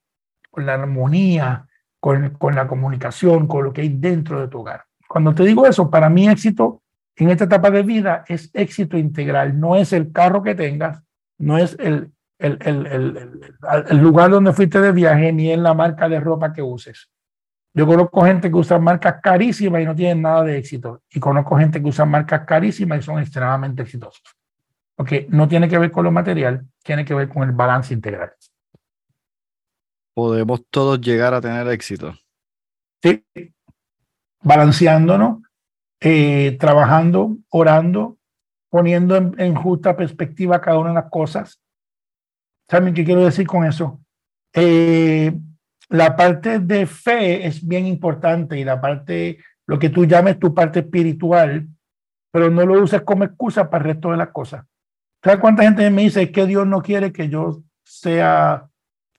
con 0.53 0.67
la 0.67 0.75
armonía, 0.75 1.67
con, 1.99 2.31
con 2.31 2.55
la 2.55 2.69
comunicación, 2.69 3.49
con 3.49 3.65
lo 3.65 3.73
que 3.73 3.81
hay 3.81 3.89
dentro 3.89 4.41
de 4.41 4.49
tu 4.49 4.61
hogar. 4.61 4.85
Cuando 5.09 5.35
te 5.35 5.45
digo 5.45 5.67
eso, 5.67 5.91
para 5.91 6.09
mí 6.09 6.29
éxito 6.29 6.83
en 7.17 7.31
esta 7.31 7.45
etapa 7.45 7.71
de 7.71 7.83
vida 7.83 8.25
es 8.29 8.51
éxito 8.53 8.97
integral, 8.97 9.59
no 9.59 9.77
es 9.77 9.93
el 9.93 10.13
carro 10.13 10.43
que 10.43 10.55
tengas, 10.55 11.03
no 11.39 11.59
es 11.59 11.77
el, 11.79 12.13
el, 12.39 12.59
el, 12.61 13.41
el, 13.89 13.99
lugar 13.99 14.31
donde 14.31 14.53
fuiste 14.53 14.81
de 14.81 14.93
viaje 14.93 15.33
ni 15.33 15.51
en 15.51 15.63
la 15.63 15.75
marca 15.75 16.09
de 16.09 16.21
ropa 16.21 16.53
que 16.53 16.63
uses. 16.63 17.09
Yo 17.75 17.87
conozco 17.87 18.25
gente 18.25 18.51
que 18.51 18.57
usa 18.57 18.79
marcas 18.79 19.17
carísimas 19.23 19.81
y 19.81 19.87
no 19.87 19.95
tienen 19.95 20.21
nada 20.21 20.45
de 20.45 20.59
éxito. 20.59 21.03
Y 21.11 21.19
conozco 21.19 21.57
gente 21.57 21.81
que 21.81 21.89
usa 21.89 22.05
marcas 22.05 22.45
carísimas 22.45 22.99
y 22.99 23.03
son 23.03 23.19
extremadamente 23.19 23.83
exitosos. 23.83 24.23
Porque 24.95 25.27
no 25.31 25.49
tiene 25.49 25.69
que 25.69 25.79
ver 25.79 25.91
con 25.91 26.05
lo 26.05 26.13
material, 26.13 26.67
tiene 26.83 27.05
que 27.05 27.15
ver 27.15 27.29
con 27.29 27.45
el 27.45 27.53
balance 27.53 27.95
integral. 27.95 28.33
¿Podemos 30.15 30.65
todos 30.71 31.01
llegar 31.01 31.35
a 31.35 31.41
tener 31.41 31.67
éxito? 31.69 32.15
Sí, 33.03 33.25
balanceándonos, 34.43 35.43
eh, 36.01 36.57
trabajando, 36.61 37.37
orando, 37.51 38.19
poniendo 38.71 39.17
en, 39.17 39.35
en, 39.39 39.55
justa 39.55 39.97
perspectiva 39.97 40.61
cada 40.61 40.79
una 40.79 40.91
de 40.91 40.95
las 40.97 41.11
cosas, 41.11 41.63
¿Saben 42.73 42.95
qué 42.95 43.05
quiero 43.05 43.23
decir 43.23 43.47
con 43.47 43.67
eso? 43.67 44.01
Eh, 44.55 45.31
la 45.91 46.17
parte 46.17 46.59
de 46.59 46.87
fe 46.87 47.47
es 47.47 47.69
bien 47.69 47.87
importante 47.87 48.59
y 48.59 48.65
la 48.65 48.81
parte, 48.81 49.41
lo 49.67 49.79
que 49.79 49.91
tú 49.91 50.07
llames 50.07 50.39
tu 50.39 50.55
parte 50.55 50.81
espiritual, 50.81 51.69
pero 52.33 52.51
no 52.51 52.65
lo 52.65 52.83
uses 52.83 53.03
como 53.03 53.25
excusa 53.25 53.69
para 53.69 53.85
el 53.85 53.91
resto 53.91 54.11
de 54.11 54.17
las 54.17 54.31
cosas. 54.31 54.65
¿Sabes 55.23 55.39
cuánta 55.39 55.65
gente 55.65 55.91
me 55.91 56.01
dice 56.01 56.33
que 56.33 56.47
Dios 56.47 56.67
no 56.67 56.81
quiere 56.81 57.13
que 57.13 57.29
yo 57.29 57.63
sea 57.85 58.67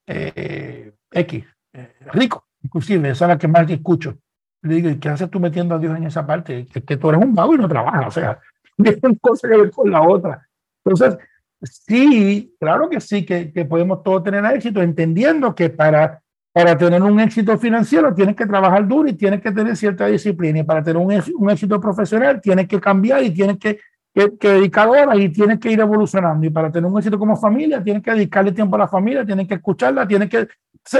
eh, 0.07 0.93
X, 1.11 1.45
eh, 1.73 1.93
rico? 2.13 2.47
Inclusive, 2.61 3.09
esa 3.09 3.25
es 3.25 3.29
la 3.29 3.37
que 3.37 3.47
más 3.47 3.69
escucho. 3.69 4.17
Le 4.61 4.75
digo, 4.75 4.89
¿y 4.89 4.97
qué 4.97 5.09
haces 5.09 5.29
tú 5.29 5.39
metiendo 5.39 5.75
a 5.75 5.79
Dios 5.79 5.95
en 5.97 6.05
esa 6.05 6.25
parte? 6.25 6.65
Que, 6.67 6.81
que 6.83 6.97
tú 6.97 7.09
eres 7.09 7.21
un 7.21 7.35
vago 7.35 7.55
y 7.55 7.57
no 7.57 7.67
trabajas. 7.67 8.07
O 8.07 8.11
sea, 8.11 8.39
tiene 8.77 9.17
cosa 9.19 9.47
que 9.47 9.57
ver 9.57 9.71
con 9.71 9.91
la 9.91 10.01
otra. 10.01 10.47
Entonces, 10.85 11.17
Sí, 11.63 12.53
claro 12.59 12.89
que 12.89 12.99
sí, 12.99 13.25
que, 13.25 13.51
que 13.51 13.65
podemos 13.65 14.03
todos 14.03 14.23
tener 14.23 14.45
éxito, 14.53 14.81
entendiendo 14.81 15.55
que 15.55 15.69
para 15.69 16.21
Para 16.51 16.77
tener 16.77 17.01
un 17.01 17.19
éxito 17.19 17.57
financiero 17.57 18.13
tienes 18.13 18.35
que 18.35 18.45
trabajar 18.45 18.87
duro 18.87 19.09
y 19.09 19.13
tienes 19.13 19.41
que 19.41 19.51
tener 19.51 19.75
cierta 19.75 20.05
disciplina. 20.07 20.59
Y 20.59 20.63
para 20.63 20.83
tener 20.83 20.97
un, 20.97 21.11
un 21.35 21.49
éxito 21.49 21.79
profesional 21.79 22.41
tienes 22.41 22.67
que 22.67 22.79
cambiar 22.79 23.23
y 23.23 23.31
tienes 23.31 23.57
que, 23.57 23.79
que, 24.13 24.47
dedicar 24.47 24.87
horas 24.87 25.17
y 25.17 25.29
tienes 25.29 25.59
que 25.59 25.71
ir 25.71 25.79
evolucionando. 25.79 26.45
Y 26.45 26.49
para 26.49 26.71
tener 26.71 26.89
un 26.89 26.97
éxito 26.97 27.17
como 27.17 27.35
familia 27.35 27.83
tienes 27.83 28.03
que 28.03 28.11
dedicarle 28.11 28.51
tiempo 28.51 28.75
a 28.75 28.79
la 28.79 28.87
familia, 28.87 29.25
tienes 29.25 29.47
que 29.47 29.55
escucharla, 29.55 30.07
tienes 30.07 30.29
que... 30.29 30.47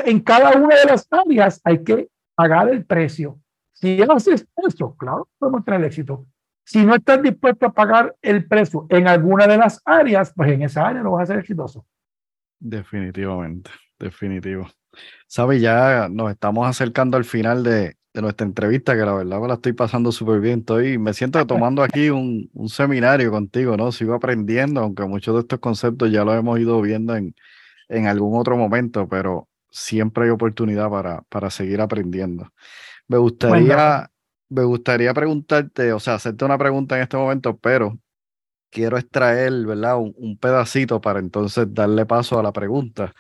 En 0.06 0.22
cada 0.22 0.52
una 0.58 0.76
de 0.76 0.86
las 0.86 1.08
áreas 1.12 1.62
hay 1.64 1.84
que 1.84 2.10
pagar 2.36 2.70
el 2.70 2.86
precio. 2.86 3.40
Si 3.74 4.02
haces 4.02 4.48
eso, 4.56 4.96
claro, 4.96 5.28
podemos 5.38 5.64
tener 5.66 5.84
éxito. 5.84 6.26
Si 6.66 6.86
no 6.86 6.96
estás 6.96 7.22
dispuesto 7.22 7.66
a 7.66 7.74
pagar 7.74 8.16
el 8.22 8.48
precio 8.48 8.86
en 8.90 9.08
alguna 9.08 9.46
de 9.48 9.58
las 9.58 9.82
áreas, 9.84 10.32
pues 10.34 10.52
en 10.52 10.62
esa 10.62 10.88
área 10.88 11.04
no 11.04 11.12
vas 11.12 11.24
a 11.24 11.34
ser 11.34 11.40
exitoso. 11.40 11.86
Definitivamente, 12.60 13.70
definitivo. 14.00 14.68
Sabe, 15.28 15.60
ya 15.60 16.08
nos 16.10 16.32
estamos 16.32 16.66
acercando 16.68 17.18
al 17.18 17.26
final 17.26 17.64
de, 17.64 17.98
de 18.14 18.22
nuestra 18.22 18.46
entrevista, 18.46 18.94
que 18.96 19.02
la 19.06 19.14
verdad 19.14 19.40
me 19.40 19.48
la 19.48 19.56
estoy 19.56 19.74
pasando 19.74 20.12
súper 20.12 20.40
bien. 20.40 20.60
Estoy, 20.60 20.98
me 20.98 21.14
siento 21.14 21.46
tomando 21.48 21.84
aquí 21.84 22.10
un, 22.10 22.50
un, 22.54 22.70
seminario 22.70 23.32
contigo, 23.32 23.76
¿no? 23.76 23.92
Sigo 23.92 24.14
aprendiendo, 24.14 24.82
aunque 24.82 25.04
muchos 25.04 25.34
de 25.36 25.42
estos 25.42 25.60
conceptos 25.60 26.12
ya 26.12 26.24
los 26.24 26.36
hemos 26.36 26.60
ido 26.60 26.82
viendo 26.82 27.16
en, 27.16 27.36
en 27.90 28.08
algún 28.08 28.40
otro 28.40 28.56
momento, 28.56 29.08
pero 29.08 29.50
siempre 29.72 30.26
hay 30.26 30.30
oportunidad 30.30 30.90
para, 30.90 31.22
para 31.24 31.50
seguir 31.50 31.82
aprendiendo. 31.82 32.52
Me 33.08 33.18
gustaría, 33.18 34.10
me 34.50 34.64
gustaría 34.64 35.14
preguntarte, 35.14 35.94
o 35.94 36.00
sea, 36.00 36.16
hacerte 36.16 36.46
una 36.46 36.58
pregunta 36.58 36.96
en 36.96 37.04
este 37.04 37.18
momento, 37.18 37.58
pero 37.58 37.98
quiero 38.70 38.98
extraer, 38.98 39.66
¿verdad? 39.66 39.98
Un, 39.98 40.14
un 40.18 40.38
pedacito 40.38 41.02
para 41.02 41.20
entonces 41.20 41.66
darle 41.74 42.06
paso 42.06 42.40
a 42.40 42.44
la 42.44 42.54
pregunta 42.54 43.14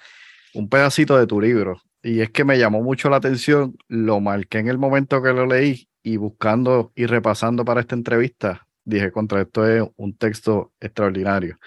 un 0.54 0.70
pedacito 0.70 1.18
de 1.18 1.28
tu 1.28 1.42
libro. 1.42 1.82
Y 2.04 2.20
es 2.20 2.32
que 2.32 2.44
me 2.44 2.60
llamó 2.60 2.84
mucho 2.84 3.10
la 3.10 3.16
atención, 3.16 3.78
lo 3.88 4.20
marqué 4.20 4.60
en 4.60 4.68
el 4.68 4.78
momento 4.78 5.24
que 5.24 5.32
lo 5.32 5.46
leí 5.46 5.88
y 6.04 6.18
buscando 6.18 6.92
y 6.96 7.06
repasando 7.06 7.64
para 7.64 7.80
esta 7.80 7.96
entrevista, 7.96 8.68
dije, 8.84 9.12
contra 9.14 9.42
esto 9.42 9.66
es 9.66 9.84
un 9.96 10.18
texto 10.18 10.74
extraordinario. 10.82 11.58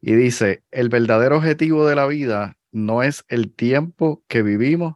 Y 0.00 0.14
dice, 0.14 0.64
el 0.70 0.88
verdadero 0.88 1.36
objetivo 1.36 1.86
de 1.86 1.96
la 1.96 2.06
vida 2.06 2.56
no 2.72 3.02
es 3.02 3.24
el 3.28 3.54
tiempo 3.54 4.24
que 4.26 4.42
vivimos 4.42 4.94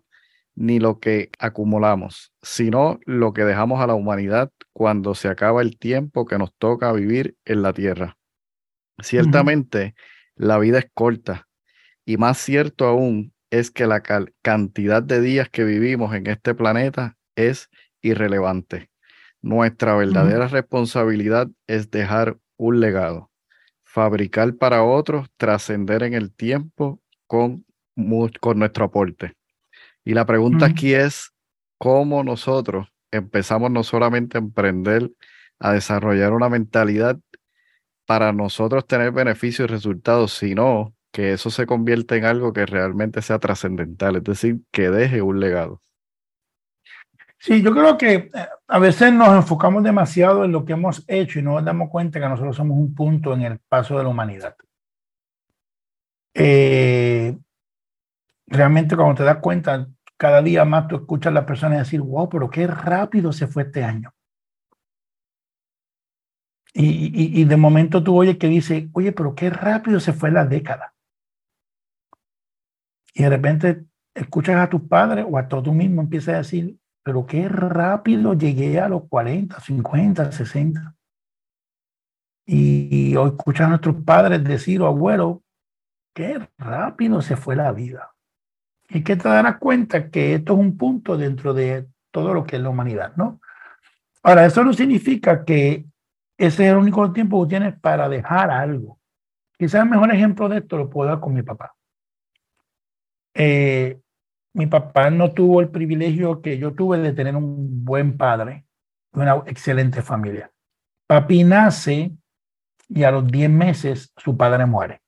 ni 0.55 0.81
lo 0.81 1.01
que 1.01 1.31
acumulamos, 1.39 2.33
sino 2.41 2.99
lo 3.05 3.35
que 3.35 3.45
dejamos 3.45 3.81
a 3.81 3.87
la 3.87 3.95
humanidad 3.95 4.51
cuando 4.73 5.15
se 5.15 5.29
acaba 5.29 5.61
el 5.61 5.79
tiempo 5.79 6.25
que 6.25 6.39
nos 6.39 6.55
toca 6.57 6.93
vivir 6.93 7.37
en 7.45 7.61
la 7.61 7.75
tierra. 7.75 8.17
Ciertamente, 9.03 9.79
uh 9.79 9.89
-huh. 9.89 10.47
la 10.47 10.59
vida 10.59 10.79
es 10.79 10.87
corta 10.95 11.47
y 12.07 12.17
más 12.17 12.39
cierto 12.39 12.87
aún 12.87 13.35
es 13.53 13.71
que 13.71 13.87
la 13.87 14.03
cantidad 14.41 15.03
de 15.03 15.21
días 15.21 15.51
que 15.51 15.63
vivimos 15.65 16.15
en 16.15 16.27
este 16.27 16.55
planeta 16.55 17.19
es 17.37 17.69
irrelevante. 18.01 18.91
Nuestra 19.43 19.95
verdadera 19.95 20.49
responsabilidad 20.49 21.49
es 21.67 21.91
dejar 21.91 22.39
un 22.57 22.81
legado, 22.81 23.31
fabricar 23.85 24.57
para 24.57 24.83
otros, 24.83 25.29
trascender 25.37 26.03
en 26.03 26.15
el 26.15 26.33
tiempo 26.35 27.03
con, 27.27 27.67
con 28.41 28.59
nuestro 28.59 28.87
aporte. 28.87 29.35
Y 30.03 30.15
la 30.15 30.25
pregunta 30.25 30.65
aquí 30.65 30.95
es, 30.95 31.31
¿cómo 31.77 32.25
nosotros 32.25 32.89
empezamos 33.11 33.71
no 33.71 33.85
solamente 33.85 34.39
a 34.39 34.41
emprender, 34.41 35.11
a 35.59 35.75
desarrollar 35.75 36.33
una 36.33 36.49
mentalidad 36.49 37.21
para 38.07 38.33
nosotros 38.33 38.87
tener 38.87 39.13
beneficios 39.13 39.69
y 39.69 39.73
resultados, 39.73 40.33
sino 40.33 40.95
que 41.13 41.33
eso 41.33 41.51
se 41.51 41.67
convierta 41.67 42.17
en 42.17 42.25
algo 42.25 42.53
que 42.53 42.65
realmente 42.67 43.21
sea 43.23 43.39
trascendental, 43.39 44.17
es 44.17 44.25
decir, 44.25 44.63
que 44.73 44.91
deje 44.91 45.21
un 45.21 45.39
legado. 45.39 45.83
Sí, 47.39 47.61
yo 47.61 47.73
creo 47.73 47.99
que 47.99 48.15
eh, 48.15 48.31
a 48.67 48.79
veces 48.79 49.13
nos 49.13 49.29
enfocamos 49.35 49.83
demasiado 49.83 50.45
en 50.45 50.53
lo 50.53 50.65
que 50.65 50.73
hemos 50.73 51.05
hecho 51.07 51.39
y 51.39 51.43
no 51.43 51.55
nos 51.55 51.65
damos 51.65 51.91
cuenta 51.91 52.19
que 52.19 52.29
nosotros 52.29 52.57
somos 52.57 52.79
un 52.79 52.95
punto 52.95 53.35
en 53.35 53.43
el 53.43 53.59
paso 53.59 53.99
de 53.99 54.05
la 54.05 54.09
humanidad. 54.09 54.57
Eh, 56.35 57.37
realmente 58.47 58.97
cuando 58.97 59.17
te 59.17 59.25
das 59.25 59.39
cuenta, 59.39 59.87
cada 60.17 60.41
día 60.41 60.65
más 60.65 60.89
tú 60.89 60.97
escuchas 60.97 61.31
a 61.31 61.35
la 61.35 61.45
persona 61.45 61.79
decir, 61.79 62.01
wow, 62.01 62.29
pero 62.29 62.49
qué 62.49 62.67
rápido 62.67 63.33
se 63.33 63.47
fue 63.49 63.65
este 63.65 63.85
año. 63.85 64.15
Y, 66.73 66.87
y, 66.87 67.41
y 67.43 67.45
de 67.45 67.57
momento 67.59 68.03
tú 68.03 68.17
oyes 68.17 68.39
que 68.39 68.47
dice, 68.49 68.89
oye, 68.95 69.13
pero 69.13 69.35
qué 69.35 69.51
rápido 69.51 70.01
se 70.01 70.15
fue 70.15 70.31
la 70.31 70.47
década 70.47 70.93
y 73.15 73.23
de 73.23 73.29
repente 73.29 73.85
escuchas 74.15 74.57
a 74.57 74.69
tus 74.69 74.83
padres 74.83 75.25
o 75.29 75.39
a 75.39 75.49
tú 75.49 75.73
mismo 75.73 76.03
empiezas 76.03 76.35
a 76.35 76.39
decir, 76.39 76.77
pero 77.03 77.27
qué 77.27 77.49
rápido 77.49 78.35
llegué 78.35 78.81
a 78.81 78.89
los 78.89 79.09
40, 79.09 79.61
50, 79.61 80.33
60. 80.33 80.95
Y, 82.47 83.15
hoy 83.17 83.31
escuchas 83.31 83.67
a 83.67 83.71
nuestros 83.71 83.97
padres 84.05 84.43
decir, 84.45 84.81
o 84.83 84.87
abuelo, 84.87 85.43
qué 86.15 86.49
rápido 86.59 87.23
se 87.23 87.37
fue 87.37 87.57
la 87.57 87.73
vida. 87.73 88.15
Y 88.89 89.03
que 89.03 89.17
te 89.17 89.29
darás 89.29 89.59
cuenta 89.59 90.11
que 90.11 90.35
esto 90.35 90.55
es 90.55 90.59
un 90.59 90.77
punto 90.77 91.17
dentro 91.17 91.55
de 91.55 91.89
todo 92.11 92.35
lo 92.35 92.45
que 92.45 92.57
es 92.57 92.63
la 92.63 92.69
humanidad, 92.69 93.15
¿no? 93.17 93.41
Ahora, 94.23 94.45
eso 94.45 94.63
no 94.63 94.73
significa 94.73 95.45
que 95.45 95.87
ese 96.37 96.65
es 96.65 96.73
el 96.73 96.77
único 96.77 97.13
tiempo 97.13 97.43
que 97.43 97.51
tienes 97.51 97.81
para 97.81 98.09
dejar 98.09 98.51
algo. 98.51 98.99
Quizás 99.59 99.83
el 99.83 99.91
mejor 99.91 100.13
ejemplo 100.13 100.49
de 100.49 100.59
esto 100.59 100.77
lo 100.77 100.91
puedo 100.91 101.09
dar 101.09 101.21
con 101.21 101.33
mi 101.33 101.43
papá. 101.43 101.75
Eh, 103.35 104.01
mi 104.55 104.67
papá 104.67 105.11
no 105.11 105.33
tuvo 105.33 105.61
el 105.61 105.71
privilegio 105.71 106.43
que 106.43 106.59
yo 106.59 106.75
tuve 106.75 106.99
de 106.99 107.13
tener 107.13 107.37
un 107.37 107.85
buen 107.85 108.17
padre, 108.17 108.67
una 109.13 109.43
excelente 109.47 110.03
familia. 110.03 110.51
Papi 111.07 111.45
nace 111.45 112.17
y 112.89 113.05
a 113.05 113.11
los 113.11 113.27
10 113.27 113.51
meses 113.51 114.13
su 114.17 114.37
padre 114.37 114.67
muere. 114.67 115.01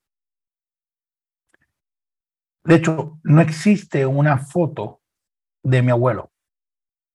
De 2.63 2.75
hecho, 2.75 3.19
no 3.23 3.41
existe 3.41 4.05
una 4.07 4.39
foto 4.39 5.01
de 5.63 5.83
mi 5.83 5.91
abuelo. 5.91 6.31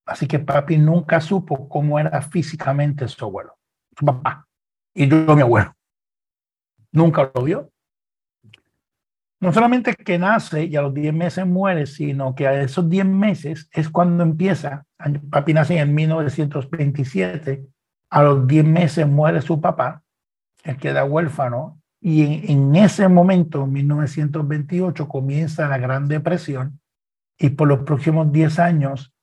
Así 0.06 0.28
que 0.28 0.38
papi 0.38 0.78
nunca 0.78 1.20
supo 1.20 1.68
cómo 1.68 1.98
era 1.98 2.22
físicamente 2.22 3.08
su 3.08 3.24
abuelo, 3.24 3.58
su 3.98 4.04
papá. 4.04 4.46
Y 4.94 5.08
yo, 5.08 5.34
mi 5.34 5.42
abuelo. 5.42 5.74
Nunca 6.92 7.30
lo 7.34 7.42
vio 7.42 7.72
no 9.40 9.52
solamente 9.54 9.94
que 9.94 10.18
nace 10.18 10.64
y 10.64 10.76
a 10.76 10.82
los 10.82 10.92
10 10.92 11.14
meses 11.14 11.46
muere, 11.46 11.86
sino 11.86 12.34
que 12.34 12.46
a 12.46 12.60
esos 12.60 12.88
10 12.88 13.06
meses 13.06 13.68
es 13.72 13.88
cuando 13.88 14.22
empieza. 14.22 14.84
Papi 15.30 15.54
nace 15.54 15.78
en 15.78 15.94
1927, 15.94 17.66
a 18.10 18.22
los 18.22 18.46
10 18.46 18.64
meses 18.66 19.06
muere 19.06 19.40
su 19.40 19.60
papá, 19.60 20.02
él 20.62 20.76
queda 20.76 21.04
huérfano, 21.04 21.80
y 22.02 22.22
en, 22.22 22.50
en 22.50 22.76
ese 22.76 23.08
momento, 23.08 23.64
en 23.64 23.72
1928, 23.72 25.08
comienza 25.08 25.68
la 25.68 25.78
Gran 25.78 26.06
Depresión, 26.06 26.80
y 27.38 27.50
por 27.50 27.68
los 27.68 27.80
próximos 27.80 28.30
10 28.30 28.58
años 28.58 29.14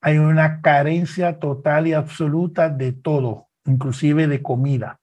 hay 0.00 0.18
una 0.18 0.60
carencia 0.60 1.40
total 1.40 1.88
y 1.88 1.94
absoluta 1.94 2.68
de 2.68 2.92
todo, 2.92 3.48
inclusive 3.64 4.28
de 4.28 4.40
comida. 4.40 5.00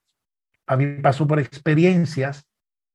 Papi 0.65 1.02
pasó 1.02 1.27
por 1.27 1.39
experiencias 1.39 2.48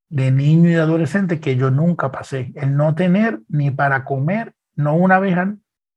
de 0.09 0.31
niño 0.31 0.71
y 0.71 0.75
de 0.75 0.81
adolescente 0.81 1.41
que 1.41 1.57
yo 1.57 1.71
nunca 1.71 2.11
pasé. 2.11 2.53
El 2.55 2.77
no 2.77 2.95
tener 2.95 3.41
ni 3.49 3.71
para 3.71 4.05
comer, 4.05 4.55
no 4.75 4.95
una 4.95 5.19
vez, 5.19 5.37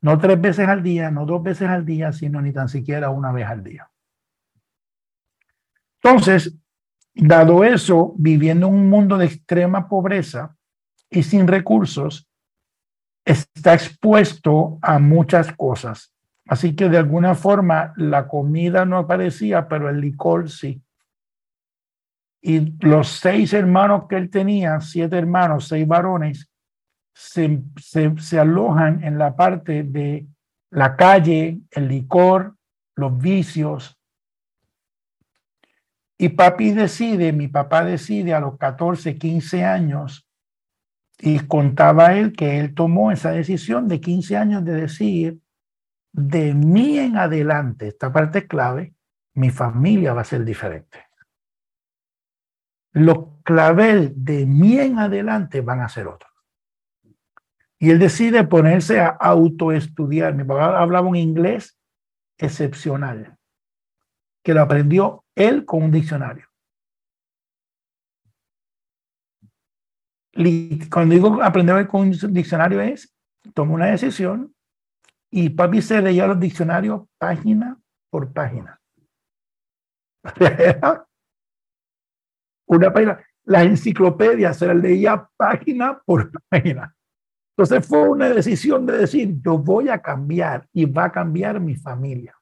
no 0.02 0.18
tres 0.18 0.40
veces 0.40 0.68
al 0.68 0.84
día, 0.84 1.12
no 1.12 1.26
dos 1.26 1.44
veces 1.44 1.70
al 1.70 1.86
día, 1.86 2.12
sino 2.12 2.42
ni 2.42 2.52
tan 2.52 2.70
siquiera 2.70 3.10
una 3.10 3.32
vez 3.32 3.48
al 3.48 3.64
día. 3.64 3.90
Entonces, 6.02 6.58
dado 7.14 7.64
eso, 7.64 8.14
viviendo 8.18 8.68
en 8.68 8.74
un 8.74 8.90
mundo 8.90 9.18
de 9.18 9.26
extrema 9.26 9.88
pobreza 9.90 10.56
y 11.10 11.24
sin 11.24 11.48
recursos, 11.48 12.28
está 13.26 13.74
expuesto 13.74 14.80
a 14.82 15.00
muchas 15.00 15.52
cosas. 15.54 16.14
Así 16.48 16.76
que 16.76 16.90
de 16.90 16.98
alguna 16.98 17.36
forma 17.36 17.94
la 17.96 18.28
comida 18.28 18.86
no 18.86 18.98
aparecía, 18.98 19.68
pero 19.68 19.90
el 19.90 20.02
licor 20.02 20.50
sí. 20.50 20.82
Y 22.42 22.78
los 22.86 23.10
seis 23.10 23.54
hermanos 23.54 24.04
que 24.08 24.16
él 24.16 24.30
tenía, 24.30 24.80
siete 24.80 25.18
hermanos, 25.18 25.68
seis 25.68 25.88
varones, 25.88 26.50
se, 27.14 27.62
se, 27.78 28.40
alojan 28.40 29.04
en 29.04 29.18
la 29.18 29.36
parte 29.36 29.84
de 29.84 30.26
la 30.70 30.96
calle, 30.96 31.60
el 31.72 31.90
licor, 31.90 32.56
los 32.96 33.18
vicios. 33.18 34.00
Y 36.18 36.30
papi 36.30 36.72
decide, 36.72 37.34
mi 37.34 37.50
papá 37.50 37.84
decide 37.84 38.34
a 38.34 38.40
los 38.40 38.58
14, 38.58 39.18
15 39.18 39.66
años, 39.66 40.26
y 41.18 41.40
contaba 41.40 42.16
él 42.16 42.32
que 42.32 42.60
él 42.60 42.74
tomó 42.74 43.12
esa 43.12 43.32
decisión 43.32 43.90
de 43.90 44.00
15 44.00 44.38
años 44.38 44.64
de 44.64 44.74
decir, 44.74 45.40
de 46.14 46.54
mí 46.54 46.98
en 46.98 47.18
adelante, 47.18 47.90
esta 47.90 48.14
parte 48.14 48.48
clave, 48.48 48.94
mi 49.34 49.50
familia 49.50 50.14
va 50.14 50.22
a 50.22 50.26
ser 50.26 50.46
diferente 50.46 51.09
los 52.92 53.18
clavel 53.44 54.14
de 54.16 54.46
mí 54.46 54.80
en 54.80 55.00
adelante 55.00 55.62
van 55.62 55.82
a 55.82 55.90
ser 55.90 56.08
otros. 56.08 56.32
Y 57.80 57.92
él 57.92 58.00
decide 58.00 58.44
ponerse 58.44 59.00
a 59.00 59.08
autoestudiar. 59.08 60.36
Mi 60.36 60.44
papá 60.44 60.80
hablaba 60.80 61.08
un 61.08 61.16
inglés 61.16 61.80
excepcional, 62.38 63.38
que 64.44 64.54
lo 64.54 64.62
aprendió 64.62 65.24
él 65.36 65.66
con 65.66 65.84
un 65.84 65.92
diccionario. 65.92 66.46
Cuando 70.92 71.16
digo 71.16 71.42
aprender 71.42 71.88
con 71.88 72.02
un 72.02 72.12
diccionario 72.34 72.82
es, 72.82 73.14
toma 73.54 73.74
una 73.74 73.88
decisión 73.88 74.54
y 75.32 75.50
papi 75.50 75.82
se 75.82 76.02
leía 76.02 76.28
los 76.28 76.40
diccionarios 76.40 77.08
página 77.18 77.78
por 78.10 78.32
página. 78.32 78.80
una 82.70 82.94
página. 82.94 83.20
La 83.46 83.64
enciclopedia 83.64 84.54
se 84.54 84.68
la 84.68 84.74
leía 84.74 85.28
página 85.36 86.00
por 86.06 86.32
página. 86.50 86.96
Entonces 87.58 87.86
fue 87.86 88.08
una 88.08 88.30
decisión 88.30 88.86
de 88.86 89.00
decir, 89.00 89.42
yo 89.42 89.58
voy 89.58 89.90
a 89.90 90.02
cambiar 90.02 90.68
y 90.72 90.86
va 90.86 91.06
a 91.06 91.12
cambiar 91.12 91.60
mi 91.60 91.76
familia. 91.76 92.36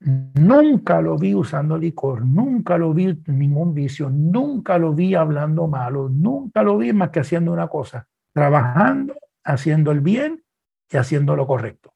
Nunca 0.00 1.00
lo 1.00 1.16
vi 1.16 1.34
usando 1.34 1.76
licor, 1.76 2.24
nunca 2.24 2.76
lo 2.76 2.92
vi 2.92 3.22
ningún 3.26 3.74
vicio, 3.74 4.10
nunca 4.10 4.78
lo 4.78 4.94
vi 4.94 5.14
hablando 5.14 5.68
malo, 5.68 6.08
nunca 6.08 6.62
lo 6.62 6.78
vi 6.78 6.92
más 6.92 7.10
que 7.10 7.20
haciendo 7.20 7.52
una 7.52 7.68
cosa, 7.68 8.08
trabajando, 8.32 9.14
haciendo 9.44 9.92
el 9.92 10.00
bien 10.00 10.42
y 10.90 10.96
haciendo 10.96 11.36
lo 11.36 11.46
correcto. 11.46 11.92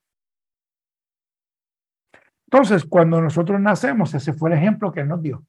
Entonces, 2.46 2.84
cuando 2.84 3.20
nosotros 3.20 3.60
nacemos, 3.60 4.14
ese 4.14 4.32
fue 4.32 4.50
el 4.50 4.58
ejemplo 4.58 4.92
que 4.92 5.02
nos 5.02 5.20
dio. 5.20 5.44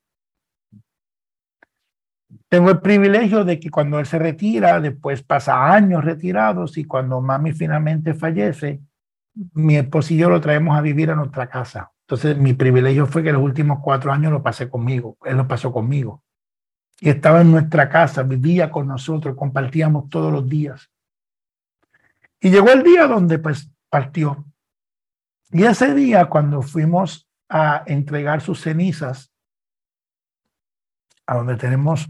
Tengo 2.50 2.70
el 2.70 2.80
privilegio 2.80 3.44
de 3.44 3.60
que 3.60 3.70
cuando 3.70 4.00
él 4.00 4.06
se 4.06 4.20
retira, 4.20 4.80
después 4.80 5.22
pasa 5.22 5.74
años 5.74 6.04
retirados 6.06 6.78
y 6.78 6.86
cuando 6.86 7.20
mami 7.22 7.52
finalmente 7.52 8.14
fallece, 8.14 8.80
mi 9.54 9.76
esposo 9.76 10.14
y 10.14 10.18
yo 10.18 10.30
lo 10.30 10.40
traemos 10.40 10.78
a 10.78 10.82
vivir 10.82 11.12
a 11.12 11.16
nuestra 11.16 11.50
casa. 11.50 11.92
Entonces, 12.02 12.38
mi 12.38 12.54
privilegio 12.54 13.06
fue 13.06 13.22
que 13.22 13.34
los 13.34 13.42
últimos 13.42 13.80
cuatro 13.84 14.14
años 14.14 14.32
lo 14.32 14.42
pasé 14.42 14.70
conmigo, 14.70 15.18
él 15.26 15.36
lo 15.36 15.48
pasó 15.48 15.74
conmigo. 15.74 16.24
Y 17.02 17.10
estaba 17.10 17.42
en 17.42 17.52
nuestra 17.52 17.90
casa, 17.90 18.24
vivía 18.24 18.72
con 18.72 18.88
nosotros, 18.88 19.36
compartíamos 19.36 20.10
todos 20.10 20.32
los 20.32 20.48
días. 20.48 20.90
Y 22.40 22.50
llegó 22.50 22.70
el 22.70 22.82
día 22.82 23.08
donde 23.08 23.40
pues 23.40 23.70
partió. 23.90 24.46
Y 25.52 25.64
ese 25.64 25.94
día, 25.94 26.26
cuando 26.28 26.62
fuimos 26.62 27.28
a 27.50 27.84
entregar 27.86 28.42
sus 28.42 28.62
cenizas, 28.62 29.32
a 31.26 31.36
donde 31.36 31.58
tenemos 31.58 32.10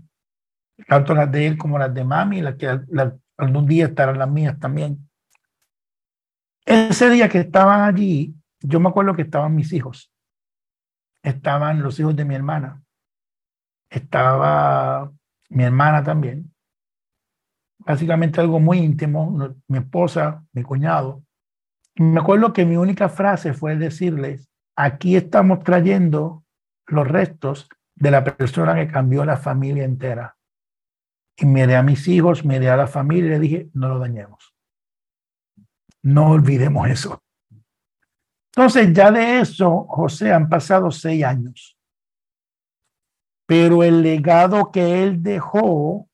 tanto 0.85 1.15
las 1.15 1.31
de 1.31 1.47
él 1.47 1.57
como 1.57 1.79
las 1.79 1.93
de 1.93 2.03
mami, 2.03 2.41
las 2.41 2.55
que 2.55 2.67
algún 3.37 3.65
día 3.65 3.85
estarán 3.85 4.19
las 4.19 4.29
mías 4.29 4.59
también. 4.59 5.09
Ese 6.65 7.09
día 7.09 7.29
que 7.29 7.39
estaban 7.39 7.81
allí, 7.81 8.35
yo 8.59 8.79
me 8.79 8.89
acuerdo 8.89 9.15
que 9.15 9.21
estaban 9.21 9.55
mis 9.55 9.71
hijos. 9.73 10.11
Estaban 11.23 11.81
los 11.81 11.99
hijos 11.99 12.15
de 12.15 12.25
mi 12.25 12.35
hermana. 12.35 12.83
Estaba 13.89 15.11
mi 15.49 15.63
hermana 15.63 16.03
también. 16.03 16.53
Básicamente 17.79 18.41
algo 18.41 18.59
muy 18.59 18.79
íntimo, 18.79 19.55
mi 19.67 19.77
esposa, 19.77 20.43
mi 20.51 20.63
cuñado. 20.63 21.23
Me 21.95 22.19
acuerdo 22.19 22.53
que 22.53 22.65
mi 22.65 22.75
única 22.75 23.09
frase 23.09 23.53
fue 23.53 23.75
decirles, 23.75 24.49
aquí 24.75 25.15
estamos 25.15 25.63
trayendo 25.63 26.43
los 26.85 27.07
restos 27.07 27.69
de 27.95 28.11
la 28.11 28.23
persona 28.23 28.75
que 28.75 28.87
cambió 28.87 29.25
la 29.25 29.37
familia 29.37 29.83
entera. 29.83 30.36
Y 31.37 31.45
miré 31.45 31.75
a 31.75 31.83
mis 31.83 32.07
hijos, 32.07 32.43
miré 32.43 32.69
a 32.69 32.77
la 32.77 32.87
familia 32.87 33.27
y 33.27 33.29
le 33.29 33.39
dije, 33.39 33.69
no 33.73 33.89
lo 33.89 33.99
dañemos. 33.99 34.55
No 36.01 36.31
olvidemos 36.31 36.89
eso. 36.89 37.21
Entonces, 38.55 38.91
ya 38.91 39.11
de 39.11 39.39
eso, 39.39 39.85
José, 39.87 40.33
han 40.33 40.49
pasado 40.49 40.89
seis 40.89 41.23
años. 41.23 41.77
Pero 43.45 43.83
el 43.83 44.01
legado 44.01 44.71
que 44.71 45.03
él 45.03 45.21
dejó, 45.21 46.09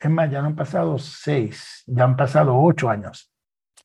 es 0.00 0.10
más, 0.10 0.30
ya 0.30 0.40
no 0.40 0.48
han 0.48 0.56
pasado 0.56 0.98
seis, 0.98 1.84
ya 1.86 2.04
han 2.04 2.16
pasado 2.16 2.58
ocho 2.58 2.88
años. 2.88 3.30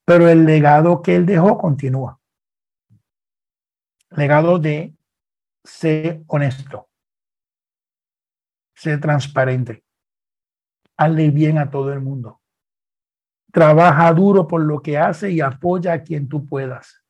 Pero 0.06 0.30
el 0.30 0.46
legado 0.46 1.02
que 1.02 1.16
él 1.18 1.26
dejó 1.26 1.58
continúa. 1.58 2.20
Legado 4.12 4.58
de 4.58 4.96
ser 5.64 6.24
honesto, 6.28 6.90
ser 8.74 9.00
transparente, 9.00 9.84
hazle 11.02 11.32
bien 11.32 11.58
a 11.58 11.72
todo 11.72 11.92
el 11.92 12.00
mundo. 12.00 12.42
Trabaja 13.52 14.14
duro 14.14 14.48
por 14.48 14.62
lo 14.62 14.82
que 14.82 15.00
hace 15.00 15.32
y 15.32 15.42
apoya 15.42 15.94
a 15.94 16.04
quien 16.04 16.30
tú 16.30 16.46
puedas. 16.46 17.04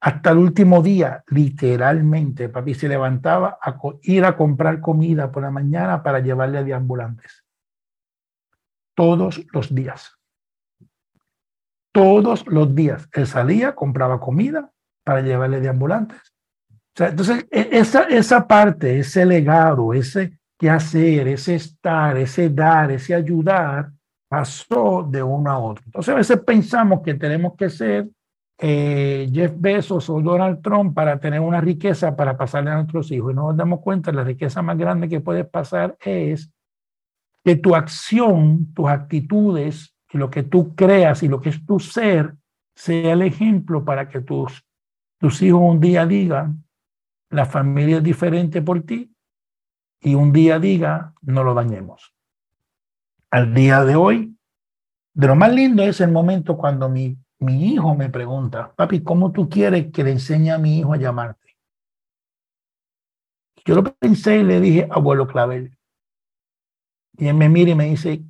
Hasta 0.00 0.32
el 0.32 0.38
último 0.38 0.82
día, 0.82 1.22
literalmente, 1.28 2.48
papi 2.48 2.74
se 2.74 2.88
levantaba 2.88 3.58
a 3.62 3.78
ir 4.02 4.24
a 4.24 4.36
comprar 4.36 4.80
comida 4.80 5.30
por 5.30 5.44
la 5.44 5.52
mañana 5.52 6.02
para 6.02 6.18
llevarle 6.18 6.72
a 6.72 6.76
ambulantes. 6.76 7.44
Todos 8.96 9.40
los 9.52 9.72
días. 9.72 10.18
Todos 11.92 12.44
los 12.48 12.74
días. 12.74 13.08
Él 13.12 13.28
salía, 13.28 13.76
compraba 13.76 14.18
comida 14.18 14.72
para 15.04 15.20
llevarle 15.20 15.60
de 15.60 15.68
ambulantes. 15.68 16.20
entonces, 16.96 17.46
e, 17.52 17.68
esa, 17.70 18.02
esa 18.08 18.48
parte, 18.48 18.98
ese 18.98 19.24
legado, 19.24 19.94
ese, 19.94 20.41
hacer, 20.70 21.28
ese 21.28 21.56
estar, 21.56 22.16
ese 22.16 22.48
dar, 22.48 22.90
ese 22.90 23.14
ayudar, 23.14 23.90
pasó 24.28 25.06
de 25.08 25.22
uno 25.22 25.50
a 25.50 25.58
otro. 25.58 25.82
Entonces 25.86 26.12
a 26.12 26.16
veces 26.16 26.40
pensamos 26.40 27.02
que 27.02 27.14
tenemos 27.14 27.54
que 27.56 27.68
ser 27.68 28.08
eh, 28.58 29.28
Jeff 29.32 29.52
Bezos 29.56 30.08
o 30.08 30.20
Donald 30.20 30.62
Trump 30.62 30.94
para 30.94 31.18
tener 31.18 31.40
una 31.40 31.60
riqueza 31.60 32.14
para 32.14 32.36
pasarle 32.36 32.70
a 32.70 32.76
nuestros 32.76 33.10
hijos. 33.10 33.32
Y 33.32 33.34
no 33.34 33.48
nos 33.48 33.56
damos 33.56 33.80
cuenta, 33.80 34.12
la 34.12 34.24
riqueza 34.24 34.62
más 34.62 34.78
grande 34.78 35.08
que 35.08 35.20
puedes 35.20 35.46
pasar 35.46 35.96
es 36.00 36.50
que 37.44 37.56
tu 37.56 37.74
acción, 37.74 38.72
tus 38.72 38.88
actitudes, 38.88 39.94
lo 40.12 40.30
que 40.30 40.44
tú 40.44 40.74
creas 40.74 41.22
y 41.22 41.28
lo 41.28 41.40
que 41.40 41.48
es 41.48 41.66
tu 41.66 41.80
ser, 41.80 42.34
sea 42.74 43.12
el 43.12 43.22
ejemplo 43.22 43.84
para 43.84 44.08
que 44.08 44.20
tus, 44.20 44.64
tus 45.18 45.42
hijos 45.42 45.60
un 45.62 45.80
día 45.80 46.06
digan, 46.06 46.64
la 47.30 47.46
familia 47.46 47.96
es 47.98 48.02
diferente 48.02 48.62
por 48.62 48.82
ti 48.82 49.11
y 50.02 50.16
un 50.16 50.32
día 50.32 50.58
diga, 50.58 51.14
no 51.22 51.44
lo 51.44 51.54
dañemos. 51.54 52.12
Al 53.30 53.54
día 53.54 53.84
de 53.84 53.94
hoy, 53.94 54.36
de 55.14 55.26
lo 55.26 55.36
más 55.36 55.52
lindo 55.52 55.82
es 55.82 56.00
el 56.00 56.10
momento 56.10 56.56
cuando 56.56 56.88
mi, 56.88 57.16
mi 57.38 57.72
hijo 57.72 57.94
me 57.94 58.10
pregunta, 58.10 58.72
papi, 58.74 59.02
¿cómo 59.02 59.30
tú 59.30 59.48
quieres 59.48 59.92
que 59.92 60.02
le 60.02 60.10
enseñe 60.10 60.50
a 60.50 60.58
mi 60.58 60.80
hijo 60.80 60.92
a 60.92 60.96
llamarte? 60.96 61.56
Yo 63.64 63.76
lo 63.76 63.84
pensé 63.84 64.38
y 64.38 64.42
le 64.42 64.60
dije, 64.60 64.88
abuelo 64.90 65.28
Clavel. 65.28 65.78
Y 67.16 67.28
él 67.28 67.34
me 67.34 67.48
mira 67.48 67.70
y 67.70 67.74
me 67.76 67.84
dice, 67.84 68.24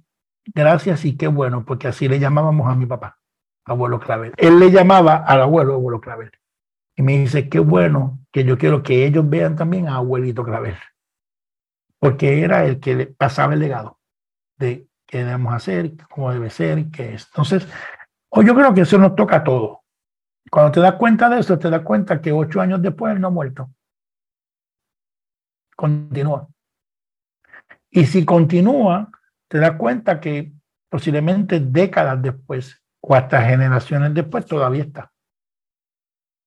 gracias 0.45 1.07
y 1.07 1.17
qué 1.17 1.27
bueno, 1.27 1.65
porque 1.65 1.89
así 1.89 2.07
le 2.07 2.19
llamábamos 2.19 2.69
a 2.69 2.75
mi 2.75 2.85
papá, 2.85 3.19
abuelo 3.65 3.99
Clavel. 3.99 4.35
Él 4.37 4.59
le 4.59 4.71
llamaba 4.71 5.17
al 5.17 5.41
abuelo, 5.41 5.75
abuelo 5.75 6.03
Clavel. 6.03 6.31
Y 6.97 7.03
me 7.03 7.17
dice, 7.17 7.49
qué 7.49 7.61
bueno 7.61 8.21
que 8.31 8.45
yo 8.45 8.59
quiero 8.59 8.83
que 8.83 9.07
ellos 9.07 9.29
vean 9.29 9.57
también 9.57 9.89
a 9.89 9.97
abuelito 9.97 10.45
Clavel 10.45 10.77
porque 12.03 12.43
era 12.43 12.65
el 12.65 12.81
que 12.81 12.97
le 12.97 13.07
pasaba 13.07 13.55
el 13.55 13.61
legado 13.61 14.01
de 14.59 14.89
qué 15.07 15.19
debemos 15.19 15.55
hacer, 15.55 15.93
cómo 16.11 16.33
debe 16.33 16.51
ser, 16.51 16.91
qué 16.91 17.15
es. 17.15 17.27
Entonces, 17.27 17.69
yo 18.45 18.55
creo 18.57 18.75
que 18.75 18.81
eso 18.81 18.99
nos 18.99 19.15
toca 19.15 19.37
a 19.37 19.45
todos. 19.45 19.79
Cuando 20.51 20.73
te 20.73 20.81
das 20.81 20.97
cuenta 20.97 21.29
de 21.29 21.39
eso, 21.39 21.61
te 21.61 21.71
das 21.71 21.83
cuenta 21.83 22.21
que 22.21 22.33
ocho 22.33 22.61
años 22.61 22.83
después 22.83 23.15
él 23.15 23.21
no 23.21 23.29
ha 23.29 23.31
muerto. 23.31 23.71
Continúa. 25.77 26.49
Y 27.89 28.05
si 28.07 28.25
continúa, 28.25 29.09
te 29.47 29.59
das 29.59 29.77
cuenta 29.77 30.19
que 30.19 30.53
posiblemente 30.89 31.61
décadas 31.61 32.21
después 32.21 32.83
o 33.01 33.15
hasta 33.15 33.43
generaciones 33.43 34.13
después 34.13 34.45
todavía 34.45 34.83
está. 34.83 35.13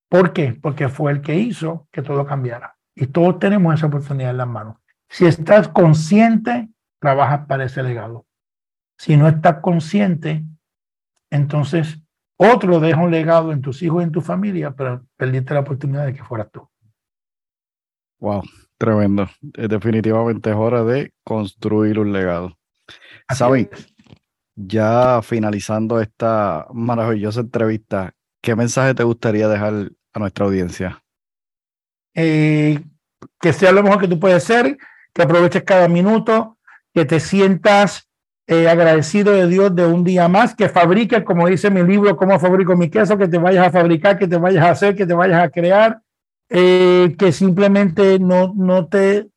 ¿Por 0.09 0.33
qué? 0.33 0.59
Porque 0.61 0.89
fue 0.89 1.13
el 1.13 1.21
que 1.21 1.35
hizo 1.35 1.87
que 1.93 2.01
todo 2.01 2.25
cambiara. 2.25 2.75
Y 2.93 3.07
todos 3.07 3.39
tenemos 3.39 3.73
esa 3.73 3.87
oportunidad 3.87 4.31
en 4.31 4.37
las 4.37 4.47
manos. 4.47 4.75
Si 5.09 5.25
estás 5.25 5.67
consciente, 5.67 6.69
trabajas 6.99 7.45
para 7.47 7.65
ese 7.65 7.83
legado. 7.83 8.25
Si 8.97 9.17
no 9.17 9.27
estás 9.27 9.59
consciente, 9.61 10.43
entonces 11.29 11.99
otro 12.37 12.79
deja 12.79 13.01
un 13.01 13.11
legado 13.11 13.51
en 13.51 13.61
tus 13.61 13.81
hijos 13.81 14.01
y 14.01 14.05
en 14.05 14.11
tu 14.11 14.21
familia, 14.21 14.71
pero 14.71 15.05
perdiste 15.17 15.53
la 15.53 15.61
oportunidad 15.61 16.05
de 16.05 16.13
que 16.13 16.23
fueras 16.23 16.51
tú. 16.51 16.67
Wow, 18.19 18.43
tremendo. 18.77 19.29
Definitivamente 19.41 20.49
es 20.49 20.55
hora 20.55 20.83
de 20.83 21.13
construir 21.23 21.99
un 21.99 22.11
legado. 22.11 22.57
Saben, 23.33 23.69
ya 24.55 25.21
finalizando 25.21 25.99
esta 25.99 26.67
maravillosa 26.73 27.41
entrevista, 27.41 28.13
¿qué 28.41 28.55
mensaje 28.55 28.93
te 28.93 29.03
gustaría 29.03 29.47
dejar 29.47 29.91
a 30.13 30.19
nuestra 30.19 30.45
audiencia? 30.45 31.03
Eh, 32.13 32.81
que 33.39 33.53
sea 33.53 33.71
lo 33.71 33.83
mejor 33.83 33.99
que 33.99 34.07
tú 34.07 34.19
puedes 34.19 34.43
ser, 34.43 34.77
que 35.15 35.21
aproveches 35.21 35.63
cada 35.63 35.87
minuto, 35.87 36.57
que 36.93 37.05
te 37.05 37.21
sientas 37.21 38.09
eh, 38.47 38.67
agradecido 38.67 39.31
de 39.31 39.47
Dios 39.47 39.73
de 39.73 39.87
un 39.87 40.03
día 40.03 40.27
más, 40.27 40.53
que 40.53 40.67
fabrique, 40.69 41.23
como 41.23 41.47
dice 41.47 41.71
mi 41.71 41.81
libro, 41.83 42.17
cómo 42.17 42.37
fabrico 42.37 42.75
mi 42.75 42.89
queso, 42.89 43.17
que 43.17 43.29
te 43.29 43.37
vayas 43.37 43.67
a 43.67 43.71
fabricar, 43.71 44.19
que 44.19 44.27
te 44.27 44.37
vayas 44.37 44.65
a 44.65 44.71
hacer, 44.71 44.95
que 44.95 45.07
te 45.07 45.13
vayas 45.13 45.41
a 45.41 45.49
crear, 45.49 46.01
eh, 46.49 47.15
que 47.17 47.31
simplemente 47.31 48.19
no, 48.19 48.53
no 48.53 48.87
te, 48.87 49.29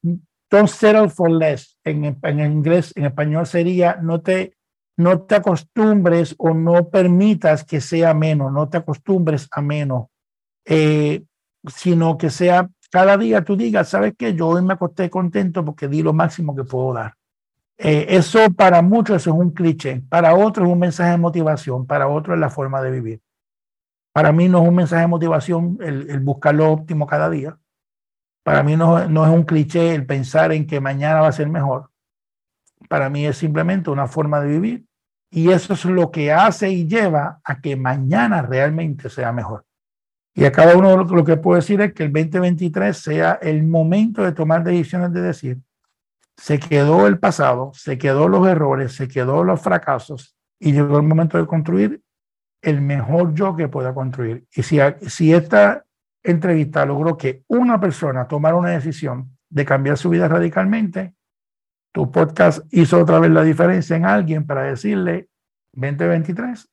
don't 0.50 0.68
settle 0.68 1.08
for 1.08 1.30
less. 1.30 1.78
En, 1.84 2.18
en 2.22 2.40
inglés, 2.40 2.92
en 2.96 3.06
español 3.06 3.46
sería, 3.46 3.98
no 4.02 4.20
te, 4.20 4.56
no 4.96 5.20
te 5.22 5.36
acostumbres 5.36 6.34
o 6.38 6.52
no 6.54 6.88
permitas 6.88 7.64
que 7.64 7.80
sea 7.80 8.14
menos, 8.14 8.52
no 8.52 8.68
te 8.68 8.78
acostumbres 8.78 9.46
a 9.52 9.62
menos, 9.62 10.08
eh, 10.66 11.22
sino 11.72 12.18
que 12.18 12.30
sea 12.30 12.68
cada 12.90 13.16
día 13.16 13.44
tú 13.44 13.56
digas, 13.56 13.88
sabes 13.88 14.14
que 14.16 14.34
yo 14.34 14.48
hoy 14.48 14.62
me 14.62 14.74
acosté 14.74 15.10
contento 15.10 15.64
porque 15.64 15.88
di 15.88 16.02
lo 16.02 16.12
máximo 16.12 16.54
que 16.54 16.64
puedo 16.64 16.94
dar. 16.94 17.14
Eh, 17.76 18.06
eso 18.08 18.50
para 18.56 18.82
muchos 18.82 19.26
es 19.26 19.32
un 19.32 19.50
cliché, 19.50 20.02
para 20.08 20.34
otros 20.34 20.66
es 20.66 20.72
un 20.72 20.80
mensaje 20.80 21.12
de 21.12 21.18
motivación, 21.18 21.86
para 21.86 22.08
otros 22.08 22.34
es 22.34 22.40
la 22.40 22.50
forma 22.50 22.82
de 22.82 22.90
vivir. 22.90 23.20
Para 24.12 24.32
mí 24.32 24.48
no 24.48 24.62
es 24.62 24.68
un 24.68 24.74
mensaje 24.74 25.02
de 25.02 25.08
motivación 25.08 25.78
el, 25.80 26.18
buscar 26.20 26.54
lo 26.54 26.72
óptimo 26.72 27.06
cada 27.06 27.30
día. 27.30 27.56
Para 28.42 28.62
mí 28.62 28.76
no, 28.76 29.08
no 29.08 29.24
es 29.24 29.30
un 29.30 29.44
cliché 29.44 29.94
el 29.94 30.06
pensar 30.06 30.52
en 30.52 30.66
que 30.66 30.80
mañana 30.80 31.20
va 31.20 31.28
a 31.28 31.32
ser 31.32 31.48
mejor. 31.48 31.90
Para 32.88 33.10
mí 33.10 33.26
es 33.26 33.36
simplemente 33.36 33.90
una 33.90 34.08
forma 34.08 34.40
de 34.40 34.48
vivir 34.48 34.86
y 35.30 35.50
eso 35.50 35.74
es 35.74 35.84
lo 35.84 36.10
que 36.10 36.32
hace 36.32 36.70
y 36.70 36.88
lleva 36.88 37.40
a 37.44 37.60
que 37.60 37.76
mañana 37.76 38.42
realmente 38.42 39.10
sea 39.10 39.30
mejor. 39.32 39.67
Y 40.38 40.44
a 40.44 40.52
cada 40.52 40.76
uno 40.76 41.02
lo 41.02 41.24
que 41.24 41.36
puedo 41.36 41.56
decir 41.56 41.80
es 41.80 41.92
que 41.92 42.04
el 42.04 42.12
2023 42.12 42.96
sea 42.96 43.40
el 43.42 43.64
momento 43.64 44.22
de 44.22 44.30
tomar 44.30 44.62
decisiones 44.62 45.12
de 45.12 45.20
decir, 45.20 45.58
se 46.36 46.60
quedó 46.60 47.08
el 47.08 47.18
pasado, 47.18 47.72
se 47.74 47.98
quedó 47.98 48.28
los 48.28 48.46
errores, 48.46 48.94
se 48.94 49.08
quedó 49.08 49.42
los 49.42 49.60
fracasos 49.60 50.36
y 50.60 50.70
llegó 50.70 50.96
el 50.98 51.02
momento 51.02 51.38
de 51.38 51.46
construir 51.48 52.02
el 52.62 52.80
mejor 52.80 53.34
yo 53.34 53.56
que 53.56 53.66
pueda 53.66 53.92
construir. 53.92 54.46
Y 54.54 54.62
si, 54.62 54.78
si 55.08 55.34
esta 55.34 55.84
entrevista 56.22 56.86
logró 56.86 57.18
que 57.18 57.42
una 57.48 57.80
persona 57.80 58.28
tomara 58.28 58.54
una 58.54 58.70
decisión 58.70 59.36
de 59.50 59.64
cambiar 59.64 59.98
su 59.98 60.08
vida 60.08 60.28
radicalmente, 60.28 61.14
tu 61.92 62.12
podcast 62.12 62.60
hizo 62.70 63.00
otra 63.00 63.18
vez 63.18 63.32
la 63.32 63.42
diferencia 63.42 63.96
en 63.96 64.04
alguien 64.04 64.46
para 64.46 64.62
decirle 64.62 65.30
2023 65.72 66.68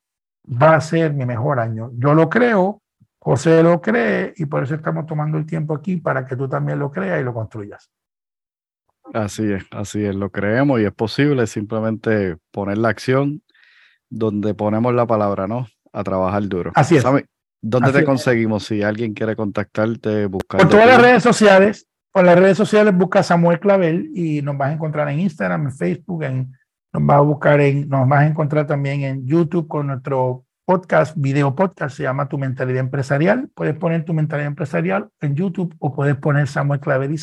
va 0.62 0.76
a 0.76 0.82
ser 0.82 1.16
mi 1.16 1.26
mejor 1.26 1.60
año. 1.60 1.90
Yo 1.96 2.14
lo 2.14 2.30
creo, 2.30 2.84
José 3.26 3.64
lo 3.64 3.82
cree 3.82 4.36
y 4.38 4.46
por 4.46 4.62
eso 4.62 4.76
estamos 4.76 5.08
tomando 5.08 5.40
el 5.40 5.48
tiempo 5.48 5.74
aquí 5.74 5.98
para 5.98 6.28
que 6.28 6.36
tú 6.36 6.48
también 6.48 6.78
lo 6.78 6.92
creas 6.92 7.20
y 7.20 7.24
lo 7.24 7.34
construyas. 7.34 7.90
Así 9.16 9.52
es, 9.52 9.66
así 9.72 10.06
es, 10.06 10.14
lo 10.14 10.30
creemos 10.30 10.80
y 10.80 10.86
es 10.86 10.94
posible 10.94 11.48
simplemente 11.48 12.38
poner 12.52 12.78
la 12.78 12.90
acción 12.90 13.42
donde 14.12 14.54
ponemos 14.54 14.94
la 14.94 15.08
palabra, 15.08 15.48
¿no? 15.48 15.66
A 15.92 16.04
trabajar 16.04 16.48
duro. 16.48 16.72
Así 16.76 16.98
es. 16.98 17.04
¿Dónde 17.64 17.92
te 17.92 18.06
conseguimos 18.06 18.66
si 18.66 18.84
alguien 18.84 19.16
quiere 19.16 19.36
contactarte, 19.36 20.28
buscar? 20.28 20.60
Por 20.60 20.70
todas 20.70 20.86
las 20.86 21.02
redes 21.02 21.24
sociales, 21.24 21.88
por 22.12 22.26
las 22.26 22.38
redes 22.38 22.58
sociales 22.58 22.96
busca 22.96 23.24
Samuel 23.24 23.60
Clavel 23.60 24.12
y 24.14 24.44
nos 24.44 24.56
vas 24.56 24.70
a 24.70 24.74
encontrar 24.74 25.10
en 25.10 25.22
Instagram, 25.22 25.66
en 25.66 25.72
Facebook, 25.72 26.24
en, 26.26 26.54
nos 26.94 27.04
vas 27.04 27.18
a 27.18 27.22
buscar 27.22 27.60
en, 27.60 27.90
nos 27.90 28.08
vas 28.08 28.22
a 28.22 28.28
encontrar 28.28 28.68
también 28.68 29.02
en 29.02 29.26
YouTube 29.26 29.68
con 29.68 29.88
nuestro 29.88 30.45
podcast, 30.66 31.16
video 31.16 31.56
podcast, 31.56 31.96
se 31.96 32.04
llama 32.04 32.28
Tu 32.28 32.38
Mentalidad 32.38 32.80
Empresarial. 32.80 33.50
Puedes 33.54 33.76
poner 33.76 34.04
Tu 34.04 34.14
Mentalidad 34.14 34.48
Empresarial 34.48 35.10
en 35.22 35.36
YouTube 35.36 35.76
o 35.80 35.94
puedes 35.94 36.16
poner 36.18 36.48
Samuel 36.48 36.80
Clavel 36.80 37.16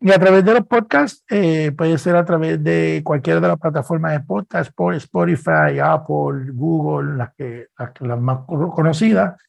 y 0.00 0.12
a 0.12 0.18
través 0.18 0.44
de 0.44 0.52
los 0.52 0.66
podcasts, 0.66 1.24
eh, 1.30 1.72
puede 1.72 1.96
ser 1.96 2.14
a 2.16 2.26
través 2.26 2.62
de 2.62 3.00
cualquiera 3.02 3.40
de 3.40 3.48
las 3.48 3.58
plataformas 3.58 4.12
de 4.12 4.20
podcast, 4.20 4.70
por 4.74 4.94
Spotify, 4.94 5.78
Apple, 5.82 6.50
Google, 6.52 7.16
las, 7.16 7.32
que, 7.34 7.68
las 8.00 8.20
más 8.20 8.40
conocidas. 8.46 9.40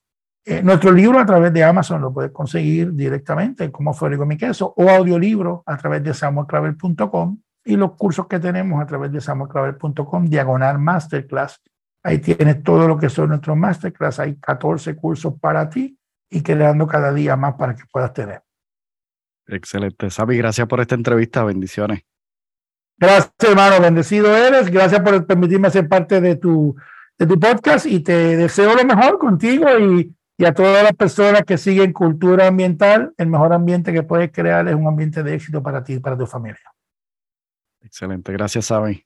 Eh, 0.46 0.64
nuestro 0.64 0.94
libro 0.94 1.20
a 1.20 1.26
través 1.26 1.52
de 1.52 1.62
Amazon 1.62 2.00
lo 2.00 2.14
puedes 2.14 2.32
conseguir 2.32 2.94
directamente, 2.94 3.70
como 3.70 3.94
Fabrico 3.94 4.26
mi 4.26 4.38
queso, 4.38 4.74
o 4.78 4.90
audiolibro 4.90 5.62
a 5.66 5.76
través 5.76 6.02
de 6.04 6.14
samuelclavel.com 6.14 7.38
y 7.66 7.76
los 7.76 7.92
cursos 7.96 8.26
que 8.28 8.40
tenemos 8.40 8.82
a 8.82 8.86
través 8.86 9.12
de 9.12 9.20
samuelclavel.com, 9.20 10.26
diagonal 10.26 10.80
masterclass. 10.80 11.60
Ahí 12.06 12.20
tienes 12.20 12.64
todo 12.64 12.88
lo 12.88 12.98
que 12.98 13.10
son 13.10 13.30
nuestros 13.30 13.58
masterclass. 13.58 14.20
Hay 14.20 14.36
14 14.36 14.96
cursos 14.96 15.34
para 15.40 15.70
ti 15.70 15.98
y 16.30 16.42
creando 16.42 16.88
cada 16.88 17.12
día 17.12 17.36
más 17.36 17.56
para 17.56 17.76
que 17.76 17.84
puedas 17.92 18.14
tener. 18.14 18.42
Excelente. 19.48 20.10
Sabi, 20.10 20.38
gracias 20.38 20.68
por 20.68 20.80
esta 20.80 20.96
entrevista. 20.96 21.44
Bendiciones. 21.44 22.02
Gracias, 22.98 23.34
hermano. 23.40 23.82
Bendecido 23.82 24.36
eres. 24.36 24.70
Gracias 24.70 25.02
por 25.02 25.26
permitirme 25.26 25.70
ser 25.70 25.90
parte 25.90 26.22
de 26.22 26.36
tu, 26.36 26.76
de 27.18 27.26
tu 27.26 27.40
podcast 27.40 27.86
y 27.86 28.00
te 28.02 28.38
deseo 28.38 28.76
lo 28.76 28.84
mejor 28.86 29.18
contigo 29.18 29.68
y 29.80 30.16
y 30.38 30.46
a 30.46 30.54
todas 30.54 30.84
las 30.84 30.94
personas 30.94 31.44
que 31.44 31.58
siguen 31.58 31.94
cultura 31.94 32.48
ambiental, 32.48 33.14
el 33.18 33.28
mejor 33.28 33.54
ambiente 33.54 33.94
que 33.94 34.04
puedes 34.04 34.32
crear 34.32 34.68
es 34.68 34.76
un 34.76 34.88
ambiente 34.88 35.24
de 35.24 35.36
éxito 35.36 35.64
para 35.64 35.84
ti 35.84 35.94
y 35.94 36.00
para 36.00 36.18
tu 36.18 36.26
familia. 36.26 36.74
Excelente, 37.82 38.34
gracias, 38.34 38.66
Sabi. 38.66 39.06